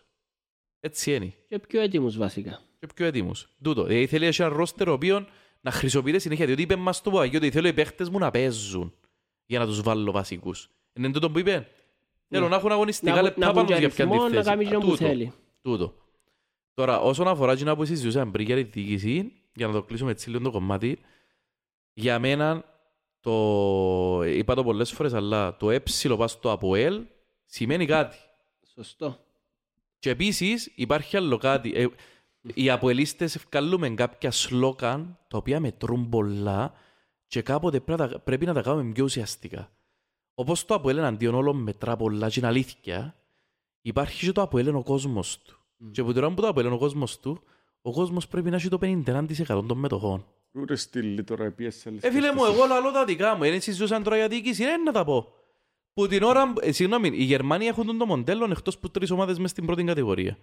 Έτσι 0.80 1.14
είναι. 1.14 1.34
Και 1.48 1.58
πιο 1.58 1.80
έτοιμους 1.80 2.16
βασικά. 2.16 2.60
Και 2.80 2.86
πιο 2.94 3.06
έτοιμους. 3.06 3.48
Τούτο. 3.62 3.82
Δηλαδή 3.84 4.06
θέλει 4.06 4.22
να 4.22 4.28
έχει 4.28 4.42
ένα 4.42 4.50
ρόστερ 4.56 4.88
ο 4.88 4.92
οποίο 4.92 5.26
να 5.60 5.70
χρησιμοποιείται 5.70 6.18
συνέχεια. 6.18 6.46
Διότι 6.46 6.62
είπε 6.62 6.76
μας 6.76 7.02
το 7.02 7.10
Παπαγιώτη, 7.10 7.46
ότι 7.46 7.54
θέλω 7.54 7.68
οι 7.68 7.72
παίχτες 7.72 8.08
μου 8.08 8.18
να 8.18 8.30
παίζουν 8.30 8.94
για 9.46 9.58
να 9.58 9.66
τους 9.66 9.80
βάλω 9.82 10.12
βασικούς. 10.12 10.70
Είναι 10.92 11.10
τούτο 11.10 11.30
που 11.30 11.38
είπε. 11.38 11.68
Θέλω 12.28 12.48
να 12.48 12.56
έχουν 12.56 12.72
αγωνιστικά 12.72 13.14
Να- 13.14 13.22
λεπτά 13.22 13.46
να 13.46 13.52
πάνω 13.52 13.58
έχουν 13.60 13.66
τους 13.66 13.74
και 13.78 13.80
για 13.86 13.94
ποια 13.94 14.04
αριθμό, 14.04 14.26
τη 14.26 14.32
να 14.34 14.36
θέση. 14.42 14.48
κάνει 14.50 14.64
Α, 14.64 14.66
εκείνο 14.66 14.80
που 14.80 14.90
τούτο. 14.90 15.06
θέλει. 15.06 15.32
Τούτο. 15.62 15.94
Τώρα, 16.74 17.00
όσον 17.00 17.28
αφορά 17.28 17.56
την 17.56 17.74
που 17.74 17.84
συζητούσαμε 17.84 18.30
πριν 18.30 18.46
για 18.46 18.56
τη 18.56 18.62
διοίκηση, 18.62 19.32
για 19.54 19.66
να 19.66 19.72
το 19.72 19.82
κλείσουμε 19.82 20.10
έτσι 20.10 20.30
λίγο 20.30 20.42
το 20.42 20.50
κομμάτι, 20.50 20.98
για 21.92 22.18
μένα, 22.18 22.64
το, 23.20 24.22
είπα 24.24 24.54
το 24.54 24.64
πολλές 24.64 24.92
φορές, 24.92 25.12
αλλά 25.14 25.56
το 25.56 25.70
ε 25.70 25.82
πας 26.16 26.30
στο 26.30 26.50
ΑΠΟΕΛ 26.50 27.02
σημαίνει 27.44 27.86
κάτι. 27.86 28.16
Σωστό. 28.74 29.18
Και 29.98 30.10
επίσης 30.10 30.72
υπάρχει 30.74 31.16
άλλο 31.16 31.36
κάτι. 31.36 31.72
Ε, 31.74 31.86
οι 32.54 32.70
αποελίστες 32.70 33.34
ευκαλούμε 33.34 33.90
κάποια 33.90 34.30
σλόκαν 34.30 35.18
τα 35.28 35.36
οποία 35.38 35.60
μετρούν 35.60 36.08
πολλά 36.08 36.72
και 37.26 37.42
κάποτε 37.42 37.80
πρέπει, 37.80 38.00
να 38.00 38.08
τα- 38.08 38.18
πρέπει 38.18 38.46
να 38.46 38.54
τα 38.54 38.62
κάνουμε 38.62 38.92
πιο 38.92 39.04
ουσιαστικά. 39.04 39.70
Όπως 40.34 40.64
το 40.64 40.74
ΑΠΟΕΛ 40.74 40.98
εναντίον 40.98 41.34
όλων 41.34 41.56
μετρά 41.56 41.96
πολλά 41.96 42.28
και 42.28 42.38
είναι 42.38 42.48
αλήθεια, 42.48 43.14
υπάρχει 43.80 44.26
και 44.26 44.32
το 44.32 44.42
ΑΠΟΕΛ 44.42 44.66
είναι 44.66 44.76
ο 44.76 44.82
κόσμος 44.82 45.38
του. 45.38 45.58
Και 45.92 46.00
από 46.00 46.12
τώρα 46.12 46.28
που 46.34 46.40
το 46.40 46.46
ΑΠΟΕΛ 46.48 46.66
είναι 46.66 46.74
ο 46.74 46.78
κόσμος 46.78 47.18
του, 47.18 47.42
ο 47.82 47.92
κόσμος 47.92 48.28
πρέπει 48.28 48.50
να 48.50 48.56
έχει 48.56 48.68
το 48.68 48.78
51% 48.82 49.64
των 49.66 49.78
μετοχών. 49.78 50.26
Ούτε 50.52 50.76
στείλει 50.76 51.24
τώρα 51.24 51.54
PSL. 51.58 51.92
Ε, 52.00 52.10
φίλε 52.10 52.32
μου, 52.32 52.44
εγώ 52.44 52.66
λαλώ 52.66 52.90
τα 52.90 53.04
δικά 53.04 53.36
μου. 53.36 53.44
Είναι 53.44 53.58
συζούσαν 53.58 54.02
τώρα 54.02 54.16
για 54.16 54.28
διοίκηση, 54.28 54.62
είναι 54.62 54.76
να 54.76 54.92
τα 54.92 55.04
πω. 55.04 55.32
Που 55.92 56.06
την 56.06 56.22
ώρα, 56.22 56.52
ε, 56.60 56.72
συγγνώμη, 56.72 57.08
οι 57.12 57.22
Γερμανοί 57.22 57.66
έχουν 57.66 57.98
το 57.98 58.06
μοντέλο 58.06 58.48
εκτός 58.50 58.78
που 58.78 58.90
τρεις 58.90 59.10
ομάδες 59.10 59.38
μες 59.38 59.50
στην 59.50 59.66
πρώτη 59.66 59.84
κατηγορία. 59.84 60.38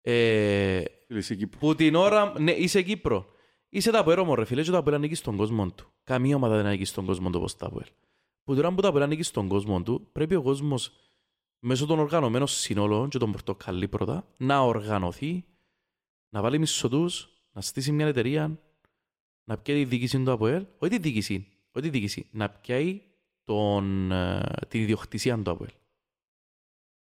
Ε, 0.00 0.82
Φίλε, 1.06 1.18
είσαι 1.18 1.34
Κύπρος. 1.34 1.60
που 1.60 1.74
την 1.74 1.94
ώρα, 1.94 2.40
ναι, 2.40 2.52
είσαι 2.52 2.82
Κύπρο. 2.82 3.26
Είσαι 3.68 3.90
τα 3.90 3.98
Αποέλ 3.98 4.32
ρε 4.34 4.44
φίλε, 4.44 4.62
και 4.62 4.70
τα 4.70 4.78
Αποέλ 4.78 4.94
ανήκει 4.96 5.14
στον 5.14 5.36
κόσμο 5.36 5.70
του. 5.70 5.92
Καμία 6.04 6.36
ομάδα 6.36 6.56
δεν 6.56 6.66
ανήκει 6.66 6.84
στον 6.84 7.04
κόσμο 7.06 7.30
του 7.30 7.36
όπως 7.38 7.56
τα 7.56 7.66
Αποέλ. 7.66 7.86
Που 8.44 8.54
την 8.54 8.64
ώρα 8.64 8.74
που 8.74 8.80
τα 8.80 8.88
Αποέλ 8.88 9.04
ανήκει 9.04 9.22
στον 9.22 9.48
κόσμο 9.48 9.82
του, 9.82 10.08
πρέπει 10.12 10.34
ο 10.34 10.42
κόσμος 10.42 10.92
μέσω 11.58 11.86
των 11.86 11.98
οργανωμένων 11.98 12.46
συνόλων 12.46 13.08
και 13.08 13.18
των 13.18 13.32
πορτοκαλί 13.32 13.88
πρώτα, 13.88 14.26
να 14.36 14.60
οργανωθεί, 14.60 15.44
να 16.28 16.40
βάλει 16.40 16.58
μισθωτούς, 16.58 17.28
να 17.52 17.60
στήσει 17.60 17.92
μια 17.92 18.06
εταιρεία, 18.06 18.60
να 19.44 19.58
πιάει 19.58 19.78
τη 19.78 19.84
διοίκηση 19.84 20.22
του 20.24 20.32
ΑΠΟΕΛ, 20.32 20.66
όχι 20.78 20.90
τη 20.90 20.98
διοίκηση, 20.98 21.46
όχι 21.72 21.84
τη 21.84 21.90
διοίκηση, 21.90 22.26
να 22.30 22.50
πιάει 22.50 23.00
τον, 23.44 24.12
ε, 24.12 24.42
την 24.68 24.80
ιδιοκτησία 24.80 25.42
του 25.42 25.50
ΑΠΟΕΛ. 25.50 25.70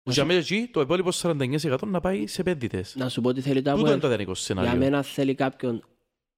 Που 0.03 0.11
για 0.13 0.25
μένα 0.25 0.39
εκεί 0.41 0.69
το 0.73 0.81
υπόλοιπο 0.81 1.11
49% 1.13 1.79
να 1.87 2.01
πάει 2.01 2.27
σε 2.27 2.41
επενδυτές. 2.41 2.95
Να 2.97 3.09
σου 3.09 3.21
πω 3.21 3.33
τι 3.33 3.41
θέλει 3.41 3.63
το 3.63 3.71
Τούτο 3.71 3.73
είναι 3.81 3.83
Αποέλ. 3.83 4.01
το 4.01 4.07
ιδανικό 4.07 4.33
Για 4.33 4.41
σενάριο. 4.41 4.77
μένα 4.79 5.03
θέλει 5.03 5.35
κάποιον 5.35 5.85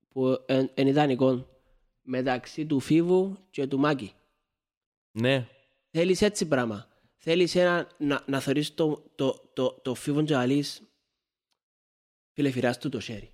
που 0.09 0.45
εν- 0.47 0.71
είναι 0.75 0.89
ιδανικό 0.89 1.47
μεταξύ 2.03 2.67
του 2.67 2.81
Φίβου 2.81 3.37
και 3.51 3.67
του 3.67 3.79
Μάκη. 3.79 4.13
Ναι, 5.11 5.49
Θέλεις 5.91 6.23
έτσι 6.23 6.47
πράγμα. 6.49 6.89
Θέλεις 7.17 7.55
ένα, 7.55 7.89
να, 7.99 8.25
να 8.27 8.41
θεωρείς 8.41 8.75
το, 8.75 9.11
το, 9.15 9.51
το, 9.53 9.81
το 9.83 9.95
Φίβο 9.95 10.25
και 10.25 10.35
αλείς 10.37 10.83
φίλε 12.33 12.51
φυράς 12.51 12.79
του 12.79 12.89
το 12.89 13.01
χέρι. 13.01 13.33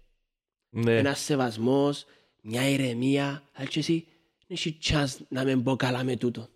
ναι. 0.69 0.99
Ένας 0.99 1.21
σεβασμός, 1.21 2.05
μια 2.47 2.69
ηρεμία, 2.69 3.43
αλλά 3.53 3.69
και 3.69 3.79
εσύ 3.79 4.07
δεν 4.39 4.47
έχει 4.57 4.79
chance 4.83 5.16
να 5.29 5.45
με 5.45 5.57
μπω 5.57 5.77
καλά 5.77 6.05
με 6.05 6.16
τούτο. 6.16 6.49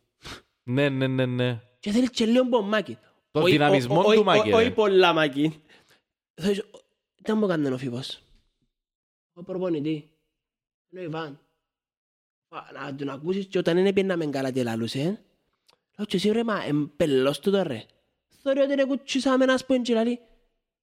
Ναι, 0.63 0.89
ναι, 0.89 1.07
ναι, 1.07 1.27
ναι. 1.27 1.61
Και 1.81 1.91
θέλεις 1.91 2.11
και 2.11 2.27
λίγο 2.27 2.45
μποmmάκι. 2.45 2.99
Το 3.31 3.41
Όχι- 3.41 3.53
δυναμισμό 3.53 3.97
ο- 3.97 3.99
ο- 3.99 4.03
του 4.03 4.09
όχι- 4.11 4.23
Μάκη, 4.23 4.53
Όχι 4.53 4.65
ρε. 4.65 4.71
πολλά 4.71 5.13
Μάκη. 5.13 5.63
Θέλεις- 6.35 6.65
Δεν 7.23 7.39
μου 7.39 7.45
έκανε 7.45 7.69
ο 7.71 7.79
Φίβος. 7.79 8.23
Ο 9.33 9.43
προπονητή. 9.43 10.11
Είναι 10.91 11.01
ο 11.01 11.05
Ιβάν. 11.05 11.41
Α, 12.49 12.61
Να 12.73 12.95
τον 12.95 13.09
ακούσεις 13.09 13.47
και 13.47 13.59
όταν 13.59 13.77
είναι 13.77 13.93
πήγαιναμε 13.93 14.27
καλά 14.27 14.51
και 14.51 14.63
λαλούσε. 14.63 15.03
Λέω 15.97 16.07
και 16.07 16.17
εσύ 16.17 16.31
ρε 16.31 16.45
μα 16.45 16.65
εμπελός 16.65 17.39
του 17.41 17.51
τώρα 17.51 17.63
ρε. 17.63 17.85
Θεωρεί 18.43 18.61
ότι 18.61 18.73
είναι 18.73 18.85
κουτσίσαμε 18.85 19.45
ένας 19.45 19.67
που 19.67 19.73
είναι 19.75 19.83
και 19.83 19.95
λαλεί. 19.95 20.19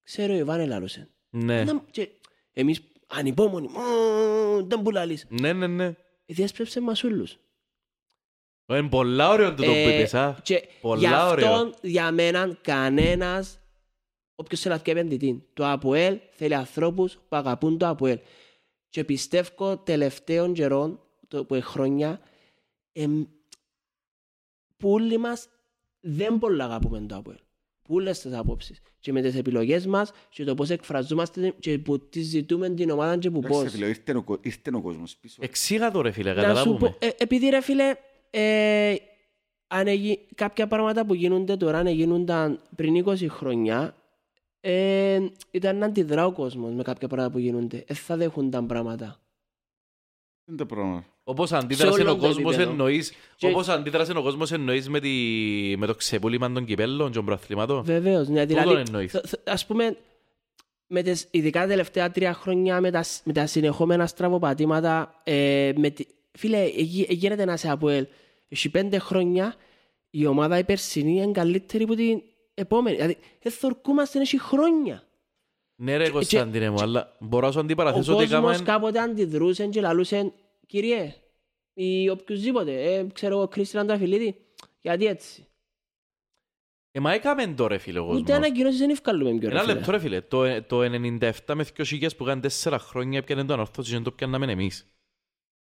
Ξέρω 0.04 0.34
ο 0.34 0.38
Ιβάν 0.38 0.68
λαλούσε. 0.68 1.10
Ναι, 1.30 1.64
Να- 1.64 1.84
και 1.92 2.10
Εμείς 2.54 2.82
ανυπόμονοι. 3.18 3.68
«Μμμ, 3.68 4.68
Δεν 4.68 4.82
που 4.82 4.92
λαλείς. 4.92 5.26
ναι, 5.30 5.54
ναι, 5.54 5.68
ναι. 5.68 5.96
Διέσπευσε 6.26 6.82
μας 6.82 7.04
όλους. 7.04 7.38
Είναι 8.70 8.90
πολλά 8.90 9.30
ωραίο 9.30 9.50
το 9.54 9.64
που 9.64 9.70
Ε, 9.70 9.94
είπες, 9.96 10.14
α. 10.14 10.40
Και 10.44 10.68
Πολλά 10.82 11.00
γι' 11.10 11.32
ωραίο. 11.32 11.52
αυτόν 11.52 11.74
για 11.82 12.12
μένα 12.12 12.58
κανένας 12.62 13.60
όποιος 14.36 14.62
θέλει 14.62 14.74
να 14.74 14.80
βγει 14.80 14.92
επενδυτή. 14.92 15.48
Το 15.54 15.66
ΑΠΟΕΛ 15.68 16.20
θέλει 16.32 16.56
ανθρώπους 16.56 17.14
που 17.14 17.36
αγαπούν 17.36 17.78
το 17.78 17.88
ΑΠΟΕΛ. 17.88 18.20
Και 18.90 19.04
πιστεύω 19.04 19.78
τελευταίων 19.78 20.54
καιρών, 20.54 21.00
το, 21.28 21.46
που 21.46 21.54
είναι 21.56 21.64
χρόνια, 21.64 22.22
εμ, 22.92 23.24
που 24.78 24.92
όλοι 24.92 25.18
μας 25.18 25.48
δεν 26.00 26.38
πολύ 26.40 26.62
αγαπούμε 26.64 27.00
το 27.08 27.16
ΑΠΟΕΛ. 27.16 27.38
Πούλες 27.88 28.20
τις 28.20 28.34
απόψεις. 28.34 28.82
Και 29.00 29.12
με 29.12 29.22
τις 29.22 29.36
επιλογές 29.36 29.86
μας 29.86 30.12
και 30.30 30.44
το 30.44 30.54
πώς 30.56 30.70
εκφραζόμαστε 30.70 31.54
και 31.60 31.80
που 31.80 32.00
τις 32.10 32.26
ζητούμε 32.28 32.70
την 32.70 32.90
ομάδα 32.90 33.18
και 33.18 33.30
που 33.30 33.38
Εντάξει, 33.38 33.62
πώς. 33.64 33.72
φίλε, 33.72 33.88
ήρθε 33.88 34.16
ο 34.18 34.24
κο- 34.24 34.40
ήρθε 34.42 34.72
ο 34.76 34.82
κόσμος 34.82 35.18
πίσω. 35.18 35.38
Εξήγα 35.42 35.92
το 35.92 36.02
ρε 36.02 36.12
φίλε, 36.12 36.34
Να 36.34 36.42
σου 36.42 36.48
καταλάβουμε. 36.48 36.80
πω, 36.80 36.96
ε, 37.00 37.10
επειδή 37.18 37.50
ρε 37.50 37.62
φίλε, 37.62 37.96
ε, 38.30 38.96
αν 39.68 39.88
εγι- 39.88 40.20
κάποια 40.36 40.68
πράγματα 40.68 41.06
που 41.06 41.14
γίνονται 41.14 41.58
τώρα, 41.58 41.78
αν 41.78 41.88
γίνονταν 41.88 42.62
πριν 42.76 42.96
20 42.96 43.28
χρόνια, 43.30 43.96
ε, 44.60 45.28
ήταν 45.52 45.78
να 45.78 45.86
αντιδρά 45.86 46.26
ο 46.26 46.32
κόσμος 46.32 46.74
με 46.74 46.84
κάποια 46.84 47.08
πράγματα 47.08 47.32
που 47.34 47.40
γίνονται. 47.40 47.84
Δεν 47.88 47.96
θα 47.98 48.18
δέχονταν 48.18 48.66
πράγματα. 48.66 49.20
Είναι 50.48 50.58
το 50.58 50.66
πρόβλημα. 50.66 51.06
Όπως 51.28 51.52
αντίδρασε 51.52 52.02
όλο 52.02 52.12
ο 52.12 52.16
το 52.16 52.20
κόσμος 52.22 52.54
επίπεδο. 52.54 52.72
εννοείς, 52.72 53.14
Και- 53.36 53.48
όπως 53.48 53.68
αντίδρασε 53.68 54.12
ο 54.12 54.22
κόσμος 54.22 54.52
εννοείς 54.52 54.90
με, 54.90 55.00
τη... 55.00 55.10
με 55.78 55.86
το 55.86 55.96
ξεπούλημα 55.96 56.52
των 56.52 56.66
κυπέλλων 56.66 57.08
και 57.08 57.14
των 57.16 57.26
προαθλήματων. 57.26 57.84
Βεβαίως, 57.84 58.28
ναι, 58.28 58.46
Τούτον 58.46 58.64
δηλαδή, 58.64 58.84
εννοείς. 58.88 59.12
θ- 59.12 59.28
θ- 59.28 59.50
ας 59.50 59.66
πούμε, 59.66 59.98
με 60.88 61.02
τις, 61.02 61.28
ειδικά 61.32 61.62
τα 61.62 61.68
τελευταία 61.68 62.12
τρία 62.12 62.34
χρόνια 62.34 62.82
με 62.82 62.92
τα, 62.92 63.04
σ- 63.04 63.26
με 63.26 63.34
τα 63.34 63.46
συνεχόμενα 63.46 64.08
στραβοπατήματα, 64.08 65.22
ε, 65.24 65.72
με 65.76 65.90
τη, 65.90 66.06
φίλε, 66.32 66.62
εγι- 66.64 67.12
γίνεται 67.12 67.46
να 67.46 67.58
σε 67.58 67.70
αποέλ. 67.70 68.06
Έχει 68.48 68.70
πέντε 68.70 68.98
χρόνια 69.00 69.56
η 70.10 70.26
ομάδα 70.26 70.58
η 70.58 70.64
περσινή 70.64 71.12
είναι 71.22 71.32
καλύτερη 71.32 71.84
από 71.84 71.96
την 71.96 72.22
επόμενη. 72.54 72.96
Δηλαδή, 72.96 73.18
δεν 73.42 73.52
θορκούμαστε 73.52 74.20
έχει 74.20 74.40
χρόνια. 74.40 75.04
Ναι 75.76 75.98
ρε 75.98 76.10
Κωνσταντίνε 76.10 76.70
μου, 76.70 76.82
αλλά 76.82 77.16
μπορώ 77.20 77.46
να 77.46 77.52
σου 77.52 77.58
Ο 77.58 77.62
αντιπαραθέσω 77.62 78.16
ότι 78.16 78.28
κόσμος 78.28 78.52
έκαμε... 78.54 78.66
κάποτε 78.72 79.00
αντιδρούσε 79.00 79.66
και 79.66 79.82
λαλούσε 79.82 80.32
«Κυριέ» 80.66 81.14
ή 81.74 82.10
οποιουσδήποτε, 82.10 82.94
ε, 82.96 83.08
ξέρω 83.14 83.36
εγώ, 83.38 83.48
Κρίστιαν 83.48 83.88
Τραφιλίδη, 83.88 84.46
γιατί 84.82 85.06
έτσι. 85.06 85.48
Ε, 86.92 87.00
μα 87.00 87.14
έκαμε 87.14 87.54
το 87.54 87.68
ρε 87.68 87.78
φίλε 87.78 88.00
ο 88.00 88.04
Ούτε 88.04 88.12
κόσμος. 88.14 88.30
ανακοινώσεις 88.38 88.80
δεν 88.80 88.90
ευκαλούμε 88.90 89.38
πιο 89.40 89.50
ρε 89.50 89.56
Ένα 89.56 89.64
φίλε. 89.64 89.74
λεπτό 89.74 89.92
ρε 89.92 90.00
φίλε, 90.00 90.22
το, 90.22 90.64
το 90.64 90.82
97 90.82 91.32
με 91.56 91.66
2000 91.78 92.08
που 92.18 92.24
κάνουν 92.24 92.44
4 92.64 92.76
χρόνια 92.80 93.20
έπιανε 93.20 93.46
το 93.46 93.54
ανορθώσεις 93.54 93.90
και 93.90 93.96
δεν 93.96 94.04
το 94.04 94.12
πιάνναμε 94.12 94.52
εμείς. 94.52 94.90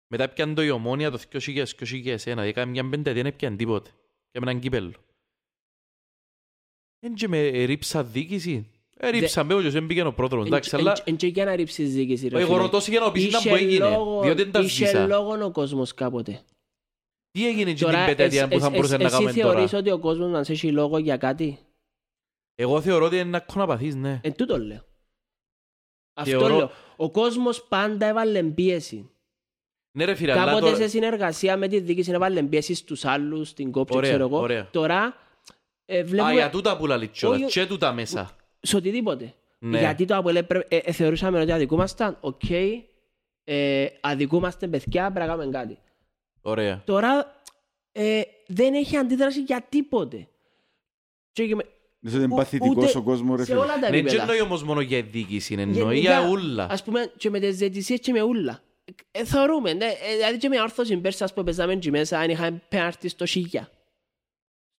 Μετά 0.08 0.30
πιάνε 0.30 0.54
το 0.54 0.62
η 0.62 0.70
ομόνια 0.70 1.12
το 1.12 1.20
2000-2001. 1.32 2.38
Έκαμε 2.38 2.72
μια 2.72 2.90
πενταετία, 2.90 3.24
δεν 3.24 3.36
πιάνε 3.36 3.56
τίποτε. 3.56 3.90
Έκαμε 4.32 4.52
έναν 4.52 4.62
κύπελλο. 4.62 4.94
Εν 7.00 7.14
και 7.14 7.28
με 7.28 7.50
ρίψα 7.66 8.04
δίκηση. 8.04 8.72
Ε, 9.04 9.10
ρίψα 9.10 9.44
με, 9.44 9.54
όχι, 9.54 9.70
δεν 9.70 9.86
πήγαινε 9.88 10.08
ο 10.08 10.14
πρόεδρος, 10.14 10.46
εντάξει, 10.46 10.76
αλλά... 10.76 10.98
Εν 11.04 11.16
και 11.16 11.28
για 11.28 11.46
να 11.46 11.56
ρίψεις 11.56 11.94
δίκηση 11.94 12.28
ρε 12.28 12.38
Εγώ 12.40 12.48
φίλε. 12.48 12.58
ρωτώ 12.62 12.80
σε 12.80 12.92
για 12.92 13.00
να 13.00 13.12
πεις 13.12 13.24
ήταν 13.26 13.40
Είχε 13.40 13.50
που 13.50 13.56
έγινε, 13.56 13.90
λόγο- 13.90 14.22
διότι 14.22 14.44
δεν 14.44 14.52
τα 14.52 14.60
Είχε 14.60 14.86
σβήσα. 14.86 15.06
λόγο 15.08 15.46
ο 15.46 15.52
κόσμος 15.52 15.94
κάποτε. 15.94 16.42
Τι 17.32 17.48
έγινε 17.48 17.70
και 17.72 17.76
την 17.78 17.86
Τώρα, 17.86 18.06
πενταετία 18.06 18.42
εσ- 18.44 18.52
που 18.54 18.60
θα 18.60 18.66
εσ- 18.66 18.76
μπορούσε 18.76 18.98
να 18.98 19.04
εσύ 19.04 19.14
κάνουμε 19.16 19.34
τώρα; 19.34 19.54
θεωρείς 19.54 19.74
ότι 19.74 19.92
ο 19.92 20.00
κόσμος 20.00 20.30
μας 20.32 20.50
έχει 20.50 20.72
λόγο 20.72 20.98
για 20.98 21.18
κάτι; 21.18 21.60
Εγώ 22.56 22.82
θεωρώ 22.82 23.06
ότι 23.06 23.16
είναι 23.16 23.24
να 23.30 23.40
κοναπαθείς, 23.40 23.96
ναι. 23.96 24.20
Εν 24.24 24.36
τούτο 24.36 24.58
λέω. 24.58 24.86
Αυτό 26.14 26.38
Θεωρώ- 26.40 26.56
λέω. 26.58 26.72
Ο 26.96 27.12
κόσμος 27.12 27.64
πάντα 27.64 28.06
έβαλε 28.06 28.44
πίεση. 28.44 29.10
Ναι 29.98 30.06
ρε 30.06 30.16
φίλε, 30.16 30.32
αλλά 30.32 30.46
Κάποτε 30.46 30.62
τώρα... 30.66 30.76
σε 30.76 30.88
συνεργασία 30.88 31.58
με 31.58 31.68
τη 31.68 31.80
διοίκηση 31.80 32.12
έβαλε 32.12 32.44
πίεση 32.44 32.74
στους 32.74 33.06
άλλους, 33.06 33.50
στην 33.50 33.72
κόψη, 33.72 33.98
Ωραία, 33.98 34.10
ξέρω 34.10 34.26
εγώ. 34.28 34.40
ωραία. 34.40 34.70
Τώρα 34.72 35.16
ε, 35.86 36.00
Α, 36.00 36.04
βλέπουμε 36.06 36.34
για 36.34 36.50
τούτα 36.50 36.78
που 36.78 36.86
λαλείς 36.88 37.10
κιόλας, 37.10 37.42
Όχι, 37.42 37.52
και 37.60 37.66
τούτα 37.66 37.94
μέσα. 37.94 38.36
Σε 38.62 38.76
οτιδήποτε. 38.76 39.34
Ναι. 39.60 39.80
Γιατί 39.80 40.06
το 40.06 40.16
ΑΠΟΕΛ 40.16 40.36
έπρεπε- 40.36 40.74
ε, 40.74 40.78
ε, 40.78 40.92
θεωρούσαμε 40.92 41.40
ότι 41.42 41.52
αδικούμασταν, 41.52 42.18
οκ, 42.22 42.50
ε, 43.44 43.86
αδικούμαστε 44.02 44.68
παιδιά, 44.68 45.12
πρέπει 45.12 45.28
να 45.30 45.36
κάνουμε 45.36 45.58
κάτι. 45.58 45.78
Ωραία. 46.42 46.82
Τώρα 46.86 47.36
ε, 47.92 48.22
δεν 48.48 48.74
έχει 48.74 48.98
αντίδραση 48.98 49.42
για 49.42 49.66
τίποτε. 49.70 50.28
Και 51.32 51.46
και 51.48 51.56
με- 51.56 51.66
Δεν 52.00 52.22
είναι 52.22 52.28
ου- 52.34 52.36
παθητικός 52.38 52.90
ούτε 52.90 52.98
ο 52.98 53.02
κόσμος 53.02 53.38
ρε 53.38 53.44
σε 53.44 53.52
φίλε. 53.52 53.64
όλα 53.64 53.74
τα 53.74 53.80
Ναι, 53.80 53.86
δεν 53.90 53.94
επίπεδα. 54.00 54.22
εννοεί 54.22 54.42
όμως 54.42 54.64
μόνο 54.64 54.82
για 54.82 55.02
διοίκηση, 55.02 55.54
εννοεί 55.60 55.74
Γενικά, 55.78 56.00
για 56.00 56.30
ούλα. 56.30 56.68
Ας 56.72 56.84
πούμε 56.84 57.12
και 57.18 57.30
με 57.30 57.40
τις 57.40 57.58
διαιτησίες 57.58 58.00
και 58.00 58.12
με 58.12 58.22
ούλα. 58.22 58.60
Ε, 59.12 59.26
θεωρούμε, 59.26 59.74
ναι, 59.74 59.86
ε, 59.86 60.16
δηλαδή 60.16 60.38
και 60.38 60.50
με 60.50 60.62
όρθωση 60.62 60.98
πέρσι 60.98 61.24
ας 61.24 61.34
πούμε 61.34 61.46
παίζαμε 61.46 61.76
και 61.76 61.90
μέσα 61.90 62.20
αν 62.20 62.30
είχαμε 62.30 62.62
πέναρτη 62.70 63.08
στο 63.10 63.26
Σίγια. 63.26 63.70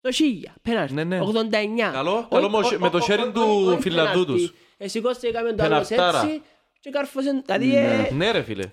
Στο 0.04 0.12
Σίγια, 0.12 0.54
πέναρτη, 0.62 0.94
Ναι, 0.94 1.04
ναι. 1.04 1.20
89. 1.20 1.90
Καλό, 1.92 2.12
Ο- 2.16 2.26
καλό 2.34 2.46
ο- 2.46 2.50
με- 2.50 2.56
ο- 2.76 2.78
με 2.78 2.90
το 2.90 2.98
ο- 2.98 3.06
sharing 3.08 3.28
ο- 3.28 3.32
του 3.32 3.40
ο- 3.66 3.70
όχι 3.70 3.80
Φιλανδού 3.80 4.24
πέναρτη. 4.24 4.46
τους. 4.46 4.54
Ε, 4.76 4.88
σηκώστηκαμε 4.88 5.52
το 5.52 5.62
άλλος 5.62 5.88
Πεναρτάρα. 5.88 6.26
έτσι 6.26 6.42
και 6.80 6.90
κάρφωσαν, 6.90 7.42
δηλαδή 7.46 7.76
ε, 7.76 8.10
Ναι 8.12 8.30
ρε 8.30 8.42
φίλε. 8.42 8.70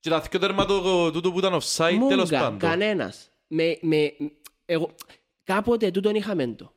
Και 0.00 0.08
τα 0.10 0.20
δυο 0.20 0.38
τέρμα 0.40 0.66
του- 0.66 1.10
τούτου 1.12 1.32
που 1.32 1.38
ήταν 1.38 1.52
offside, 1.60 1.96
τέλος 2.08 2.30
Μούγκα, 2.30 2.40
πάντων. 2.40 2.58
κανένας. 2.58 3.30
Με, 3.46 3.78
με, 3.80 4.12
εγώ, 4.64 4.94
κάποτε 5.44 5.90
τούτον 5.90 6.14
είχαμε 6.14 6.46
το. 6.46 6.72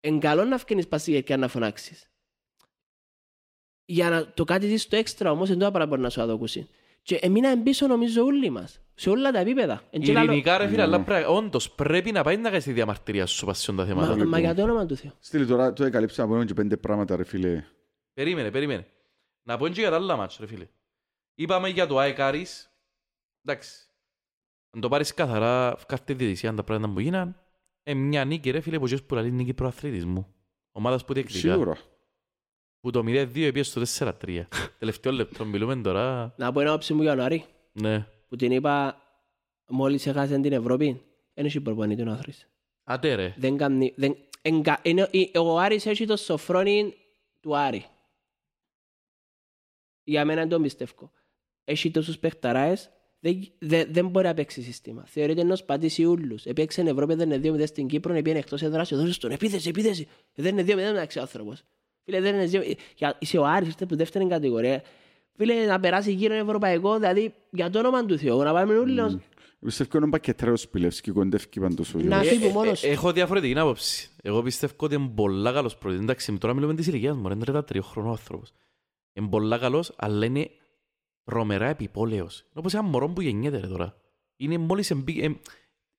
Εν 0.00 0.20
καλό 0.20 0.44
να 0.44 0.58
φκένεις 0.58 0.88
πας 0.88 1.04
και 1.24 1.36
να 1.36 1.48
φωνάξεις. 1.48 2.08
Για 3.84 4.10
να 4.10 4.32
το 4.32 4.44
κάτι 4.44 4.66
δεις 4.66 4.88
το 4.88 4.96
έξτρα 4.96 5.30
όμως 5.30 5.48
δεν 5.48 5.58
το 5.58 5.70
πάρα 5.70 5.86
μπορεί 5.86 6.00
να 6.00 6.10
σου 6.10 6.20
αδοκούσει. 6.22 6.68
Και 7.02 7.14
εμείναμε 7.22 7.62
πίσω 7.62 7.86
νομίζω 7.86 8.24
όλοι 8.24 8.50
μας. 8.50 8.80
Σε 8.94 9.10
όλα 9.10 9.30
τα 9.30 9.38
επίπεδα. 9.38 9.82
Εν 9.90 10.00
και 10.00 10.12
λαλό- 10.12 10.26
Ειρηνικά 10.28 10.58
ρε 10.58 10.64
φίλε, 10.64 10.76
Ναι. 10.76 10.82
αλλά 10.82 11.00
πρέπει- 11.00 11.28
όντως 11.28 11.70
πρέπει 11.70 12.12
να 12.12 12.22
πάει 12.22 12.36
να 12.36 12.48
κάνεις 12.50 12.64
τη 12.64 12.72
διαμαρτυρία 12.72 13.26
σου 13.26 13.46
πασιόν 13.46 13.76
τα 13.76 13.86
θέματα. 13.86 14.16
Μα, 14.16 14.24
μα 14.24 14.38
για 14.38 14.54
το 14.54 14.62
όνομα 14.62 14.86
του 14.86 14.96
Θεού. 14.96 15.10
Στείλει 15.18 15.46
τώρα, 15.46 15.72
το 15.72 15.84
έκαλυψα 15.84 16.22
από 16.22 16.44
και 16.44 16.54
πέντε 16.54 16.76
πράγματα 16.76 17.16
ρε 17.16 17.24
φίλε. 17.24 17.64
Περίμενε, 18.14 18.50
περίμενε. 18.50 18.86
Να 19.42 19.56
πω 19.56 19.68
και 19.68 19.80
για 19.80 19.90
τα 19.90 19.96
άλλα 19.96 20.16
μάτς, 20.16 20.36
ρε 20.40 20.46
φίλε. 20.46 20.66
Είπαμε 21.34 21.68
για 21.68 21.86
το 21.86 21.98
ΑΕΚ 21.98 22.20
Άρης. 22.20 22.70
Εντάξει. 23.44 23.86
Αν 24.74 24.80
το 24.80 24.88
πάρεις 24.88 25.14
καθαρά, 25.14 25.68
βγάλτε 25.74 26.04
τη 26.04 26.14
διαιτησία, 26.14 26.54
τα 26.54 26.64
πράγματα 26.64 26.92
που 26.92 27.00
γίναν. 27.00 27.36
Ε, 27.82 27.94
μια 27.94 28.24
νίκη 28.24 28.50
ρε 28.50 28.60
φίλε, 28.60 28.78
που 28.78 28.84
ξέρεις 28.84 29.04
που 29.04 29.14
λαλεί 29.14 29.30
νίκη 29.32 29.54
προαθλητισμού. 29.54 30.34
Ομάδας 30.72 31.04
που 31.04 31.12
διεκδικά. 31.12 31.38
Σίγουρα. 31.52 31.76
Που 32.80 32.90
το 32.90 33.02
0-2 33.06 33.46
έπιε 33.46 33.62
στο 33.62 33.80
4-3. 33.80 34.46
Τελευταίο 34.78 35.12
λεπτό 35.12 35.44
μιλούμε 35.44 35.76
τώρα. 35.76 36.34
Να 36.36 36.52
πω 36.52 36.60
ένα 36.60 36.72
όψη 36.72 36.94
μου 36.94 37.02
για 37.02 37.14
τον 37.14 37.24
Άρη. 37.24 37.44
Ναι. 37.72 38.06
Που 38.28 38.36
την 38.36 38.50
είπα 38.52 39.02
μόλις 39.68 40.06
έχασε 40.06 40.38
την 40.38 40.52
Ευρώπη. 40.52 41.02
Δεν 41.34 41.44
έχει 41.44 41.60
προπονητή 41.60 42.02
ο 42.02 42.10
Άθρης. 42.10 42.48
Άτε 42.84 43.14
ρε. 43.14 43.34
Δεν 43.36 43.56
κάνει... 43.56 43.92
Δεν, 43.96 44.16
εγκα, 44.42 44.78
είναι, 44.82 45.08
ε, 45.32 45.38
ο 45.38 45.58
Άρης 45.58 45.86
έχει 45.86 46.06
το 46.06 46.16
σοφρόνι 46.16 46.94
του 47.40 47.56
Άρη. 47.56 47.84
Για 50.04 50.24
μένα 50.24 50.46
τον 50.46 50.62
πιστεύω. 50.62 51.10
Έχει 51.64 51.90
τόσους 51.90 52.18
παιχταράες, 52.18 52.90
δεν, 53.20 53.48
δεν, 53.58 53.86
δεν 53.92 54.08
μπορεί 54.08 54.26
να 54.26 54.34
παίξει 54.34 54.62
σύστημα. 54.62 55.04
Θεωρείται 55.06 55.40
ενός 55.40 55.64
πατήσει 55.64 56.04
ούλους. 56.04 56.44
Επέξε 56.46 56.80
στην 56.80 56.92
Ευρώπη, 56.92 57.14
δεν 57.14 57.30
είναι 57.30 57.62
2-0 57.62 57.66
στην 57.66 57.86
Κύπρο, 57.86 58.14
επίενε 58.14 58.38
εκτός 58.38 58.62
έδρας, 58.62 58.88
δώσεις 58.94 59.18
τον 59.18 59.30
επίθεση, 59.30 59.68
επίθεση. 59.68 60.08
Δεν 60.34 60.58
είναι 60.58 60.72
2-0 60.72 60.76
μεταξύ 60.76 61.18
ο 61.18 61.20
άνθρωπος. 61.20 61.62
Φίλε, 62.04 62.20
δεν 62.20 62.34
είναι 62.34 62.46
2 62.46 62.74
για- 62.96 63.16
Είσαι 63.20 63.38
ο 63.38 63.44
Άρης, 63.46 63.68
είστε 63.68 63.86
που 63.86 63.96
δεύτερη 63.96 64.26
κατηγορία. 64.26 64.82
Φίλε, 65.36 65.66
να 65.66 65.80
περάσει 65.80 66.12
γύρω 66.12 66.34
ευρωπαϊκό, 66.34 66.94
δηλαδή 66.94 67.34
για 67.50 67.70
το 67.70 67.78
όνομα 67.78 68.04
του 68.04 68.18
Θεού, 68.18 68.42
να 68.42 68.52
πάμε 68.52 68.74
όλοι 68.78 68.94
να- 68.94 69.20
Πιστεύω 69.60 69.98
είναι 69.98 70.08
πακετρέος 70.10 70.68
πιλεύς 70.68 71.00
και 71.00 71.10
κοντεύει 71.12 71.60
παντός 71.60 71.94
ο 71.94 71.98
Να 71.98 72.04
Γιώργος. 72.04 72.28
φύγει 72.28 72.52
μόνος 72.52 72.80
του. 72.80 72.86
Ε, 72.86 72.90
Έχω 72.90 73.12
διαφορετική 73.12 73.58
άποψη. 73.58 74.10
Εγώ 74.22 74.42
πιστεύω 74.42 74.72
ότι 74.76 74.94
είναι 74.94 75.08
πολλά 75.14 75.52
καλός 75.52 75.72
προπονητής. 75.72 76.04
Εντάξει, 76.04 76.32
τώρα 76.38 76.54
μιλούμε 76.54 76.74
της 76.74 76.86
ηλικίας 76.86 77.16
μου, 77.16 77.28
είναι 77.28 77.34
33 77.44 77.80
χρονών 77.82 78.10
άνθρωπος. 78.10 78.52
Είναι 79.12 79.28
πολλά 79.28 79.58
καλός, 79.58 79.92
αλλά 79.96 80.24
είναι 80.24 80.50
τρομερά 81.24 81.66
επιπόλαιος. 81.68 82.38
Είναι 82.40 82.50
όπως 82.54 82.74
ένα 82.74 82.82
μωρό 82.82 83.08
που 83.08 83.20
γεννιέται 83.20 83.58
ρε 83.60 83.66
τώρα. 83.66 83.96
Είναι 84.36 84.58
μόλις 84.58 84.90
εμπί... 84.90 85.20
ε, 85.24 85.28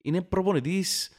είναι 0.02 0.22
προπονητής 0.22 1.12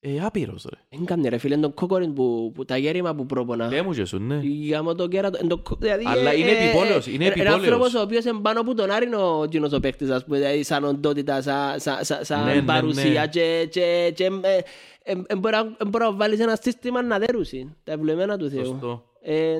ε, 0.00 0.20
άπειρος 0.24 0.66
ρε. 0.70 0.78
Δεν 0.96 1.04
κάνει 1.04 1.28
ρε 1.28 1.38
φίλε, 1.38 1.56
τον 1.56 1.74
κόκοριν 1.74 2.12
που, 2.12 2.52
που 2.54 2.64
τα 2.64 2.76
γέρημα 2.76 3.14
που 3.14 3.26
πρόπονα. 3.26 3.68
Λέει 3.68 3.82
μου 3.82 3.92
και 3.92 4.04
σου, 4.04 4.18
ναι. 4.18 4.38
Για 4.42 4.82
μου 4.82 4.94
το 4.94 5.08
κέρατο. 5.08 5.38
εν 5.40 5.48
το 5.48 5.58
κο- 5.58 5.76
δηλαδή, 5.80 6.04
Αλλά 6.06 6.30
ε, 6.30 6.38
είναι 6.38 6.50
ε, 6.50 6.64
επιπόλαιος, 6.64 7.06
ε, 7.06 7.10
είναι 7.12 7.24
ε, 7.24 7.26
επιπόλαιος. 7.28 7.56
Ένα 7.56 7.64
άνθρωπος 7.64 7.94
ο 7.94 8.00
οποίος 8.02 8.24
είναι 8.24 8.38
πάνω 8.42 8.60
από 8.60 8.74
τον 8.74 8.90
Άρη 8.90 9.06
είναι 9.06 9.16
ο 9.16 9.46
κοινός 9.50 9.72
ο 9.72 9.80
παίκτης, 9.80 10.10
ας 10.10 10.24
πούμε, 10.24 10.38
δηλαδή 10.38 10.62
σαν 10.62 10.84
οντότητα, 10.84 11.42
σαν- 11.42 11.80
σαν- 11.80 12.04
σαν- 12.04 12.24
σαν 12.24 12.44
Ναι, 12.44 12.54
ναι, 12.54 12.62
παρουσία 12.62 13.20
ναι. 13.20 13.26
και- 13.26 13.66
και- 13.70 14.12
και, 14.14 14.24
ε, 14.24 14.56
ε, 15.02 15.22
ε, 15.26 15.36
μπορεί 15.36 15.54
να- 15.54 15.76
ε, 15.78 15.84
μπορεί 15.88 16.04
να 16.04 16.12
βάλεις 16.12 16.40
ένα 16.40 16.58
σύστημα 16.62 17.02
να 17.02 17.18
δέρουσει 17.18 17.76
τα 17.84 17.92
ευλογημένα 17.92 18.36
του 18.36 18.50
Θεού. 18.50 18.64
Σωστό. 18.64 19.04
Ε, 19.22 19.56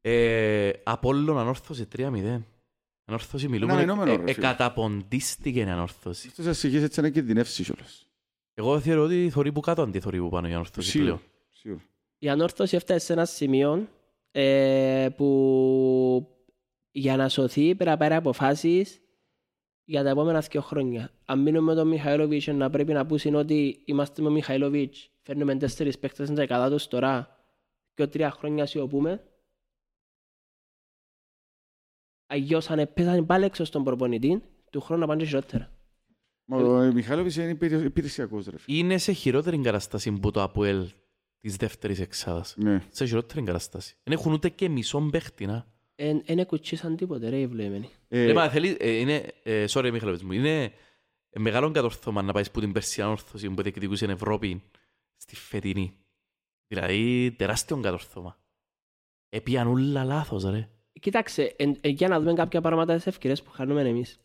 Ε, 0.00 0.70
Απόλλων 0.82 1.38
ανόρθωση 1.38 1.86
3-0. 1.96 2.40
Ανόρθωση 3.04 3.48
μιλούμε. 3.48 3.72
αναμενόμενο, 3.72 4.12
ε, 4.12 4.16
ρε 4.16 4.22
ε, 4.30 4.32
φίλε. 4.32 4.46
καταποντίστηκε 4.46 5.58
η 5.60 5.62
ανόρθωση. 5.62 6.26
Αυτός 6.28 6.46
ασυγείς 6.46 6.82
έτσι 6.82 7.00
να 7.00 7.08
κινδυνεύσεις 7.08 7.66
κιόλας. 7.66 8.07
Εγώ 8.58 8.80
θεωρώ 8.80 9.04
ότι 9.04 9.30
θωρεί 9.30 9.52
που 9.52 9.60
κάτω 9.60 9.82
αντί 9.82 10.00
θωρεί 10.00 10.18
που 10.18 10.28
πάνω 10.28 10.48
η 10.48 10.52
ανόρθωση 10.52 10.90
Σίγουρα. 10.90 11.14
πλέον. 11.14 11.30
Σίγουρα. 11.50 11.82
Η 12.18 12.28
ανόρθωση 12.28 12.76
έφτασε 12.76 13.04
σε 13.06 13.12
ένα 13.12 13.24
σημείο 13.24 13.88
ε, 14.30 15.08
που 15.16 16.38
για 16.90 17.16
να 17.16 17.28
σωθεί 17.28 17.74
πρέπει 17.74 17.90
να 17.90 17.96
πάρει 17.96 18.14
αποφάσεις 18.14 19.00
για 19.84 20.02
τα 20.02 20.08
επόμενα 20.08 20.40
δύο 20.40 20.60
χρόνια. 20.60 21.10
Αν 21.24 21.42
μείνουμε 21.42 21.72
με 21.72 21.74
τον 21.74 21.88
Μιχαήλοβιτς 21.88 22.46
να 22.46 22.70
πρέπει 22.70 22.92
να 22.92 23.06
πούσουν 23.06 23.34
ότι 23.34 23.82
είμαστε 23.84 24.20
με 24.20 24.26
τον 24.26 24.36
Μιχαήλοβιτς, 24.36 25.10
φέρνουμε 25.22 25.56
τέσσερις 25.56 25.98
παίκτες 25.98 26.24
στην 26.24 26.36
δεκαδά 26.36 26.70
τους 26.70 26.88
τώρα 26.88 27.42
και 27.94 28.06
τρία 28.06 28.30
χρόνια 28.30 28.66
σιωπούμε. 28.66 29.24
Αγιώς 32.26 32.70
αν 32.70 32.78
έπαιζαν 32.78 33.26
πάλι 33.26 33.44
έξω 33.44 33.64
στον 33.64 33.84
προπονητή, 33.84 34.42
του 34.70 34.80
χρόνου 34.80 35.00
να 35.00 35.06
πάνε 35.06 35.20
και 35.22 35.28
χειρότερα. 35.28 35.77
Μα 36.50 36.56
ο 36.58 36.92
Μιχάλοβιτς 36.92 37.36
είναι 37.36 37.48
υπηρε- 37.48 37.84
υπηρεσιακός 37.84 38.46
ρε 38.46 38.58
φίλε. 38.58 38.78
Είναι 38.78 38.98
σε 38.98 39.12
χειρότερη 39.12 39.58
κατάσταση 39.58 40.12
που 40.12 40.30
το 40.30 40.42
ΑΠΟΕΛ 40.42 40.88
της 41.40 41.56
δεύτερης 41.56 42.00
εξάδας. 42.00 42.54
Ναι. 42.56 42.82
Σε 42.90 43.06
χειρότερη 43.06 43.42
κατάσταση. 43.42 43.96
Δεν 44.02 44.18
έχουν 44.18 44.32
ούτε 44.32 44.48
και 44.48 44.68
μισό 44.68 45.00
παίχτη, 45.10 45.46
να. 45.46 45.66
Εν 45.94 46.22
εν 46.26 46.38
εκουτσίσαν 46.38 46.96
τίποτε 46.96 47.28
ρε 47.28 47.38
οι 47.38 47.46
βλέμενοι. 47.46 47.88
Ε, 48.08 48.22
Ε, 48.30 48.32
μα 48.32 48.48
θέλει, 48.48 48.76
ε, 48.80 48.90
είναι, 48.90 49.32
ε, 49.42 49.64
sorry 49.68 49.90
Μιχαλοβίτς 49.92 50.22
μου, 50.22 50.32
είναι 50.32 50.72
μεγάλο 51.38 51.70
κατορθώμα 51.70 52.22
να 52.22 52.32
πάεις 52.32 52.50
που 52.50 52.60
την 52.60 52.72
Περσιαν 52.72 53.08
όρθωση 53.08 53.50
που 53.50 53.62
διεκδικούσε 53.62 53.96
στην 54.04 54.10
Ευρώπη 54.10 54.62
στη 55.16 55.36
φετινή. 55.36 55.96
Δηλαδή 56.66 57.32
τεράστιο 57.38 57.80
κατορθώμα. 57.80 58.38
Επίαν 59.28 59.66
ούλα 59.66 60.04
λάθος 60.04 60.44
ρε. 60.44 60.68
Κοίταξε, 61.00 61.54
εν, 61.56 61.76
εν, 61.80 61.90
για 61.90 62.08
να 62.08 62.18
δούμε 62.20 62.32
κάποια 62.34 62.60
πράγματα 62.60 62.94
τις 62.94 63.06
ευκαιρίες 63.06 63.42
που 63.42 63.50
χάνουμε 63.50 63.80
εμείς. 63.88 64.18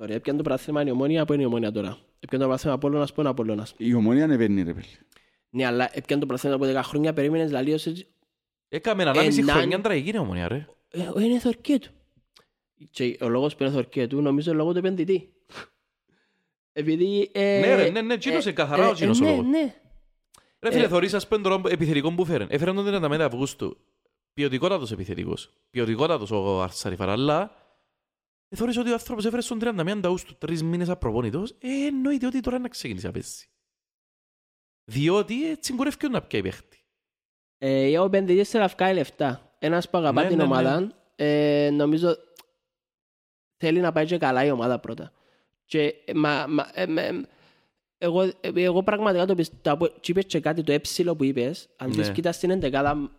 Ωραία, 0.00 0.16
έπιαν 0.16 0.36
το 0.36 0.42
πράθυμα 0.42 0.82
η 0.84 0.90
ομόνια, 0.90 1.24
που 1.24 1.32
είναι 1.32 1.42
η 1.42 1.44
ομόνια 1.44 1.72
τώρα; 1.72 1.98
Έπιαν 2.20 2.40
το 2.40 2.46
πράθυμα 2.46 2.72
Απόλλωνας, 2.72 3.12
που 3.12 3.20
είναι 3.20 3.28
ο 3.28 3.32
Απόλλωνας; 3.32 3.74
Η 3.76 3.94
ομονία 3.94 4.24
ανεβαίνει 4.24 4.62
ρε 4.62 4.72
φίλε. 4.72 4.86
Ναι, 5.50 5.66
αλλά 5.66 5.90
έπιαν 5.92 6.20
το 6.20 6.26
πράθυμα 6.26 6.54
από 6.54 6.64
10 6.66 6.80
χρόνια, 6.82 7.12
περίμενες 7.12 7.50
λαλί 7.50 7.72
ως 7.72 7.86
έτσι. 7.86 8.06
Έκαμε 8.68 9.02
ανάμιση 9.02 9.40
Ενάν- 9.40 9.56
χρονιά 9.56 9.80
τραγική 9.80 10.08
είναι 10.08 10.18
ομονία 10.18 10.48
ρε. 10.48 10.66
Ε, 10.90 11.00
ε, 11.16 11.24
είναι 11.24 11.38
θορκή 11.38 11.78
του. 11.78 11.88
Και 12.90 13.16
ο 13.20 13.28
λόγος 13.28 13.56
που 13.56 13.62
είναι 13.62 13.72
θορκή 13.72 14.06
του, 14.06 14.20
νομίζω 14.20 14.54
λόγω 14.54 14.72
του 14.72 14.78
επενδυτή. 14.78 15.32
Επειδή... 16.72 17.30
Ε, 17.32 17.60
Ναι 17.60 17.74
ρε, 17.74 17.90
ναι, 17.90 18.00
ναι, 18.02 18.14
εκείνος 18.14 18.44
είναι 18.44 18.52
καθαρά 18.52 18.88
ο 18.88 18.90
εκείνος 18.90 19.20
ο 19.20 19.24
ναι, 19.24 19.30
λόγος. 19.30 19.46
ναι. 19.46 19.74
Ρε 20.60 20.70
φίλε, 20.72 20.84
Ε, 20.84 20.88
θωρείς 20.88 21.14
ας 21.14 21.28
πούμε 21.28 21.42
τώρα 21.42 21.60
επιθετικό 21.68 22.12
που 22.14 22.24
φέρεν. 22.24 22.46
Έφεραν 22.50 22.74
τον 22.74 22.84
35 23.12 23.20
Αυγούστου. 23.20 23.76
Ποιοτικότατος 24.34 24.92
επιθετικός. 24.92 25.50
Ποιοτικότατος 25.70 26.30
ο 26.30 26.62
Αρσαριφαρ, 26.62 27.08
αλλά 27.08 27.52
ε, 28.52 28.56
θωρείς 28.56 28.76
ότι 28.76 28.90
ο 28.90 28.92
άνθρωπος 28.92 29.24
έφερε 29.24 29.42
στον 29.42 29.58
31 29.62 30.00
Αυγούστου 30.04 30.34
τρεις 30.34 30.62
μήνες 30.62 30.88
απροπόνητος, 30.88 31.50
ε, 31.50 31.86
εννοείται 31.86 32.26
ότι 32.26 32.40
τώρα 32.40 32.58
να 32.58 32.68
ξεκινήσει 32.68 33.06
να 33.06 33.12
παίζει. 33.12 33.44
Διότι 34.84 35.50
έτσι 35.50 35.74
κουρεύει 35.74 36.08
να 36.08 36.22
πιάει 36.22 36.42
παίχτη. 36.42 36.84
Ε, 37.58 37.98
ο 37.98 38.04
επενδυτής 38.04 38.48
θέλει 38.50 38.62
να 38.62 38.68
βγάλει 38.68 38.94
λεφτά. 38.94 39.54
Ένας 39.58 39.90
που 39.90 39.98
αγαπά 39.98 40.22
Ναι, 40.22 40.28
την 40.28 40.36
ναι, 40.36 40.42
ναι. 40.42 40.48
ομάδα, 40.48 40.92
ε, 41.16 41.70
νομίζω 41.72 42.16
θέλει 43.56 43.80
να 43.80 43.92
πάει 43.92 44.06
και 44.06 44.18
καλά 44.18 44.44
η 44.44 44.50
ομάδα 44.50 44.78
πρώτα. 44.78 45.12
Και, 45.64 45.94
ε, 46.04 46.12
μα, 46.14 46.46
μα, 46.48 46.70
ε, 46.74 46.86
με- 46.86 47.26
εγώ, 47.98 48.22
ε, 48.22 48.32
εγώ 48.54 48.82
πραγματικά 48.82 49.26
το 49.26 49.34
πιστεύω, 49.34 49.86
και 49.88 50.10
είπες 50.10 50.24
και 50.24 50.40
κάτι 50.40 50.62
το 50.62 50.72
έψιλο 50.72 51.16
που 51.16 51.24
είπες, 51.24 51.68
αν 51.76 51.92
δεις 51.92 52.06
Ναι. 52.08 52.14
κοίτας 52.14 52.36
στην 52.36 52.50
εντεκάδα, 52.50 53.10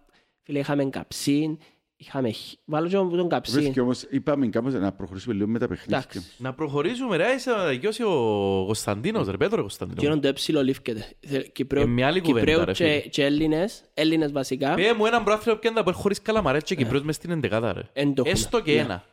φίλε, 0.44 0.60
είχαμε 0.60 0.86
καψίν, 0.86 1.58
είχαμε, 2.02 2.32
χ- 2.32 2.54
βάλω 2.66 2.88
και 2.88 2.96
τον 2.96 3.30
καψίν. 3.30 3.54
Βρέθηκε 3.60 3.82
όμως, 3.82 4.04
είπαμε 4.10 4.48
κάπως 4.48 4.74
να 4.74 4.92
προχωρήσουμε 4.92 5.34
λίγο 5.34 5.48
με 5.48 5.60
τα 5.60 5.68
παιχνίδια. 5.68 5.98
Εντάξει. 5.98 6.32
Να 6.38 6.54
προχωρήσουμε, 6.54 7.18
ρε, 7.18 7.34
είσαι 7.34 7.52
να 7.52 7.64
τελειώσει 7.66 8.04
ο 8.04 8.64
Κωνσταντίνος, 8.66 9.28
ρε, 9.28 9.38
Πέτρο 9.38 9.62
Κωνσταντίνος. 9.62 10.04
Εκείνον 10.04 10.22
το 10.22 10.28
έψιλο 10.28 10.64
λήφκεται. 10.64 11.06
Θε- 11.20 11.52
Κυπρέου- 11.52 11.84
Ε, 11.84 11.88
μια 11.90 12.08
άλλη 12.08 12.22
κουβέντα, 12.22 12.40
Κυπρέου 12.46 12.66
ρε, 12.66 12.72
και, 12.72 12.84
φίλε. 12.86 13.00
και 13.00 13.26
Έλληνες, 13.26 13.84
Έλληνες 13.94 14.32
βασικά, 14.32 14.74
Πέ 14.74 14.94
μου 14.94 15.06
έναν 15.06 15.24
πρόθυρο 15.24 15.56
πιάντα 15.58 15.84
που 15.84 15.90
έχεις 15.90 16.02
χωρίς 16.02 16.22
καλαμαρέτ 16.22 16.64
και 16.64 16.76
Κυπρός 16.76 17.02
μες 17.02 17.16
στην 17.16 17.32
εντεκάδα, 17.32 17.74
ρε. 17.74 17.82
εν 17.94 18.14
το 18.14 18.22
έχουμε. 18.26 18.30
Έστω 18.30 18.62
και 18.62 18.74
Ναι. 18.74 18.80
ένα. 18.80 19.04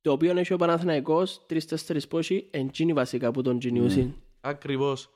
το 0.00 0.12
οποίο 0.12 0.38
έχει 0.38 0.52
ο 0.52 0.56
Παναθηναϊκός 0.56 1.42
τρεις-τέσσερις 1.46 2.08
πόσοι, 2.08 2.46
εντζίνοι 2.50 2.92
βασικά 2.92 3.30
που 3.30 3.42
τον 3.42 3.58
τζινιούσιν. 3.58 4.12
Ακριβώς. 4.40 5.08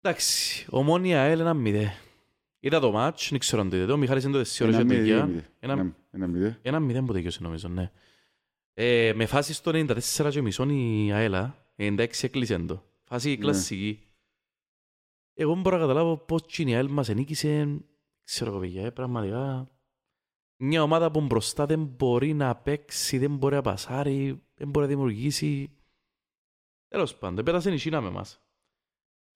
Εντάξει, 0.00 0.66
ομόνια 0.70 1.22
ΑΕΛ 1.22 1.40
ένα 1.40 1.54
μηδέ. 1.54 1.94
Είδα 2.66 2.80
το 2.80 2.92
μάτς, 2.92 3.28
δεν 3.30 3.38
ξέρω 3.38 3.62
αν 3.62 3.70
το 3.70 3.76
είδατε. 3.76 3.92
Ο 3.92 3.96
Μιχάλης 3.96 4.22
είναι 4.24 4.32
το 4.32 4.38
δεσί 4.38 4.62
ώρες 4.62 4.74
Ένα 4.74 4.84
για 4.84 4.94
μηδέν, 5.00 5.20
τελειά. 5.20 5.44
ένα- 5.60 5.72
Ένα- 5.72 5.96
Ένα 6.10 6.26
μηδέν. 6.26 6.58
Ένα 6.62 6.80
μηδέν 6.80 7.04
που 7.04 7.12
τελειώσε 7.12 7.38
νομίζω, 7.42 7.68
ναι. 7.68 7.90
Ε, 8.74 9.12
με 9.14 9.26
φάση 9.26 9.52
στο 9.52 9.70
94 9.74 10.28
και 10.30 10.42
μισόν 10.42 10.68
η 10.70 11.12
ΑΕΛΑ, 11.12 11.66
96 11.76 12.24
έκλεισε 12.24 12.58
το. 12.58 12.84
Φάση 13.04 13.28
Ναι. 13.28 13.36
κλασική. 13.36 14.00
Εγώ 15.34 15.52
δεν 15.52 15.62
μπορώ 15.62 15.76
να 15.76 15.82
καταλάβω 15.82 16.16
πώς 16.16 16.42
και 16.46 16.62
η 16.62 16.74
ΑΕΛ 16.74 16.88
μας 16.88 17.08
ενίκησε, 17.08 17.80
ξέρω 18.24 18.50
εγώ 18.50 18.60
παιδιά, 18.60 18.84
ε, 18.84 18.90
πραγματικά. 18.90 19.68
Μια 20.56 20.82
ομάδα 20.82 21.10
που 21.10 21.20
μπροστά 21.20 21.66
δεν 21.66 21.84
μπορεί 21.84 22.32
να 22.34 22.56
παίξει, 22.56 23.18
δεν 23.18 23.36
μπορεί 23.36 23.54
να 23.54 23.60
πασάρει, 23.62 24.42
δεν 24.54 24.68
μπορεί 24.68 24.86
να 24.86 24.92
δημιουργήσει. 24.92 25.76
Τέλος 26.88 27.16
πάντων, 27.16 27.44
πέρασε 27.44 27.72
η 27.74 27.76
Κίνα 27.76 28.00
με 28.00 28.10
μας. 28.10 28.43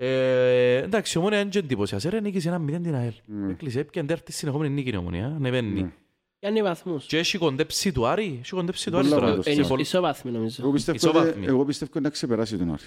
Ε, 0.01 0.77
εντάξει, 0.77 1.19
η 1.19 1.21
ομόνια 1.21 1.41
είναι 1.41 1.51
και 1.51 1.59
εντυπωσιάσε, 1.59 2.09
ρε, 2.09 2.21
νίκησε 2.21 2.49
ένα 2.49 2.59
μηδέν 2.59 2.83
την 2.83 2.95
ΑΕΛ. 2.95 3.13
Ναι. 3.27 3.51
Έκλεισε, 3.51 3.81
έπιαν 3.81 4.07
τέταρτη 4.07 4.33
συνεχόμενη 4.33 4.75
νίκη 4.75 4.91
η 4.91 4.97
ομόνια, 4.97 5.27
ανεβαίνει. 5.27 5.81
Ναι. 5.81 5.93
Πιάνει 6.39 6.63
βαθμούς. 6.63 7.07
Και 7.07 7.19
έχει 7.19 7.39
κοντέψει 7.39 7.93
του 7.93 8.07
Άρη, 8.07 8.39
έχει 8.43 8.51
κοντέψει 8.51 8.91
του 8.91 8.97
Άρη 8.97 9.05
Πολλά 9.09 9.19
τώρα. 9.21 9.29
κοντέψει. 9.31 9.51
Σε 9.53 9.59
Είναι 9.61 9.69
πολλ- 9.69 9.81
ισοβάθμι 9.81 10.31
νομίζω. 10.31 10.57
Εγώ 10.63 10.73
πιστεύω, 10.73 10.97
Ισοβάθμι. 10.97 11.47
εγώ 11.47 11.65
πιστεύω 11.65 12.01
να 12.01 12.11
ξεπεράσει 12.11 12.57
τον 12.59 12.73
Άρη. 12.73 12.83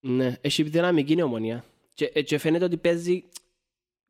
Ναι, 0.00 0.36
έχει 0.40 0.62
δυναμική 0.62 1.12
η 1.12 1.22
ομονία. 1.22 1.64
Και, 1.94 2.10
ε, 2.14 2.22
και 2.22 2.38
φαίνεται 2.38 2.64
ότι 2.64 2.76
παίζει, 2.76 3.24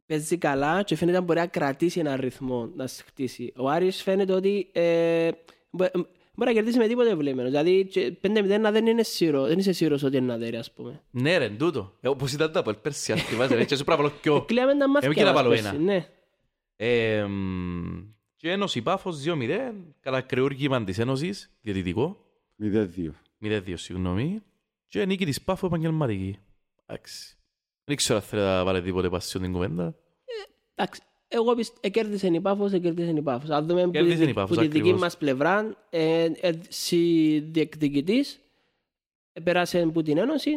παίζει 0.06 0.36
καλά 0.36 0.82
και 0.82 0.96
φαίνεται 0.96 1.16
ότι 1.16 1.26
μπορεί 1.26 1.38
να 1.38 1.46
κρατήσει 1.46 2.00
έναν 2.00 2.20
ρυθμό 2.20 2.70
να 2.76 2.86
σε 2.86 3.02
χτίσει. 3.06 3.52
Ο 3.56 3.68
Άρης 3.68 4.02
φαίνεται 4.02 4.32
ότι 4.32 4.68
ε, 4.72 5.30
μπο- 5.70 5.84
ε, 5.84 5.90
μπορεί 6.38 6.50
να 6.50 6.56
κερδίσει 6.56 6.78
με 6.78 6.86
τίποτε 6.86 7.14
βλέμενο. 7.14 7.48
Δηλαδή 7.48 7.86
και 7.86 8.16
5-0 8.22 8.58
να 8.60 8.70
δεν 8.70 8.86
είναι 8.86 9.02
σίγουρο, 9.02 9.46
δεν 9.46 9.58
είσαι 9.58 9.72
σίγουρος 9.72 10.02
ότι 10.02 10.16
είναι 10.16 10.26
να 10.26 10.36
δέρει 10.36 10.56
ας 10.56 10.72
πούμε. 10.72 11.02
Ναι 11.10 11.38
ρε, 11.38 11.48
τούτο. 11.48 11.92
Ε, 12.00 12.08
Όπως 12.08 12.32
ήταν 12.32 12.52
τα 12.52 12.60
από 12.60 12.72
πέρσι, 12.72 13.12
αν 13.12 13.18
θυμάσαι, 13.18 13.54
ρε, 13.54 13.64
και 13.64 13.76
σου 13.76 13.84
πρέπει 13.84 14.00
να 14.00 14.06
βάλω 14.08 14.18
πιο. 14.22 14.44
Κλείαμε 14.44 14.76
τα 14.76 14.88
μάτια 14.88 15.12
και 15.12 15.22
να 15.22 15.32
μας 15.32 15.34
βάλω 15.34 15.48
πέρσι, 15.48 15.66
ένα. 15.66 15.78
Ναι. 15.78 16.08
Ε, 16.76 17.24
μ, 17.24 18.04
Και 18.36 18.50
Ένωση 18.50 18.82
Πάφος 18.82 19.22
2-0, 19.26 19.72
κατά 20.00 20.20
κρεούργημα 20.20 20.84
της 20.84 20.98
Ένωσης, 20.98 21.50
διαιτητικό. 21.60 22.24
0-2. 22.62 22.86
0-2, 23.42 23.72
συγγνώμη. 23.74 24.42
Και 24.88 25.04
νίκη 25.04 25.24
της 25.24 25.42
Πάφου 25.42 25.66
επαγγελματική. 25.66 26.38
Εντάξει. 26.86 27.36
Δεν 27.84 27.96
ξέρω 27.96 28.18
αν 28.18 28.24
θέλει 28.24 28.42
να 28.42 28.64
βάλει 28.64 28.82
τίποτε 28.82 29.08
πασιόν 29.08 29.42
την 29.42 29.52
κουβέντα. 29.52 29.94
Εντάξει, 30.74 31.00
εγώ 31.28 31.54
πιστεύω, 31.54 31.80
εκέρδισε 31.82 32.26
η 32.26 32.40
Πάφος, 32.40 32.72
εκέρδισε 32.72 33.10
η 33.10 33.22
Πάφος. 33.22 33.50
Αν 33.50 33.66
δούμε 33.66 33.82
που 33.84 33.90
τη, 33.90 33.98
Κέρδισε 33.98 34.22
η 34.22 34.26
δι- 34.26 34.34
Πάφος, 34.34 34.56
που 34.56 34.62
τη 34.62 34.66
δική 34.66 34.78
ακριβώς. 34.78 35.00
μας 35.00 35.16
πλευρά, 35.16 35.76
ε, 35.90 36.30
ε, 36.40 36.52
συ 36.68 37.38
διεκδικητής, 37.40 38.40
ε, 39.32 39.40
πέρασε 39.40 39.80
από 39.82 40.02
την 40.02 40.18
Ένωση. 40.18 40.50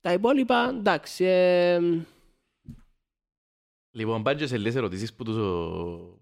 Τα 0.00 0.12
υπόλοιπα, 0.12 0.68
εντάξει, 0.78 1.24
ε, 1.24 1.80
Λοιπόν, 3.96 4.22
πάνε 4.22 4.38
και 4.38 4.46
σε 4.46 4.56
λίγες 4.58 4.74
ερωτήσεις 4.74 5.14
που 5.14 5.24
τους, 5.24 5.36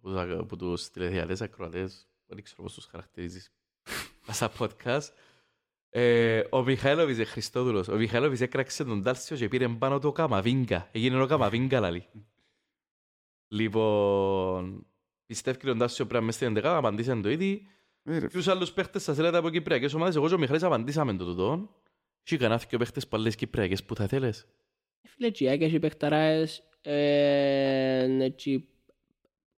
που 0.00 0.08
τους, 0.08 0.14
ακα- 0.16 0.44
που 0.44 0.56
τους 0.56 0.90
τηλεθεατές 0.90 1.40
ακροατές, 1.40 2.06
δεν 2.26 2.42
ξέρω 2.42 2.62
πώς 2.62 2.74
τους 2.74 2.84
χαρακτηρίζεις, 2.84 3.52
στα 4.32 4.52
podcast. 4.58 5.08
Ε, 5.90 6.42
ο 6.50 6.62
Μιχαήλοβης, 6.62 7.18
ε, 7.18 7.24
Χριστόδουλος, 7.24 7.88
ο 7.88 7.96
Μιχαήλοβης 7.96 8.40
έκραξε 8.40 8.84
τον 8.84 9.02
Τάλσιο 9.02 9.36
και 9.36 9.48
πήρε 9.48 9.68
πάνω 9.68 9.98
του 9.98 10.08
ο 10.08 10.12
Καμαβίγκα. 10.12 10.88
Έγινε 10.92 11.22
ο 11.22 11.26
Καμαβίγκα, 11.26 11.80
λαλή. 11.80 12.06
Λοιπόν, 13.52 14.86
πιστεύει 15.26 15.58
τον 15.58 15.78
Τάλσιο 15.78 16.04
πρέπει 16.04 16.20
να 16.20 16.26
μες 16.26 16.34
στην 16.34 16.46
εντεκάδα, 16.46 16.76
απαντήσαν 16.76 17.22
το 17.22 17.30
ήδη. 17.30 17.66
Ε, 18.04 18.18
ρε, 18.18 18.26
Ποιους 18.26 18.48
άλλους 18.48 18.72
παίχτες 18.72 19.02
σας 19.02 19.18
λέτε 19.18 19.36
από 19.36 19.50
κυπριακές 19.50 19.94
ομάδες, 19.94 20.16
εγώ 20.16 20.28
και 20.28 20.34
ο 20.34 20.38
Μιχαήλης 20.38 20.62
απαντήσαμε 20.62 21.16
το 21.16 21.24
τούτο. 21.24 21.68
Και 22.22 22.36
κανένα 22.36 22.62
και 22.68 22.76
παίχτες 22.76 23.08
που 23.08 23.16
άλλες 23.16 23.34
κυπριακές 23.34 23.84
που 23.84 23.94
θα 23.94 24.06
θέλεις. 24.06 24.46
φίλε, 25.02 25.30
τσιάκια, 25.30 25.66
έχει 25.66 25.78
παιχταράες, 25.78 26.62
ε, 26.80 28.24
έτσι, 28.24 28.68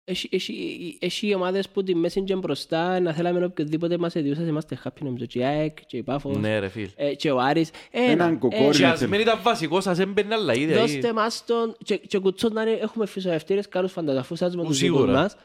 έχει, 0.05 0.29
έχει, 0.31 0.97
έχει 1.01 1.35
ομάδες 1.35 1.69
που 1.69 1.83
τη 1.83 1.95
μέση 1.95 2.23
και 2.23 2.35
μπροστά 2.35 2.99
να 2.99 3.13
θέλαμε 3.13 3.45
οποιοδήποτε 3.45 3.97
μας 3.97 4.15
εδιούσας, 4.15 4.47
είμαστε 4.47 4.77
happy 4.83 5.01
νομίζω, 5.01 5.25
τσιάκ, 5.27 5.85
και 5.85 5.97
η 5.97 6.03
Πάφος, 6.03 6.37
Ναι 6.37 6.59
ρε 6.59 6.67
φίλ. 6.67 6.89
ε, 6.95 7.13
και 7.15 7.31
ο 7.31 7.39
Άρης. 7.39 7.69
Έναν 7.91 8.27
Ένα, 8.29 8.37
κοκόρι. 8.37 8.63
ε, 8.65 8.69
Και 8.71 8.85
ας 8.85 9.07
μην 9.07 9.19
ήταν 9.19 9.39
βασικός 9.43 9.83
σας 9.83 9.99
έμπαινε 9.99 10.33
άλλα 10.33 10.53
ίδια. 10.53 10.79
Δώστε 10.79 11.13
μας 11.13 11.43
τον... 11.45 11.75
Και, 11.83 11.97
και 11.97 12.17
κουτσόν 12.17 12.53
να 12.53 12.61
είναι, 12.61 12.71
έχουμε 12.71 13.05
φυσοευτήρες 13.05 13.67
καλούς 13.67 13.91
φανταζαφούς 13.91 14.39
με 14.39 14.47
Ου, 14.47 14.49
τους 14.51 14.61
δικούς 14.61 14.77
σίγουρα. 14.77 15.11
μας. 15.11 15.35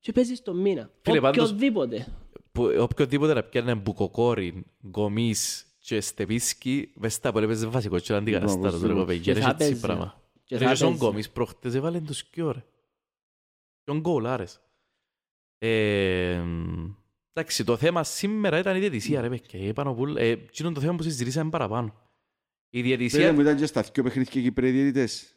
Και 0.00 0.12
παίζεις 0.12 0.42
τον 0.42 0.60
μήνα. 0.60 0.90
Φίλε, 1.02 1.20
πάντως- 1.20 1.44
Οποιοδήποτε. 1.50 2.06
που 2.52 2.62
οποιοδήποτε 2.78 3.34
να 3.34 3.42
πιάνε 3.42 3.74
μπουκοκόριν, 3.74 4.64
γκομίς 4.88 5.66
και 5.78 6.00
στεπίσκι, 6.00 6.90
μες 6.94 7.18
τα 7.20 7.32
που 7.32 7.38
έπαιζε 7.38 7.66
βασικός 7.66 8.02
και 8.02 8.12
να 8.12 8.18
αντικαταστάρο 8.18 8.60
Μπράβο, 8.60 8.78
το 8.78 8.86
λέγω 8.86 8.88
σίγουρα. 8.98 9.04
παιδιά, 9.06 9.22
Και 9.22 9.30
είναι 9.30 9.40
θα 9.40 9.48
έτσι 9.50 9.64
παίζει. 9.66 9.80
πράγμα. 9.80 10.22
Και 10.44 10.56
Ρε 10.58 10.64
θα 10.64 10.70
και 10.70 10.76
στον 10.76 10.88
παίζει. 10.88 11.04
γκομίς 11.04 11.30
προχτές 11.30 11.74
έβαλαν 11.74 12.04
τους 12.04 12.16
σκιό 12.16 12.62
ρε. 13.88 13.92
Ποιον 13.92 14.00
γκολάρες. 14.00 14.60
Ε, 15.58 16.40
Εντάξει, 17.32 17.64
το 17.64 17.76
θέμα 17.76 18.04
σήμερα 18.04 18.58
ήταν 18.58 18.76
η 18.76 18.78
διαιτησία 18.78 19.20
ρε 19.20 19.28
παιδιά. 19.28 19.72
Πάνω 19.72 19.94
που, 19.94 20.06
ε, 20.16 20.28
εκείνο 20.28 20.72
το 20.72 20.80
θέμα 20.80 20.94
που 20.94 21.02
συζητήσαμε 21.02 21.50
παραπάνω. 21.50 21.94
Η 22.70 22.82
Πέρα 22.82 22.96
διαιτησία, 22.96 23.32
μου 23.32 23.40
ήταν 23.40 23.56
και 23.56 23.66
στα 23.66 23.82
δυο 23.92 24.02
παιχνίδια 24.02 24.30
και 24.32 24.40
Κυπρέοι 24.40 24.70
διαιτητές. 24.70 25.34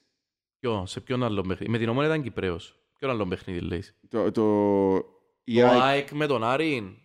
ποιο, 0.60 0.84
σε 0.86 1.00
ποιον 1.02 1.24
άλλο 1.24 1.42
παιχνίδι; 1.42 1.72
Με 1.72 1.78
την 1.78 1.90
ομόνια 1.90 2.10
ήταν 2.10 2.22
Κυπρέος. 2.24 2.80
Ποιον 3.00 3.12
άλλο 3.12 3.28
παιχνίδι 3.28 3.60
λέεις. 3.60 3.96
Το, 4.10 4.32
το, 4.32 4.44
η 5.44 5.62
Ο 5.62 5.68
ΑΕΚ 5.68 5.82
ΑΕΚ 5.82 6.12
με 6.12 6.26
τον 6.28 6.44
Άρη. 6.44 6.96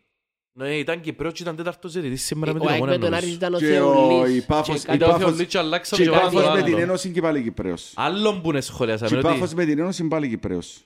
Ναι, 0.58 0.76
ήταν 0.78 1.00
Κυπρέος 1.00 1.32
και 1.32 1.42
ήταν 1.42 1.56
τέταρτος 1.56 1.92
διαιτητής 1.92 2.24
σήμερα 2.24 2.52
με 2.52 2.58
Ο 2.58 2.60
την 2.62 2.70
ΑΕΚ 2.70 2.80
ομόνια 2.82 2.98
με 2.98 3.04
τον 3.04 3.10
νομίζω. 3.10 3.26
Άρη 3.28 3.36
ήταν 3.36 3.54
ο 3.54 3.58
Και 3.58 3.80
ο- 3.80 3.92
Θεολής. 4.08 4.36
η 4.36 4.46
Πάφος- 4.46 4.84
Και 4.84 4.92
η 4.92 4.94
Ήταν 4.94 5.08
ο 5.08 5.12
Πάφος- 5.12 5.28
Θεολής 5.28 5.46
και 5.46 5.58
αλλάξαμε 5.58 6.02
και 6.02 6.08
η 6.08 6.12
και 6.12 6.18
βάλαμε 6.18 6.34
Πάφος 6.40 6.50
το 6.50 6.56
με 6.56 6.62
την 6.64 6.74
άλλο. 6.74 6.82
Ένωση 6.82 7.10
και 7.10 7.20
πάλι 7.20 7.42
Κυπρέος. 7.42 7.92
Άλλον 7.96 8.42
που 8.42 8.50
είναι 8.50 8.60
σχολιάσαμε. 8.60 9.08
Και 9.08 9.14
η 9.14 9.18
ότι- 9.18 9.26
Πάφος 9.28 9.54
με 9.54 9.64
την 9.64 9.78
Ένωση 9.78 10.08
πάλι 10.08 10.28
Κυπρέος. 10.28 10.84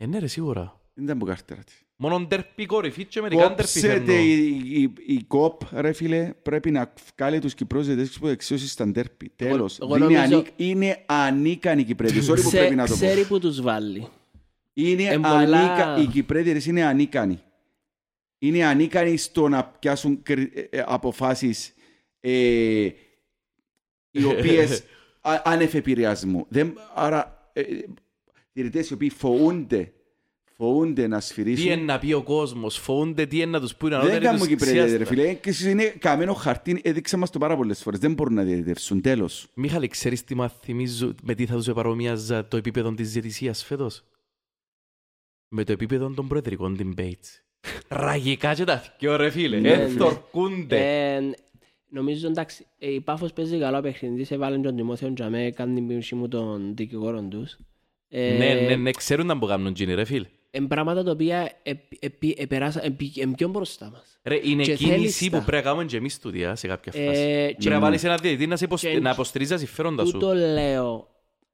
Ε, 0.00 0.06
ναι 0.06 0.18
ρε, 0.18 0.26
σίγουρα. 0.26 0.80
Δεν 0.94 1.04
ήταν 1.04 1.18
που 1.18 1.24
κάρτερα. 1.24 1.62
τη. 1.64 1.72
Μόνο 1.96 2.18
ντερπι 2.20 2.66
κορυφή 2.66 3.04
και 3.04 3.20
μερικά 3.20 3.40
ντερπι 3.40 3.56
Κόψετε 3.56 3.88
φέρνω. 3.88 4.12
η, 4.12 4.82
η, 4.82 4.92
η 5.06 5.22
ΚΟΠ, 5.26 5.60
ρε 5.72 5.92
φίλε, 5.92 6.32
πρέπει 6.42 6.70
να 6.70 6.92
βγάλει 7.16 7.38
τους 7.38 7.54
Κυπρούς 7.54 7.86
διαιτητές 7.86 8.18
που 8.18 8.26
εξίωση 8.26 8.68
στα 8.68 8.86
ντέρπι. 8.88 9.32
Τέλος. 9.36 9.78
εγώ 9.80 9.96
είναι, 9.96 10.04
νομίζω- 10.04 10.20
ανίκ, 10.36 10.46
είναι 10.56 11.02
ανίκανοι 11.06 11.80
οι 11.80 11.84
Κυπρέοι. 11.84 12.10
Sorry 12.10 12.26
που 12.26 12.32
Ξέ- 12.34 12.50
πρέπει 12.50 12.74
να 12.74 12.86
το 12.86 12.90
πω. 12.92 12.96
Ξέρει 12.98 13.24
που 13.26 13.38
τους 13.38 13.60
βάλει. 13.60 14.08
Είναι 14.72 15.02
Εν 15.02 15.20
πολλά- 15.20 15.58
ανίκα... 15.74 15.96
Οι 16.02 16.06
Κυπρέοι 16.06 16.42
διαιτητές 16.42 16.66
είναι 16.66 16.84
ανίκανοι. 16.84 17.38
Είναι 18.38 18.64
ανίκανοι 18.64 19.16
στο 19.16 19.48
να 19.48 19.64
πιάσουν 19.64 20.22
κρι- 20.22 20.56
ε, 20.56 20.60
ε, 20.78 20.84
αποφάσεις 20.86 21.74
ε, 22.20 22.30
οι 24.10 24.24
οποίες 24.38 24.82
α- 25.20 25.42
άνευ 25.44 25.74
επηρεασμού. 25.74 26.46
Δεν, 26.48 26.78
άρα, 26.94 27.50
ε, 28.58 28.60
ε, 28.60 28.62
διαιτητές 28.62 28.90
οι 28.90 28.92
οποίοι 28.92 29.10
φοβούνται, 29.10 29.92
φοβούνται 30.56 31.06
να 31.06 31.18
Τι 31.18 31.24
σφυρίσουν. 31.24 31.70
είναι 31.70 31.82
να 31.82 31.98
πει 31.98 32.12
ο 32.12 32.22
κόσμος, 32.22 32.78
φοβούνται 32.78 33.26
τι 33.26 33.36
είναι 33.36 33.46
να 33.50 33.60
τους 33.60 33.74
πούνε 33.76 33.90
Δεν 33.90 34.00
ανώτεροι 34.00 34.24
κάνουμε 34.24 34.46
τους 34.46 34.56
Κυπρέοι, 34.56 34.74
ρε 34.74 34.84
ξιάστα. 34.86 35.04
φίλε. 35.04 35.34
Και 35.34 35.48
εσείς 35.50 35.66
είναι 35.66 35.84
καμένο 35.84 36.34
χαρτί, 36.34 36.80
έδειξε 36.84 37.16
μας 37.16 37.30
το 37.30 37.38
πάρα 37.38 37.56
πολλές 37.56 37.82
φορές. 37.82 37.98
Δεν 37.98 38.12
μπορούν 38.12 38.34
να 38.34 38.42
διαιτητεύσουν, 38.42 39.00
τέλος. 39.00 39.48
Μίχαλη, 39.54 39.86
ξέρεις 39.88 40.24
τι 40.24 40.34
μας 40.34 40.52
θυμίζω, 40.62 41.14
με 41.22 41.34
τι 41.34 41.46
θα 41.46 41.54
τους 41.56 41.68
επαρομοίαζα 41.68 42.48
το 42.48 42.56
επίπεδο 42.56 42.94
της 42.94 43.12
διαιτησίας 43.12 43.64
φέτος; 43.64 44.04
Με 45.48 45.64
το 45.64 45.72
επίπεδο 45.72 46.10
των 46.10 46.28
προεδρικών 46.28 46.76
debates. 46.80 47.42
Τραγικά 47.88 48.54
και 48.54 48.64
τα 48.64 48.82
δυο 48.98 49.16
ρε 49.16 49.30
φίλε. 49.30 49.58
Ναι, 49.60 49.68
Ενθορκούνται. 49.72 50.76
Ε, 51.16 51.20
νομίζω 51.88 52.26
εντάξει, 52.26 52.66
ε, 52.78 52.92
η 52.92 53.00
Πάφος 53.00 53.32
παίζει 53.32 53.58
καλό 53.58 53.80
παιχνίδι, 53.80 54.24
σε 54.24 54.36
βάλουν 54.36 54.62
τον 54.62 54.76
Τιμόθεο 54.76 55.12
Τζαμέ, 55.12 55.50
κάνει 55.50 55.74
την 55.74 55.86
πίμψη 55.86 56.14
μου 56.14 56.28
των 56.28 56.76
δικηγόρων 56.76 57.28
τους. 57.30 57.58
Ε, 58.08 58.36
Ναι, 58.38 58.54
ναι, 58.68 58.76
ναι, 58.76 58.90
ξέρουν 58.90 59.26
να 59.26 59.34
μπορούν 59.34 59.48
να 59.48 59.56
κάνουν 59.56 59.74
τζίνι 59.74 59.94
ρε 59.94 60.04
φίλε. 60.04 60.26
Εν 60.50 60.66
πράγματα 60.66 61.02
τα 61.02 61.10
οποία 61.10 61.52
επ- 61.62 61.92
επί- 62.04 62.40
επεράσα- 62.40 62.84
επί- 62.84 63.18
εν 63.18 63.34
πιο 63.34 63.48
μπροστά 63.48 63.90
μας. 63.90 64.18
Ρε, 64.22 64.40
είναι 64.42 64.62
Και 64.62 64.74
κίνηση 64.74 64.92
θέλεις 64.96 65.24
που 65.30 65.36
τα. 65.36 65.42
πρέπει 65.42 65.56
να 65.56 65.62
κάνουμε 65.70 65.84
και 65.84 65.96
εμείς 65.96 66.18
τούτια 66.18 66.54
σε 66.56 66.66
κάποια 66.66 66.92
Ε, 66.96 67.06
φάση. 67.06 67.20
και 67.20 67.54
Και 67.58 67.68
να 67.70 67.78
βάλεις 67.80 68.04
έναν 68.04 68.18
διαιτητή 68.22 68.46
να, 68.46 68.56
σε 68.56 68.64
υποσ- 68.64 68.86
και- 68.88 69.00
να 69.00 69.10
υποστηρίζεις 69.10 69.52
τα 69.52 69.58
συμφέροντα 69.58 70.04
σου. 70.04 70.12
Τούτο 70.12 70.32
λέω. 70.34 71.08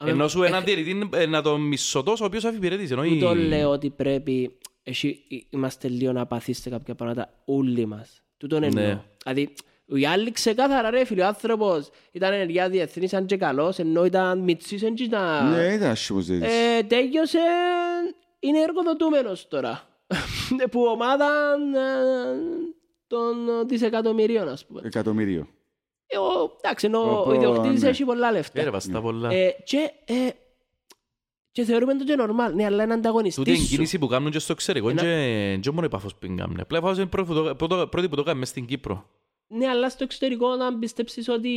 Ενώ 0.05 0.29
σου 0.29 0.43
Ε, 0.43 0.47
έναν 0.47 0.65
διαιτητή 0.65 1.09
ε, 1.15 1.27
να 1.27 1.43
τον 1.43 1.61
μισωτός 1.61 2.21
ο 2.21 2.25
οποίος 2.25 2.45
αφιπηρετήσει. 2.45 2.93
ενώ 2.93 3.05
η- 3.05 3.09
Τούτο 3.09 3.35
λέω 3.35 3.71
ότι 3.71 3.91
πρέπει, 3.91 4.57
εσύ, 4.83 5.19
είμαστε 5.51 5.89
λίγο 5.89 6.13
να 6.13 6.27
παθείς 6.27 6.59
σε 6.61 6.71
κάποια 6.71 6.95
πράγματα 6.95 7.31
όλοι 7.45 7.87
μας. 7.87 8.23
Τούτον 8.37 8.63
εννοώ. 8.63 8.85
Ναι. 8.85 9.01
Δηλαδή, 9.25 9.55
οι 9.87 10.07
άλλοι 10.07 10.31
ξεκάθαρα 10.33 10.91
ρε 10.91 11.05
φίλε, 11.05 11.23
ο 11.23 11.27
άνθρωπος 11.27 11.91
ήταν 12.13 12.33
ενεργεία 12.33 12.69
διεθνής, 12.69 13.11
ήταν 13.11 13.27
και 13.27 13.37
καλός, 13.37 13.79
ενώ 13.79 14.05
ήταν 14.05 14.39
μητσής, 14.39 14.83
εν 14.83 14.95
και 14.95 15.03
ήταν... 15.03 15.51
Ναι, 15.51 15.73
ήταν 15.73 15.91
άσχημος 15.91 16.27
δεν 16.27 16.43
Ε, 16.43 16.83
τέλειωσε, 16.87 17.39
είναι 18.41 18.59
εργοδοτούμενος 18.61 19.49
τώρα. 19.49 19.83
που 20.71 20.83
ομάδα 20.83 21.27
ε, 21.75 22.37
των 23.07 23.37
δισεκατομμυρίων, 23.69 24.49
ας 24.49 24.67
πούμε. 24.67 24.81
Εκατομμύριο. 24.85 25.49
Ε, 26.07 26.19
ο- 26.19 26.57
Εντάξει, 26.63 26.87
ενώ 26.87 26.99
ο 27.01 27.19
Οπότε, 27.21 27.37
ιδιοκτήτης 27.37 27.83
ναι. 27.83 27.89
έχει 27.89 28.05
πολλά 28.05 28.33
λεφτά. 28.33 28.61
Έρευα 28.61 28.81
στα 28.81 29.01
πολλά. 29.01 29.33
Ε, 29.33 29.51
και, 29.65 29.91
ε, 30.05 30.15
και 31.53 31.65
θεωρούμε 31.65 31.95
το 31.95 32.05
και 32.05 32.15
normal. 32.19 32.53
Ναι, 32.55 32.65
αλλά 32.65 32.83
είναι 32.83 32.95
Τούτη 32.95 33.07
ανταγωνιστής 33.07 33.47
είναι 33.47 33.57
σου. 33.57 33.67
κίνηση 33.69 33.99
που 33.99 34.07
κάνουν 34.07 34.31
και 34.31 34.39
στο 34.39 34.53
εξωτερικό 34.53 34.89
Ένα- 34.89 35.03
και 35.03 35.59
και 35.61 35.71
μόνο 35.71 35.87
η 35.87 35.89
Πάφος 35.89 36.15
που 36.15 36.35
κάνουν. 36.37 36.61
Απλά 36.61 36.79
η 36.79 36.81
Πάφος 36.81 36.97
είναι 36.97 37.07
πρώτη 37.07 37.29
που 37.29 37.35
το- 37.35 37.55
πρώτο- 37.55 37.87
πρώτη 37.87 38.09
που 38.09 38.17
το 38.17 38.23
κάνει 38.23 38.39
μες 38.39 38.49
στην 38.49 38.67
Κύπρο. 38.67 39.11
Ναι, 39.57 39.67
αλλά 39.69 39.91
στο 39.91 40.05
εξωτερικό 40.05 40.57
να 40.57 40.79
πιστέψεις 40.79 41.29
ότι 41.29 41.51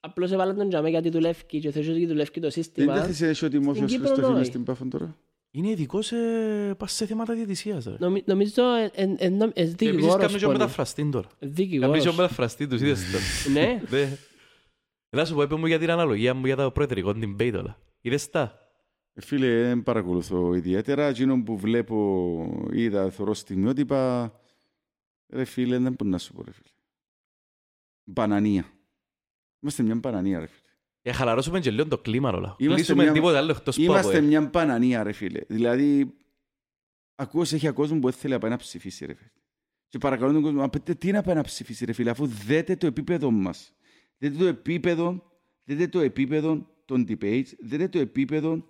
απλώς 0.00 0.30
έβαλαν 0.32 0.56
τον 0.56 0.68
τζαμέ 0.68 0.88
γιατί 0.90 1.08
δουλεύει 1.10 1.42
και 1.46 1.70
θεωρείς 1.70 1.90
ότι 1.90 2.06
δουλεύει 2.06 2.30
το 2.30 2.40
Δεν 2.40 2.50
σύστημα. 2.50 2.94
δεν 3.00 3.14
θες 3.14 3.42
ο 3.42 3.48
δημόσιος 3.48 3.90
Κύπρο, 3.90 4.06
Χριστόφιλος 4.06 4.38
ναι. 4.38 4.44
στην 4.44 4.64
Πάφον 4.64 4.90
τώρα; 4.90 5.16
Είναι 5.50 5.68
ειδικός 5.70 6.12
ε, 6.12 6.74
πας 6.78 6.92
σε 6.92 7.06
θέματα 7.06 7.34
διαιτησίας. 7.34 7.84
ρε. 7.84 7.94
Νομι- 7.98 8.26
Νομίζω 8.26 8.62
ε, 8.74 8.90
ε, 8.94 9.02
ε, 9.02 9.14
ε, 9.18 9.26
ε, 9.26 9.28
Και 9.28 9.60
επίσης 9.60 9.74
δικηγόρος 9.74 10.16
κάνουν 10.16 10.38
και 10.38 10.44
πολύ. 10.44 10.58
μεταφραστή 10.58 11.08
τώρα. 11.10 11.28
Κάνουν 11.38 11.54
και 11.54 11.62
Δικηγόρος. 11.62 12.04
μεταφραστή 12.16 12.66
τους, 12.66 12.80
είδες 12.80 13.00
το. 13.12 13.50
Ναι. 13.50 13.82
Ναι. 13.90 14.16
Να 15.16 15.24
σου 15.24 15.34
πω, 15.34 15.42
είπε 15.42 15.54
μου 15.56 15.66
για 15.66 15.78
την 15.78 15.90
αναλογία 15.90 16.34
μου 16.34 16.46
για 16.46 16.56
το 16.56 16.70
προεδρικό 16.70 17.10
debate 17.16 17.54
όλα. 17.58 17.78
Είδες 18.00 18.30
τα; 18.30 18.58
Ε, 19.14 19.20
Φίλε, 19.20 19.62
δεν 19.62 19.82
παρακολουθώ 19.82 20.54
ιδιαίτερα. 20.54 21.06
Εκείνο 21.06 21.42
που 21.42 21.56
βλέπω, 21.56 22.68
είδα, 22.72 23.10
θωρώ 23.10 23.34
στιγμιότυπα. 23.34 24.32
Ρε 25.32 25.44
φίλε, 25.44 25.78
δεν 25.78 25.92
μπορεί 25.98 26.10
να 26.10 26.18
σου 26.18 26.32
πω, 26.32 26.42
ρε 26.42 26.52
φίλε. 26.52 26.68
Μπανανία. 28.04 28.64
Είμαστε 29.60 29.82
μια 29.82 29.94
μπανανία, 29.94 30.38
ρε 30.38 30.46
φίλε. 30.46 30.60
Για 31.02 31.12
χαλαρώσουμε 31.14 31.60
και 31.60 31.70
λίγο 31.70 31.88
το 31.88 31.98
κλίμα 31.98 32.30
όλα. 32.30 32.56
Είμαστε 32.58 32.74
Κλείσουμε 32.74 33.02
μια- 33.02 33.12
τίποτα 33.12 33.38
άλλο 33.38 33.50
εκτός 33.50 33.76
που 33.76 33.82
Είμαστε 33.82 34.16
από, 34.16 34.24
ε. 34.24 34.28
μια 34.28 34.40
μπανανία, 34.40 35.02
ρε 35.02 35.12
φίλε. 35.12 35.40
Δηλαδή, 35.48 36.14
ακούω 37.14 37.44
σε 37.44 37.56
έχει 37.56 37.70
κόσμο 37.70 37.98
που 37.98 38.10
δεν 38.10 38.18
θέλει 38.18 38.32
να 38.32 38.38
πάει 38.38 38.50
να 38.50 38.56
ψηφίσει, 38.56 39.06
ρε 39.06 39.14
φίλε. 39.14 39.30
Και 39.88 39.98
παρακαλώ 39.98 40.32
τον 40.32 40.42
κόσμο, 40.42 40.62
«Α, 40.62 40.68
πείτε, 40.70 40.94
τι 40.94 41.10
να 41.10 41.22
πάει 41.22 41.34
να 41.34 41.42
ψηφίσει, 41.42 41.84
ρε 41.84 41.92
φίλε, 41.92 42.10
αφού 42.10 42.26
δέτε 42.26 42.76
το 42.76 42.86
επίπεδο 42.86 43.30
μας. 43.30 43.74
Δέτε 44.18 44.36
το 44.38 44.44
επίπεδο, 44.46 45.22
δέτε 45.64 45.88
το 45.88 46.00
επίπεδο 46.00 46.66
των 46.84 47.04
debates, 47.08 47.46
δέτε 47.60 47.88
το 47.88 47.98
επίπεδο 47.98 48.64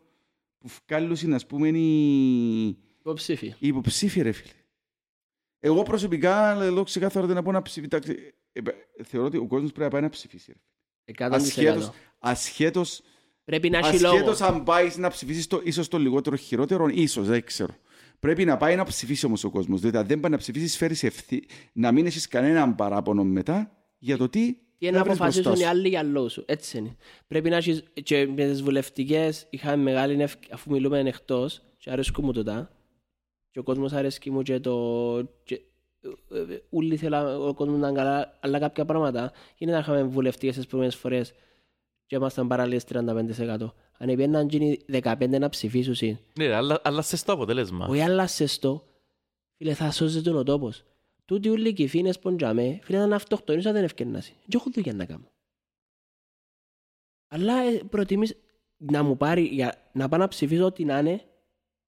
που 0.58 0.68
βγάλουν, 0.88 1.32
ας 1.32 1.46
πούμε, 1.46 1.68
οι, 1.68 2.66
Υποψήφι. 2.98 3.46
οι 3.46 3.66
υποψήφοι, 3.66 4.20
ρε 4.22 4.32
φίλε. 4.32 4.52
Εγώ 5.64 5.82
προσωπικά, 5.82 6.54
λέω 6.54 6.82
ξεκάθαρα 6.82 7.24
ότι 7.24 7.34
να 7.34 7.42
πω 7.42 7.52
να 7.52 7.62
ψηφίσει. 7.62 7.88
Εντάξει, 7.92 8.34
ε, 8.52 8.60
ε, 8.60 9.02
θεωρώ 9.04 9.26
ότι 9.26 9.36
ο 9.36 9.46
κόσμος 9.46 9.70
πρέπει 9.70 9.84
να 9.84 9.90
πάει 9.90 10.02
να 10.02 10.08
ψηφίσει. 10.08 10.52
Ρε. 10.52 10.58
100%. 11.28 11.34
Ασχέτως, 11.34 11.90
ασχέτως 12.18 13.02
Πρέπει 13.44 13.70
να 13.70 13.78
έχει 13.78 14.00
λόγο. 14.00 14.14
Ασχέτως 14.14 14.40
αν 14.40 14.62
πάει 14.62 14.90
να 14.96 15.08
ψηφίσει 15.08 15.48
το, 15.48 15.60
ίσως 15.64 15.88
το 15.88 15.98
λιγότερο 15.98 16.36
χειρότερο, 16.36 16.88
ίσως, 16.88 17.26
δεν 17.26 17.44
ξέρω. 17.44 17.76
Πρέπει 18.18 18.44
να 18.44 18.56
πάει 18.56 18.76
να 18.76 18.84
ψηφίσει 18.84 19.26
όμως 19.26 19.44
ο 19.44 19.50
κόσμος. 19.50 19.80
Διότι 19.80 19.96
αν 19.96 20.06
δεν 20.06 20.20
πάει 20.20 20.30
να 20.30 20.36
ψηφίσεις, 20.36 20.76
φέρεις 20.76 21.02
ευθύ, 21.02 21.42
να 21.72 21.92
μην 21.92 22.06
έχεις 22.06 22.28
κανέναν 22.28 22.74
παράπονο 22.74 23.24
μετά 23.24 23.70
για 23.98 24.16
το 24.16 24.28
τι 24.28 24.52
Τι 24.52 24.86
είναι 24.86 24.96
να 24.96 25.04
βρεις 25.04 25.18
μπροστά 25.18 25.40
αποφασίσουν 25.40 25.52
οι 25.52 25.56
σου. 25.64 25.68
άλλοι 25.68 25.88
για 25.88 26.02
λόγους 26.02 26.32
σου. 26.32 26.42
Έτσι 26.46 26.78
είναι. 26.78 26.96
Πρέπει 27.26 27.50
να 27.50 27.56
έχεις... 27.56 27.84
Και 28.02 28.26
με 28.26 28.44
τις 28.46 28.62
βουλευτικές 28.62 29.46
είχαμε 29.50 29.82
μεγάλη 29.82 30.22
ευκαιρία, 30.22 30.54
αφού 30.54 30.70
μιλούμε 30.70 30.98
εκτός, 31.00 31.62
και 31.76 31.90
αρέσκουν 31.90 32.24
μου 32.24 32.32
τούτα, 32.32 32.70
και 33.52 33.58
ο 33.58 33.62
κόσμος 33.62 33.92
αρέσκει 33.92 34.30
μου 34.30 34.42
και 34.42 34.60
το... 34.60 35.28
Και... 35.44 35.60
ε, 36.30 36.38
ε, 36.38 36.62
Ούλοι 36.68 36.96
θέλα 36.96 37.38
ο 37.38 37.54
κόσμος 37.54 37.78
να 37.78 37.88
είναι 37.88 37.96
καλά, 37.96 38.38
αλλά 38.40 38.58
κάποια 38.58 38.84
πράγματα 38.84 39.32
είναι 39.56 39.72
να 39.72 39.78
είχαμε 39.78 40.02
βουλευτικές 40.02 40.56
τις 40.56 40.66
προηγούμενες 40.66 41.00
φορές 41.00 41.34
και 42.06 42.16
ήμασταν 42.16 42.48
παράλληλες 42.48 42.84
35%. 42.92 43.56
Αν 43.98 44.08
επέναν 44.08 44.48
γίνει 44.48 44.78
15 44.92 45.28
να 45.28 45.48
ψηφίσουν 45.48 45.94
συν. 45.94 46.18
Ναι, 46.38 46.54
αλλά, 46.54 46.80
αλλά 46.84 47.02
σε 47.02 47.16
στο 47.16 47.32
αποτέλεσμα. 47.32 47.86
Όχι 47.86 48.00
άλλασες 48.00 48.58
το, 48.58 48.84
φίλε 49.56 49.74
θα 49.74 49.90
σώζεται 49.90 50.30
ο 50.30 50.42
τόπος. 50.42 50.84
Τούτοι 51.24 51.48
ούλοι 51.48 51.68
οι 51.68 51.72
κυφίνες 51.72 52.18
ποντζάμε, 52.18 52.78
φίλε 52.82 53.06
να 53.06 53.16
αυτοκτονήσουν 53.16 53.72
δεν 53.72 53.84
ευκαιρνάσει. 53.84 54.34
Και 54.48 54.56
έχω 54.56 54.70
δουλειά 54.72 54.92
να 54.92 55.04
κάνω. 55.04 55.30
Αλλά 57.28 57.62
ε, 57.62 57.82
προτιμείς 57.90 58.36
να 58.76 59.02
μου 59.02 59.16
πάρει, 59.16 59.42
για, 59.42 59.90
να 59.92 60.08
πάω 60.08 60.20
να 60.20 60.28
ψηφίσω 60.28 60.64
ό,τι 60.64 60.84
να 60.84 60.98
είναι, 60.98 61.24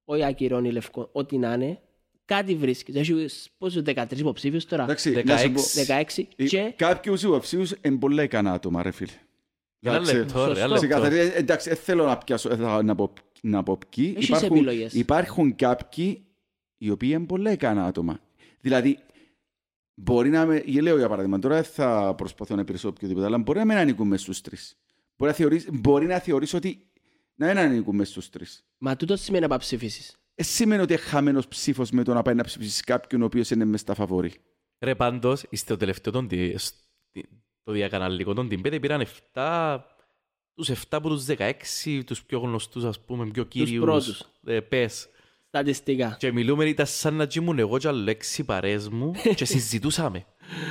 όχι 0.05 0.23
ακυρώνει 0.23 0.71
λευκό, 0.71 1.09
ό,τι 1.11 1.37
να 1.37 1.53
είναι, 1.53 1.79
κάτι 2.25 2.55
βρίσκεις. 2.55 2.95
Έχει 2.95 3.27
πόσο 3.57 3.81
13 3.85 4.05
υποψήφιους 4.17 4.65
τώρα, 4.65 4.83
Εντάξει, 4.83 5.21
να 5.25 5.37
σου 5.37 5.51
πω, 5.51 5.61
16 5.61 6.23
ε, 6.35 6.45
και 6.45 6.73
κάποιους 6.75 7.23
υποψήφιους 7.23 7.73
είναι 7.81 7.97
πολλά 7.97 8.23
ικανά 8.23 8.53
άτομα, 8.53 8.83
ρε 8.83 8.91
φίλε. 8.91 9.11
Ένα 9.79 9.95
Εντάξει, 9.95 10.15
λεπτό, 10.15 10.37
ρε, 10.39 10.43
ένα 10.43 10.53
σωστό. 10.53 10.67
λεπτό. 10.67 10.87
ξεκαθαρή- 10.87 11.33
ε, 11.35 11.37
Εντάξει, 11.37 11.69
δεν 11.69 11.77
θέλω 11.77 12.05
να, 12.05 12.17
πιάσω, 12.17 12.49
ε, 12.51 12.55
θα- 12.55 12.83
να, 12.83 12.95
πω, 12.95 13.13
να 13.41 13.63
πω 13.63 13.77
ποιοι. 13.89 14.13
Έχεις 14.17 14.27
Υπάρχουν, 14.27 14.55
επιλογές. 14.55 14.93
υπάρχουν 14.93 15.55
κάποιοι 15.55 16.25
οι 16.77 16.89
οποίοι 16.89 17.09
είναι 17.13 17.25
πολλά 17.25 17.51
ικανά 17.51 17.85
άτομα. 17.85 18.19
Δηλαδή, 18.61 18.97
μπορεί 19.93 20.29
να 20.29 20.45
με, 20.45 20.61
για- 20.65 20.81
λέω 20.81 20.97
για 20.97 21.09
παράδειγμα, 21.09 21.39
τώρα 21.39 21.55
δεν 21.55 21.63
θα 21.63 22.13
προσπαθώ 22.17 22.55
να 22.55 22.61
υπηρεσώ 22.61 22.87
οποιοδήποτε, 22.89 23.25
αλλά 23.25 23.37
μπορεί 23.37 23.59
να 23.59 23.65
μην 23.65 23.77
ανήκουν 23.77 24.07
μέσα 24.07 24.23
στους 24.23 24.41
τρεις. 24.41 24.77
Μπορεί 25.17 25.31
να, 25.31 25.37
θεωρείς, 25.37 25.67
μπορεί 25.71 26.05
να 26.05 26.19
θεωρήσω 26.19 26.57
ότι 26.57 26.85
να 27.35 27.47
μην 27.47 27.57
ανήκουν 27.57 27.95
μέσα 27.95 28.11
στους 28.11 28.29
τρεις. 28.29 28.63
Μα 28.77 28.95
τούτο 28.95 29.15
σημαίνει 29.15 29.43
να 29.43 29.49
πάω 29.49 29.57
ψηφίσεις. 29.57 30.15
Ε, 30.35 30.43
σημαίνει 30.43 30.81
ότι 30.81 30.97
χαμένο 30.97 31.41
ψήφος 31.49 31.91
με 31.91 32.03
το 32.03 32.13
να 32.13 32.21
πάει 32.21 32.35
να 32.35 32.43
ψηφίσει 32.43 32.83
κάποιον 32.83 33.21
ο 33.21 33.25
οποίος 33.25 33.49
είναι 33.49 33.65
μες 33.65 33.79
στα 33.79 33.93
φαβόρη. 33.93 34.33
Ρε 34.79 34.95
πάντως, 34.95 35.43
στο 35.51 35.77
τελευταίο 35.77 36.13
των, 36.13 36.29
δι- 36.29 36.57
στη- 36.59 37.29
το 37.63 37.71
διακαναλικό 37.71 38.33
των 38.33 38.49
Τιμπέτε 38.49 38.79
πήραν 38.79 39.05
7, 39.33 39.79
τους 40.53 40.69
7 40.69 40.97
από 40.97 41.09
τους 41.09 41.25
16, 41.25 42.03
τους 42.05 42.23
πιο 42.23 42.39
γνωστούς 42.39 42.83
ας 42.83 42.99
πούμε, 42.99 43.29
πιο 43.31 43.43
κύριους. 43.43 43.83
πρώτους. 43.83 44.23
Ε, 44.45 44.59
πες. 44.59 45.07
Στατιστικά. 45.47 46.15
Και 46.19 46.31
μιλούμε, 46.31 46.65
ήταν 46.65 46.85
σαν 46.85 47.13
να 47.13 47.27
τζιμούν 47.27 47.59
εγώ 47.59 47.77
και 47.77 47.87
άλλο 47.87 48.09
έξι 48.09 48.43
παρέες 48.43 48.89
μου 48.89 49.11
και 49.35 49.45
συζητούσαμε. 49.55 50.25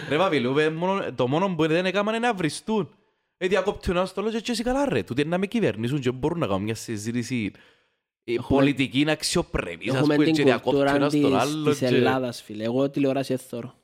Ρε 0.08 0.16
μα 0.18 0.28
μιλούμε, 0.28 0.70
μόνο, 0.70 1.12
το 1.12 1.26
μόνο 1.28 1.54
που 1.54 1.66
δεν 1.66 1.86
έκαναν 1.86 2.14
είναι 2.14 2.26
να 2.26 2.34
βριστούν. 2.34 2.94
Ε, 3.44 3.48
διακόπτει 3.48 3.90
ο 3.90 3.92
ένας 3.92 4.12
το 4.14 4.22
λέω 4.22 4.40
και 4.40 4.50
εσύ 4.52 4.62
καλά 4.62 4.88
ρε, 4.88 5.02
τούτοι 5.02 5.24
να 5.24 5.38
με 5.38 5.46
κυβερνήσουν 5.46 6.00
και 6.00 6.10
μπορούν 6.10 6.38
να 6.38 6.46
κάνουν 6.46 6.62
μια 6.62 6.74
συζήτηση 6.74 7.52
ε, 8.24 8.32
Έχουμε- 8.32 8.58
πολιτική 8.58 9.04
αξιοπρεπής, 9.10 9.90
ας 9.92 9.96
Έχουμε 9.98 10.14
πούμε, 10.14 10.24
την 10.26 10.34
και 10.34 10.42
διακόπτει 10.42 10.68
ο 10.68 10.72
κουλτούρα 10.72 10.94
ένας 10.96 11.12
τον 11.12 11.22
της, 11.30 11.40
άλλο. 11.40 11.70
της 11.70 11.78
και- 11.78 11.86
Ελλάδας, 11.86 12.42
φίλε. 12.42 12.64
Εγώ 12.64 12.90
τηλεόραση 12.90 13.32
έθωρο. 13.32 13.74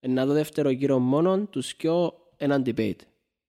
Ε, 0.00 0.08
να 0.08 0.26
δω 0.26 0.32
δεύτερο 0.32 0.70
γύρο 0.70 0.98
μόνον, 0.98 1.50
τους 1.50 1.74
κοιό 1.74 2.12
έναν 2.36 2.62
debate. 2.66 2.94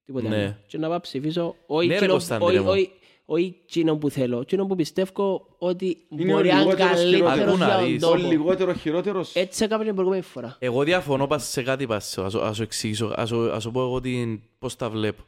Τίποτε 0.05 0.27
Ναι. 0.27 0.35
άλλο. 0.35 0.55
Και 0.67 0.77
να 0.77 0.87
πάω 0.87 0.99
ψηφίσω, 0.99 1.55
όχι 1.65 1.87
Ναι, 1.87 1.91
ρε, 1.93 1.97
εκείνο- 1.97 2.11
Κωνσταντίνε 2.13 2.49
όχι- 2.51 2.59
μου. 2.59 2.69
όχι- 2.69 2.91
όχι 3.25 3.55
εκείνο 3.65 3.95
που 3.97 4.09
θέλω, 4.09 4.39
εκείνο 4.39 4.65
που 4.65 4.75
πιστεύω 4.75 5.55
ότι 5.57 5.97
Είναι 6.09 6.31
μπορεί 6.33 6.49
ο 6.49 6.53
να 6.53 6.59
είναι 6.61 6.71
λιγότερος 6.71 6.91
καλύτερος 6.95 7.33
χειρότερος. 7.33 7.47
Ακού 7.49 7.57
να 7.57 7.65
για 7.65 7.75
τον 7.77 7.85
δεις. 7.85 8.03
Ο 8.03 8.07
τόπο. 8.11 8.27
λιγότερος 8.27 8.77
χειρότερος. 8.79 9.35
Έτσι 9.35 9.63
έκαμε 9.63 9.83
την 9.83 9.93
προηγούμενη 9.93 10.23
φορά. 10.23 10.55
Εγώ 10.59 10.83
διαφωνώ 10.83 11.27
πας 11.27 11.43
σε 11.49 11.63
κάτι 11.63 11.87
πας, 11.87 12.17
ας, 12.17 12.35
ας 12.35 12.55
σου 12.55 12.63
εξηγήσω, 12.63 13.13
ας, 13.15 13.27
σου- 13.29 13.51
ας 13.51 13.63
σου 13.63 13.71
πω 13.71 13.81
εγώ 13.81 14.01
την, 14.01 14.41
πώς 14.59 14.75
τα 14.75 14.89
βλέπω. 14.89 15.23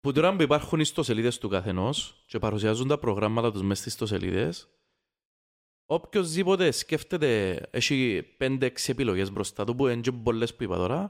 Που 0.00 0.12
τώρα 0.12 0.36
που 0.36 0.42
υπάρχουν 0.42 0.80
ιστοσελίδες 0.80 1.38
του 1.38 1.48
καθενός 1.48 2.24
και 2.26 2.38
παρουσιάζουν 2.38 2.88
τα 2.88 2.98
προγράμματα 2.98 3.52
τους 3.52 3.62
μέσα 3.62 3.80
στις 3.80 3.92
ιστοσελίδες, 3.92 4.68
οποιοςδήποτε 5.86 6.70
σκέφτεται, 6.70 7.60
έχει 7.70 8.22
5-6 8.38 8.88
επιλογές 8.88 9.32
μπροστά 9.32 9.64
του, 9.64 9.74
που 9.74 9.86
είναι 9.86 10.00
και 10.00 10.12
πολλές 10.12 10.54
που 10.56 10.62
είπα 10.62 10.76
τώρα, 10.76 11.08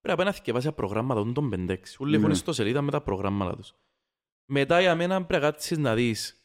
πρέπει 0.00 0.08
να 0.08 0.16
πάει 0.16 0.26
να 0.26 0.32
θυκευάσει 0.32 0.66
τα 0.66 0.72
προγράμματα 0.72 1.20
των 1.20 1.34
των 1.34 1.48
5-6. 1.50 1.96
Όλοι 1.98 2.14
έχουν 2.14 2.26
Ναι. 2.26 2.32
ιστοσελίδα 2.34 2.82
με 2.82 2.90
τα 2.90 3.00
προγράμματα 3.02 3.56
τους. 3.56 3.74
Μετά 4.48 4.80
για 4.80 4.94
μένα 4.94 5.24
πρέπει 5.24 5.44
να 5.44 5.50
κάτσεις 5.50 5.78
να 5.78 5.94
δεις 5.94 6.42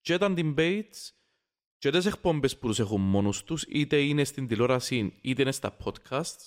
και 0.00 0.18
τα 0.18 0.34
debates 0.36 1.10
και 1.78 1.90
τις 1.90 2.06
εκπομπές 2.06 2.58
που 2.58 2.66
τους 2.66 2.78
έχουν 2.78 3.00
μόνους 3.00 3.44
τους, 3.44 3.62
είτε 3.68 4.00
είναι 4.00 4.24
στην 4.24 4.46
τηλεόραση, 4.46 5.18
είτε 5.20 5.42
είναι 5.42 5.52
στα 5.52 5.76
podcasts, 5.84 6.46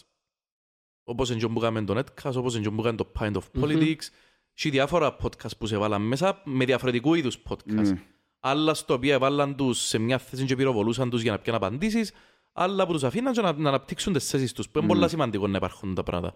όπως 1.03 1.29
είναι 1.29 1.39
και 1.39 1.47
που 1.47 1.59
κάνουμε 1.59 1.83
το 1.85 1.97
Netcast, 1.97 2.33
όπως 2.35 2.55
είναι 2.55 2.63
και 2.63 2.69
που 2.69 2.81
κάνουμε 2.81 3.03
το 3.03 3.11
Pint 3.19 3.33
of 3.33 3.43
Μμμ. 3.53 3.63
Politics, 3.63 4.07
και 4.53 4.69
διάφορα 4.69 5.15
podcast 5.23 5.57
που 5.57 5.67
σε 5.67 5.77
βάλαν 5.77 6.01
μέσα 6.01 6.41
με 6.45 6.65
διαφορετικού 6.65 7.13
είδους 7.13 7.37
podcast. 7.49 7.63
Ναι. 7.73 8.01
Άλλα 8.39 8.73
στο 8.73 8.93
οποίο 8.93 9.13
έβαλαν 9.13 9.55
τους 9.55 9.79
σε 9.79 9.97
μια 9.97 10.17
θέση 10.17 10.45
και 10.45 10.55
πυροβολούσαν 10.55 11.09
τους 11.09 11.21
για 11.21 11.31
να 11.31 11.39
πιάνουν 11.39 11.63
απαντήσεις, 11.63 12.11
άλλα 12.53 12.85
που 12.85 12.91
τους 12.93 13.03
αφήναν 13.03 13.33
και 13.33 13.41
να, 13.41 13.53
να 13.53 13.69
αναπτύξουν 13.69 14.13
τις 14.13 14.29
θέσεις 14.29 14.53
τους, 14.53 14.69
που 14.69 14.77
είναι 14.77 14.87
Μμμ. 14.87 14.93
πολύ 14.97 15.09
σημαντικό 15.09 15.47
να 15.47 15.57
υπάρχουν 15.57 15.95
τα 15.95 16.03
πράγματα. 16.03 16.33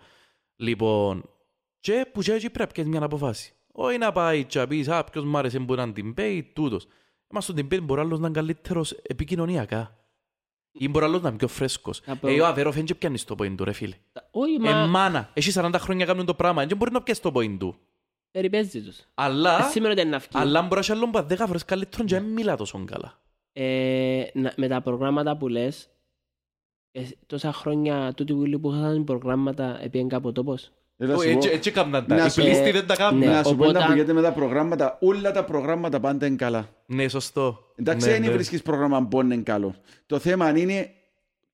Λοιπόν, 0.56 1.30
και 1.80 2.10
που 2.14 2.22
και 2.22 2.32
έτσι 2.34 2.50
πρέπει 2.50 2.68
να 2.68 2.74
πιέσεις 2.74 2.92
μια 2.92 3.04
αποφάση. 3.04 3.54
Όχι 3.72 3.98
να 3.98 4.12
πάει 4.12 4.44
και 4.44 4.60
να 4.60 4.68
πεις, 4.68 4.88
α, 4.90 5.04
ποιος 5.04 5.24
μ' 5.26 5.38
άρεσε 5.38 5.60
που 5.60 5.74
ήταν 5.74 5.94
debate, 5.98 6.42
τούτος. 6.54 6.88
Μα 7.30 7.42
στο 7.42 7.54
debate 7.58 7.82
μπορεί 7.82 8.02
άλλος 8.02 8.20
να 8.20 8.28
είναι 8.28 8.36
καλύτερος 8.36 8.92
επικοινωνιακά. 8.92 9.96
Ή 10.72 10.88
μπορεί 10.90 11.06
άλλος 11.06 11.22
να 11.22 11.28
είναι 11.30 11.38
πιο 11.38 11.48
φρέσκος. 11.48 12.02
Να 12.06 12.16
πω- 12.16 12.28
Ε, 12.28 12.42
ο 12.42 12.46
Αβέροφ 12.46 12.76
δεν 12.76 12.86
και 12.86 12.96
πιάνεις 12.96 13.24
το 13.24 13.36
point 13.40 13.54
του, 13.58 13.64
ρε 13.64 13.72
φίλε. 13.72 13.96
Όχι, 14.32 14.54
Ε, 14.56 14.60
μα 14.60 14.86
μάνα, 14.88 15.30
έχει 15.34 15.52
40 15.52 15.80
χρόνια 15.80 16.06
κάνουν 16.06 16.26
το 16.26 16.34
πράγμα, 16.34 16.66
δεν 16.66 16.78
μπορεί 16.78 16.92
να 16.92 17.02
πιάσει 17.02 17.22
το 17.22 17.32
point 17.36 17.56
του. 17.60 17.76
Περιπέζει 18.38 18.82
τους. 18.82 18.98
Αλλά, 19.14 19.58
Ε, 19.60 19.70
Σήμερα 19.70 19.94
δεν 19.94 20.08
είναι 20.08 20.16
αυκή. 20.16 20.38
αλλά 20.38 20.62
μπορείς 20.62 20.88
να 20.88 20.94
έχει 20.96 21.04
άλλον 21.04 21.12
που 21.12 21.28
10 21.36 21.46
φορές 21.48 21.66
καλύτερον 21.66 22.06
και 22.08 22.16
δεν 22.16 22.24
μιλά 22.24 22.56
τόσο 22.56 22.84
καλά. 22.86 23.20
Ε, 23.54 24.24
να- 24.34 24.54
με 24.56 24.68
τα 24.68 24.82
προγράμματα 24.82 25.38
που 25.38 25.48
λες, 25.48 25.90
ε, 26.92 27.02
τόσα 27.26 27.54
χρόνια 27.54 28.14
τούτοι 28.16 28.34
που 28.34 28.60
που 28.60 28.74
είχαν 28.74 29.04
προγράμματα 29.04 29.80
επίεν 29.84 30.08
κάπου 30.08 30.32
τόπος. 30.32 30.72
Έλα 30.98 31.14
σου 31.14 31.20
Όχι, 31.20 31.28
πω- 31.30 31.36
έτσι- 31.38 31.50
Έτσι 31.54 31.70
έκαναν 31.70 32.06
Να 32.08 32.18
τα. 32.18 32.26
Οι 32.26 32.30
σου- 32.30 32.42
πλήστοι 32.42 32.72
δεν 32.72 32.88
τα 32.88 32.96
κάνουν. 32.96 33.20
Ναι. 33.20 33.26
Να 33.26 33.44
σου 33.44 33.56
πω 33.56 33.64
οπότε- 33.64 33.80
να 33.82 33.86
πηγαίνετε 33.88 34.14
με 34.14 34.22
τα 34.22 34.32
προγράμματα, 34.32 34.98
όλα 35.02 35.32
τα 35.32 35.44
προγράμματα 35.44 36.00
πάντα 36.00 36.26
είναι 36.26 36.36
καλά. 36.36 36.70
Ναι, 36.86 37.08
σωστό. 37.08 37.60
Εντάξει, 37.76 38.08
Ναι, 38.08 38.14
δεν 38.14 38.22
ναι. 38.22 38.30
βρίσκεις 38.32 38.62
πρόγραμμα 38.62 39.08
που 39.08 39.22
είναι 39.22 39.38
καλό. 39.38 39.76
Το 40.06 40.20
θέμα 40.20 40.58
είναι 40.58 40.92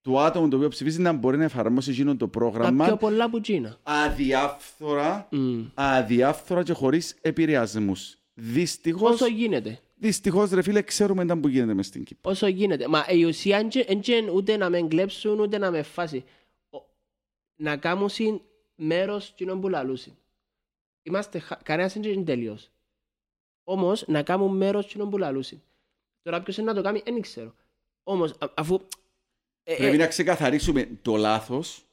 το 0.04 0.20
άτομο 0.20 0.48
το 0.48 0.56
οποίο 0.56 0.68
ψηφίζει 0.70 1.02
να 1.02 1.14
μπορεί 1.14 1.38
να 1.38 1.44
εφαρμόσει 1.44 1.92
εκείνο 1.92 2.12
το 2.12 2.18
Τα 2.18 2.28
πιο 2.28 2.40
πρόγραμμα 2.40 2.96
πολλά 2.98 3.30
που 3.30 3.42
τζίνα. 3.42 3.78
αδιάφθορα, 3.84 5.28
Μμ. 5.32 5.62
αδιάφθορα 5.74 6.64
και 6.64 6.74
χωρίς 6.74 7.16
επηρεασμούς. 7.22 8.18
Δυστυχώς, 8.34 9.12
Όσο 9.12 9.28
γίνεται. 9.28 9.80
δυστυχώς 9.96 10.50
ρε 10.50 10.62
φίλε, 10.62 10.82
ξέρουμε 10.82 11.26
τα 11.26 11.38
που 11.38 11.48
γίνεται 11.48 11.74
μες 11.74 11.86
στην 11.86 12.04
Κύπρο. 12.04 12.32
Όσο 12.32 12.48
γίνεται. 12.48 12.88
Μα 12.88 13.06
η 13.10 13.24
ουσία 13.24 13.68
δεν 13.72 14.02
είναι 14.08 14.32
ούτε 14.32 14.58
να 14.58 14.70
με 14.70 14.82
κλέψουν 14.82 15.40
ούτε 15.40 15.58
να 15.58 15.72
με 15.72 15.82
φάσει. 15.82 16.24
Ο- 16.70 16.86
Να 17.56 17.78
κάνουν 17.78 18.10
μέρος 18.76 19.34
κοινών 19.36 19.62
που 19.62 19.70
λαλούσιν. 19.70 20.14
Είμαστε, 21.04 21.40
χα- 21.40 21.56
κανένας 21.64 21.94
δεν 21.94 22.04
είναι 22.04 22.24
τέλειος. 22.24 22.72
Όμως 23.64 24.04
να 24.08 24.24
κάνουν 24.24 24.58
μέρος 24.58 24.86
κοινών 24.86 25.10
που 25.10 25.18
λαλούσιν. 25.18 25.62
Τώρα 26.22 26.42
ποιος 26.42 26.58
είναι 26.58 26.66
να 26.68 26.74
το 26.74 26.82
κάνει 26.82 27.02
δεν 27.06 27.22
ξέρω. 27.22 27.54
Όμως 28.04 28.32
α- 28.32 28.52
αφού... 28.56 28.80
ε, 29.64 29.76
Πρέπει 29.76 29.95
ε, 29.95 29.98
να 29.98 30.07
ξεκαθαρίσουμε 30.07 30.90
το 31.02 31.15
λάθος, 31.15 31.85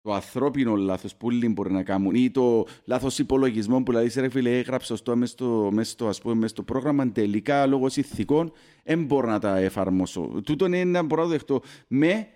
το 0.00 0.12
ανθρώπινο 0.12 0.76
λάθος 0.76 1.14
που 1.14 1.26
όλοι 1.26 1.48
μπορεί 1.48 1.72
να 1.72 1.82
κάνουν 1.82 2.14
ή 2.14 2.30
το 2.30 2.66
λάθος 2.84 3.18
υπολογισμών 3.18 3.84
που 3.84 3.92
λέει 3.92 4.12
ρε 4.16 4.28
φίλε 4.28 4.58
έγραψε 4.58 5.02
το 5.02 5.16
μες 5.16 5.30
στο, 5.30 5.68
μες 5.72 5.90
στο, 5.90 6.08
ας 6.08 6.20
πούμε, 6.20 6.34
μες 6.34 6.50
στο 6.50 6.62
πρόγραμμα 6.62 7.12
τελικά 7.12 7.66
λόγω 7.66 7.86
ηθικών 7.86 8.52
δεν 8.84 9.04
μπορώ 9.04 9.28
να 9.28 9.38
τα 9.38 9.56
εφαρμόσω. 9.56 10.40
Τούτο 10.44 10.64
είναι 10.66 10.84
να 10.84 11.02
μπορώ 11.02 11.22
να 11.22 11.28
το 11.28 11.32
δεχτώ 11.32 11.62
με 11.88 12.28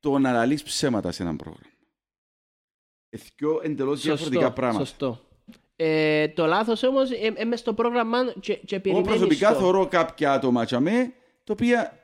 το 0.00 0.18
να 0.18 0.32
λαλείς 0.32 0.62
ψέματα 0.62 1.12
σε 1.12 1.22
ένα 1.22 1.36
πρόγραμμα. 1.36 1.72
Εθιό 3.08 3.60
εντελώς 3.62 4.02
διαφορετικά 4.02 4.52
πράγματα. 4.52 4.84
Σωστό. 4.84 5.20
Ε, 5.76 6.28
το 6.28 6.46
λάθος 6.46 6.82
όμως 6.82 7.10
είναι 7.10 7.44
μες 7.44 7.60
στο 7.60 7.74
πρόγραμμα 7.74 8.18
και, 8.40 8.54
και 8.54 8.74
Εγώ 8.74 8.82
περιμένεις 8.82 9.08
προσωπικά 9.08 9.52
το. 9.52 9.58
θεωρώ 9.58 9.86
κάποια 9.86 10.32
άτομα 10.32 10.64
τσαμέ, 10.64 11.12
τα 11.44 11.52
οποία 11.52 12.03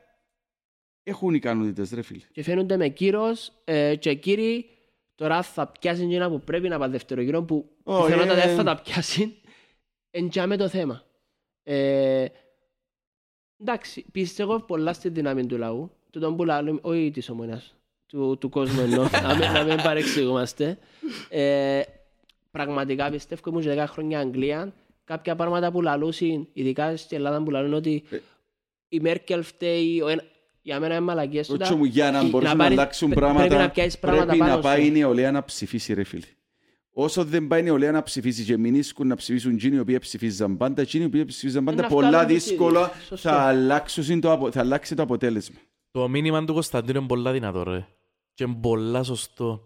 έχουν 1.03 1.33
ικανότητες 1.33 1.91
ρε 1.91 2.01
φίλε. 2.01 2.21
και 2.31 2.43
φαίνονται 2.43 2.77
με 2.77 2.87
κύρος 2.87 3.51
ε, 3.63 3.95
και 3.95 4.13
κύριοι 4.13 4.65
τώρα 5.15 5.41
θα 5.41 5.67
πιάσει 5.67 6.03
εκείνα 6.03 6.29
που 6.29 6.39
πρέπει 6.39 6.67
να 6.69 6.79
πάει 6.79 6.89
δεύτερο 6.89 7.21
γύρο 7.21 7.43
που 7.43 7.69
Ω, 7.83 8.03
πιθανότατα 8.03 8.41
ε. 8.43 8.47
δεν 8.47 8.55
θα 8.55 8.63
τα 8.63 8.81
πιάσει 8.81 9.35
εντιάμε 10.11 10.57
το 10.57 10.67
θέμα 10.67 11.03
ε, 11.63 12.25
εντάξει 13.61 14.05
πιστεύω 14.11 14.59
πολλά 14.59 14.93
στη 14.93 15.09
δύναμη 15.09 15.45
του 15.45 15.57
λαού 15.57 15.91
του 16.09 16.19
τον 16.19 16.35
που 16.35 16.43
λαλούμε, 16.43 16.79
όχι 16.83 17.11
της 17.11 17.29
ομονίας 17.29 17.75
του, 18.05 18.37
του 18.39 18.49
κόσμου 18.49 18.79
εννοώ 18.81 19.03
να, 19.23 19.35
μην, 19.35 19.51
να 19.51 19.63
μην 19.63 19.75
παρεξηγούμαστε 19.75 20.77
ε, 21.29 21.81
πραγματικά 22.51 23.09
πιστεύω 23.09 23.41
ήμουν 23.49 23.61
και 23.61 23.73
10 23.77 23.85
χρόνια 23.87 24.19
Αγγλία 24.19 24.73
κάποια 25.03 25.35
πράγματα 25.35 25.71
που 25.71 25.81
λαλούσαν 25.81 26.47
ειδικά 26.53 26.97
στην 26.97 27.17
Ελλάδα 27.17 27.43
που 27.43 27.49
λαλούν 27.51 27.73
ότι 27.73 28.03
Ε. 28.09 28.19
η 28.89 28.99
Μέρκελ 28.99 29.43
φταίει 29.43 30.01
ο 30.01 30.07
ένα- 30.07 30.23
για 30.61 30.79
μένα 30.79 30.95
είναι 30.95 31.03
μαλακίες 31.03 31.47
τούτα. 31.47 31.65
Όχι 31.65 31.75
μου 31.75 31.83
για 31.83 32.11
να 32.11 32.19
Ε, 32.19 32.23
μπορέσουν 32.23 32.57
να, 32.57 32.63
πάρεις- 32.63 32.77
αλλάξουν 32.79 33.09
πρέ- 33.09 33.19
πράγματα, 33.21 33.47
Πρέπει 33.47 33.61
να 33.61 33.69
πιάσεις 33.69 33.99
πράγματα 33.99 34.25
πρέπει 34.25 34.39
πάνω 34.43 34.55
να 34.55 34.61
πάει 34.61 34.81
η 34.81 34.85
σου. 34.85 34.91
νεολαία 34.91 35.31
να 35.31 35.43
ψηφίσει 35.43 35.93
ρε 35.93 36.03
φίλε. 36.03 36.25
Όσο 36.93 37.23
δεν 37.23 37.47
πάει 37.47 37.59
η 37.59 37.63
νεολαία 37.63 37.91
να 37.91 38.03
ψηφίσει 38.03 38.43
και 38.43 38.57
μην 38.57 38.75
ίσκουν 38.75 39.07
να 39.07 39.15
ψηφίσουν 39.15 39.53
εκείνοι 39.53 39.75
οι 39.75 39.79
οποίοι 39.79 39.97
ψηφίζαν 39.99 40.57
πάντα, 40.57 40.81
εκείνοι 40.81 41.03
οι 41.03 41.07
οποίοι 41.07 41.25
ψηφίζαν 41.25 41.63
πάντα, 41.63 41.81
να 41.81 41.87
πολλά 41.87 42.07
βγάλουν 42.09 42.27
τους 42.27 42.43
δύσκολα 42.45 42.79
ίδιους. 42.79 43.05
Σωστό. 43.07 43.29
θα, 43.29 43.35
αλλάξουν 43.41 44.19
το, 44.21 44.31
απο- 44.31 44.51
θα 44.51 44.59
αλλάξει 44.59 44.95
το 44.95 45.01
αποτέλεσμα. 45.01 45.57
Το 45.91 46.07
μήνυμα 46.07 46.45
του 46.45 46.53
Κωνσταντίνου 46.53 46.97
είναι 46.99 47.07
πολλά 47.07 47.31
δυνατό, 47.31 47.63
ρε. 47.63 47.87
Και 48.33 48.43
είναι 48.43 48.55
πολλά 48.61 49.03
σωστό. 49.03 49.63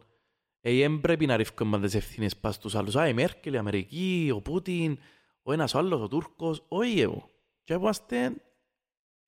Ε, 0.62 0.78
δεν 0.78 1.02
πρέπει 1.02 1.26
να 1.26 1.36
ρίχνουμε 1.36 1.80
τις 1.80 1.96
ευθύνες 1.96 2.38
πας 2.38 2.56
στους 2.56 2.76
άλλους. 2.76 2.96
Α, 2.96 3.08
η 3.08 3.14
Μέρκελ, 3.14 3.54
η 3.54 3.58
Αμερική, 3.58 4.32
ο 4.36 4.42
Πούτιν, 4.42 4.98
ο 5.44 5.54
ένας 5.54 5.74
ο 5.74 5.78
άλλος, 5.78 6.02
ο 6.02 6.08
Τούρκος. 6.08 6.66
Όχι 6.68 7.00
εγώ. 7.00 7.30
Και 7.64 7.74
είμαστε 7.74 8.34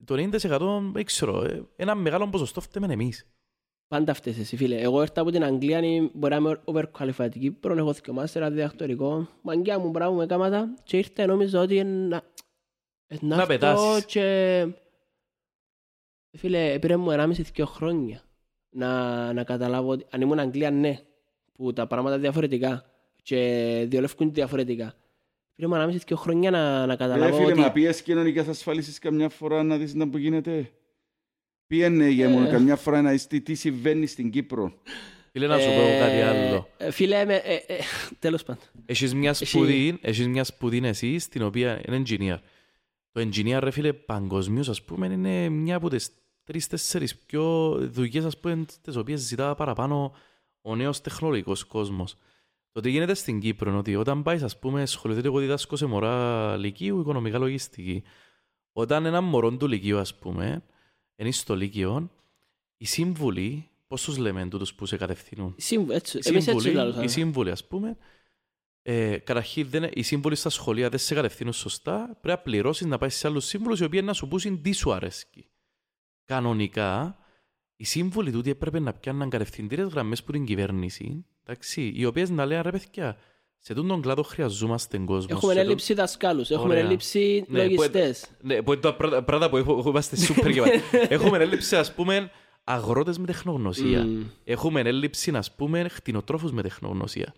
το 0.05 0.15
90% 0.15 0.91
δεν 0.93 1.05
ξέρω. 1.05 1.43
ε, 1.43 1.63
Ένα 1.75 1.95
μεγάλο 1.95 2.29
ποσοστό 2.29 2.61
φταίμε 2.61 2.93
εμείς. 2.93 3.27
Πάντα 3.87 4.11
αυτές 4.11 4.37
εσύ 4.37 4.55
φίλε. 4.57 4.75
Εγώ 4.79 5.01
ήρθα 5.01 5.21
από 5.21 5.31
την 5.31 5.43
Αγγλία, 5.43 5.79
είναι- 5.79 6.09
μπορεί 6.13 6.33
να 6.33 6.39
είμαι 6.39 6.61
overqualified 6.65 7.35
εκεί, 7.35 7.51
πρώτον 7.51 7.77
έχω 7.79 7.93
δύο 7.93 8.13
μάστερα 8.13 8.49
διδακτορικό. 8.51 9.29
Μαγκιά 9.41 9.79
μου 9.79 9.89
μπράβο 9.89 10.15
με 10.15 10.25
κάματα 10.25 10.73
και 10.83 10.97
ήρθα 10.97 11.25
νόμιζα 11.25 11.61
ότι 11.61 11.75
είναι 11.75 12.07
να... 12.07 12.21
ε, 13.07 13.15
Να 13.21 13.35
έρθω 13.35 13.47
πετάσεις. 13.47 14.05
και... 14.05 14.67
Φίλε, 16.37 16.79
πήρε 16.79 16.97
μου 16.97 17.07
1,5-2 17.11 17.63
χρόνια 17.65 18.21
να, 18.69 19.33
να 19.33 19.43
καταλάβω 19.43 19.89
ότι 19.89 20.05
αν 20.09 20.21
ήμουν 20.21 20.39
Αγγλία 20.39 20.71
ναι, 20.71 20.99
που 21.53 21.73
τα 21.73 21.87
πράγματα 21.87 22.17
διαφορετικά 22.19 22.85
και 23.23 23.85
διολεύκουν 23.89 24.33
διαφορετικά. 24.33 24.93
Πήρε 25.57 25.67
μου 25.67 25.75
1,5-2 26.07 26.13
χρόνια 26.15 26.51
να, 26.51 26.79
να 26.79 26.85
Ρε 26.85 26.95
καταλάβω 26.95 27.35
φίλε, 27.37 27.51
ότι... 27.51 27.59
μα 27.59 27.71
πιες 27.71 28.01
κοινωνικές 28.01 28.47
ασφάλισης 28.47 28.99
καμιά 28.99 29.29
φορά 29.29 29.63
να 29.63 29.77
δεις 29.77 29.93
να 29.93 30.09
που 30.09 30.17
γίνεται; 30.17 30.71
Πήγαινε 31.67 32.07
για 32.09 32.29
μου 32.29 32.43
Ε. 32.47 32.49
καμιά 32.49 32.75
φορά 32.75 33.01
να 33.01 33.11
δεις 33.11 33.27
τι, 33.27 33.41
τι 33.41 33.53
συμβαίνει 33.55 34.05
στην 34.07 34.29
Κύπρο. 34.31 34.73
Φίλε, 35.31 35.47
να 35.47 35.59
σου 35.59 35.65
πω 35.65 35.81
Ε, 35.81 35.99
κάτι 35.99 36.21
άλλο. 36.21 36.67
ε, 36.77 36.91
Φίλε, 36.91 37.25
με, 37.25 37.35
ε, 37.35 37.53
ε, 37.53 37.77
τέλος 38.19 38.43
πάντων. 38.43 38.63
Έχεις 38.85 39.13
μια 39.13 39.29
Εσύ- 39.29 39.45
σπουδή, 39.45 39.97
έχεις 40.01 40.27
μια 40.27 40.43
σπουδή 40.43 40.81
εσύ, 40.83 41.19
στην 41.19 41.41
οποία 41.41 41.81
είναι 41.87 42.03
engineer. 42.05 42.37
Το 43.11 43.21
engineer, 43.21 43.59
ρε 43.59 43.71
φίλε, 43.71 43.93
παγκοσμίως, 43.93 44.69
ας 44.69 44.81
πούμε, 44.83 45.07
είναι 45.07 45.49
μια 45.49 45.75
από 45.75 45.89
τις 45.89 46.09
τρεις-τέσσερις 46.43 47.15
πιο 47.17 47.71
δουλειές, 47.81 48.23
ας 48.25 48.37
πούμε, 48.37 48.65
τις 48.81 48.95
οποίες 48.95 49.19
ζητά 49.19 49.55
παραπάνω 49.55 50.15
ο 50.61 50.75
νέος 50.75 51.01
τεχνολογικός 51.01 51.63
κόσμος. 51.63 52.15
Το 52.77 52.83
τι 52.83 52.89
γίνεται 52.89 53.13
στην 53.13 53.39
Κύπρο 53.39 53.69
είναι 53.69 53.79
ότι 53.79 53.95
όταν 53.95 54.23
πάεις, 54.23 54.43
ας 54.43 54.59
πούμε, 54.59 54.85
σχολιοθέτω 54.85 55.27
εγώ 55.27 55.39
διδάσκω 55.39 55.75
σε 55.75 55.85
μωρά 55.85 56.57
λυκείου, 56.57 56.99
οικονομικά 56.99 57.37
λογιστική. 57.37 58.03
Όταν 58.71 59.05
ένα 59.05 59.21
μωρό 59.21 59.57
του 59.57 59.67
λυκείου, 59.67 59.97
ας 59.97 60.15
πούμε, 60.15 60.63
είναι 61.15 61.31
στο 61.31 61.55
λύκειο, 61.55 62.11
οι 62.77 62.85
σύμβουλοι, 62.85 63.69
πώς 63.87 64.03
τους 64.03 64.17
λέμε 64.17 64.47
τούτους 64.47 64.73
που 64.73 64.85
σε 64.85 64.97
κατευθύνουν, 64.97 65.55
Σύμβ- 65.57 65.91
έτσι, 65.91 66.17
οι 66.17 66.21
εμείς 66.25 66.47
έτσι 66.47 66.49
σύμβουλοι, 66.49 66.73
λαλούσαμε. 66.73 67.03
οι 67.05 67.07
σύμβουλοι, 67.07 67.51
ας 67.51 67.67
πούμε, 67.67 67.97
ε, 68.81 69.17
καταρχήν 69.17 69.69
δεν, 69.69 69.89
οι 69.93 70.01
σύμβουλοι 70.01 70.35
στα 70.35 70.49
σχολεία 70.49 70.89
δεν 70.89 70.99
σε 70.99 71.13
κατευθύνουν 71.13 71.53
σωστά. 71.53 72.17
Πρέπει 72.21 72.27
να 72.27 72.37
πληρώσεις 72.37 72.85
να 72.85 72.97
πάεις 72.97 73.15
σε 73.15 73.27
άλλους 73.27 73.45
σύμβουλους 73.45 73.79
οι 73.79 73.83
οποίοι 73.83 74.01
να 74.03 74.13
σου 74.13 74.27
πούσουν 74.27 74.61
τι 74.61 74.71
σου 74.71 74.93
αρέσκει. 74.93 75.49
Κανονικά, 76.25 77.17
οι 77.75 77.83
σύμβουλοι 77.83 78.31
τούτοι 78.31 78.49
έπρεπε 78.49 78.79
να 78.79 78.93
πιάνουν 78.93 79.29
κατευθυντήρες 79.29 79.87
γραμμές 79.87 80.23
που 80.23 80.31
την 80.31 80.45
κυβέρνηση, 80.45 81.25
εντάξει, 81.47 81.91
οι 81.95 82.05
οποίες 82.05 82.29
να 82.29 82.45
λένε 82.45 82.61
ρε 82.61 82.71
παιδιά, 82.71 83.17
σε 83.59 83.73
τούτον 83.73 83.87
τον 83.89 84.01
κλάδο 84.01 84.23
χρειαζόμαστε 84.23 84.97
κόσμος. 84.97 85.25
Έχουμε 85.37 85.53
σε 85.53 85.59
έλλειψη 85.59 85.93
δασκάλους, 85.93 86.49
έχουμε 86.51 86.69
Ωραία. 86.73 86.83
έλλειψη 86.85 87.45
Ναι, 87.47 87.59
που- 87.63 87.65
λογιστές. 87.69 88.25
Ναι, 88.41 88.61
που 88.61 88.71
είναι 88.71 88.81
τα 88.81 88.93
πρώτα 88.95 89.23
πράγματα 89.23 89.49
που 89.49 89.57
έχω- 89.57 89.83
είμαστε 89.89 90.15
σούπερ 90.15 90.49
γεμάτοι. 90.49 90.81
Έχουμε 91.09 91.37
έλλειψη, 91.37 91.75
ας 91.75 91.93
πούμε, 91.93 92.31
αγρότες 92.63 93.17
με 93.17 93.25
τεχνογνωσία. 93.25 94.03
Μμμ. 94.03 94.23
Έχουμε 94.43 94.81
έλλειψη, 94.81 95.31
ας 95.35 95.51
πούμε, 95.55 95.87
χτινοτρόφους 95.89 96.51
με 96.51 96.61
τεχνογνωσία. 96.61 97.33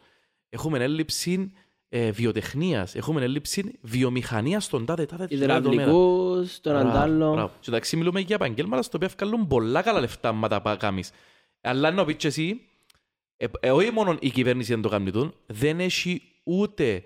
Έχουμε 0.49 0.77
έλλειψη 0.83 1.51
ε, 1.89 2.11
βιοτεχνίας. 2.11 2.95
Έχουμε 2.95 3.23
έλλειψη 3.23 3.77
βιομηχανίας 3.81 4.63
στον 4.63 4.85
τάδε 4.85 5.05
τάδε 5.05 5.27
τάδε 5.27 5.37
τομέα. 5.45 5.57
Υδραυλικούς, 5.57 6.59
τον 6.61 6.73
Μπράβο, 6.73 6.89
αντάλλο. 6.89 7.31
μπράβο. 7.31 7.51
Και 7.59 7.69
εντάξει 7.69 7.97
μιλούμε 7.97 8.19
για 8.19 8.35
επαγγέλματα 8.35 8.81
στο 8.81 8.97
οποίο 9.01 9.09
βγάλουν 9.19 9.47
πολλά 9.47 9.81
καλά 9.81 9.99
λεφτά 9.99 10.31
μα 10.31 10.47
τα 10.47 10.61
πά- 10.61 10.77
κάνεις. 10.79 11.11
Αλλά 11.61 11.91
να 11.91 12.05
πεις 12.05 12.15
και 12.15 12.27
εσύ, 12.27 12.61
ε, 13.41 13.45
ε, 13.59 13.71
όχι 13.71 13.91
μόνο 13.91 14.17
η 14.19 14.29
κυβέρνηση 14.29 14.73
δεν 14.73 14.81
το 14.81 14.89
κάνει 14.89 15.11
τούτο, 15.11 15.31
δεν 15.45 15.79
έχει 15.79 16.21
ούτε 16.43 17.03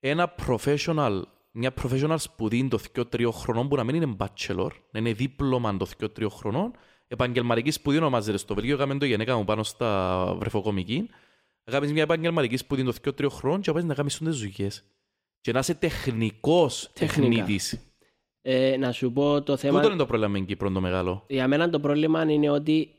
ένα 0.00 0.34
professional, 0.46 1.22
μια 1.50 1.74
professional 1.82 2.14
σπουδή 2.18 2.68
το 2.68 2.78
2-3 2.94 3.28
χρονών 3.32 3.68
που 3.68 3.76
να 3.76 3.84
μην 3.84 3.94
είναι 3.94 4.16
bachelor, 4.18 4.68
να 4.90 4.98
είναι 5.00 5.12
δίπλωμα 5.12 5.76
το 5.76 5.88
2-3 6.18 6.26
χρονών, 6.30 6.70
επαγγελματική 7.08 7.70
σπουδή 7.70 7.96
ονομάζεται 7.96 8.36
στο 8.36 8.54
Βελγίο, 8.54 8.74
έκαμε 8.74 8.98
το 8.98 9.04
γενέκα 9.04 9.36
μου 9.36 9.44
πάνω 9.44 9.62
στα 9.62 10.34
βρεφοκομική, 10.38 11.08
να 11.64 11.72
κάνεις 11.72 11.92
μια 11.92 12.02
επαγγελματική 12.02 12.56
σπουδή 12.56 12.84
το 12.84 12.92
2-3 13.04 13.26
χρονών 13.30 13.60
και 13.60 13.70
να 13.70 13.74
πας 13.76 13.84
να 13.84 13.94
κάνεις 13.94 14.18
τις 14.18 14.38
δουλειές. 14.38 14.84
Και 15.40 15.52
να 15.52 15.58
είσαι 15.58 15.74
τεχνικός 15.74 16.90
Τεχνικά. 16.92 17.28
τεχνίτης. 17.30 17.78
Ε, 18.42 18.76
να 18.76 18.92
σου 18.92 19.12
πω 19.12 19.42
το 19.42 19.56
θέμα... 19.56 19.74
Τούτο 19.74 19.88
είναι 19.88 19.98
το 19.98 20.06
πρόβλημα 20.06 20.32
με 20.32 20.38
την 20.38 20.46
Κύπρο 20.46 20.70
το 20.70 20.80
μεγάλο. 20.80 21.24
Για 21.28 21.48
μένα 21.48 21.70
το 21.70 21.80
πρόβλημα 21.80 22.30
είναι 22.30 22.50
ότι 22.50 22.90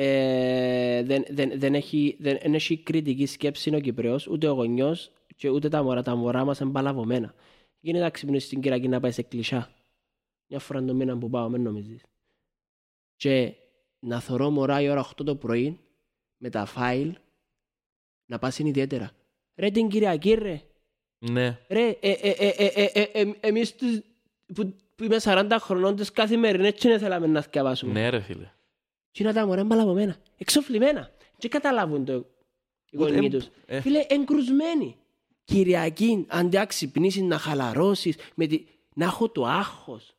ε, 0.00 1.02
δεν, 1.02 1.24
δεν, 1.28 1.58
δεν, 1.58 1.74
έχει, 1.74 2.16
δεν, 2.20 2.54
έχει 2.54 2.78
κριτική 2.78 3.26
σκέψη 3.26 3.74
ο 3.74 3.80
Κυπρέος, 3.80 4.26
ούτε 4.26 4.48
ο 4.48 4.52
γονιός 4.52 5.12
και 5.36 5.48
ούτε 5.48 5.68
τα 5.68 5.82
μωρά. 5.82 6.02
Τα 6.02 6.14
μωρά 6.14 6.44
μας 6.44 6.58
είναι 6.58 6.70
παλαβωμένα. 6.70 7.34
Γίνεται 7.80 8.04
να 8.04 8.10
ξυπνήσεις 8.10 8.46
στην 8.46 8.60
κυρακή 8.60 8.88
να 8.88 9.00
πάει 9.00 9.10
σε 9.10 9.22
κλεισά. 9.22 9.70
Μια 10.46 10.58
φορά 10.58 10.84
το 10.84 10.94
μήνα 10.94 11.18
που 11.18 11.30
πάω, 11.30 11.48
μην 11.48 11.62
νομίζεις. 11.62 12.02
Και 13.16 13.54
να 13.98 14.20
θωρώ 14.20 14.50
μωρά 14.50 14.80
η 14.80 14.88
ώρα 14.88 15.00
8 15.00 15.24
το 15.24 15.36
πρωί 15.36 15.80
με 16.36 16.50
τα 16.50 16.64
φάιλ 16.64 17.14
να 18.26 18.38
πας 18.38 18.58
είναι 18.58 18.68
ιδιαίτερα. 18.68 19.10
Ρε 19.54 19.70
την 19.70 19.88
Κυριακή, 19.88 20.34
ρε. 20.34 20.62
Ναι. 21.18 21.58
Ρε, 21.68 21.88
ε, 22.00 22.10
ε, 22.10 22.30
ε, 22.36 22.52
ε, 22.56 22.90
ε, 22.92 23.02
ε, 23.12 23.32
εμείς 23.40 23.74
που, 24.54 24.74
που 24.94 25.04
είμαι 25.04 25.16
40 25.22 25.56
χρονών, 25.60 25.96
τις 25.96 26.12
καθημερινές, 26.12 26.74
τι 26.74 26.98
θέλαμε 26.98 27.26
να 27.26 27.42
θυκαβάσουμε. 27.42 27.92
Ναι, 27.92 28.08
ρε 28.08 28.20
φίλε. 28.20 28.50
Τι 29.18 29.24
να 29.24 29.32
τα 29.32 29.46
μωρά 29.46 29.64
μπαλά 29.64 29.82
από 29.82 29.92
μένα. 29.92 30.16
Εξοφλημένα. 30.36 31.10
Και 31.38 31.48
καταλάβουν 31.48 32.04
το 32.04 32.12
οι 32.90 32.98
Ούτε, 32.98 33.12
γονείς 33.12 33.34
ε, 33.34 33.36
τους. 33.36 33.48
ε. 33.66 33.80
Φίλε, 33.80 34.04
εγκρουσμένοι. 34.08 34.96
Κυριακή, 35.44 36.26
αντί 36.28 36.56
να 36.56 36.66
ξυπνήσεις, 36.66 37.22
να 37.22 37.38
χαλαρώσεις, 37.38 38.16
με 38.34 38.46
τη... 38.46 38.64
να 38.94 39.04
έχω 39.04 39.28
το 39.30 39.44
άγχος. 39.44 40.16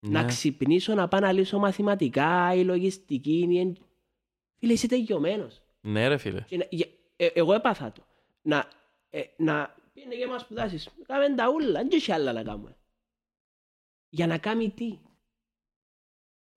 Να 0.00 0.20
Ναι. 0.22 0.26
ξυπνήσω, 0.28 0.94
να 0.94 1.08
πάω 1.08 1.20
να 1.20 1.32
λύσω 1.32 1.58
μαθηματικά 1.58 2.54
ή 2.54 2.64
λογιστική. 2.64 3.46
Ή... 3.50 3.58
εν- 3.58 3.76
Φίλε, 4.58 4.72
είσαι 4.72 4.86
τελειωμένος. 4.86 5.60
Ναι 5.80 6.08
ρε 6.08 6.16
φίλε. 6.16 6.40
Και 6.40 6.56
να- 6.56 6.66
για- 6.70 6.88
ε, 7.16 7.26
εγώ 7.26 7.52
έπαθα 7.54 7.92
το. 7.92 8.02
Να, 8.42 8.68
ε, 9.10 9.22
να 9.36 9.74
πήγαινε 9.92 10.14
και 10.14 10.26
μας 10.26 10.40
σπουδάσεις. 10.40 10.88
Κάμε 11.06 11.34
τα 11.34 11.48
ούλα, 11.50 11.72
δεν 11.72 11.88
έχει 11.92 12.12
άλλα 12.12 12.32
να 12.32 12.42
κάνουμε. 12.42 12.76
Για 14.08 14.26
να 14.26 14.38
κάνει 14.38 14.70
τι; 14.70 14.98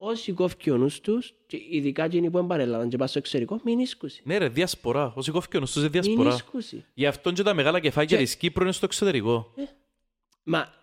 Όσοι 0.06 0.32
κόφει 0.32 0.72
ο 0.72 0.78
νους 0.78 1.00
τους, 1.02 1.34
και 1.48 1.58
ειδικά 1.70 2.04
εκείνοι 2.04 2.30
που 2.30 2.38
εμπαρέλαβαν 2.38 2.90
και 2.90 2.98
πας 2.98 3.10
στο 3.10 3.20
εξωτερικό, 3.20 3.60
μην 3.64 3.80
ίσκουσει. 3.80 4.22
Ναι 4.26 4.38
ρε, 4.38 4.48
διασπορά. 4.50 5.14
Όσοι 5.16 5.32
κόφηκε 5.32 5.58
ο 5.58 5.60
νους 5.60 5.72
τους 5.72 5.82
είναι 5.84 5.90
Μην 5.94 6.02
διασπορά. 6.02 6.30
ίσκουσει. 6.34 6.86
Γι' 6.94 7.06
αυτό 7.06 7.32
και 7.32 7.44
τα 7.44 7.54
μεγάλα 7.54 7.80
κεφάλια 7.80 8.18
Και- 8.18 8.24
της 8.24 8.36
Κύπρου 8.36 8.64
είναι 8.64 8.72
στο 8.72 8.86
εξωτερικό. 8.86 9.54
Μα, 10.44 10.74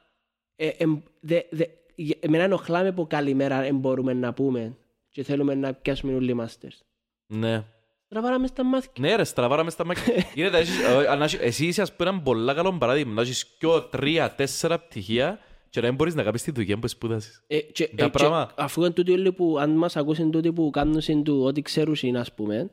ε, 0.56 0.68
εμ, 0.68 1.00
δε, 1.20 1.40
δε, 1.50 1.64
για- 1.94 2.16
εμένα 2.20 2.44
ενοχλάμε 2.44 2.92
που 2.92 3.06
καλημέρα 3.06 3.60
δεν 3.60 3.76
μπορούμε 3.76 4.12
να 4.12 4.32
πούμε 4.32 4.76
και 5.10 5.22
θέλουμε 5.22 5.54
να 5.54 5.74
πιάσουμε 5.74 6.14
όλοι 6.14 6.30
οι 6.30 6.34
μάστερς. 6.34 6.82
Ναι. 7.26 7.64
Τραβάραμε 8.08 8.46
στα 8.46 8.64
μάτια. 8.64 8.90
Ναι 8.98 9.14
ρε, 9.14 9.24
στραβάραμε 9.24 9.70
στα 9.70 9.84
μάκια. 9.84 10.02
Γίνεται, 10.34 10.58
έχεις- 10.60 10.80
ε, 10.80 11.06
αν 11.08 11.22
έχεις- 11.22 11.40
εσύ 11.40 11.66
είσαι 11.66 11.82
ας 11.82 11.96
πούμε 11.96 12.08
ένα 12.10 12.20
πολλά 12.20 12.54
καλό 12.54 12.72
παράδειγμα. 12.78 13.12
Να 13.12 13.22
έχεις 13.22 13.46
δυο, 13.58 13.82
τρία, 13.82 14.34
τέσσερα 14.34 14.78
πτυχία 14.80 15.38
και 15.70 15.80
να 15.80 15.86
μην 15.86 15.94
μπορείς 15.96 16.14
να 16.14 16.22
κάνεις 16.22 16.42
τη 16.42 16.50
δουλειά 16.50 16.78
που 16.78 16.88
σπούδασες. 16.88 17.42
Ε, 17.46 17.58
και, 17.60 17.86
Τα 17.96 18.04
ε, 18.04 18.06
και 18.06 18.10
πράγμα. 18.10 18.52
αφού 18.56 18.80
είναι 18.80 18.90
τούτοι 18.90 19.12
όλοι 19.12 19.32
που, 19.32 19.58
αν 19.58 19.70
μας 19.70 19.96
ακούσουν 19.96 20.30
τούτοι 20.30 20.52
που 20.52 20.70
κάνουν 20.70 21.00
συν 21.00 21.22
του 21.22 21.42
ό,τι 21.42 21.62
ξέρουν 21.62 21.94
είναι, 22.00 22.18
ας 22.18 22.34
πούμε, 22.34 22.70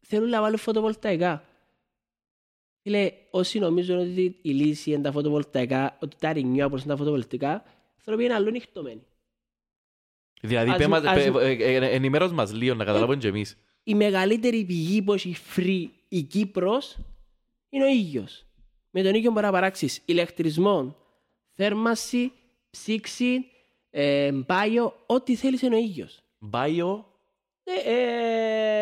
θέλουν 0.00 0.28
να 0.28 0.40
βάλουν 0.40 0.58
φωτοβολταϊκά. 0.58 1.44
Φίλε, 2.82 3.12
όσοι 3.30 3.58
νομίζουν 3.58 3.98
ότι 3.98 4.38
η 4.42 4.50
λύση 4.50 4.90
είναι 4.90 5.02
τα 5.02 5.12
φωτοβολταϊκά, 5.12 5.98
ότι 6.00 6.16
τα 6.20 6.32
ρινιό 6.32 6.66
όπως 6.66 6.80
είναι 6.82 6.90
τα 6.90 6.96
φωτοβολταϊκά, 6.98 7.62
άνθρωποι 7.98 8.24
είναι 8.24 8.34
αλλού 8.34 8.50
νυχτωμένοι. 8.50 9.02
Δηλαδή, 10.40 10.70
Ας 10.70 10.76
πέ 10.76 10.86
μ- 10.86 10.90
μας- 10.90 11.04
ας 11.04 11.14
πέ- 11.14 11.32
μ- 11.32 11.36
ε, 11.36 11.50
ε, 11.50 11.74
ε, 11.74 11.94
ενημέρως 11.94 12.32
μας 12.32 12.52
λίγο 12.52 12.74
να 12.74 12.84
καταλάβουμε 12.84 13.16
και 13.18 13.28
εμείς. 13.28 13.56
Η 13.82 13.94
μεγαλύτερη 13.94 14.64
πηγή 14.64 15.02
που 15.02 15.12
έχει 15.12 15.36
free 15.56 15.86
η 16.08 16.22
Κύπρος 16.22 16.98
είναι 17.68 17.84
ο 17.84 17.88
ήλιος. 17.88 18.46
Με 18.90 19.02
τον 19.02 19.14
ήλιο 19.14 19.30
μπορεί 19.32 19.44
να 19.46 19.52
παράξεις 19.52 20.02
ηλεκτρισμό, 20.04 20.96
θέρμαση, 21.54 22.32
ψήξη, 22.70 23.46
ε, 23.90 24.32
μπάιο, 24.32 24.94
ό,τι 25.06 25.34
θέλεις 25.36 25.62
είναι 25.62 25.74
ο 25.74 25.78
ήλιος. 25.78 26.20
Bio, 26.52 27.04
Ε, 27.64 27.94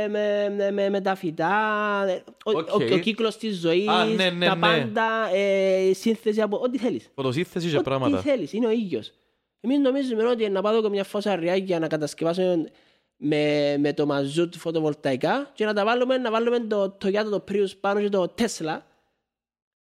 ε, 0.04 0.08
με, 0.08 0.48
με, 0.56 0.70
με, 0.70 0.88
με 0.88 1.00
τα 1.00 1.14
φυτά, 1.14 2.04
ε, 2.08 2.24
ο, 2.44 2.50
Οκ. 2.50 2.68
ο, 2.68 2.94
ο 2.94 2.98
κύκλος 2.98 3.36
της 3.36 3.58
ζωής, 3.58 3.88
Α, 3.88 4.04
ναι, 4.04 4.30
ναι, 4.30 4.46
τα 4.46 4.54
ναι. 4.54 4.60
πάντα, 4.60 5.28
ε, 5.34 5.92
σύνθεση 5.92 6.40
από 6.40 6.56
ό,τι 6.58 6.78
θέλεις. 6.78 7.10
φωτοσύνθεση 7.14 7.68
και 7.68 7.74
Ό,τι 7.74 7.84
πράγματα. 7.84 8.18
θέλεις, 8.20 8.52
είναι 8.52 8.66
ο 8.66 8.70
ήλιος. 8.70 9.12
Εμείς 9.60 9.78
νομίζουμε 9.78 10.24
ότι 10.26 10.48
να 10.48 10.62
πάω 10.62 10.88
μια 10.88 11.04
φώσα 11.04 11.36
ριάκια 11.36 11.78
να 11.78 11.86
κατασκευάσουμε 11.86 12.70
με, 13.16 13.76
με 13.78 13.92
το 13.92 14.06
μαζούτ 14.06 14.54
φωτοβολταϊκά 14.56 15.50
και 15.54 15.64
να 15.64 15.74
τα 15.74 15.84
βάλουμε, 15.84 16.18
να 16.18 16.30
βάλουμε 16.30 16.60
το 16.60 16.96
Toyota, 17.04 17.26
το 17.30 17.44
Prius 17.48 17.70
πάνω 17.80 18.00
και 18.00 18.08
το 18.08 18.34
Tesla. 18.38 18.78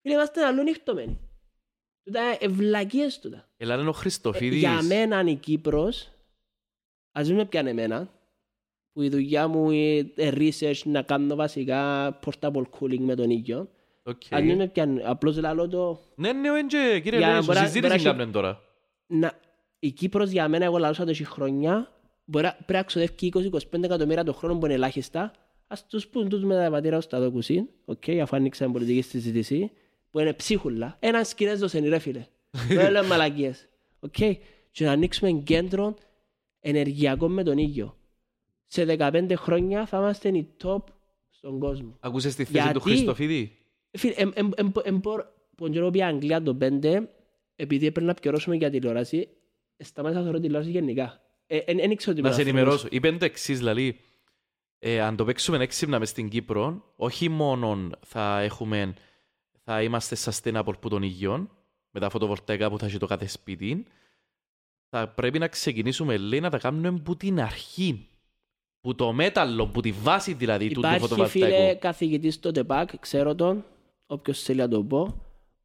Φίλε, 0.01 0.13
είμαστε 0.13 0.45
αλλού 0.45 0.63
νύχτωμένοι. 0.63 1.19
Τούτα 2.09 2.21
είναι 2.27 2.37
βλακείες 2.53 3.19
τούτα. 3.19 3.47
Ελά, 3.57 3.73
είναι 3.75 3.83
ο 3.85 3.89
Ε, 3.89 3.93
Χριστοφίδης. 3.93 4.59
Για 4.59 4.81
μένα 4.81 5.21
η 5.23 5.35
Κύπρος, 5.35 6.11
ας 7.11 7.27
μην 7.27 7.37
με 7.37 7.45
πιάνε 7.45 7.69
εμένα, 7.69 8.09
που 8.93 9.01
η 9.01 9.09
δουλειά 9.09 9.47
μου 9.47 9.71
είναι 9.71 10.11
research 10.17 10.81
να 10.83 11.01
κάνω 11.01 11.35
βασικά 11.35 12.19
portable 12.25 12.63
cooling 12.79 12.99
με 12.99 13.15
τον 13.15 13.29
ήλιο. 13.29 13.69
Οκ. 14.03 14.21
Αν 14.29 14.45
μην 14.45 14.55
με 14.57 14.67
πιάνε, 14.67 15.01
απλώς 15.05 15.37
λαλώ 15.37 15.67
το... 15.67 15.99
Ναι, 16.15 16.31
ναι, 16.33 16.47
έντζε, 16.59 16.99
κύριε 16.99 17.17
Για 17.19 17.27
να 17.27 17.33
Λέησο, 17.33 17.45
μπορεί 17.47 17.59
να- 17.59 17.65
συζήτηση 17.65 17.91
μπορεί 17.91 18.03
να- 18.03 18.09
κάνουμε 18.11 18.31
τώρα. 18.31 18.61
Να, 19.07 19.31
η 19.79 19.91
Κύπρος 19.91 20.29
για 20.29 20.47
μένα, 20.47 20.65
εγώ 20.65 20.77
λαλούσα 20.77 21.03
το 21.03 21.09
έχει 21.09 21.23
χρόνια, 21.25 21.91
μπορεί 22.25 22.45
να- 22.45 22.53
πρέπει 22.53 22.73
να 22.73 22.83
ξοδεύει 22.83 23.31
20-25 23.33 23.83
εκατομμύρια 23.83 24.23
το 24.23 24.33
χρόνο 24.33 24.57
που 24.57 24.65
είναι 24.65 24.73
ελάχιστα. 24.73 25.31
Ας 25.67 25.85
τους 25.87 26.07
πούν 26.07 26.29
τους 26.29 26.43
με 26.43 26.55
τα 26.55 26.69
πατήρα 26.71 26.97
ως 26.97 27.07
τα 27.07 27.19
δοκουσίν, 27.19 27.67
οκ, 27.85 28.03
αφού 28.21 28.35
άνοιξαν 28.35 28.71
πολιτική 28.71 29.01
συζήτηση, 29.01 29.71
που 30.09 30.19
είναι 30.19 30.33
ψίχουλα. 30.33 30.97
Έναν 30.99 31.23
Κινέζος 31.35 31.73
είναι 31.73 31.87
ρε 31.89 31.99
φίλε. 31.99 32.25
Δεν 32.67 32.91
λέω 32.91 33.03
μαλακίες. 33.03 33.67
Οκ. 33.99 34.15
Και 34.71 34.85
να 34.85 34.91
ανοίξουμε 34.91 35.31
κέντρο 35.31 35.95
ενεργειακό 36.59 37.27
με 37.27 37.43
τον 37.43 37.57
ήλιο. 37.57 37.97
Σε 38.67 38.85
15 38.99 39.33
χρόνια 39.35 39.85
θα 39.85 39.97
είμαστε 39.97 40.29
οι 40.29 40.47
top 40.63 40.83
στον 41.29 41.59
κόσμο. 41.59 41.97
Ακούσες 41.99 42.35
τη 42.35 42.43
θέση 42.45 42.53
του 42.73 42.79
Γιατί; 42.79 42.79
Χριστοφίδη. 42.79 43.57
Φίλε, 43.97 44.13
εμ- 44.17 44.37
εμ- 44.37 44.59
εμ- 44.59 44.77
εμ- 44.83 44.99
μπορώ- 45.01 45.25
που 45.55 45.63
τον 45.63 45.71
καιρό 45.71 45.89
πήγα 45.89 46.07
Αγγλία 46.07 46.41
το 46.41 46.57
5, 46.61 47.07
επειδή 47.55 47.85
έπρεπε 47.85 48.07
να 48.07 48.13
πκιερώσουμε 48.13 48.55
για 48.55 48.69
τηλεόραση, 48.69 49.27
σταμάτησα 49.77 50.19
να 50.19 50.25
θωρώ 50.25 50.39
τηλεόραση 50.41 50.71
γενικά. 50.71 51.21
Ε, 51.47 51.57
εν- 51.57 51.79
εν 51.79 51.91
ήξερα 51.91 52.11
ότι 52.11 52.21
Να 52.21 52.31
σε 52.31 52.41
είμαι 52.41 52.49
ενημερώσω. 52.49 52.87
Είπε 52.91 53.11
το 53.11 53.25
εξής, 53.25 53.57
δηλαδή, 53.57 53.99
ε, 54.79 55.01
αν 55.01 55.15
το 55.15 55.25
παίξουμε 55.25 55.63
έξυπνα 55.63 55.99
μες 55.99 56.09
στην 56.09 56.29
Κύπρο, 56.29 56.93
όχι 56.95 57.29
μόνο 57.29 57.89
θα 58.05 58.39
έχουμε, 58.39 58.93
θα 59.71 59.83
είμαστε 59.83 60.15
sustainable 60.23 60.73
που 60.79 60.89
των 60.89 61.03
υγιών, 61.03 61.49
με 61.91 61.99
τα 61.99 62.09
φωτοβολταϊκά 62.09 62.69
που 62.69 62.77
θα 62.79 62.85
έχει 62.85 62.97
το 62.97 63.05
κάθε 63.05 63.27
σπίτι, 63.27 63.85
θα 64.89 65.07
πρέπει 65.07 65.39
να 65.39 65.47
ξεκινήσουμε, 65.47 66.17
λέει, 66.17 66.39
να 66.39 66.49
τα 66.49 66.57
κάνουμε 66.57 66.91
που 66.91 67.17
την 67.17 67.39
αρχή. 67.41 68.07
Που 68.81 68.95
το 68.95 69.13
μέταλλο, 69.13 69.67
που 69.67 69.81
τη 69.81 69.91
βάση 69.91 70.33
δηλαδή 70.33 70.67
του, 70.67 70.73
του 70.73 70.79
Υπάρχει 70.79 70.99
φίλε 71.05 71.07
φωτοβολταϊκού. 71.07 71.79
καθηγητής 71.79 72.33
στο 72.33 72.51
ΤΕΠΑΚ, 72.51 72.97
ξέρω 72.99 73.35
τον, 73.35 73.65
όποιος 74.05 74.41
θέλει 74.43 74.59
να 74.59 74.67
το 74.67 74.83
πω, 74.83 74.99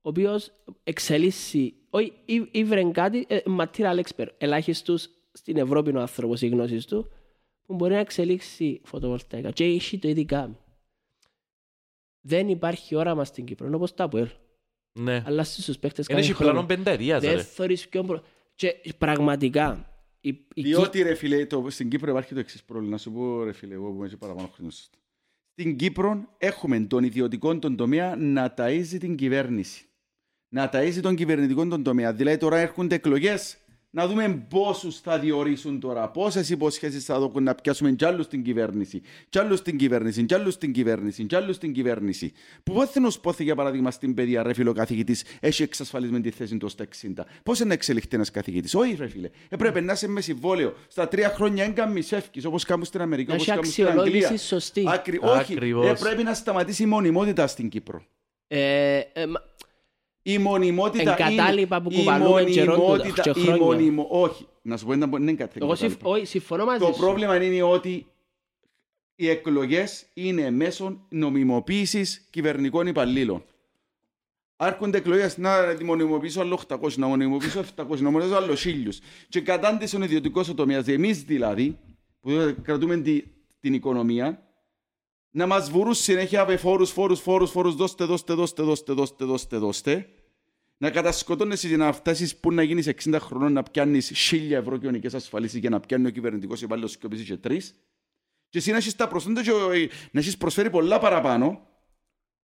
ο 0.02 0.08
οποίος 0.08 0.50
εξελίσσει, 0.82 1.74
όχι, 1.90 2.12
ή- 2.24 2.48
ήβρε 2.50 2.90
κάτι, 2.90 3.24
ε, 3.28 3.38
material 3.58 4.00
expert, 4.02 4.28
ελάχιστος 4.38 5.08
στην 5.32 5.56
Ευρώπη 5.56 5.90
είναι 5.90 5.98
ο 5.98 6.00
άνθρωπος, 6.02 6.42
οι 6.42 6.48
γνώσεις 6.48 6.84
του, 6.86 7.08
που 7.66 7.74
μπορεί 7.74 7.92
να 7.94 8.00
εξελίξει 8.00 8.80
φωτοβολταϊκά. 8.84 9.50
Και 9.50 9.64
έχει 9.64 9.98
το 9.98 10.08
ήδη 10.08 10.24
κάνει. 10.24 10.56
Δεν 12.26 12.48
υπάρχει 12.48 12.94
όραμα 12.94 13.24
στην 13.24 13.44
Κύπρο, 13.44 13.66
είναι 13.66 13.76
όπως 13.76 13.94
τα 13.94 14.04
ΑΠΟΕΛ. 14.04 14.28
Ναι. 14.92 15.22
Αλλά 15.26 15.44
στους 15.44 15.78
παίχτες 15.78 16.06
Δεν 16.06 16.16
κάνει 16.16 16.28
έχει 16.28 16.36
χρόνο. 16.36 16.52
πλάνο 16.52 16.66
πενταετίας, 16.66 17.22
Δεν 17.22 17.34
ρε. 17.34 17.42
θωρείς 17.42 17.88
ποιον 17.88 18.06
προ... 18.06 18.22
Και 18.54 18.74
πραγματικά, 18.98 19.88
η, 20.20 20.28
η 20.54 20.62
Διότι 20.62 21.02
ρε 21.02 21.14
φίλε, 21.14 21.46
το, 21.46 21.66
στην 21.68 21.88
Κύπρο 21.88 22.10
υπάρχει 22.10 22.34
το 22.34 22.40
εξής 22.40 22.64
πρόβλημα. 22.64 22.92
Να 22.92 22.98
σου 22.98 23.12
πω 23.12 23.44
ρε 23.44 23.52
φίλε, 23.52 23.74
εγώ 23.74 23.90
που 23.90 23.96
είμαι 23.96 24.08
και 24.08 24.16
παραπάνω 24.16 24.50
χρόνος. 24.54 24.90
Στην 25.52 25.76
Κύπρο 25.76 26.34
έχουμε 26.38 26.80
τον 26.80 27.04
ιδιωτικό 27.04 27.58
τον 27.58 27.76
τομέα 27.76 28.16
να 28.16 28.54
ταΐζει 28.56 28.96
την 29.00 29.16
κυβέρνηση. 29.16 29.84
Να 30.48 30.70
ταΐζει 30.72 30.98
τον 31.02 31.14
κυβερνητικό 31.14 31.66
τον 31.66 31.82
τομέα. 31.82 32.12
Δηλαδή 32.12 32.38
τώρα 32.38 32.58
έρχονται 32.58 32.94
εκλογές. 32.94 33.56
Να 33.96 34.06
δούμε 34.06 34.46
πόσους 34.48 34.98
θα 35.00 35.18
διορίσουν 35.18 35.80
τώρα, 35.80 36.08
πόσες 36.10 36.50
υποσχέσεις 36.50 37.04
θα 37.04 37.18
δώσουν 37.18 37.42
να 37.42 37.54
πιάσουμε 37.54 37.92
κι 37.92 38.04
άλλους 38.04 38.24
στην 38.26 38.42
κυβέρνηση. 38.42 39.02
Κι 39.28 39.38
άλλους 39.38 39.58
στην 39.58 39.76
κυβέρνηση, 39.78 40.24
κι 40.24 40.34
άλλους 40.34 40.54
στην 40.54 40.72
κυβέρνηση, 40.72 41.24
κι 41.24 41.34
άλλους 41.36 41.56
στην 41.56 41.72
κυβέρνηση. 41.72 42.32
Που 42.62 42.72
πότε 42.72 43.00
να 43.00 43.10
σου 43.10 43.20
πόθη, 43.20 43.44
για 43.44 43.54
παράδειγμα, 43.54 43.90
στην 43.90 44.14
παιδεία, 44.14 44.42
ρε 44.42 44.52
φίλο 44.54 44.72
καθηγητής, 44.72 45.24
έχει 45.40 45.62
εξασφαλισμένη 45.62 46.22
τη 46.22 46.30
θέση 46.30 46.56
του 46.56 46.68
στα 46.68 46.84
60. 46.84 47.24
Πώς 47.42 47.58
είναι 47.58 47.68
να 47.68 47.74
εξελιχθεί 47.74 48.14
ένας 48.16 48.30
καθηγητής; 48.30 48.74
Όχι, 48.74 48.94
ρε 48.98 49.08
φίλε. 49.08 49.30
Έπρεπε 49.48 49.80
να 49.80 49.92
είσαι 49.92 50.08
με 50.08 50.20
συμβόλαιο. 50.20 50.74
Στα 50.88 51.08
τρία 51.08 51.28
χρόνια 51.28 51.64
έγκαν 51.64 51.92
μισεύκη, 51.92 52.46
όπως 52.46 52.64
κάνουν 52.64 52.84
στην 52.84 53.00
Αμερική, 53.00 53.28
Να 53.28 53.34
όπως 53.34 53.46
έχει 53.46 53.56
κάνουν 53.56 53.70
στην 53.72 53.84
αξιολόγηση 53.86 54.24
Αγγλία. 54.24 54.38
σωστή. 54.42 54.84
Ακρι... 54.86 55.18
Όχι, 55.22 55.52
Ακριβώς. 55.52 55.86
ε, 55.86 55.94
πρέπει 56.04 56.22
να 56.22 56.34
σταματήσει 56.34 56.82
η 56.82 56.86
μονιμότητα 56.86 57.46
στην 57.46 57.68
Κύπρο. 57.68 58.04
ε, 58.46 58.96
ε, 59.12 59.26
μα- 59.26 59.40
Η 60.26 60.38
μονιμότητα 60.38 61.12
Εγκατάλοιπα 61.12 61.76
είναι... 61.76 61.84
που 61.84 61.92
η 61.92 61.96
κουβαλούμε 61.96 62.44
καιρόν 62.44 62.74
του- 62.76 62.82
μονιμότητα- 62.82 63.22
και 63.22 63.30
η 63.30 63.42
χρόνια. 63.42 63.62
μονιμο- 63.64 64.06
Όχι, 64.10 64.46
να 64.62 64.76
σου 64.76 64.86
πω 64.86 64.92
ένα- 64.92 65.06
δεν 65.06 65.22
είναι 65.22 65.32
κάτι 65.32 65.58
εγώ 65.62 65.74
συμφ- 65.74 65.90
εγκατάλειπα. 65.92 66.10
όχι, 66.18 66.26
συμφωνώ 66.26 66.64
μαζί 66.64 66.78
Το 66.84 66.92
σου. 66.92 66.98
πρόβλημα 67.00 67.42
είναι 67.44 67.62
ότι 67.62 68.06
οι 69.14 69.28
εκλογές 69.28 70.06
είναι 70.14 70.50
μέσω 70.50 71.06
νομιμοποίησης 71.08 72.26
κυβερνικών 72.30 72.86
υπαλλήλων. 72.86 73.44
Άρχονται 74.56 74.98
εκλογές 74.98 75.38
να 75.38 75.76
μονιμοποιήσω 75.84 76.40
άλλο 76.40 76.54
800, 76.68 76.96
να 76.96 77.06
μονιμοποιήσω 77.06 77.58
700, 77.76 78.00
να 78.00 78.10
μονιμοποιήσω 78.10 78.34
άλλο 78.36 78.54
1000. 78.56 79.00
Και 79.28 79.40
κατάντησε 79.40 79.96
ο 79.96 80.02
ιδιωτικός 80.04 80.54
τομέα, 80.54 80.82
εμείς 80.86 81.22
δηλαδή, 81.22 81.78
που 82.20 82.54
κρατούμε 82.62 82.96
τη- 82.96 83.22
την 83.60 83.74
οικονομία, 83.74 84.43
να 85.36 85.46
μας 85.46 85.70
βουρούν 85.70 85.94
συνέχεια 85.94 86.46
με 86.46 86.56
φόρους, 86.56 86.90
φόρους, 86.90 87.20
φόρους, 87.20 87.50
φόρους, 87.50 87.74
δώστε, 87.74 88.04
δώστε, 88.04 88.34
δώστε, 88.34 88.62
δώστε, 88.62 88.92
δώστε, 88.92 89.24
δώστε, 89.24 89.56
δώστε. 89.56 90.08
Να 90.76 90.90
κατασκοτώνεσαι 90.90 91.68
για 91.68 91.76
να 91.76 91.92
φτάσεις 91.92 92.36
που 92.36 92.52
να 92.52 92.62
γίνεις 92.62 92.86
60 92.86 93.18
χρονών 93.20 93.52
να 93.52 93.62
πιάνεις 93.62 94.12
1000 94.14 94.56
ευρώ 94.56 94.76
κοινωνικέ 94.76 95.16
ασφαλίσει 95.16 95.58
για 95.58 95.70
να 95.70 95.80
πιάνει 95.80 96.06
ο 96.06 96.10
κυβερνητικός 96.10 96.62
υπάλληλος 96.62 96.92
και 96.96 97.04
ο 97.04 97.06
οποίος 97.06 97.22
είχε 97.22 97.36
τρεις. 97.36 97.74
Και 98.48 98.58
εσύ 98.58 98.70
να 98.70 98.76
έχεις 98.76 98.96
τα 98.96 99.08
προσόντα 99.08 99.42
και 99.42 99.50
ο- 99.52 99.68
να 100.10 100.20
έχεις 100.20 100.36
προσφέρει 100.36 100.70
πολλά 100.70 100.98
παραπάνω 100.98 101.66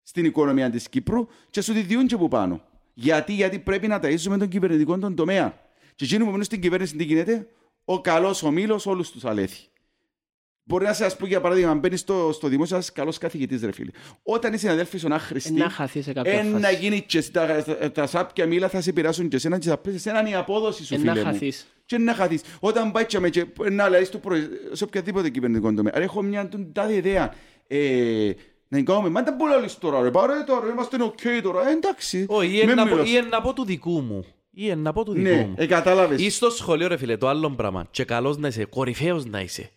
στην 0.03 0.25
οικονομία 0.25 0.69
της 0.69 0.89
Κύπρου 0.89 1.27
και 1.49 1.61
σου 1.61 1.73
τη 1.73 1.81
διούν 1.81 2.07
και 2.07 2.17
που 2.17 2.27
πάνω. 2.27 2.61
Γιατί, 2.93 3.33
γιατί 3.33 3.59
πρέπει 3.59 3.87
να 3.87 3.99
ταΐζουμε 4.03 4.37
τον 4.37 4.47
κυβερνητικό 4.47 4.97
τον 4.99 5.15
τομέα. 5.15 5.59
Και 5.95 6.05
εκείνο 6.05 6.23
που 6.23 6.29
μένουν 6.29 6.45
στην 6.45 6.61
κυβέρνηση 6.61 6.95
τι 6.95 7.03
γίνεται, 7.03 7.47
ο 7.85 8.01
καλός 8.01 8.43
ο 8.43 8.51
μήλος 8.51 8.85
όλους 8.85 9.11
τους 9.11 9.25
αλέθη. 9.25 9.63
Μπορεί 10.69 10.85
να 10.85 10.93
σε, 10.93 11.05
ας 11.05 11.15
πούμε, 11.15 11.29
για 11.29 11.41
παράδειγμα, 11.41 11.73
μπαίνεις 11.75 11.99
στο, 11.99 12.29
στο 12.33 12.47
δημόσιο, 12.47 12.75
ένας 12.75 12.91
καλός 12.91 13.17
καθηγητής, 13.17 13.61
ρε 13.63 13.71
φίλε. 13.71 13.89
Όταν 14.23 14.53
είσαι 14.53 14.69
αδέλφοι 14.69 14.97
στον 14.97 15.11
άχρηστη, 15.11 15.51
Να 15.51 15.69
χαθεί 15.69 16.01
σε 16.01 16.13
κάποια 16.13 16.31
ε, 16.33 16.43
να 16.43 16.59
φάση. 16.59 16.75
γίνει 16.75 17.01
και 17.01 17.17
εσύ, 17.17 17.31
τα, 17.31 17.63
τα, 17.63 17.91
τα 17.91 18.07
σάπια 18.07 18.45
μήλα 18.45 18.69
θα 18.69 18.81
σε 18.81 18.89
επηρεάσουν 18.89 19.27
και 19.29 19.35
εσένα 19.35 19.57
και 19.57 19.69
θα 19.69 19.77
πέσεις 19.77 20.05
εσέναν 20.05 20.25
η 20.25 20.35
απόδοση 20.35 20.85
σου, 20.85 20.93
Ε, 20.93 20.97
φίλε 20.97 21.11
Να 21.13 21.19
μου. 21.19 21.25
χαθείς. 21.25 21.67
Και 21.85 21.97
να 21.97 22.13
χαθείς. 22.13 22.41
Όταν 22.59 22.91
πάει 22.91 23.05
και 23.05 23.19
με 23.19 23.29
και 23.29 23.45
να 23.71 23.89
λέει 23.89 24.03
στο 24.03 24.17
πρωί, 24.17 24.47
σε 24.71 24.83
οποιαδήποτε 24.83 25.29
κυβερνητικό 25.29 25.73
τομέα, 25.73 25.93
«Ρε, 25.95 26.03
έχω 26.03 26.21
μια 26.21 26.47
τούν- 26.47 26.73
τάδε 26.73 26.93
ιδέα. 26.95 27.33
Ε, 27.67 28.31
να 28.67 28.81
κάνουμε, 28.81 29.09
μα 29.09 29.23
δεν 29.23 29.33
μπορεί 29.35 29.51
να 29.51 29.57
λες 29.57 29.77
τώρα, 29.77 30.01
ρε, 30.01 30.11
πάρε 30.11 30.33
τώρα, 30.47 30.67
είμαστε 30.71 31.03
οκ 31.03 31.19
τώρα, 31.43 31.69
ε, 31.69 31.71
εντάξει. 31.71 32.25
Όχι, 32.29 32.47
ή 32.57 32.59
Μην 32.59 32.69
ένα 32.69 32.83
πω- 32.83 32.91
μιλάς. 32.91 33.09
ή 33.11 33.15
ένα 33.15 33.41
πω 33.41 33.53
του 33.53 33.65
δικού 33.65 34.01
μου. 34.01 34.25
Ή 34.51 34.69
ένα 34.69 34.93
πω 34.93 35.03
του 35.03 35.11
δικού 35.13 35.23
Ναι, 35.27 35.35
μου. 35.35 35.53
ε, 35.57 35.65
κατάλαβες. 35.65 36.21
Ή 36.21 36.29
στο 36.29 36.49
σχολείο 36.49 36.87
ρε 36.87 36.97
φίλε, 36.97 37.17
το 37.17 37.27
άλλο 37.27 37.49
πράγμα. 37.49 37.87
Και 37.91 38.03
καλός 38.03 38.37
να 38.37 38.47
είσαι, 38.47 38.65
κορυφαίος 38.65 39.25
να 39.25 39.41
είσαι. 39.41 39.69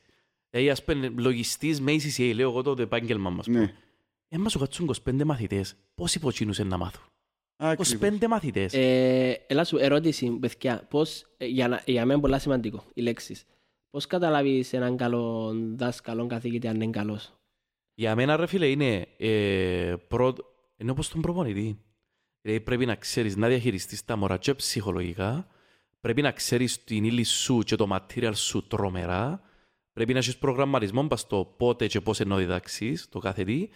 Δηλαδή 0.53 0.71
ας 0.71 0.85
πούμε 0.85 1.09
λογιστής 1.17 1.81
με 1.81 1.93
ACCA, 1.93 2.33
λέω 2.35 2.49
εγώ 2.49 2.63
το 2.63 2.83
επάγγελμα 2.83 3.31
μας. 3.31 3.47
Ναι, 3.47 3.75
Ε, 4.29 4.39
μας 4.39 4.53
σου 4.53 4.59
κάτσουν 4.59 4.87
25 4.87 5.25
μαθητές. 5.25 5.75
Πόσοι 5.95 6.19
που 6.19 6.30
τζείνους 6.30 6.59
είναι 6.59 6.69
να 6.69 6.77
μάθουν; 6.77 7.03
ακριβώς. 7.57 7.93
25 7.93 8.27
μαθητές. 8.29 8.73
Ε, 8.75 9.45
Έλα 9.47 9.65
σου, 9.65 9.77
ερώτηση, 9.77 10.31
παιδιά. 10.31 10.87
Πώς, 10.91 11.27
ε, 11.37 11.47
για, 11.47 11.69
να, 11.69 11.83
για 11.87 12.01
μένα 12.01 12.13
είναι 12.13 12.21
πολύ 12.23 12.41
σημαντικό, 12.41 12.85
οι 12.95 13.03
λέξεις. 13.03 13.45
Πώς 13.91 14.07
καταλάβεις 14.07 14.73
έναν 14.73 14.97
καλό 14.97 15.53
δάσκαλο 15.75 16.27
καθηγητή 16.27 16.69
αν 16.69 16.81
είναι 16.81 16.91
καλός; 16.91 17.33
Για 17.95 18.15
μένα 18.15 18.37
ρε 18.37 18.47
φίλε 18.47 18.67
είναι 18.67 19.07
ε, 19.17 19.95
πρώτο, 20.09 20.45
είναι 20.77 20.91
όπως 20.91 21.09
τον 21.09 21.21
προπονητή. 21.21 21.79
Δηλαδή 22.41 22.61
πρέπει 22.61 22.87
να 22.87 22.95
ξέρεις 22.95 23.37
να 23.37 23.49
διαχειριστείς 23.49 24.05
τα 24.05 24.17
μωρά 24.17 24.37
και 24.37 24.55
ψυχολογικά, 24.55 25.47
πρέπει 26.01 26.23
να 26.23 26.31
ξέρεις 26.33 26.85
την 26.85 27.05
ύλη 27.05 27.25
σου 27.25 27.59
και 27.59 27.77
το 27.77 27.87
material 27.91 28.35
σου 28.35 28.67
τρομερά, 28.67 29.43
πρέπει 29.93 30.13
να 30.13 30.19
έχεις 30.19 30.37
προγραμματισμό 30.39 31.07
πας 31.07 31.21
στο 31.21 31.55
πότε 31.57 31.87
και 31.87 32.01
πώς 32.01 32.21
ενώ 32.21 32.37
διδάξεις 32.37 33.09
το 33.09 33.19
κάθε 33.19 33.45
τι. 33.45 33.69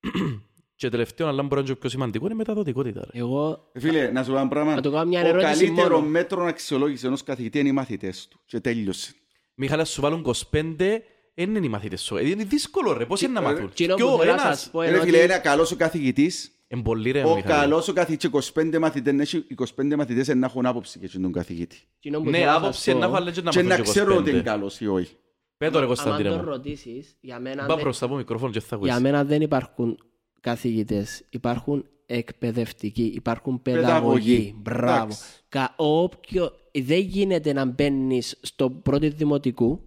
και 0.80 0.88
τελευταίο, 0.88 1.26
αλλά 1.28 1.42
μπορεί 1.42 1.54
να 1.54 1.60
είναι 1.60 1.68
και 1.68 1.74
πιο 1.76 1.88
σημαντικό, 1.88 2.24
είναι 2.24 2.34
η 2.34 2.36
μεταδοτικότητα. 2.36 3.00
Ρε. 3.12 3.18
Εγώ, 3.20 3.68
Ε, 3.72 3.80
Φίλε, 3.80 4.10
να 4.10 4.24
σου 4.24 4.30
πω 4.30 4.36
ένα 4.38 4.48
πράγμα. 4.48 4.74
Να 4.74 4.80
του 4.82 4.90
κάνω 4.90 5.04
μια 5.08 5.22
Ο 5.22 5.26
ερώτηση 5.26 5.64
καλύτερο 5.64 5.94
μόνο. 5.96 6.08
μέτρο 6.10 6.44
αξιολόγηση 6.44 7.06
ενός 7.06 7.22
καθηγητή 7.22 7.58
είναι 7.58 7.68
οι 7.68 7.72
μαθητές 7.72 8.28
του. 8.30 8.40
Και 8.46 8.60
τέλειωσε. 8.60 9.12
Μιχάλη, 9.54 9.86
σου 9.86 10.00
βάλουν 10.00 10.22
25, 10.22 11.02
δεν 11.34 11.54
είναι 11.54 11.66
οι 11.66 11.68
μαθητές 11.68 12.02
σου. 12.02 12.16
Ε, 12.16 12.28
Είναι 12.28 12.44
δύσκολο 12.44 12.92
ρε, 12.92 13.06
πώς 13.06 13.20
είναι 13.22 13.32
να 13.32 13.40
μάθουν; 13.40 13.70
κοινό 13.72 13.94
Και 13.94 14.02
που 14.02 14.08
ο 14.08 14.18
θέλω 14.18 14.34
να 14.34 14.42
ένας, 14.42 14.58
σας 14.60 14.70
πω 14.70 14.80
Ρε 14.80 14.88
είναι 14.88 15.00
φίλε, 15.00 15.16
ότι 15.16 15.24
είναι 15.24 15.38
καλός 15.38 15.72
ο 15.72 15.76
καθηγητής. 15.76 16.50
είναι 16.68 16.82
πολύ 16.82 17.10
ρε 17.10 17.22
Ο 17.22 17.34
Μιχάλη. 17.34 17.42
καλός 17.60 17.88
ο 17.88 17.92
καθηγητής 17.92 18.30
και 18.30 18.60
25 18.60 18.78
μαθητές, 18.78 19.12
να 19.14 19.22
έχει 19.22 19.44
25 19.76 19.96
μαθητές 19.96 20.28
να 20.28 20.46
έχουν 20.46 20.66
άποψη 20.66 20.98
για 21.02 21.20
τον 21.20 21.32
καθηγητή. 21.32 21.76
κοινό 21.98 22.20
που 22.20 22.30
Ναι, 22.30 22.38
θέλω 22.38 22.44
να 22.46 22.52
σας 22.52 22.62
άποψη 22.62 22.92
πω, 22.92 22.98
να 22.98 23.04
έχω 23.06 23.14
αλλά 23.14 23.30
και 23.30 23.40
να 23.42 23.50
Και 23.50 23.56
μάθουν 23.62 23.68
να 23.68 23.76
και 23.76 23.82
ξέρω 23.90 24.16
ότι 24.16 24.30
είναι 24.30 24.38
25. 24.38 24.42
καλός 24.44 24.80
ή 24.80 24.86
όχι. 24.86 25.16
Πέτω 25.60 25.74
ρε 25.76 25.80
Αν 25.80 25.86
Κωνσταντίνε 25.86 26.28
τον 26.28 26.38
μου. 26.38 26.44
ρωτήσεις, 26.44 27.16
για 27.20 27.38
μένα, 27.40 27.66
Πά 27.66 27.74
δεν- 27.74 27.82
μπροστά 27.84 28.04
από 28.04 28.14
το 28.14 28.20
μικρόφωνο 28.20 28.52
και 28.52 28.60
θα 28.60 28.74
ακούσεις. 28.76 28.92
για 28.92 29.02
μένα 29.02 29.24
δεν 29.24 29.42
υπάρχουν 29.42 29.98
καθηγητές. 30.40 31.22
Υπάρχουν 31.30 31.86
εκπαιδευτικοί, 32.06 33.02
υπάρχουν 33.02 33.62
παιδαγωγοί. 33.62 33.86
Παιδαγωγοί. 33.88 34.54
Μπράβο. 34.58 35.02
Εντάξει. 35.02 35.24
Κα, 35.48 35.74
όποιο, 35.76 36.52
δεν 36.72 36.98
γίνεται 37.00 37.52
να 37.52 37.64
μπαίνεις 37.64 38.38
στο 38.42 38.70
πρώτο 38.70 39.08
δημοτικού 39.10 39.80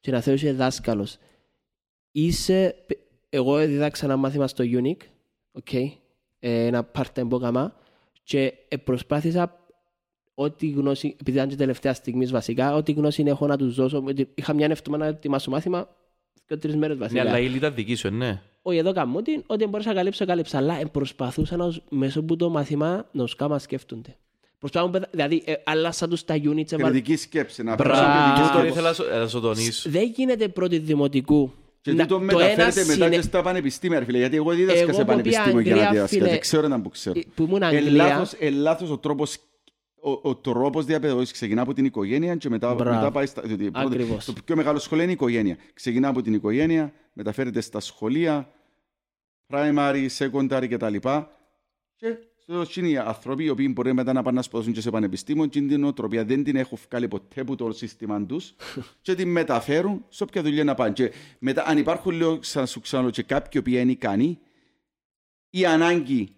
και 0.00 0.10
να 0.10 0.20
θεωρείς 0.20 0.42
είσαι 0.42 0.52
δάσκαλος. 0.52 1.16
Είσαι, 2.12 2.74
εγώ 3.28 3.56
διδάξα 3.56 4.04
ένα 4.04 4.16
μάθημα 4.16 4.46
στο 4.46 4.64
Unique, 4.66 5.02
okay, 5.62 5.88
ε, 6.38 6.66
ένα 6.66 6.90
part-time 6.94 7.28
πρόγραμμα 7.28 7.76
και 8.22 8.54
ε, 8.68 8.76
προσπάθησα 8.76 9.63
ό,τι 10.34 10.68
γνώση, 10.68 11.16
επειδή 11.20 11.36
ήταν 11.36 11.48
και 11.48 11.56
τελευταία 11.56 11.94
στιγμή 11.94 12.26
βασικά, 12.26 12.74
ό,τι 12.74 12.92
γνώση 12.92 13.24
έχω 13.26 13.46
να 13.46 13.56
τους 13.56 13.74
δώσω. 13.74 14.02
γιατί 14.04 14.28
Είχα 14.34 14.52
μια 14.54 14.66
εύτομα 14.70 14.96
να 14.96 15.06
ετοιμάσω 15.06 15.50
μάθημα 15.50 15.88
και 16.46 16.56
τρεις 16.56 16.76
μέρες 16.76 16.96
Ναι, 16.96 17.02
βασικά. 17.02 17.20
αλλά 17.20 17.38
η 17.38 17.44
ύλη 17.46 17.56
ήταν 17.56 17.74
δική 17.74 17.94
σου, 17.94 18.06
ε, 18.06 18.10
ναι. 18.10 18.40
Όχι, 18.62 18.78
εδώ 18.78 18.92
καμώ 18.92 19.22
την, 19.22 19.42
ό,τι 19.46 19.66
μπορούσα 19.66 19.88
να 19.88 19.94
καλύψω, 19.94 20.24
καλύψα. 20.26 20.58
Αλλά 20.58 20.80
ε, 20.80 20.84
προσπαθούσα 20.84 21.56
να, 21.56 21.66
τους- 21.66 21.80
μέσω 21.90 22.20
από 22.20 22.36
το 22.36 22.48
μάθημα 22.48 23.06
να 23.12 23.22
τους 23.24 23.34
κάνω 23.36 23.52
να 23.52 23.58
σκέφτονται. 23.58 24.16
Προσπαθούν, 24.58 24.90
παιδα- 24.90 25.08
δηλαδή, 25.10 25.42
ε, 25.46 25.52
άλλασα 25.64 26.08
τους 26.08 26.24
τα 26.24 26.34
units. 26.34 26.72
έβαλα- 26.72 26.90
Κριτική 26.90 27.16
σκέψη. 27.16 27.62
Να 27.62 27.74
Μπράβο, 27.74 27.92
αφήσουμε 28.00 28.22
κριτική 28.24 28.40
αυτό 28.40 28.58
σκέψη. 28.58 28.72
ήθελα 28.72 28.88
να 28.88 28.94
σου- 28.94 29.04
να 29.22 29.28
σου 29.28 29.40
τονίσω. 29.40 29.90
Δεν 29.90 30.12
γίνεται 30.16 30.48
πρώτη 30.48 30.78
δημοτικού. 30.78 31.52
Και 31.80 31.92
να- 31.92 32.06
τούτο 32.06 32.14
το 32.18 32.20
μεταφέρεται 32.24 32.62
ένα 32.62 32.64
μετά 32.86 32.92
συνε- 32.92 33.12
και 33.14 33.20
στα 33.20 33.42
πανεπιστήμια, 33.42 33.98
ρε 33.98 34.04
φίλε. 34.04 34.18
Γιατί 34.18 34.36
εγώ 34.36 34.50
δίδασκα 34.50 34.80
Εγώ 34.80 34.92
σε 34.92 34.98
που 34.98 35.04
πήγα 35.04 35.16
πανεπιστήμιο 35.16 35.60
για 35.60 35.70
να 35.74 35.80
Αγγλία, 35.82 35.90
διδάσκω. 35.90 36.16
φίλε, 36.16 36.28
Δεν 36.28 36.40
ξέρω 36.40 36.68
να 36.68 36.80
που 36.80 36.88
ξέρω. 36.88 37.18
ε, 37.18 37.22
που 37.34 37.42
ήμουν 37.42 37.62
Ε, 37.62 37.66
Αγγλία. 37.66 37.90
λάθος- 37.92 38.32
ε, 38.38 38.50
λάθος 38.50 38.90
ο 38.90 38.98
τρόπος 38.98 39.36
ο, 40.04 40.20
ο 40.22 40.36
τρόπος 40.36 40.84
διαπαιδαγώγησης 40.84 41.32
ξεκινά 41.34 41.62
από 41.62 41.72
την 41.72 41.84
οικογένεια 41.84 42.36
και 42.36 42.48
μετά, 42.48 42.74
Μπράβο. 42.74 42.96
μετά 42.96 43.10
πάει 43.10 43.26
στα... 43.26 43.42
διότι 43.42 43.70
πρώτα- 43.70 43.86
Ακριβώς. 43.86 44.24
Το 44.24 44.32
πιο 44.44 44.56
μεγάλο 44.56 44.78
σχολείο 44.78 45.02
είναι 45.02 45.12
η 45.12 45.14
οικογένεια. 45.14 45.56
Ξεκινά 45.74 46.08
από 46.08 46.22
την 46.22 46.34
οικογένεια, 46.34 46.92
μεταφέρεται 47.12 47.60
στα 47.60 47.80
σχολεία, 47.80 48.50
primary, 49.52 50.06
secondary 50.18 50.66
κτλ. 50.70 50.96
Και 51.96 52.16
στο 52.36 52.64
είναι 52.76 52.88
οι 52.88 52.96
άνθρωποι 52.98 53.44
οι 53.44 53.48
οποίοι 53.48 53.70
μπορεί 53.74 53.92
μετά 53.92 54.12
να 54.12 54.22
πάνε 54.22 54.36
να 54.36 54.42
σπουδάσουν 54.42 54.72
και 54.72 54.80
σε 54.80 54.90
πανεπιστήμιο 54.90 55.46
και 55.46 55.60
την 55.60 55.80
νοοτροπία 55.80 56.24
δεν 56.24 56.44
την 56.44 56.56
έχουν 56.56 56.78
βγάλει 56.88 57.08
ποτέ 57.08 57.40
από 57.40 57.56
το 57.56 57.72
σύστημα 57.72 58.26
τους 58.26 58.54
και 59.02 59.14
την 59.14 59.28
μεταφέρουν 59.28 60.04
σε 60.08 60.22
όποια 60.22 60.42
δουλειά 60.42 60.64
να 60.64 60.74
πάνε. 60.74 60.92
Και 60.92 61.12
μετά, 61.38 61.64
αν 61.66 61.78
υπάρχουν, 61.78 62.12
λέω, 62.12 62.38
σαν 62.42 62.66
σου 62.66 62.80
ξαναλέω, 62.80 63.10
και 63.10 63.22
κάποιοι 63.22 63.60
οποίοι 63.64 63.78
είναι 63.80 63.90
ικανοί, 63.92 64.38
η 65.50 65.64
ανάγκη 65.66 66.36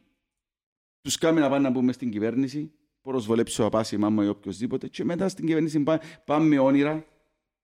τους 1.01 1.19
κάνει 1.19 1.41
να 1.41 1.49
πάνε 1.49 1.63
να 1.63 1.71
μπουν 1.71 1.85
μες 1.85 1.95
στην 1.95 2.11
κυβέρνηση, 2.11 2.71
προσβολέψει 3.11 3.61
ο 3.61 3.65
παπάς, 3.65 3.93
η 3.93 3.97
μάμα 3.97 4.25
ή 4.25 4.29
οποιοδήποτε, 4.29 4.89
και 4.89 5.05
μετά 5.05 5.29
στην 5.29 5.47
κυβέρνηση 5.47 5.81
πά- 5.81 6.03
πάμε 6.25 6.47
με 6.47 6.59
όνειρα. 6.59 7.05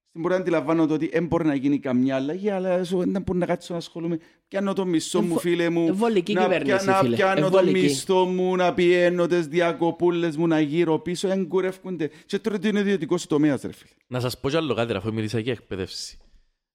Στην 0.09 0.23
πορεία 0.25 0.39
αντιλαμβάνονται 0.39 0.93
ότι 0.93 1.09
δεν 1.13 1.27
μπορεί 1.27 1.47
να 1.47 1.55
γίνει 1.55 1.79
καμιά 1.79 2.17
αλλαγή, 2.17 2.51
αλλά 2.51 2.69
έσω 2.71 2.99
δεν 2.99 3.23
μπορεί 3.23 3.39
να 3.39 3.47
κάτσω 3.47 3.73
να 3.73 3.79
ασχολούμαι. 3.79 4.19
Πιάνω 4.49 4.73
το 4.73 4.85
μισθό 4.87 5.19
μου, 5.21 5.25
Εμβο- 5.27 5.41
φίλε 5.41 5.69
μου. 5.69 5.87
εμβολική 5.87 6.33
να, 6.33 6.43
κυβέρνηση, 6.43 6.87
να 6.87 6.95
φίλε. 6.95 7.17
πιάνω 7.17 7.41
το 7.51 7.59
Εμβολική. 7.59 7.81
μισθό 7.85 8.25
μου, 8.25 8.57
να 8.57 8.75
πιένω 8.75 9.27
τις 9.27 9.47
διακοπούλες 9.47 10.37
μου, 10.37 10.47
να 10.47 10.61
γύρω 10.61 10.99
πίσω, 10.99 11.29
εγκουρεύκονται. 11.29 12.11
Και 12.27 12.39
τώρα 12.39 12.57
είναι 12.65 12.81
ιδιωτικός 12.81 13.27
τομέας, 13.27 13.63
ρε 13.63 13.73
φίλε. 13.73 13.91
Να 14.07 14.21
σας 14.21 14.41
πω 14.41 14.51
κι 14.51 14.57
άλλο 14.57 14.75
κάτι, 14.75 14.93
αφού 14.93 15.13
μίλησα 15.13 15.39
για 15.39 15.53
εκπαίδευση. 15.53 16.19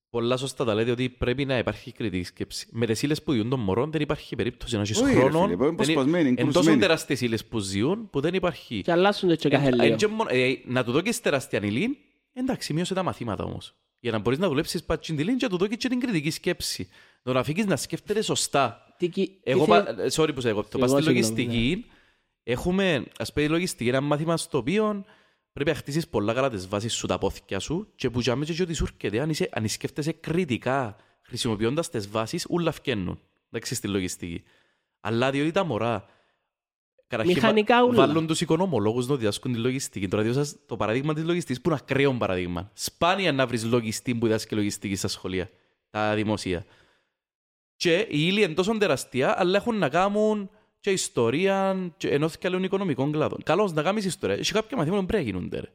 Πολλά 0.10 0.38
σωστά 0.38 0.66
τα 0.66 0.74
λέτε 0.76 0.92
ότι 0.92 1.10
πρέπει 1.10 1.46
να 1.46 1.58
υπάρχει 1.58 1.92
κριτική 1.92 2.24
σκέψη. 2.24 2.68
Με 2.72 2.86
τις 2.86 3.02
ύλες 3.02 3.24
που 3.24 3.32
διούν 3.32 3.50
των 3.50 3.60
μωρών 3.60 3.92
δεν 3.92 4.02
υπάρχει 4.02 4.36
περίπτωση 4.36 4.76
να 4.76 4.82
έχεις 4.82 5.02
Όχι, 5.02 5.14
ρε 5.14 5.20
χρόνο. 5.20 5.42
φίλε, 5.42 5.54
είναι 5.54 5.66
αποσπασμένοι, 5.68 6.30
είναι 6.30 6.40
Εν 6.40 6.46
τόσο 6.46 6.52
κρουσμένοι. 6.52 6.80
τεράστιες 6.80 7.22
ύλες 7.22 7.46
που 7.46 7.60
ζουν 7.60 8.10
που 8.10 8.20
δεν 8.20 8.34
υπάρχει. 8.34 8.82
Και 8.82 8.92
αλλάσσονται 8.92 9.36
και 9.36 9.50
κάθε 9.50 9.68
Ε, 9.68 9.72
λίγο. 9.72 9.96
και 9.96 10.08
μόνο- 10.08 10.30
ε, 10.34 10.54
Να 10.66 10.84
του 10.84 10.92
δώκεις 10.92 11.22
τεράστια 11.22 11.60
ύλη, 11.64 11.98
εντάξει, 12.34 12.74
μείωσε 12.74 12.94
τα 12.94 13.04
μαθήματα 13.04 13.44
όμως. 13.44 13.76
Για 14.00 14.12
να 14.12 14.20
μπορείς 14.20 14.40
να 14.40 14.48
δουλέψεις 14.48 14.84
πατσιν 14.84 15.16
τη 15.16 15.22
ύλη 15.22 15.36
και 15.36 15.46
να 15.46 15.50
του 15.52 15.58
δώκεις 15.58 15.78
και 15.78 15.88
την 15.90 16.00
κριτική 16.00 16.30
σκέψη. 16.32 16.88
Το 17.24 17.34
να 17.34 17.40
αφήκεις 17.40 17.66
να 17.66 17.76
σκέφτεται 17.76 18.22
σωστά. 18.22 18.82
Τι 18.98 19.08
κι- 19.10 19.28
τι 19.28 19.52
Εγώ, 19.52 19.66
θε- 19.66 19.84
πα- 19.86 20.02
ε, 20.04 20.08
sorry 20.12 20.34
που 20.36 20.42
σε 20.42 20.50
εγώ, 20.50 20.62
το 20.62 20.68
Εγώ 20.72 20.80
πας 20.82 20.90
στη 20.92 21.02
συγγνώμη, 21.04 21.06
λογιστική, 21.06 21.86
έχουμε, 22.44 23.04
ας 23.18 23.34
πούμε, 23.34 23.46
η 23.46 23.50
λογιστική, 23.50 23.90
ένα 23.90 24.02
μάθημα 24.02 24.38
στο 24.38 24.58
οποίο 24.58 25.06
πρέπει 25.58 25.70
να 25.72 25.76
χτίσεις 25.76 26.08
πολλά 26.08 26.34
καλά 26.34 26.50
τις 26.50 26.68
βάσεις 26.68 26.94
σου, 26.94 27.08
τα 27.08 27.18
πόθηκια 27.18 27.60
σου 27.60 27.88
και 27.96 28.10
που 28.10 28.20
τζάμε 28.20 28.46
και 28.46 28.62
ό,τι 28.62 28.74
σου 28.74 28.86
έρχεται, 28.94 29.22
αν, 29.22 29.30
είσαι, 29.30 29.50
αν 29.52 29.68
σκέφτεσαι 29.68 30.12
κριτικά, 30.12 30.96
χρησιμοποιώντας 31.22 31.90
τις 31.90 32.10
βάσεις, 32.10 32.46
ούλα 32.50 32.72
φκαίνουν, 32.72 33.20
εντάξει, 33.52 33.76
στη 33.76 33.88
λογιστική. 33.88 34.44
Αλλά 35.00 35.32
διότι 35.32 35.52
τα 35.52 35.64
μωρά, 35.64 36.06
καταρχήν, 37.08 37.36
Μηχανικά 37.36 37.84
ούλα. 37.84 37.96
βάλουν 37.96 38.28
τους 38.28 38.42
οικονομολόγους 38.42 39.08
να 39.08 39.16
διδάσκουν 39.16 39.54
τη 39.54 39.60
λογιστική. 39.60 40.08
Τώρα 40.08 40.24
διότι 40.24 40.38
σας 40.38 40.56
το 40.66 40.76
παράδειγμα 40.76 41.14
της 41.14 41.24
λογιστικής 41.24 41.62
που 41.62 41.70
είναι 41.70 41.80
ακραίο 41.82 42.14
παράδειγμα. 42.14 42.72
Σπάνια 42.74 43.32
να 43.32 43.48
βρεις 43.48 43.66
λογιστή 43.66 44.16
που 44.16 44.26
διδάσκει 44.26 44.56
λογιστική 44.56 44.96
στα 44.96 45.08
σχολεία, 45.08 45.50
τα 45.90 46.16
δημοσία. 46.16 46.66
Και 47.76 47.98
η 47.98 48.08
ύλη 48.10 48.44
είναι 48.44 48.54
τόσο 48.54 48.78
τεραστία, 48.78 49.40
αλλά 49.40 49.58
έχουν 49.58 49.78
να 49.78 49.90
κάνουν 49.90 50.50
και 50.88 50.94
ιστορία, 50.94 51.76
και 51.98 52.08
ενώ 52.10 52.30
και 52.40 52.48
άλλων 52.48 52.64
οικονομικών 52.64 53.12
κλάδων. 53.12 53.40
Καλώς 53.44 53.74
να 53.74 53.82
κάνεις 53.82 54.06
ιστορία. 54.06 54.36
Έχει 54.36 54.52
κάποια 54.54 54.78
μαθήματα 54.78 55.02
που 55.02 55.08
πρέπει 55.08 55.24
να 55.24 55.30
γίνονται. 55.32 55.60
ρε. 55.60 55.68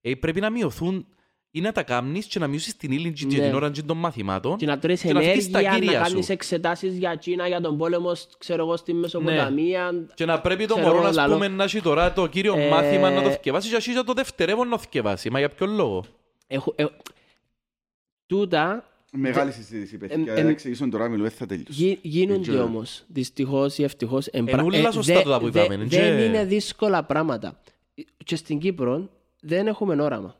Ε, 0.00 0.14
πρέπει 0.14 0.40
να 0.40 0.50
μειωθούν 0.50 1.06
ή 1.50 1.60
να 1.60 1.72
τα 1.72 1.82
κάνεις 1.82 2.26
και 2.26 2.38
να 2.38 2.46
μειώσεις 2.46 2.76
την 2.76 2.92
ύλη 2.92 3.12
και 3.12 3.26
Ναι. 3.26 3.46
την 3.46 3.54
ώρα 3.54 3.70
και 3.70 3.82
των 3.82 3.96
μαθημάτων 3.96 4.56
Και 4.56 4.66
να 4.66 4.78
τρεις 4.78 5.00
και 5.02 5.12
να 5.12 5.20
βγεις 5.20 5.44
στα 5.44 5.58
ενέργεια, 5.58 5.70
να 5.78 5.78
κύρια 5.84 6.00
κάνεις 6.00 6.24
σου. 6.26 6.32
εξετάσεις 6.32 6.96
για 6.98 7.14
Κίνα, 7.14 7.46
για 7.46 7.60
τον 7.60 7.78
πόλεμο, 7.78 8.14
σ- 8.14 8.30
ξέρω 8.38 8.62
εγώ, 8.62 8.76
στη 8.76 8.92
Μεσοποταμία. 8.94 9.90
Και 10.14 10.24
να 10.24 10.40
πρέπει 10.40 10.66
το 10.66 10.74
Ξέρω 10.74 10.86
μωρό 10.88 10.98
εγώ, 11.00 11.06
να, 11.06 11.12
λαλό. 11.14 11.32
πούμε, 11.32 11.48
να 11.48 11.64
έχει 11.64 11.80
τώρα 11.80 12.12
το 12.12 12.26
κύριο 12.26 12.54
Ε, 12.58 12.68
μάθημα 12.68 13.10
να 13.10 13.22
το 13.22 13.30
θκευάσει 13.30 13.68
και 13.68 13.74
αρχίζει 13.74 13.96
να 13.96 14.04
το 14.04 14.12
δευτερεύον 14.12 14.68
να 14.68 14.78
θκευάσει. 14.78 15.30
Μα 15.30 15.38
για 15.38 15.48
ποιο 15.48 15.66
λόγο; 15.66 16.04
Έχω, 16.46 16.72
ε, 16.76 16.84
τούτα 18.26 18.84
Μεγάλη 19.16 19.52
συζήτηση, 19.52 19.98
παιδιά. 19.98 20.16
εμ, 20.16 20.22
Για 20.22 20.34
εμ, 20.34 20.44
να 20.44 20.50
εξηγήσω 20.50 20.88
τώρα, 20.88 21.08
μιλώ, 21.08 21.22
δεν 21.22 21.30
θα 21.32 21.46
τελειώσω. 21.46 21.72
γι, 21.72 21.98
γίνονται 22.02 22.40
ξέρω. 22.40 22.62
όμως. 22.62 23.04
Δυστυχώς 23.08 23.78
ή 23.78 23.82
ευτυχώς. 23.82 24.26
Εν 24.26 24.60
ούλα 24.64 24.90
σωστά 24.92 25.22
τούτα 25.22 25.40
που 25.40 25.46
είπαμε, 25.46 25.76
δεν 25.76 25.88
και- 25.88 26.24
είναι 26.24 26.44
δύσκολα 26.44 27.04
πράγματα. 27.04 27.60
Και 28.24 28.36
στην 28.36 28.58
Κύπρο 28.58 29.10
δεν 29.40 29.66
έχουμε 29.66 30.02
όραμα. 30.02 30.36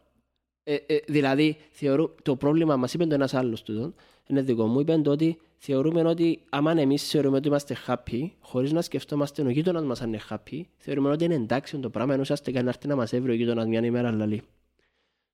Ε, 0.63 0.75
ε, 0.87 0.97
δηλαδή, 1.07 1.57
θεωρού, 1.71 2.15
το 2.23 2.37
πρόβλημα 2.37 2.77
μας 2.77 2.95
είπε 2.95 3.07
το 3.07 3.15
ένας 3.15 3.35
άλλος 3.35 3.63
τούτο, 3.63 3.95
είναι 4.27 4.43
δικό 4.43 4.67
μου, 4.67 4.81
είπε 4.81 4.99
το 4.99 5.11
ότι 5.11 5.39
θεωρούμε 5.57 6.03
ότι 6.03 6.41
άμα 6.49 6.81
εμείς 6.81 7.09
θεωρούμε 7.09 7.37
ότι 7.37 7.49
είμαστε 7.49 7.77
happy, 7.87 8.31
χωρίς 8.41 8.73
να 8.73 8.83
σκεφτόμαστε 8.83 9.43
ο 9.43 9.49
γείτονας 9.49 9.85
μας 9.85 10.03
αν 10.03 10.09
είναι 10.09 10.21
happy, 10.31 10.61
θεωρούμε 10.77 11.11
ότι 11.11 11.25
είναι 11.25 11.35
εντάξει 11.35 11.79
το 11.79 11.91
πράγμα, 11.91 12.13
ενώ 12.13 12.23
ουσιαστικά 12.23 12.63
να 12.63 12.69
έρθει 12.69 12.87
να 12.87 12.97
μας 12.97 13.13
έβρει 13.13 13.31
ο 13.31 13.35
γείτονας 13.35 13.67
μια 13.67 13.85
ημέρα 13.85 14.11
λαλή. 14.13 14.43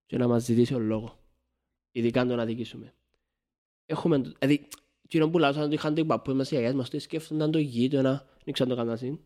Και 0.06 0.16
να 0.18 0.28
μας 0.28 0.44
ζητήσει 0.44 0.74
ο 0.74 0.78
λόγος. 0.78 1.16
Ειδικά 1.92 2.20
αν 2.20 2.28
τον 2.28 2.40
αδικήσουμε. 2.40 2.94
Έχουμε, 3.90 4.16
δηλαδή, 4.38 4.68
εκείνο 5.04 5.28
που 5.30 5.38
λάζαν 5.38 5.68
το 5.68 5.74
είχαν 5.74 5.94
το 5.94 6.04
παππούς 6.04 6.34
μας, 6.34 6.50
οι 6.50 6.56
αγιάς 6.56 6.74
μας, 6.74 6.90
το 6.90 7.00
σκέφτονταν 7.00 7.50
το 7.50 7.58
γείτονα, 7.58 8.26
δεν 8.44 8.54
ξέρω 8.54 8.70
αν 8.70 8.76
το 8.76 8.82
κάνουν 8.82 8.92
ασύ. 8.94 9.20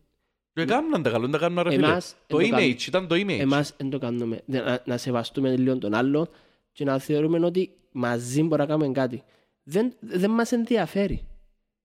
Και 0.53 0.61
έκαναν 0.61 1.03
τα 1.03 1.09
καλό, 1.09 1.21
δεν 1.21 1.31
τα 1.31 1.37
κάνουν 1.37 1.63
ρε 1.63 1.69
φίλε. 1.69 1.87
Εμάς, 1.87 2.15
Το 2.27 2.39
εν 2.39 2.49
το 2.49 2.57
image, 2.57 2.81
ήταν 2.87 3.07
το 3.07 3.15
image. 3.15 3.39
Εμάς 3.39 3.73
δεν 3.77 3.89
το 3.89 3.97
κάνουμε. 3.97 4.41
Δε- 4.45 4.61
Να, 4.61 4.81
να 4.85 4.97
σεβαστούμε 4.97 5.55
λίγο 5.55 5.77
τον 5.77 5.93
άλλον 5.93 6.29
και 6.71 6.83
να 6.83 6.99
θεωρούμε 6.99 7.45
ότι 7.45 7.71
μαζί 7.91 8.41
μπορούμε 8.41 8.57
να 8.57 8.65
κάνουμε 8.65 8.91
κάτι. 8.91 9.23
Δεν, 9.63 9.93
δεν 9.99 10.31
μας 10.31 10.51
ενδιαφέρει. 10.51 11.27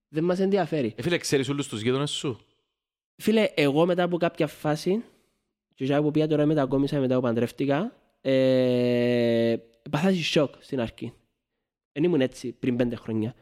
Δεν 0.07 0.23
μας 0.23 0.39
ενδιαφέρει. 0.39 0.93
Ε, 0.95 1.01
φίλε, 1.01 1.17
ξέρεις 1.17 1.49
όλους 1.49 1.67
τους 1.67 1.81
γείτονες 1.81 2.11
σου; 2.11 2.37
Φίλε, 3.15 3.47
εγώ 3.55 3.85
μετά 3.85 4.03
από 4.03 4.17
κάποια 4.17 4.47
φάση, 4.47 5.03
και 5.73 5.85
για 5.85 6.01
που 6.01 6.11
πήγα 6.11 6.27
τώρα 6.27 6.45
μετακόμισα 6.45 6.99
μετά 6.99 7.15
που 7.15 7.21
παντρεύτηκα, 7.21 7.95
ε, 8.21 9.55
παθάσει 9.89 10.23
σοκ 10.23 10.53
στην 10.59 10.79
αρχή. 10.81 11.13
Δεν 11.91 12.03
ήμουν 12.03 12.21
έτσι 12.21 12.51
πριν 12.51 12.75
πέντε 12.75 12.95
χρόνια. 12.95 13.35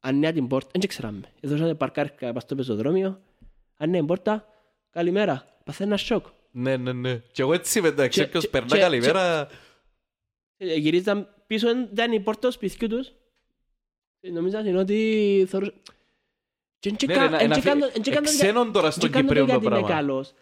Ανοίγα 0.00 0.32
την 0.32 0.46
πόρτα, 0.46 0.70
δεν 0.78 0.88
ξέραμε. 0.88 1.20
Έδωσα 1.40 1.74
παρκάρκα 1.74 2.32
πας 2.32 2.42
στο 2.42 2.54
πεζοδρόμιο, 2.54 3.20
ανοίγα 3.76 3.98
την 3.98 4.06
πόρτα, 4.06 4.46
καλημέρα, 4.90 5.44
παθαίνω 5.64 5.88
ένα 5.88 5.98
σοκ. 5.98 6.26
Ναι, 6.50 6.76
ναι, 6.76 6.92
ναι. 6.92 7.16
Και 7.32 7.42
εγώ 7.42 7.52
έτσι 7.52 7.80
μετά, 7.80 8.08
ξέρω 8.08 8.24
Και- 8.24 8.30
ποιος 8.30 8.44
και- 8.44 8.50
περνά 8.50 8.68
και- 8.76 8.78
καλημέρα. 8.80 9.48
Ε, 10.56 10.74
Γυρίζαν 10.74 11.28
πίσω, 11.46 11.68
ήταν 11.70 12.12
η 12.12 12.20
πόρτα 12.20 12.48
του 12.48 12.54
σπιτιού 12.54 12.88
τους. 12.88 13.12
Ε, 14.20 14.30
Νομίζαν 14.30 14.76
ότι 14.76 15.44
θεωρούσαν... 15.48 15.74
Και 16.78 16.88
εν 16.88 16.96
Ναι, 17.06 17.14
ρε, 17.14 17.28
να- 17.28 17.38
εν 17.40 17.48
να 17.48 17.54
και 17.54 17.60
φύ- 17.60 17.70
κάνω- 17.72 17.90
εν 17.94 18.02
και 18.02 18.10
κάνω- 18.10 18.28
Εξένον 18.28 18.72
τώρα 18.72 18.86
εν 18.86 18.92
στον 18.92 19.08
και 19.10 19.14
κάνω 19.14 19.28
το 19.28 19.34
Κυπρέο 19.34 19.44
το 19.44 19.50
γιατί 19.50 19.66
είμαι 19.66 19.74
πράγμα. 19.86 20.00
καλός. 20.00 20.32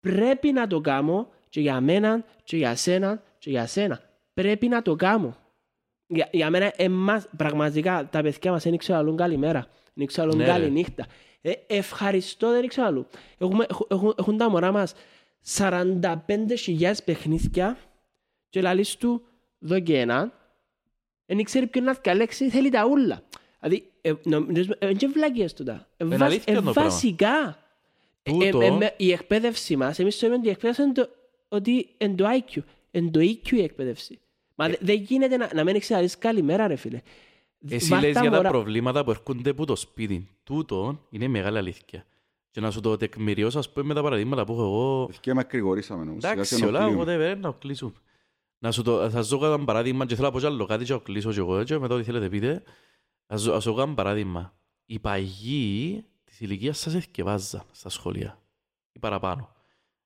Πρέπει 0.00 0.52
να 0.52 0.66
το 0.66 0.80
κάνω 0.80 1.30
και 1.48 1.60
για 1.60 1.80
μένα 1.80 2.24
και 2.44 2.56
για 2.56 2.76
σένα 2.76 3.22
και 3.38 3.50
για 3.50 3.66
σένα. 3.66 4.00
Πρέπει 4.34 4.68
να 4.68 4.82
το 4.82 4.94
κάνω. 4.96 5.36
Για, 6.06 6.28
για 6.32 6.50
μένα 6.50 6.72
εμάς, 6.76 7.26
πραγματικά 7.36 8.08
τα 8.12 8.22
παιδιά 8.22 8.50
μας 8.50 8.62
δεν 8.62 8.72
ήξερα 8.74 8.98
αλλού 8.98 9.14
καλημέρα. 9.14 9.60
Δεν 9.94 10.04
ήξερα 10.04 10.26
αλλού 10.26 10.36
Ναι, 10.36 10.44
ρε. 10.44 10.50
καλή 10.50 10.70
νύχτα. 10.70 11.06
Ε, 11.40 11.52
ευχαριστώ 11.66 12.50
δεν 12.50 12.64
ήξερα 12.64 12.86
αλλού. 12.86 13.06
Έχουμε, 13.38 13.66
έχουν, 13.70 13.86
έχουν, 13.90 14.14
έχουν 14.18 14.36
τα 14.36 14.50
μωρά 14.50 14.72
μας 14.72 14.94
45.000 15.56 16.92
παιχνίδια 17.04 17.76
και 18.48 18.60
λαλείς 18.60 18.96
του 18.96 19.22
δω 19.58 19.80
και 19.80 19.98
έναν 20.00 20.32
δεν 21.26 21.38
ήξερε 21.38 21.66
ποιον 21.66 21.84
να 21.84 21.92
διαλέξει, 22.02 22.50
θέλει 22.50 22.70
τα 22.70 22.86
ούλα. 22.86 23.22
Δηλαδή, 23.60 23.90
ε, 24.00 24.12
νομίζουμε, 24.24 24.76
ε, 24.78 24.92
και 24.94 25.06
βλακίες 25.06 25.52
τούτα. 25.54 25.88
Ε, 25.96 26.04
Είναι 26.04 26.16
βασ- 26.16 26.30
αλήθεια 26.30 26.52
ε, 26.52 26.56
το 26.56 26.62
πράγμα. 26.62 26.82
βασικά. 26.82 27.58
Ε, 28.22 28.30
Τούτο- 28.30 28.60
ε, 28.60 28.66
ε, 28.66 28.70
με- 28.70 28.94
η 28.96 29.12
εκπαίδευση 29.12 29.76
μας, 29.76 29.98
εμείς 29.98 30.16
θεωρούμε 30.16 30.38
ότι 30.38 30.48
η 30.48 30.50
εκπαίδευση 30.50 30.82
είναι 30.82 30.92
το, 30.92 31.08
ότι 31.48 31.88
είναι 31.98 32.14
το 32.14 32.24
IQ. 32.28 32.58
Είναι 32.90 33.10
το 33.10 33.20
EQ 33.20 33.50
η 33.52 33.62
εκπαίδευση. 33.62 34.18
Μα 34.54 34.68
δε- 34.68 34.76
δεν 34.80 34.96
γίνεται 35.00 35.36
να, 35.36 35.50
να 35.54 35.64
μην 35.64 35.80
ξέρεις 35.80 36.18
καλημέρα 36.18 36.66
ρε 36.66 36.76
φίλε. 36.76 37.00
Εσύ 37.68 37.88
Βάρ' 37.88 38.02
λες 38.02 38.12
για 38.12 38.22
τα 38.30 38.36
μωρά- 38.36 38.50
προβλήματα 38.52 39.04
που 39.04 39.10
έρχονται 39.10 39.50
από 39.50 39.66
το 39.66 39.76
σπίτι. 39.76 40.28
Τούτο 40.44 41.06
είναι 41.10 41.28
μεγάλη 41.28 41.58
αλήθεια. 41.58 42.06
Και 42.50 42.60
να 42.60 42.70
σου 42.70 42.80
το 42.80 42.96
τεκμηριώσω, 42.96 43.58
ας 43.58 43.72
πούμε, 43.72 43.86
με 43.86 43.94
τα 43.94 44.02
παραδείγματα 44.02 44.44
που 44.44 44.52
έχω 44.52 44.62
εγώ. 44.62 45.10
Και 45.20 45.34
μακρηγορήσαμε 45.34 46.10
όμως. 46.10 46.24
Εντάξει, 46.24 46.54
Σιγά 46.54 46.68
όλα, 46.68 46.78
σιγά 46.80 46.90
οπότε 46.94 47.16
δεν 47.16 47.38
να 47.40 47.50
κλείσουμε. 47.52 47.92
Να 48.58 48.70
σου 48.72 48.82
το, 48.82 49.10
θα 49.10 49.22
σου 49.22 49.38
κάνω 49.38 49.54
ένα 49.54 49.64
παράδειγμα 49.64 50.06
και 50.06 50.14
θέλω 50.14 50.26
να 50.26 50.32
πω 50.32 50.38
κι 50.40 50.46
άλλο 50.46 50.66
κάτι 50.66 50.84
και 50.84 50.92
να 50.92 50.98
κλείσω 50.98 51.32
κι 51.32 51.38
εγώ 51.38 51.64
και 51.64 51.78
μετά 51.78 51.94
ό,τι 51.94 52.04
θέλετε 52.04 52.28
πείτε. 52.28 52.62
Θα 53.26 53.36
σου, 53.38 53.50
θα 53.50 53.60
σου 53.60 53.70
κάνω 53.70 53.82
ένα 53.86 53.94
παράδειγμα. 53.94 54.54
Οι 54.86 54.98
παγιοί 54.98 56.04
της 56.24 56.40
ηλικίας 56.40 56.78
σας 56.78 56.94
εθκευάζαν 56.94 57.62
στα 57.70 57.88
σχολεία. 57.88 58.42
Ή 58.92 58.98
παραπάνω. 58.98 59.53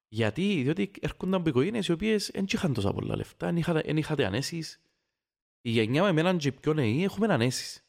Γιατί, 0.09 0.63
διότι 0.63 0.91
έρχονταν 1.01 1.35
από 1.35 1.49
οικογένειες 1.49 1.87
οι 1.87 1.93
οποίες 1.93 2.31
δεν 2.33 2.47
είχαν 2.49 2.75
τόσα 2.75 2.93
πολλά 2.93 3.17
λεφτά, 3.17 3.47
δεν 3.47 3.57
είχατε, 3.57 3.81
δεν 3.81 3.97
είχατε 3.97 4.25
ανέσεις. 4.25 4.83
Η 5.61 5.71
γενιά 5.71 6.03
με 6.03 6.09
εμένα 6.09 6.37
και 6.37 6.49
οι 6.49 6.53
πιο 6.53 6.75
νέοι 6.75 7.03
έχουμε 7.03 7.27
ανέσεις. 7.33 7.83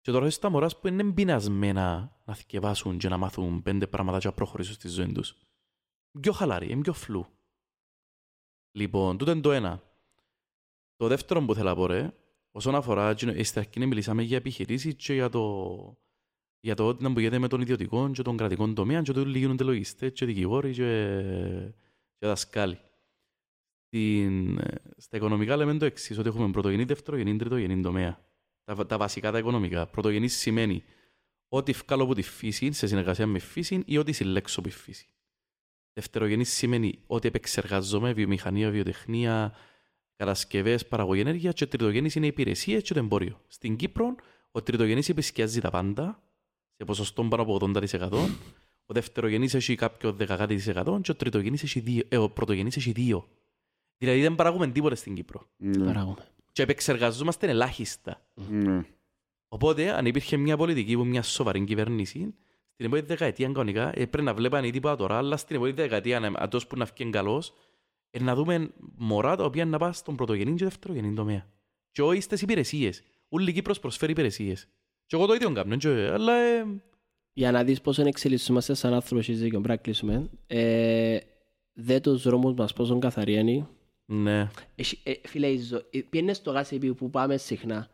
Και 0.00 0.10
τώρα 0.10 0.30
στα 0.30 0.50
μωρά 0.50 0.68
που 0.80 0.88
είναι 0.88 1.12
πεινασμένα 1.12 2.16
να 2.24 2.34
θυκευάσουν 2.34 2.98
και 2.98 3.08
να 3.08 3.16
μάθουν 3.16 3.62
πέντε 3.62 3.86
πράγματα 3.86 4.18
και 4.18 4.26
να 4.26 4.32
προχωρήσουν 4.32 4.74
στη 4.74 4.88
ζωή 4.88 5.12
τους. 5.12 5.36
Πιο 6.20 6.32
χαλαροί, 6.32 6.70
είναι 6.70 6.80
πιο 6.80 6.92
φλού. 6.92 7.26
Λοιπόν, 8.72 9.18
τούτο 9.18 9.30
είναι 9.30 9.40
το 9.40 9.52
ένα. 9.52 9.82
Το 10.96 11.06
δεύτερο 11.06 11.44
που 11.44 11.54
θέλω 11.54 11.68
να 11.68 11.74
πω, 11.74 11.86
ρε, 11.86 12.12
όσον 12.50 12.74
αφορά, 12.74 13.10
εκείνο- 13.10 13.44
στην 13.44 13.60
αρχή 13.60 13.86
μιλήσαμε 13.86 14.22
για 14.22 14.36
επιχειρήσεις 14.36 14.94
και 14.96 15.12
για 15.12 15.28
το, 15.28 15.42
για 16.64 16.74
το 16.74 16.88
ότι 16.88 17.02
να 17.02 17.08
γίνεται 17.08 17.38
με 17.38 17.48
τον 17.48 17.60
ιδιωτικό 17.60 18.10
και 18.10 18.22
τον 18.22 18.36
κρατικό 18.36 18.72
τομέα 18.72 19.02
και 19.02 19.10
ότι 19.10 19.20
όλοι 19.20 19.38
γίνονται 19.38 19.64
λογιστές 19.64 20.12
και 20.12 20.26
δικηγόροι 20.26 20.72
και, 20.72 21.18
και 22.18 22.26
δασκάλοι. 22.26 22.78
Στην, 23.86 24.60
στα 24.96 25.16
οικονομικά 25.16 25.56
λέμε 25.56 25.76
το 25.76 25.84
εξής, 25.84 26.18
ότι 26.18 26.28
έχουμε 26.28 26.50
πρωτογενή, 26.50 26.84
δευτερογενή, 26.84 27.36
τριτογενή 27.36 27.82
τομέα. 27.82 28.24
Τα, 28.64 28.86
τα 28.86 28.98
βασικά 28.98 29.30
τα 29.30 29.38
οικονομικά. 29.38 29.86
Πρωτογενή 29.86 30.28
σημαίνει 30.28 30.82
ότι 31.48 31.72
βγάλω 31.72 32.02
από 32.02 32.14
τη 32.14 32.22
φύση 32.22 32.72
σε 32.72 32.86
συνεργασία 32.86 33.26
με 33.26 33.38
φύση 33.38 33.82
ή 33.86 33.98
ότι 33.98 34.12
συλλέξω 34.12 34.60
από 34.60 34.68
τη 34.68 34.74
φύση. 34.74 35.06
Δευτερογενή 35.92 36.44
σημαίνει 36.44 36.98
ότι 37.06 37.28
επεξεργάζομαι 37.28 38.12
βιομηχανία, 38.12 38.70
βιοτεχνία, 38.70 39.54
κατασκευές, 40.16 40.86
παραγωγή 40.86 41.20
ενέργεια 41.20 41.52
και 41.52 41.66
τριτογενής 41.66 42.14
είναι 42.14 42.26
υπηρεσίε 42.26 42.80
και 42.80 42.92
το 42.92 42.98
εμπόριο. 42.98 43.40
Στην 43.46 43.76
Κύπρο, 43.76 44.14
ο 44.50 44.62
τριτογενής 44.62 45.08
επισκιάζει 45.08 45.60
τα 45.60 45.70
πάντα 45.70 46.22
σε 46.76 46.84
ποσοστό 46.84 47.24
πάνω 47.24 47.42
από 47.42 47.58
80%. 47.60 48.10
Ο 48.86 48.94
δευτερογενής 48.94 49.54
έχει 49.54 49.74
κάποιο 49.74 50.16
10% 50.20 50.98
και 51.02 51.10
ο 51.10 51.14
τριτογενής 51.14 51.62
έχει 51.62 51.80
δύο. 51.80 52.02
Ε, 52.08 52.16
ο 52.16 52.30
πρωτογενής 52.30 52.76
έχει 52.76 52.92
δύο. 52.92 53.28
Δηλαδή 53.98 54.20
δεν 54.20 54.34
παράγουμε 54.34 54.66
τίποτα 54.68 54.94
στην 54.94 55.14
Κύπρο. 55.14 55.46
Ναι, 55.56 55.84
Παράγουμε. 55.84 56.26
Και 56.52 56.62
επεξεργαζόμαστε 56.62 57.48
ελάχιστα. 57.48 58.26
ναι. 58.50 58.84
Οπότε, 59.48 59.90
αν 59.90 60.06
υπήρχε 60.06 60.36
μια 60.36 60.56
πολιτική 60.56 60.96
που 60.96 61.04
μια 61.04 61.22
σοβαρή 61.22 61.64
κυβέρνηση, 61.64 62.18
στην 62.72 62.86
επόμενη 62.86 63.06
δεκαετία 63.06 63.46
κανονικά 63.46 63.88
ε, 63.88 64.06
πρέπει 64.06 64.22
να 64.22 64.34
βλέπανε 64.34 64.70
τίποτα 64.70 64.96
τώρα, 64.96 65.16
αλλά 65.16 65.36
στην 65.36 65.56
επόμενη 65.56 65.74
δεκαετία, 65.76 66.16
αν 66.16 66.36
αυτός 66.38 66.66
που 66.66 66.76
να 66.76 66.84
βγει 66.84 67.10
καλός, 67.10 67.52
ε, 68.10 68.22
να 68.22 68.34
δούμε 68.34 68.70
μωρά 68.96 69.36
τα 69.36 69.44
οποία 69.44 69.64
να 69.64 69.78
πάνε 69.78 69.92
στον 69.92 70.16
πρωτογενή 70.16 70.54
και 70.54 70.64
δευτερογενή 70.64 71.14
τομέα. 71.14 71.46
Και 71.90 72.02
όχι 72.02 72.20
στις 72.20 72.42
υπηρεσίες. 72.42 73.02
Ούλη 73.28 73.50
η 73.50 73.52
Κύπρος 73.52 73.78
προσφέρει 73.80 74.12
υπηρεσίες. 74.12 74.68
Και 75.12 75.18
εγώ 75.18 75.26
το 75.26 75.34
ίδιο 75.34 75.52
κάνω, 75.52 75.76
και, 75.76 75.88
αλλά 75.88 76.32
ε, 76.36 76.64
Για 77.32 77.50
να 77.52 77.64
δεις 77.64 77.80
πόσο 77.80 78.02
εξελισσόμαστε 78.06 78.74
σαν 78.74 78.94
άνθρωποι 78.94 79.20
έχεις 79.20 79.40
δίκιο, 79.40 79.60
πρέπει 79.60 79.68
να 79.78 79.82
κλείσουμε. 79.82 80.30
Ε, 80.46 81.18
δε 81.72 82.00
τους 82.00 82.22
δρόμους 82.22 82.54
μας 82.54 82.72
πόσο 82.72 82.98
καθαροί 82.98 83.34
είναι. 83.34 83.66
ναι. 84.04 84.48
Έχει- 84.74 85.00
ε, 85.02 85.12
Φίλε, 85.24 85.46
η 85.46 85.58
ζω- 85.58 85.84
ε, 85.90 86.00
πιένες 86.10 86.36
στο 86.36 86.50
γάσιπι 86.50 86.94
που 86.94 87.10
πάμε 87.10 87.36
συχνά. 87.36 87.88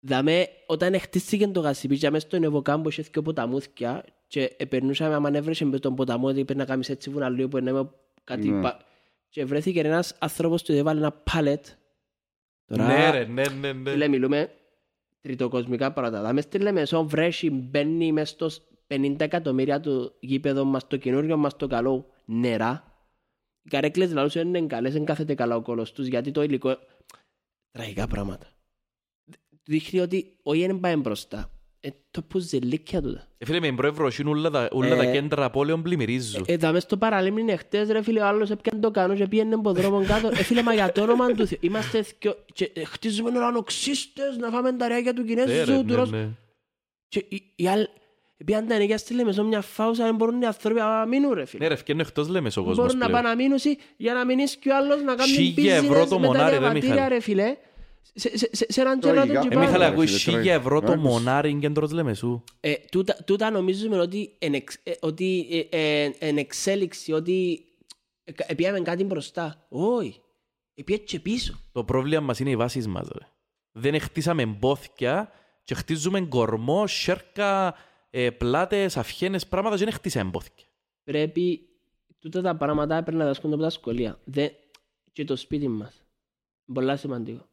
Δαμε, 0.00 0.48
όταν 0.66 1.00
χτίστηκε 1.00 1.46
το 1.48 1.60
γάσιπι 1.60 1.98
και 1.98 2.10
μέσα 2.10 2.26
στον 2.26 2.42
Ευωκάμπο 2.42 2.88
είχε 2.88 3.02
και 3.02 3.20
ποταμούθκια 3.20 4.04
και 4.26 4.54
ε, 4.56 4.64
περνούσαμε 4.64 5.14
άμα 5.14 5.30
έβρεσε 5.36 5.64
με 5.64 5.78
τον 5.78 5.94
ποταμό 5.94 6.26
ότι 6.26 6.44
πρέπει 6.44 6.58
να 6.58 6.64
κάνεις 6.64 6.88
έτσι 6.88 7.10
βουναλίο 7.10 7.48
που 7.48 7.56
είναι 7.58 7.88
κάτι 8.24 8.48
Ναι. 8.48 8.60
πα... 8.62 8.78
και 9.28 9.44
βρέθηκε 9.44 9.80
ένας 9.80 10.16
άνθρωπος 10.18 10.62
του 10.62 10.72
έβαλε 10.72 10.98
ένα 11.00 11.12
πάλετ 11.12 11.66
Τώρα, 12.66 12.86
ναι, 12.86 13.10
ρε, 13.10 13.24
ναι, 13.24 13.42
ναι, 13.48 13.72
ναι. 13.72 13.90
φίλε, 13.90 14.08
μιλούμε 14.08 14.50
τριτοκοσμικά 15.26 15.92
πράγματα. 15.92 16.22
Δάμε 16.22 16.40
στη 16.40 16.58
Λεμεσό 16.58 17.04
βρέσει, 17.04 17.50
μπαίνει 17.50 18.12
μες 18.12 18.28
στο 18.28 18.50
50 18.86 19.14
εκατομμύρια 19.18 19.80
του 19.80 20.14
γήπεδο 20.20 20.64
μας, 20.64 20.86
το 20.86 20.96
καινούριο 20.96 21.36
μας 21.36 21.56
το 21.56 21.66
καλό 21.66 22.06
νερά. 22.24 22.84
Οι 23.62 23.68
καρέκλες 23.68 24.12
λαούς 24.12 24.34
είναι 24.34 24.66
καλές, 24.66 24.92
δεν 24.92 25.04
κάθεται 25.04 25.34
καλά 25.34 25.56
ο 25.56 25.62
κόλος 25.62 25.92
τους, 25.92 26.06
γιατί 26.06 26.30
το 26.30 26.42
υλικό... 26.42 26.76
Τραγικά 27.70 28.06
πράγματα. 28.06 28.46
Δείχνει 29.64 30.00
ότι 30.00 30.36
όχι 30.42 30.66
δεν 30.66 30.80
πάει 30.80 30.96
μπροστά. 30.96 31.50
Ε, 31.86 31.90
το 32.10 32.22
που 32.22 32.38
ζελίκια 32.38 33.02
τούτα. 33.02 33.26
Ε, 33.38 33.44
φίλε, 33.44 33.60
με 33.60 33.66
εμπρόευρο, 33.66 34.10
όλα 34.26 34.50
τα, 34.50 34.68
όλα 34.72 34.96
τα 34.96 35.02
Ε, 35.02 35.12
κέντρα 35.12 35.50
πόλεων 35.50 35.82
πλημμυρίζουν. 35.82 36.44
Ε, 36.48 36.56
δάμε 36.56 36.80
στο 36.80 36.96
παραλίμνη 36.96 37.52
εχθές 37.52 37.88
ρε 37.88 38.02
φίλε, 38.02 38.20
ο 38.20 38.26
άλλος 38.26 38.50
έπιανε 38.50 38.80
το 38.80 38.90
κάνω 38.90 39.14
και 39.14 39.26
πήγαινε 39.26 39.54
από 39.54 39.72
δρόμο 39.72 40.04
κάτω. 40.06 40.28
Ε, 40.28 40.34
φίλε, 40.34 40.62
μα 40.62 40.74
για 40.74 40.92
το 40.92 41.02
όνομα 41.02 41.26
του 41.26 41.46
Θεού. 41.46 41.58
Είμαστε 41.60 42.02
θκιο... 42.02 42.34
και 42.52 42.70
ε, 42.74 42.84
χτίζουμε 42.84 43.30
ουρανοξύστες 43.30 44.36
να 44.36 44.50
φάμε 44.50 44.72
τα 44.72 44.88
ρέακια 44.88 45.14
του 45.14 45.22
Ναι, 45.22 45.28
Κινέζου, 45.28 45.72
ρε, 45.72 45.76
του 45.78 45.84
ναι, 45.86 45.94
Ρώσου. 45.94 46.10
ναι. 46.16 46.28
Και 47.08 47.24
οι- 47.28 47.52
οι 47.56 47.68
άλλοι 47.68 47.88
πήγαν 48.44 48.66
τα 48.66 48.78
νοικιά 48.78 48.98
στη 48.98 49.14
Λεμεσό 49.14 49.44
μια 49.44 49.60
φάουσα, 49.60 50.04
δεν 50.04 50.14
μπορούν 50.14 50.40
οι 50.40 50.46
άνθρωποι 50.46 50.80
να 50.80 51.06
μείνουν 51.06 51.32
ρε 51.32 51.40
Ναι, 51.40 51.46
φίλε. 51.46 51.66
ρε, 51.66 51.76
φκένω 51.76 52.00
εκτός 52.00 52.28
λέμε 52.28 52.48
ο 52.56 52.62
κόσμος 52.62 52.76
Μπορούν 52.76 52.98
να 52.98 53.06
πλέον. 53.06 53.22
πάνε 53.22 53.28
να 53.34 53.42
μείνουν 53.42 53.58
για 53.96 54.14
να 54.14 54.24
μείνεις 54.24 54.56
και 54.56 54.70
ο 54.70 54.76
άλλος 54.76 55.02
να 55.02 55.14
κάνουν 55.14 55.34
Χίλια 55.34 55.74
ευρώ 55.76 56.06
το 56.06 56.16
business 56.16 56.20
με 56.20 56.26
τα 56.26 56.32
μονάρι, 56.32 56.50
ρε, 56.52 56.58
διαβατήρια 56.58 56.94
Μιχάλη. 56.94 57.14
ρε 57.14 57.20
φίλε. 57.20 57.56
Σε- 58.14 58.36
σε- 58.38 58.48
σε- 58.56 58.72
Σε 58.72 58.80
έναν 58.80 59.00
Τώρα 59.00 59.12
τζελάτο 59.22 59.26
η 59.26 59.30
και 59.32 59.36
Γάπη- 59.38 59.52
Ε, 59.52 59.54
πάνω. 59.54 59.66
Μιχάλη, 59.66 59.84
ρε, 59.84 59.90
ακούεις 59.90 60.10
φίλε, 60.10 60.24
τώρα- 60.24 60.38
χίλια 60.42 60.54
ευρώ 60.54 60.80
το 60.80 60.92
Άκουσα. 60.92 61.08
μονάρι 61.08 61.54
κέντρος 61.60 61.90
Λεμεσού. 61.92 62.42
Ε, 62.60 62.74
τούτα, 62.90 63.16
τούτα 63.24 63.50
νομίζουμε 63.50 63.98
ότι 63.98 64.36
είναι 64.38 64.56
εξ- 64.56 64.80
ε, 64.82 64.92
ότι, 65.00 65.48
ε, 65.70 65.78
ε, 66.04 66.10
εν 66.18 66.36
εξέλιξη, 66.36 67.12
ότι 67.12 67.64
ε, 68.24 68.32
κα- 68.32 68.44
επήγαμε 68.48 68.80
κάτι 68.80 69.04
μπροστά. 69.04 69.66
Όχι. 69.68 70.20
Επήγε 70.74 70.98
και 70.98 71.20
πίσω. 71.20 71.60
Το 71.72 71.84
πρόβλημα 71.84 72.20
μας 72.20 72.38
είναι 72.38 72.50
οι 72.50 72.56
βάσεις 72.56 72.86
μας. 72.86 73.08
Ρε. 73.18 73.26
Δεν 73.72 74.00
χτίσαμε 74.00 74.46
μπόθηκια 74.46 75.30
και 75.64 75.74
χτίζουμε 75.74 76.20
κορμό, 76.20 76.86
σέρκα, 76.86 77.74
ε, 78.10 78.30
πλάτες, 78.30 78.96
αυχένες, 78.96 79.46
πράγματα 79.46 79.76
και 79.76 79.84
δεν 79.84 79.92
χτίσαμε 79.92 80.30
μπόθηκια. 80.30 80.66
Πρέπει 81.04 81.68
τούτα 82.18 82.42
τα 82.42 82.56
πράγματα 82.56 83.02
πρέπει 83.02 83.18
να 83.18 83.24
δασκούνται 83.24 83.54
από 83.54 83.62
τα 83.62 83.70
σχολεία. 83.70 84.18
Δεν, 84.24 84.50
και 85.12 85.24
το 85.24 85.36
σπίτι 85.36 85.68
μας. 85.68 86.04
Πολλά 86.74 86.96
σημαντικό. 86.96 87.46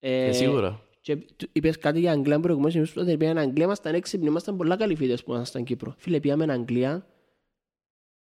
Ε, 0.00 0.24
Ε, 0.26 0.32
σίγουρα. 0.32 0.80
Και 1.00 1.16
του- 1.16 1.48
είπες 1.52 1.78
κάτι 1.78 2.00
για 2.00 2.12
Αγγλία 2.12 2.40
προηγουμένως, 2.40 2.74
εμείς 2.74 2.96
όταν 2.96 3.16
πήγαμε 3.16 3.40
Αγγλία 3.40 3.64
ήμασταν 3.64 3.94
έξυπνοι, 3.94 4.26
ήμασταν 4.26 4.56
πολλά 4.56 4.76
καλοί 4.76 4.94
φοιτητές 4.96 5.24
που 5.24 5.34
ήμασταν 5.34 5.64
Κύπρο. 5.64 5.94
Φίλε, 5.98 6.20
πήγαμε 6.20 6.52
Αγγλία, 6.52 7.06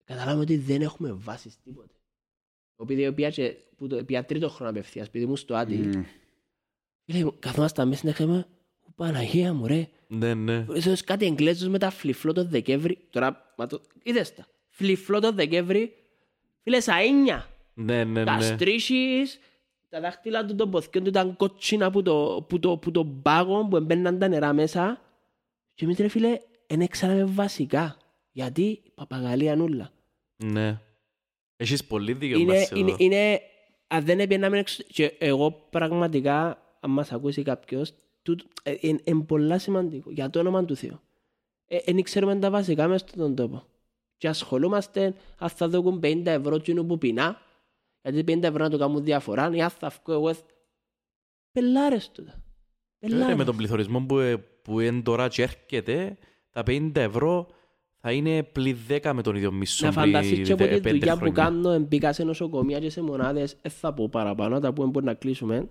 καταλάβαμε 0.04 0.42
ότι 0.42 0.58
δεν 0.58 0.82
έχουμε 0.82 1.12
βάσεις 1.14 1.58
τίποτε. 1.64 1.94
Επειδή 2.82 3.12
πήγα, 3.14 3.30
και, 3.30 3.56
που 3.78 3.88
το, 3.88 4.04
πήγα 4.04 4.26
τρίτο 4.26 4.50
χρόνο 4.50 4.72
απευθείας, 4.72 5.08
επειδή 5.08 5.24
ήμουν 5.24 5.36
στο 5.38 5.56
Άτι. 5.56 5.76
Μμ. 5.76 6.04
Φίλε, 7.06 7.30
καθόμασταν 7.40 7.88
μέσα 7.88 8.00
στην 8.00 8.10
έκθεση, 8.10 8.46
Παναγία 8.96 9.54
μου 9.54 9.68
ρε, 9.68 9.88
Ναι, 10.08 10.34
ναι. 10.34 10.66
Ίσως 10.74 11.04
κάτι 11.04 11.26
Εγγλέζους 11.26 11.68
με 11.68 11.78
τα 11.78 11.90
φλιφλό 11.90 12.34
το 12.34 12.46
Δεκέμβρη. 12.46 12.98
Τώρα, 13.10 13.54
μα 13.58 13.68
το... 13.68 13.82
είδες 14.04 14.34
τα. 14.36 14.48
Φλιφλό 14.70 15.20
το 15.20 15.32
Δεκέμβρη. 15.32 15.94
Φίλε, 16.64 16.78
σαΐνια. 16.82 17.46
Ναι, 17.74 18.04
ναι, 18.04 18.24
Τα 18.24 18.36
ναι. 18.38 18.42
στρίσεις, 18.44 19.40
τα 19.92 20.00
δάχτυλα 20.00 20.46
του 20.46 20.56
των 20.56 20.72
ποθιών 20.72 21.04
του 21.04 21.10
ήταν 21.10 21.36
κότσινα 21.36 21.92
που 21.92 22.02
το, 22.02 22.46
που 22.50 22.60
το, 22.60 22.78
που 22.78 22.92
το 22.92 23.06
πάγο 23.06 23.68
που 23.68 23.76
έμπαιναν 23.76 24.20
τα 24.20 24.28
νερά 24.28 24.54
μέσα. 24.54 25.02
Και 25.74 25.86
εμείς 25.86 25.98
ρε 25.98 26.08
φίλε, 26.08 26.38
δεν 26.68 26.82
έξαραμε 26.82 27.24
βασικά. 27.24 27.98
Γιατί 28.32 28.82
παπαγαλία 28.94 29.56
νουλα. 29.56 29.92
Ναι. 30.36 30.80
Έχεις 31.56 31.86
πολύ 31.86 32.14
δίκιο 32.14 32.40
Είναι, 32.40 32.54
μας 32.54 32.70
είναι, 32.70 32.90
εδώ. 32.92 32.96
είναι, 33.00 33.42
αν 33.88 34.06
δεν 34.06 34.20
έπαιρναμε 34.20 34.60
εξ... 34.60 34.84
Και 34.88 35.16
εγώ 35.18 35.52
πραγματικά, 35.52 36.62
αν 36.80 36.92
μας 36.92 37.12
ακούσει 37.12 37.44
κάποιος, 37.44 37.94
είναι 38.80 39.24
πολλά 39.28 39.60
σημαντικό 39.60 40.12
για 40.12 40.30
το 40.30 40.40
όνομα 40.40 40.66
του 40.66 40.76
Θεού. 40.76 41.00
Δεν 41.86 42.02
ξέρουμε 42.02 42.36
τα 42.36 42.50
βασικά 42.50 42.88
μέσα 42.88 43.08
στον 43.08 43.36
τόπο. 43.36 43.64
Και 44.18 44.28
ασχολούμαστε 44.28 45.16
αν 45.38 45.50
θα 45.50 45.68
δώκουν 45.68 46.00
50 46.04 46.26
ευρώ 46.26 46.60
κοινού 46.60 46.86
που 46.86 46.98
πεινά, 46.98 47.42
γιατί 48.04 48.34
50 48.38 48.44
ευρώ 48.44 48.64
να 48.64 48.70
το 48.70 48.78
κάνουν 48.78 49.04
διαφορά, 49.04 49.52
ή 49.54 49.62
αν 49.62 49.70
θα 49.70 49.92
βγω 50.04 50.14
εγώ... 50.14 50.36
Πελάρες 51.52 52.12
τούτα. 52.12 52.44
Ε, 53.00 53.08
Πελάρες. 53.08 53.36
με 53.36 53.44
τον 53.44 53.56
πληθωρισμό 53.56 54.00
που, 54.06 54.20
ε, 54.20 54.38
που 54.38 54.80
είναι 54.80 55.02
τώρα 55.02 55.28
και 55.28 55.42
έρχεται, 55.42 56.18
τα 56.52 56.64
50 56.68 56.92
ευρώ 56.96 57.48
θα 57.98 58.12
είναι 58.12 58.44
πλην 58.44 58.78
10 58.88 59.12
με 59.14 59.22
τον 59.22 59.36
ίδιο 59.36 59.52
μισό 59.52 59.86
Να 59.86 59.92
φανταστείς 59.92 60.48
και 60.48 60.54
από 60.54 60.64
τη 60.64 60.70
πριν 60.70 60.96
5 60.96 61.00
δουλειά 61.00 61.14
που 61.14 61.20
χρόνια. 61.20 61.44
κάνω, 61.44 61.80
μπήκα 61.80 62.14
σε 62.14 62.24
νοσοκομεία 62.24 62.80
και 62.80 62.90
σε 62.90 63.02
μονάδες, 63.02 63.58
δεν 63.62 63.72
θα 63.72 63.94
πω 63.94 64.10
παραπάνω, 64.10 64.60
τα 64.60 64.74
πούμε 64.74 64.88
μπορεί 64.88 65.06
να 65.06 65.14
κλείσουμε, 65.14 65.70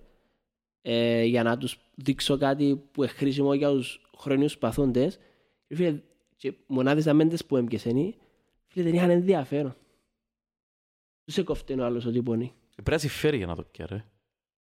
ε, 0.83 1.25
για 1.25 1.43
να 1.43 1.59
τους 1.59 1.79
δείξω 1.95 2.37
κάτι 2.37 2.83
που 2.93 3.03
είναι 3.03 3.13
χρήσιμο 3.13 3.55
για 3.55 3.71
τους 3.71 4.11
χρόνιους 4.17 4.59
παθούντες. 4.59 5.19
Και 5.67 5.75
Φίλε, 5.75 6.01
και 6.37 6.53
μονάδες 6.67 7.07
αμέντες 7.07 7.45
που 7.45 7.57
έμπιεσαν, 7.57 8.15
φίλε, 8.67 8.85
δεν 8.85 8.95
είχαν 8.95 9.11
ενδιαφέρον. 9.11 9.77
Τους 11.31 11.39
έκοφτε 11.39 11.75
ο 11.75 11.85
άλλος 11.85 12.05
ότι 12.05 12.23
πονεί. 12.23 12.53
Πρέπει 12.75 12.91
να 12.91 12.99
συμφέρει 12.99 13.37
για 13.37 13.47
να 13.47 13.55
το 13.57 13.63
πιάρε. 13.63 13.95
ρε. 13.95 14.05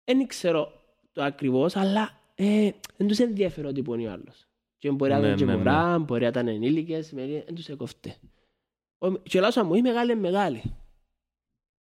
Δεν 0.03 0.27
ξέρω 0.27 0.71
το 1.11 1.23
ακριβώς, 1.23 1.75
αλλά 1.75 2.19
ε, 2.35 2.71
δεν 2.97 3.07
τους 3.07 3.19
ενδιαφέρει 3.19 3.67
ότι 3.67 3.81
πονεί 3.81 4.07
ο 4.07 4.11
άλλος. 4.11 4.47
Και 4.77 4.91
μπορεί 4.91 5.11
να 5.11 5.19
Ναι, 5.19 5.25
ήταν 5.25 5.37
και 5.37 5.45
ναι, 5.45 5.51
ναι. 5.51 5.57
μωρά, 5.57 5.99
μπορεί 5.99 6.21
να 6.21 6.27
ήταν 6.27 6.47
ενήλικες, 6.47 7.11
με- 7.11 7.43
δεν 7.45 7.55
τους 7.55 7.69
έκοφτε. 7.69 8.15
Ο- 8.97 9.11
Και 9.17 9.37
ο 9.37 9.41
λάθος 9.41 9.63
μου, 9.63 9.73
η 9.75 9.81
μεγάλη 9.81 10.11
είναι 10.11 10.21
μεγάλη. 10.21 10.61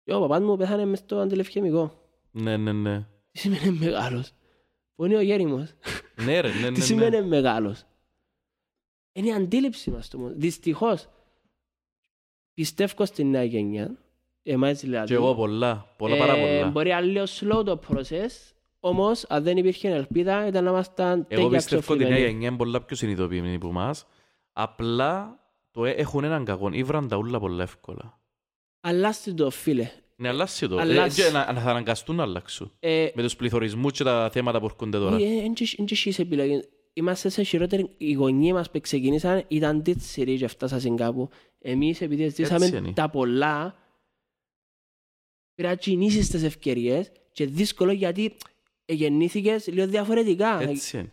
Και 0.04 0.14
ο 0.14 0.20
παπάς 0.20 0.42
μου 0.42 0.58
πέθανε 0.58 0.86
μες 0.86 1.00
στο 1.00 1.18
αντιλευκαιμικό. 1.20 2.02
Ναι, 2.32 2.58
ναι, 2.58 2.72
ναι. 2.72 3.08
Τι 3.32 3.40
σημαίνει 3.40 3.72
μεγάλος; 3.78 4.32
Πονεί 4.96 5.16
ο 5.16 5.22
γέριμος. 5.22 5.74
Ναι, 6.26 6.40
ρε, 6.40 6.54
ναι, 6.54 6.60
ναι, 6.60 6.72
Τι 6.74 6.80
ναι. 6.80 6.86
σημαίνει 6.86 7.22
μεγάλος; 7.28 7.84
Είναι 9.12 9.28
η 9.28 9.34
αντίληψη 9.34 9.92
μας 9.92 10.08
το 10.10 10.18
μόνο. 10.18 10.34
Δυστυχώς, 10.38 11.08
πιστεύω 12.54 13.06
στην 13.06 13.30
νέα 13.30 13.44
γενιά, 13.44 13.98
εμάς 14.44 14.80
δηλαδή, 14.80 15.08
Και 15.08 15.14
εγώ 15.14 15.36
πολλά, 15.36 15.94
πολλά 15.98 16.18
πάρα 16.18 16.36
ε, 16.36 16.58
πολλά. 16.60 16.70
Μπορεί 16.72 16.90
να 16.90 16.98
είναι 16.98 17.06
λίγο 17.08 17.24
slow 17.24 17.66
το 17.66 17.80
process, 17.90 18.52
όμως 18.80 19.26
αν 19.30 19.44
δεν 19.44 19.58
υπήρχε 19.58 19.90
ελπίδα 19.90 20.48
ήταν 20.48 20.64
να 20.64 20.70
ήμασταν 20.70 21.26
Εγώ 21.28 21.42
τέλεια 21.42 21.58
πιστεύω 21.58 21.94
ότι 21.94 22.04
η 22.04 22.06
νέα 22.06 22.08
ξεφλημένοι. 22.08 22.32
γενιά 22.32 22.48
είναι 22.48 22.58
πολλά 22.58 22.82
πιο 22.82 22.96
συνειδητοποιημένη 22.96 23.56
από 23.56 23.68
εμάς. 23.68 24.06
Απλά 24.54 25.40
το 25.72 25.86
ε- 25.86 25.92
έχουν 25.92 26.24
έναν 26.24 26.46
κακό. 26.46 26.70
Ήβραν 26.72 27.08
τα 27.08 27.18
ούλα 27.18 27.40
πολλά 27.40 27.64
εύκολα. 27.64 28.20
Αλλάστε 28.82 29.34
το 29.34 29.50
φίλε. 29.50 29.92
Ναι, 30.16 30.28
αλλάσει 30.28 30.68
το. 30.68 30.78
Ε, 30.78 30.82
Αλλάσει. 30.82 31.22
και 31.24 31.30
να, 31.32 31.52
να 31.54 31.60
θα 31.60 31.70
αναγκαστούν 31.70 32.16
να 32.16 32.24
αλλάξουν. 32.24 32.72
Ε, 32.80 33.08
Με 33.14 33.22
τους 33.22 33.36
πληθωρισμούς 33.36 33.92
και 33.92 34.04
τα 34.04 34.30
θέματα 34.32 34.60
που 34.60 34.66
έρχονται 34.66 34.98
τώρα. 34.98 35.18
Δεν 35.18 35.54
έχεις 35.90 36.20
επιλογή. 36.20 36.64
Είμαστε 36.94 37.30
σε 37.30 37.44
χειρότερη... 37.44 37.90
Οι 37.98 38.12
γονείς 38.14 38.52
μας 38.54 38.72
που 38.72 38.80
ξεκινήσαν 38.82 39.44
ήταν 39.48 39.84
τίτσιροι 39.84 40.38
και 40.38 40.48
φτάσαν 40.48 40.96
κάπου. 40.96 41.30
Εμείς 41.60 42.02
επειδή 42.02 42.24
Έτσι 42.24 42.44
ζήσαμε 42.44 42.66
είναι. 42.66 42.92
τα 42.92 43.10
πολλά, 43.10 43.76
πρέπει 45.60 45.74
να 45.76 45.76
κινήσεις 45.76 46.30
τις 46.30 46.44
ευκαιρίες 46.44 47.12
και 47.32 47.46
δύσκολο 47.46 47.92
γιατί 47.92 48.36
γεννήθηκες 48.86 49.68
λίγο 49.68 49.88
διαφορετικά. 49.88 50.62
Έτσι 50.62 50.98
είναι. 50.98 51.12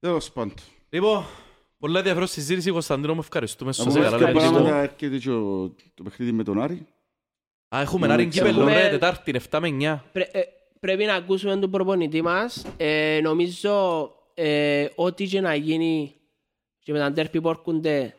Τέλος 0.00 0.30
πάντων. 0.32 0.54
Λοιπόν, 0.90 1.24
πολλά 1.78 1.98
ενδιαφέρον 1.98 2.28
συζήτηση. 2.28 2.70
Κωνσταντίνο, 2.70 3.14
μου 3.14 3.20
ευχαριστούμε. 3.20 3.70
Να 3.70 3.76
Σου 3.76 3.82
πούμε 3.82 3.92
σε 3.94 4.00
καλά. 4.00 4.10
κάποια 4.10 4.26
ευχαριστώ. 4.28 4.52
πράγματα 4.56 4.82
έρχεται 4.82 5.18
και 5.18 5.30
ο- 5.30 5.74
το 5.94 6.02
παιχνίδι 6.02 6.32
με 6.32 6.44
τον 6.44 6.60
Άρη. 6.62 6.86
Α, 7.74 7.80
έχουμε 7.80 8.06
Να 8.06 8.12
ένα 8.12 8.22
μην 8.22 8.30
κύπελλο, 8.32 8.50
ξέρουμε. 8.52 8.82
ρε, 8.82 8.88
Τετάρτη, 8.90 9.32
7 9.50 9.60
με 9.60 9.68
9. 9.68 10.04
Πρέ- 10.12 10.34
ε, 10.36 10.40
πρέπει 10.80 11.04
να 11.04 11.14
ακούσουμε 11.14 11.56
τον 11.56 11.70
προπονητή 11.70 12.22
μας. 12.22 12.66
Ε, 12.76 13.20
νομίζω 13.22 13.74
ε, 14.34 14.88
ό,τι 14.94 15.26
και 15.26 15.40
να 15.40 15.54
γίνει 15.54 16.14
και 16.78 16.92
με 16.92 16.98
τα 16.98 17.10
ντέρπι 17.12 17.40
που 17.40 17.48
έρχονται 17.48 18.14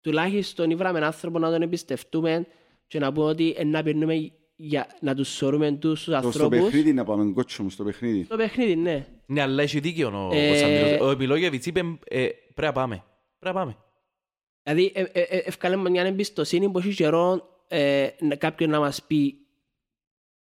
τουλάχιστον 0.00 0.70
ήβραμε 0.70 0.98
έναν 0.98 1.10
άνθρωπο 1.10 1.38
να 1.38 1.50
τον 1.50 1.62
εμπιστευτούμε 1.62 2.46
και 2.90 2.98
να 2.98 3.12
πούμε 3.12 3.26
ότι 3.26 3.54
ε, 3.56 3.64
να 3.64 3.82
περνούμε 3.82 4.32
για 4.56 4.86
να 5.00 5.14
τους 5.14 5.28
σωρούμε 5.28 5.72
τους 5.72 6.00
Στο 6.02 6.14
ανθρώπους. 6.14 6.58
παιχνίδι 6.60 6.92
να 6.92 7.04
πάμε, 7.04 7.32
κότσο 7.32 7.62
μου, 7.62 7.70
στο 7.70 7.84
παιχνίδι. 7.84 8.24
Το 8.26 8.36
παιχνίδι, 8.36 8.76
ναι. 8.76 9.06
Ναι, 9.26 9.40
αλλά 9.40 9.62
έχει 9.62 9.80
δίκιο 9.80 10.28
ο 10.28 10.34
Ε, 10.34 10.46
Κωνσταντίνος. 10.48 11.00
Ο 11.00 11.10
Επιλόγεβιτς 11.10 11.66
είπε, 11.66 11.80
ε, 12.04 12.26
πρέπει 12.26 12.62
να 12.66 12.72
πάμε. 12.72 13.04
Πρέπει 13.38 13.56
να 13.56 13.60
πάμε. 13.60 13.76
Δηλαδή, 14.62 14.92
ε, 14.94 15.02
ε, 15.02 15.20
ε, 15.20 15.36
ευκάλεμε 15.38 15.90
μια 15.90 16.02
εμπιστοσύνη 16.02 16.70
που 16.70 16.78
έχει 16.78 16.94
καιρό 16.94 17.48
ε, 17.68 18.08
να- 18.20 18.36
κάποιον 18.36 18.70
να 18.70 18.78
μας 18.78 19.02
πει 19.02 19.36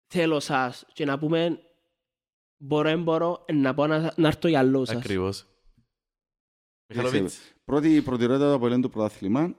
θέλω 0.07 0.39
σας 0.39 0.85
και 0.93 1.05
να 1.05 1.19
πούμε 1.19 1.59
μπορώ, 2.57 2.89
δεν 2.89 3.03
μπορώ, 3.03 3.43
ε, 3.45 3.53
να 3.53 3.73
πω 3.73 3.87
να, 3.87 4.13
να 4.15 4.27
έρθω 4.27 4.47
για 4.47 4.63
λόγω 4.63 4.85
σας. 4.85 4.95
Ακριβώς. 4.95 5.45
Εντάξει, 6.87 7.09
Μιχαλοβίτς. 7.11 7.39
Πρώτη 7.65 8.01
προτεραιότητα 8.01 8.53
από 8.53 8.65
ελέγχο 8.65 8.81
το 8.81 8.89
πρωτάθλημα. 8.89 9.55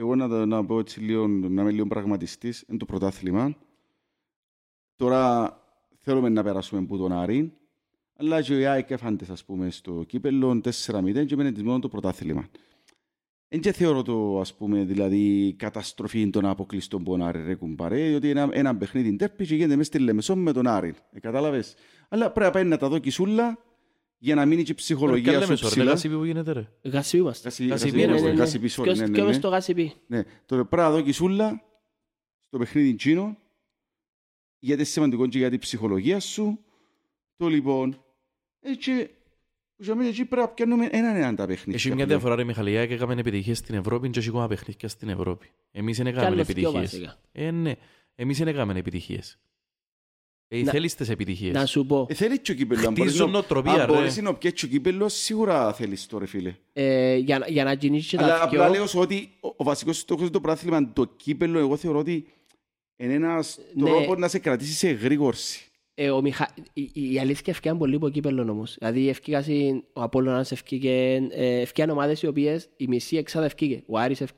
Εγώ 0.00 0.14
να, 0.16 0.28
το- 0.28 0.46
να 0.46 0.64
πω 0.64 0.78
έτσι 0.78 1.00
λίγο, 1.00 1.26
να 1.26 1.62
είμαι 1.62 1.70
λίγο 1.70 1.86
πραγματιστής, 1.86 2.64
είναι 2.68 2.78
το 2.78 2.84
πρωτάθλημα. 2.84 3.56
Τώρα 4.96 5.54
θέλουμε 5.98 6.28
να 6.28 6.42
περάσουμε 6.42 6.80
από 6.80 6.96
τον 6.96 7.12
Άρη, 7.12 7.52
αλλά 8.16 8.42
και 8.42 8.54
ο 8.66 8.70
ΑΕΚ 8.70 8.90
έφαντες, 8.90 9.30
ας 9.30 9.44
πούμε, 9.44 9.70
στο 9.70 10.04
κύπελλο 10.06 10.60
4-0 10.60 11.24
και 11.24 11.36
μένει 11.36 11.52
της 11.52 11.62
μόνο 11.62 11.78
το 11.78 11.88
πρωτάθλημα. 11.88 12.48
Εν 13.48 13.60
και 13.60 13.72
θεωρώ 13.72 14.02
το, 14.02 14.40
ας 14.40 14.54
πούμε, 14.54 14.84
δηλαδή, 14.84 15.54
καταστροφή 15.58 16.30
των 16.30 16.46
αποκλειστών 16.46 17.04
που 17.04 17.12
ο 17.12 17.24
Άρη 17.24 17.42
ρε 17.42 17.54
κουμπάρε, 17.54 18.08
διότι 18.08 18.30
ένα, 18.30 18.48
ένα 18.52 18.76
παιχνίδι 18.76 19.16
τέρπι 19.16 19.46
και 19.46 19.54
γίνεται 19.54 19.76
μες 19.76 19.86
στη 19.86 19.98
Λεμεσό 19.98 20.36
με 20.36 20.52
τον 20.52 20.66
Άρη. 20.66 20.94
Ε, 21.12 21.20
κατάλαβες; 21.20 21.74
Αλλά 22.08 22.30
πρέπει 22.30 22.46
να 22.46 22.52
πάει 22.52 22.64
να 22.64 22.76
τα 22.76 22.88
δω 22.88 22.98
κισούλα 22.98 23.58
για 24.22 24.34
να 24.34 24.46
μείνει 24.46 24.62
και 24.62 24.70
η 24.70 24.74
Ρε, 24.74 24.74
ψυχολογία 24.74 25.32
λέμε 25.32 25.44
σου 25.44 25.56
σωρ, 25.56 25.68
ψηλά. 25.70 25.84
ρε, 25.84 25.90
Κασίπη 25.90 26.14
που 26.14 26.24
γίνεται, 26.24 26.52
ρε. 26.52 26.68
Γασιπί 26.82 27.22
είμαστε. 27.22 27.48
Γασι- 27.48 27.68
Γασιπί, 27.68 27.90
γασιπί, 27.90 27.96
ναι, 28.06 28.06
ναι, 28.14 28.20
ναι, 28.20 28.28
ναι. 28.28 28.34
γασιπί, 28.34 28.68
sorry, 28.70 28.82
Ποιος- 28.82 28.98
ναι, 28.98 29.06
ναι, 29.06 29.12
ποιος 29.12 29.26
ναι. 29.26 29.32
στο 29.32 29.48
Γασιπί. 29.48 29.92
Ναι, 30.06 30.22
τώρα 30.46 30.64
πρέπει 30.64 30.82
να 30.82 30.90
δω 30.90 31.00
κισούλα 31.00 31.62
στο 32.46 32.58
παιχνίδι 32.58 32.94
τσίνο, 32.94 33.36
γιατί 34.58 34.80
είναι 34.80 34.90
σημαντικό 34.90 35.26
και 35.26 35.38
για 35.38 35.50
την 35.50 35.58
ψυχολογία 35.58 36.20
σου. 36.20 36.58
Το 37.36 37.48
λοιπόν, 37.48 38.04
έτσι, 38.60 39.10
για 39.76 39.94
μένα 39.94 40.08
εκεί 40.08 40.24
πρέπει 40.24 40.42
να 40.42 40.48
πιάνουμε 40.48 40.88
έναν 40.92 41.16
έναν 41.16 41.36
τα 41.36 41.46
παιχνίδια. 41.46 41.74
Έχει 41.74 41.86
μια 41.86 41.94
πλέον. 41.94 42.08
διαφορά, 42.08 42.34
ρε 42.34 42.44
Μιχαλιά, 42.44 42.86
και 42.86 42.94
έκαμε 42.94 43.14
επιτυχίες 43.14 43.58
στην 43.58 43.74
Ευρώπη 43.74 44.10
και 44.10 44.18
έχει 44.18 44.28
ακόμα 44.28 44.46
παιχνίδια 44.48 44.88
στην 44.88 45.08
Ευρώπη. 45.08 45.50
Εμείς 45.70 45.96
δεν 45.96 46.06
Κι 46.06 46.12
έκαμε 46.12 46.26
άλλες 46.26 46.46
δυο 46.46 46.54
επιτυχίες. 46.68 46.82
βασικά. 46.82 47.20
Ε, 47.32 47.50
ναι. 47.50 47.74
Εμείς 48.14 48.38
δεν 48.38 48.48
έκαμε 48.48 48.78
επιτυχίες. 48.78 49.38
Ε, 50.52 50.62
Να- 50.62 50.70
θέλεις 50.70 50.94
τις 50.94 51.08
επιτυχίες. 51.08 51.54
Να 51.54 51.66
σου 51.66 51.86
πω, 51.86 52.06
Ε, 52.08 52.14
θέλεις 52.14 52.38
και 52.40 52.52
ο 52.52 52.54
κύπελλο. 52.54 52.86
αν 52.86 52.92
μπορείς 52.94 53.10
Χτίζουν 53.10 53.26
να- 53.26 53.32
νοοτροπία, 53.32 53.72
Αν 53.72 53.78
ρε. 53.78 53.92
μπορείς 53.92 54.16
να 54.22 54.34
πιέσεις 54.34 54.62
ο 54.62 54.66
κύπελλο, 54.66 55.08
σίγουρα 55.08 55.72
θέλεις 55.72 56.06
το 56.06 56.18
ρε 56.18 56.26
φίλε. 56.26 56.54
ε, 56.72 57.16
για, 57.16 57.38
να- 57.38 57.46
για 57.48 57.64
να 57.64 57.74
κινήσεις 57.74 58.08
και 58.10 58.16
Αλλά 58.16 58.26
τα 58.38 58.42
απλά 58.44 58.64
δυο, 58.64 58.74
λέω 58.74 58.86
σου 58.86 58.98
ότι 58.98 59.30
ο, 59.40 59.48
ο 59.56 59.64
βασικός 59.64 59.98
στόχος 59.98 60.30
του 60.30 60.40
πρωτάθλημα, 60.40 60.92
το 60.92 61.04
κύπελλο, 61.16 61.58
εγώ 61.58 61.76
θεωρώ 61.76 61.98
ότι 61.98 62.26
είναι 62.96 63.12
ένας 63.14 63.58
Ναι. 63.74 63.90
τρόπος 63.90 64.18
να 64.18 64.28
σε 64.28 64.38
κρατήσει 64.38 64.72
σε 64.72 64.88
γρήγορση. 64.90 65.64
ε, 65.94 66.10
ο 66.10 66.20
Μιχα... 66.20 66.48
η, 66.72 66.90
η, 66.92 67.12
η 67.12 67.18
αλήθεια 67.18 67.52
ευκαιρία 67.52 67.78
πολύ 67.78 67.94
από 67.94 68.08
κύπελλον 68.08 68.48
όμως. 68.48 68.74
Δηλαδή 68.78 69.08
ευκαιρία 69.08 69.44
ο 69.92 70.02
Απόλλωνας 70.02 70.52
ευκαιρία, 70.52 70.92
ε, 71.30 71.60
ευκαιρία 71.60 71.92
ομάδες 71.92 72.22
οι 72.22 72.26
οποίες 72.26 72.68
η 72.76 72.86
μισή 72.86 73.16
εξάδα 73.16 73.44
ευκαιρία. 73.44 73.82
Ο 73.86 73.98
Άρης 73.98 74.20
ευ... 74.20 74.30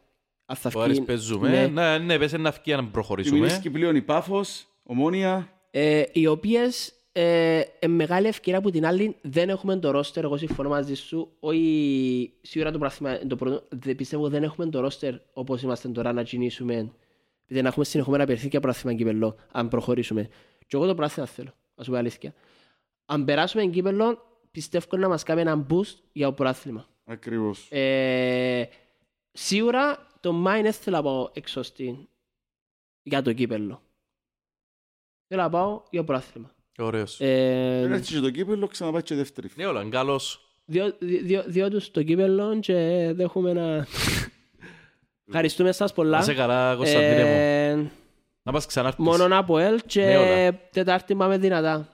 αν 0.47 0.57
θα 0.57 0.71
Ο 0.75 0.81
Άρης 0.81 0.99
ευκαιρία- 0.99 1.05
παίζουμε. 1.23 1.49
ναι. 1.51 1.67
Ναι, 1.67 1.99
ναι, 1.99 2.19
πες 2.19 2.33
να 2.33 2.53
φύγει 2.53 2.77
να 2.77 2.83
Και 2.83 2.89
προχωρήσουμε. 2.93 3.39
μιλήσεις 3.39 3.59
και 3.59 3.71
πλέον 3.71 3.97
η 3.97 4.03
Πάφος, 4.03 4.67
Ομόνια, 4.83 5.62
ε, 5.75 6.03
οι 6.13 6.27
οποίες 6.27 6.93
ε, 7.13 7.61
ε, 7.79 7.87
μεγάλη 7.87 8.27
ευκαιρία 8.27 8.59
από 8.59 8.71
την 8.71 8.87
άλλη 8.87 9.17
δεν 9.23 9.49
έχουμε 9.49 9.77
το 9.77 9.91
ρόστερ, 9.91 10.25
εγώ 10.25 10.37
συμφωνώ 10.37 10.69
μαζί 10.69 10.95
σου, 10.95 11.33
όχι 11.41 12.33
σίγουρα 12.43 12.71
το 12.71 12.79
πράγμα, 12.79 13.19
το 13.19 13.37
πρώτο, 13.37 13.67
δεν 13.69 13.97
πιστεύω 13.97 14.29
δεν 14.29 14.43
έχουμε 14.43 14.67
το 14.67 14.81
ρόστερ 14.81 15.15
όπως 15.33 15.63
είμαστε 15.63 15.89
τώρα 15.89 16.13
να 16.13 16.23
κινήσουμε, 16.23 16.93
επειδή 17.45 17.63
να 17.63 17.69
έχουμε 17.69 17.85
συνεχόμενα 17.85 18.27
παιχνίδια 18.27 18.61
πρόθυμα 18.61 18.95
κυπελό, 18.95 19.37
αν 19.53 19.69
προχωρήσουμε. 19.69 20.29
Και 20.67 20.77
εγώ 20.77 20.87
το 20.87 20.95
πράσινο 20.95 21.27
θέλω, 21.27 21.55
να 21.75 21.85
σου 21.85 21.91
πω 21.91 21.97
αλήθεια. 21.97 22.35
Αν 23.07 23.25
περάσουμε 23.25 23.63
εν 23.63 23.71
κύπελλο, 23.71 24.19
πιστεύω 24.51 24.97
να 24.97 25.09
μας 25.09 25.23
κάνει 25.23 25.41
ένα 25.41 25.67
boost 25.71 25.95
για 26.13 26.27
το 26.27 26.33
πράθλημα. 26.33 26.89
Ακριβώς. 27.05 27.69
Ε, 27.71 28.69
σίγουρα 29.33 30.07
το 30.21 30.33
Μάιν 30.33 30.63
δεν 30.63 30.73
θέλω 30.73 30.97
να 30.97 31.03
πάω 31.03 31.31
έξω 31.33 31.63
στην... 31.63 31.97
για 33.03 33.23
το 33.23 33.33
κύπελλο. 33.33 33.83
Θέλω 35.33 35.45
να 35.45 35.51
πάω 35.51 35.83
για 35.91 36.01
το 36.01 36.07
πράθλημα. 36.07 36.51
Ωραίος. 36.79 37.21
Ε, 37.21 37.79
Δεν 37.83 37.93
έρθει 37.93 38.15
και 38.15 38.21
το 38.21 38.31
κύπελλο, 38.31 38.67
ξαναπάει 38.67 39.03
και 39.03 39.15
δεύτερη. 39.15 39.49
Ναι, 39.55 39.67
όλα, 39.67 39.85
καλός. 39.91 40.41
Διό- 40.65 40.95
διό- 41.01 41.45
Διότι 41.47 41.81
στο 41.81 42.03
κύπελλο 42.03 42.59
και 42.61 42.75
δέχομαι 43.15 43.53
να... 43.53 43.87
Ευχαριστούμε 45.29 45.73
σας 45.73 45.89
Να 45.89 45.95
πολλά. 45.95 46.19
είσαι 46.19 46.35
καλά, 46.35 46.75
Κωνσταντίνε 46.77 47.23
μου. 47.23 47.31
Ε, 47.31 47.91
Να 48.43 48.53
πας 48.53 48.67
ξανάρθεις. 48.67 49.05
Μόνο 49.05 49.39
από 49.39 49.59
ελ 49.59 49.79
Ναι, 49.95 50.17
όλα. 50.17 50.51
και 50.51 50.53
Τετάρτη 50.73 51.15
πάμε 51.15 51.39
δυνατά. 51.39 51.89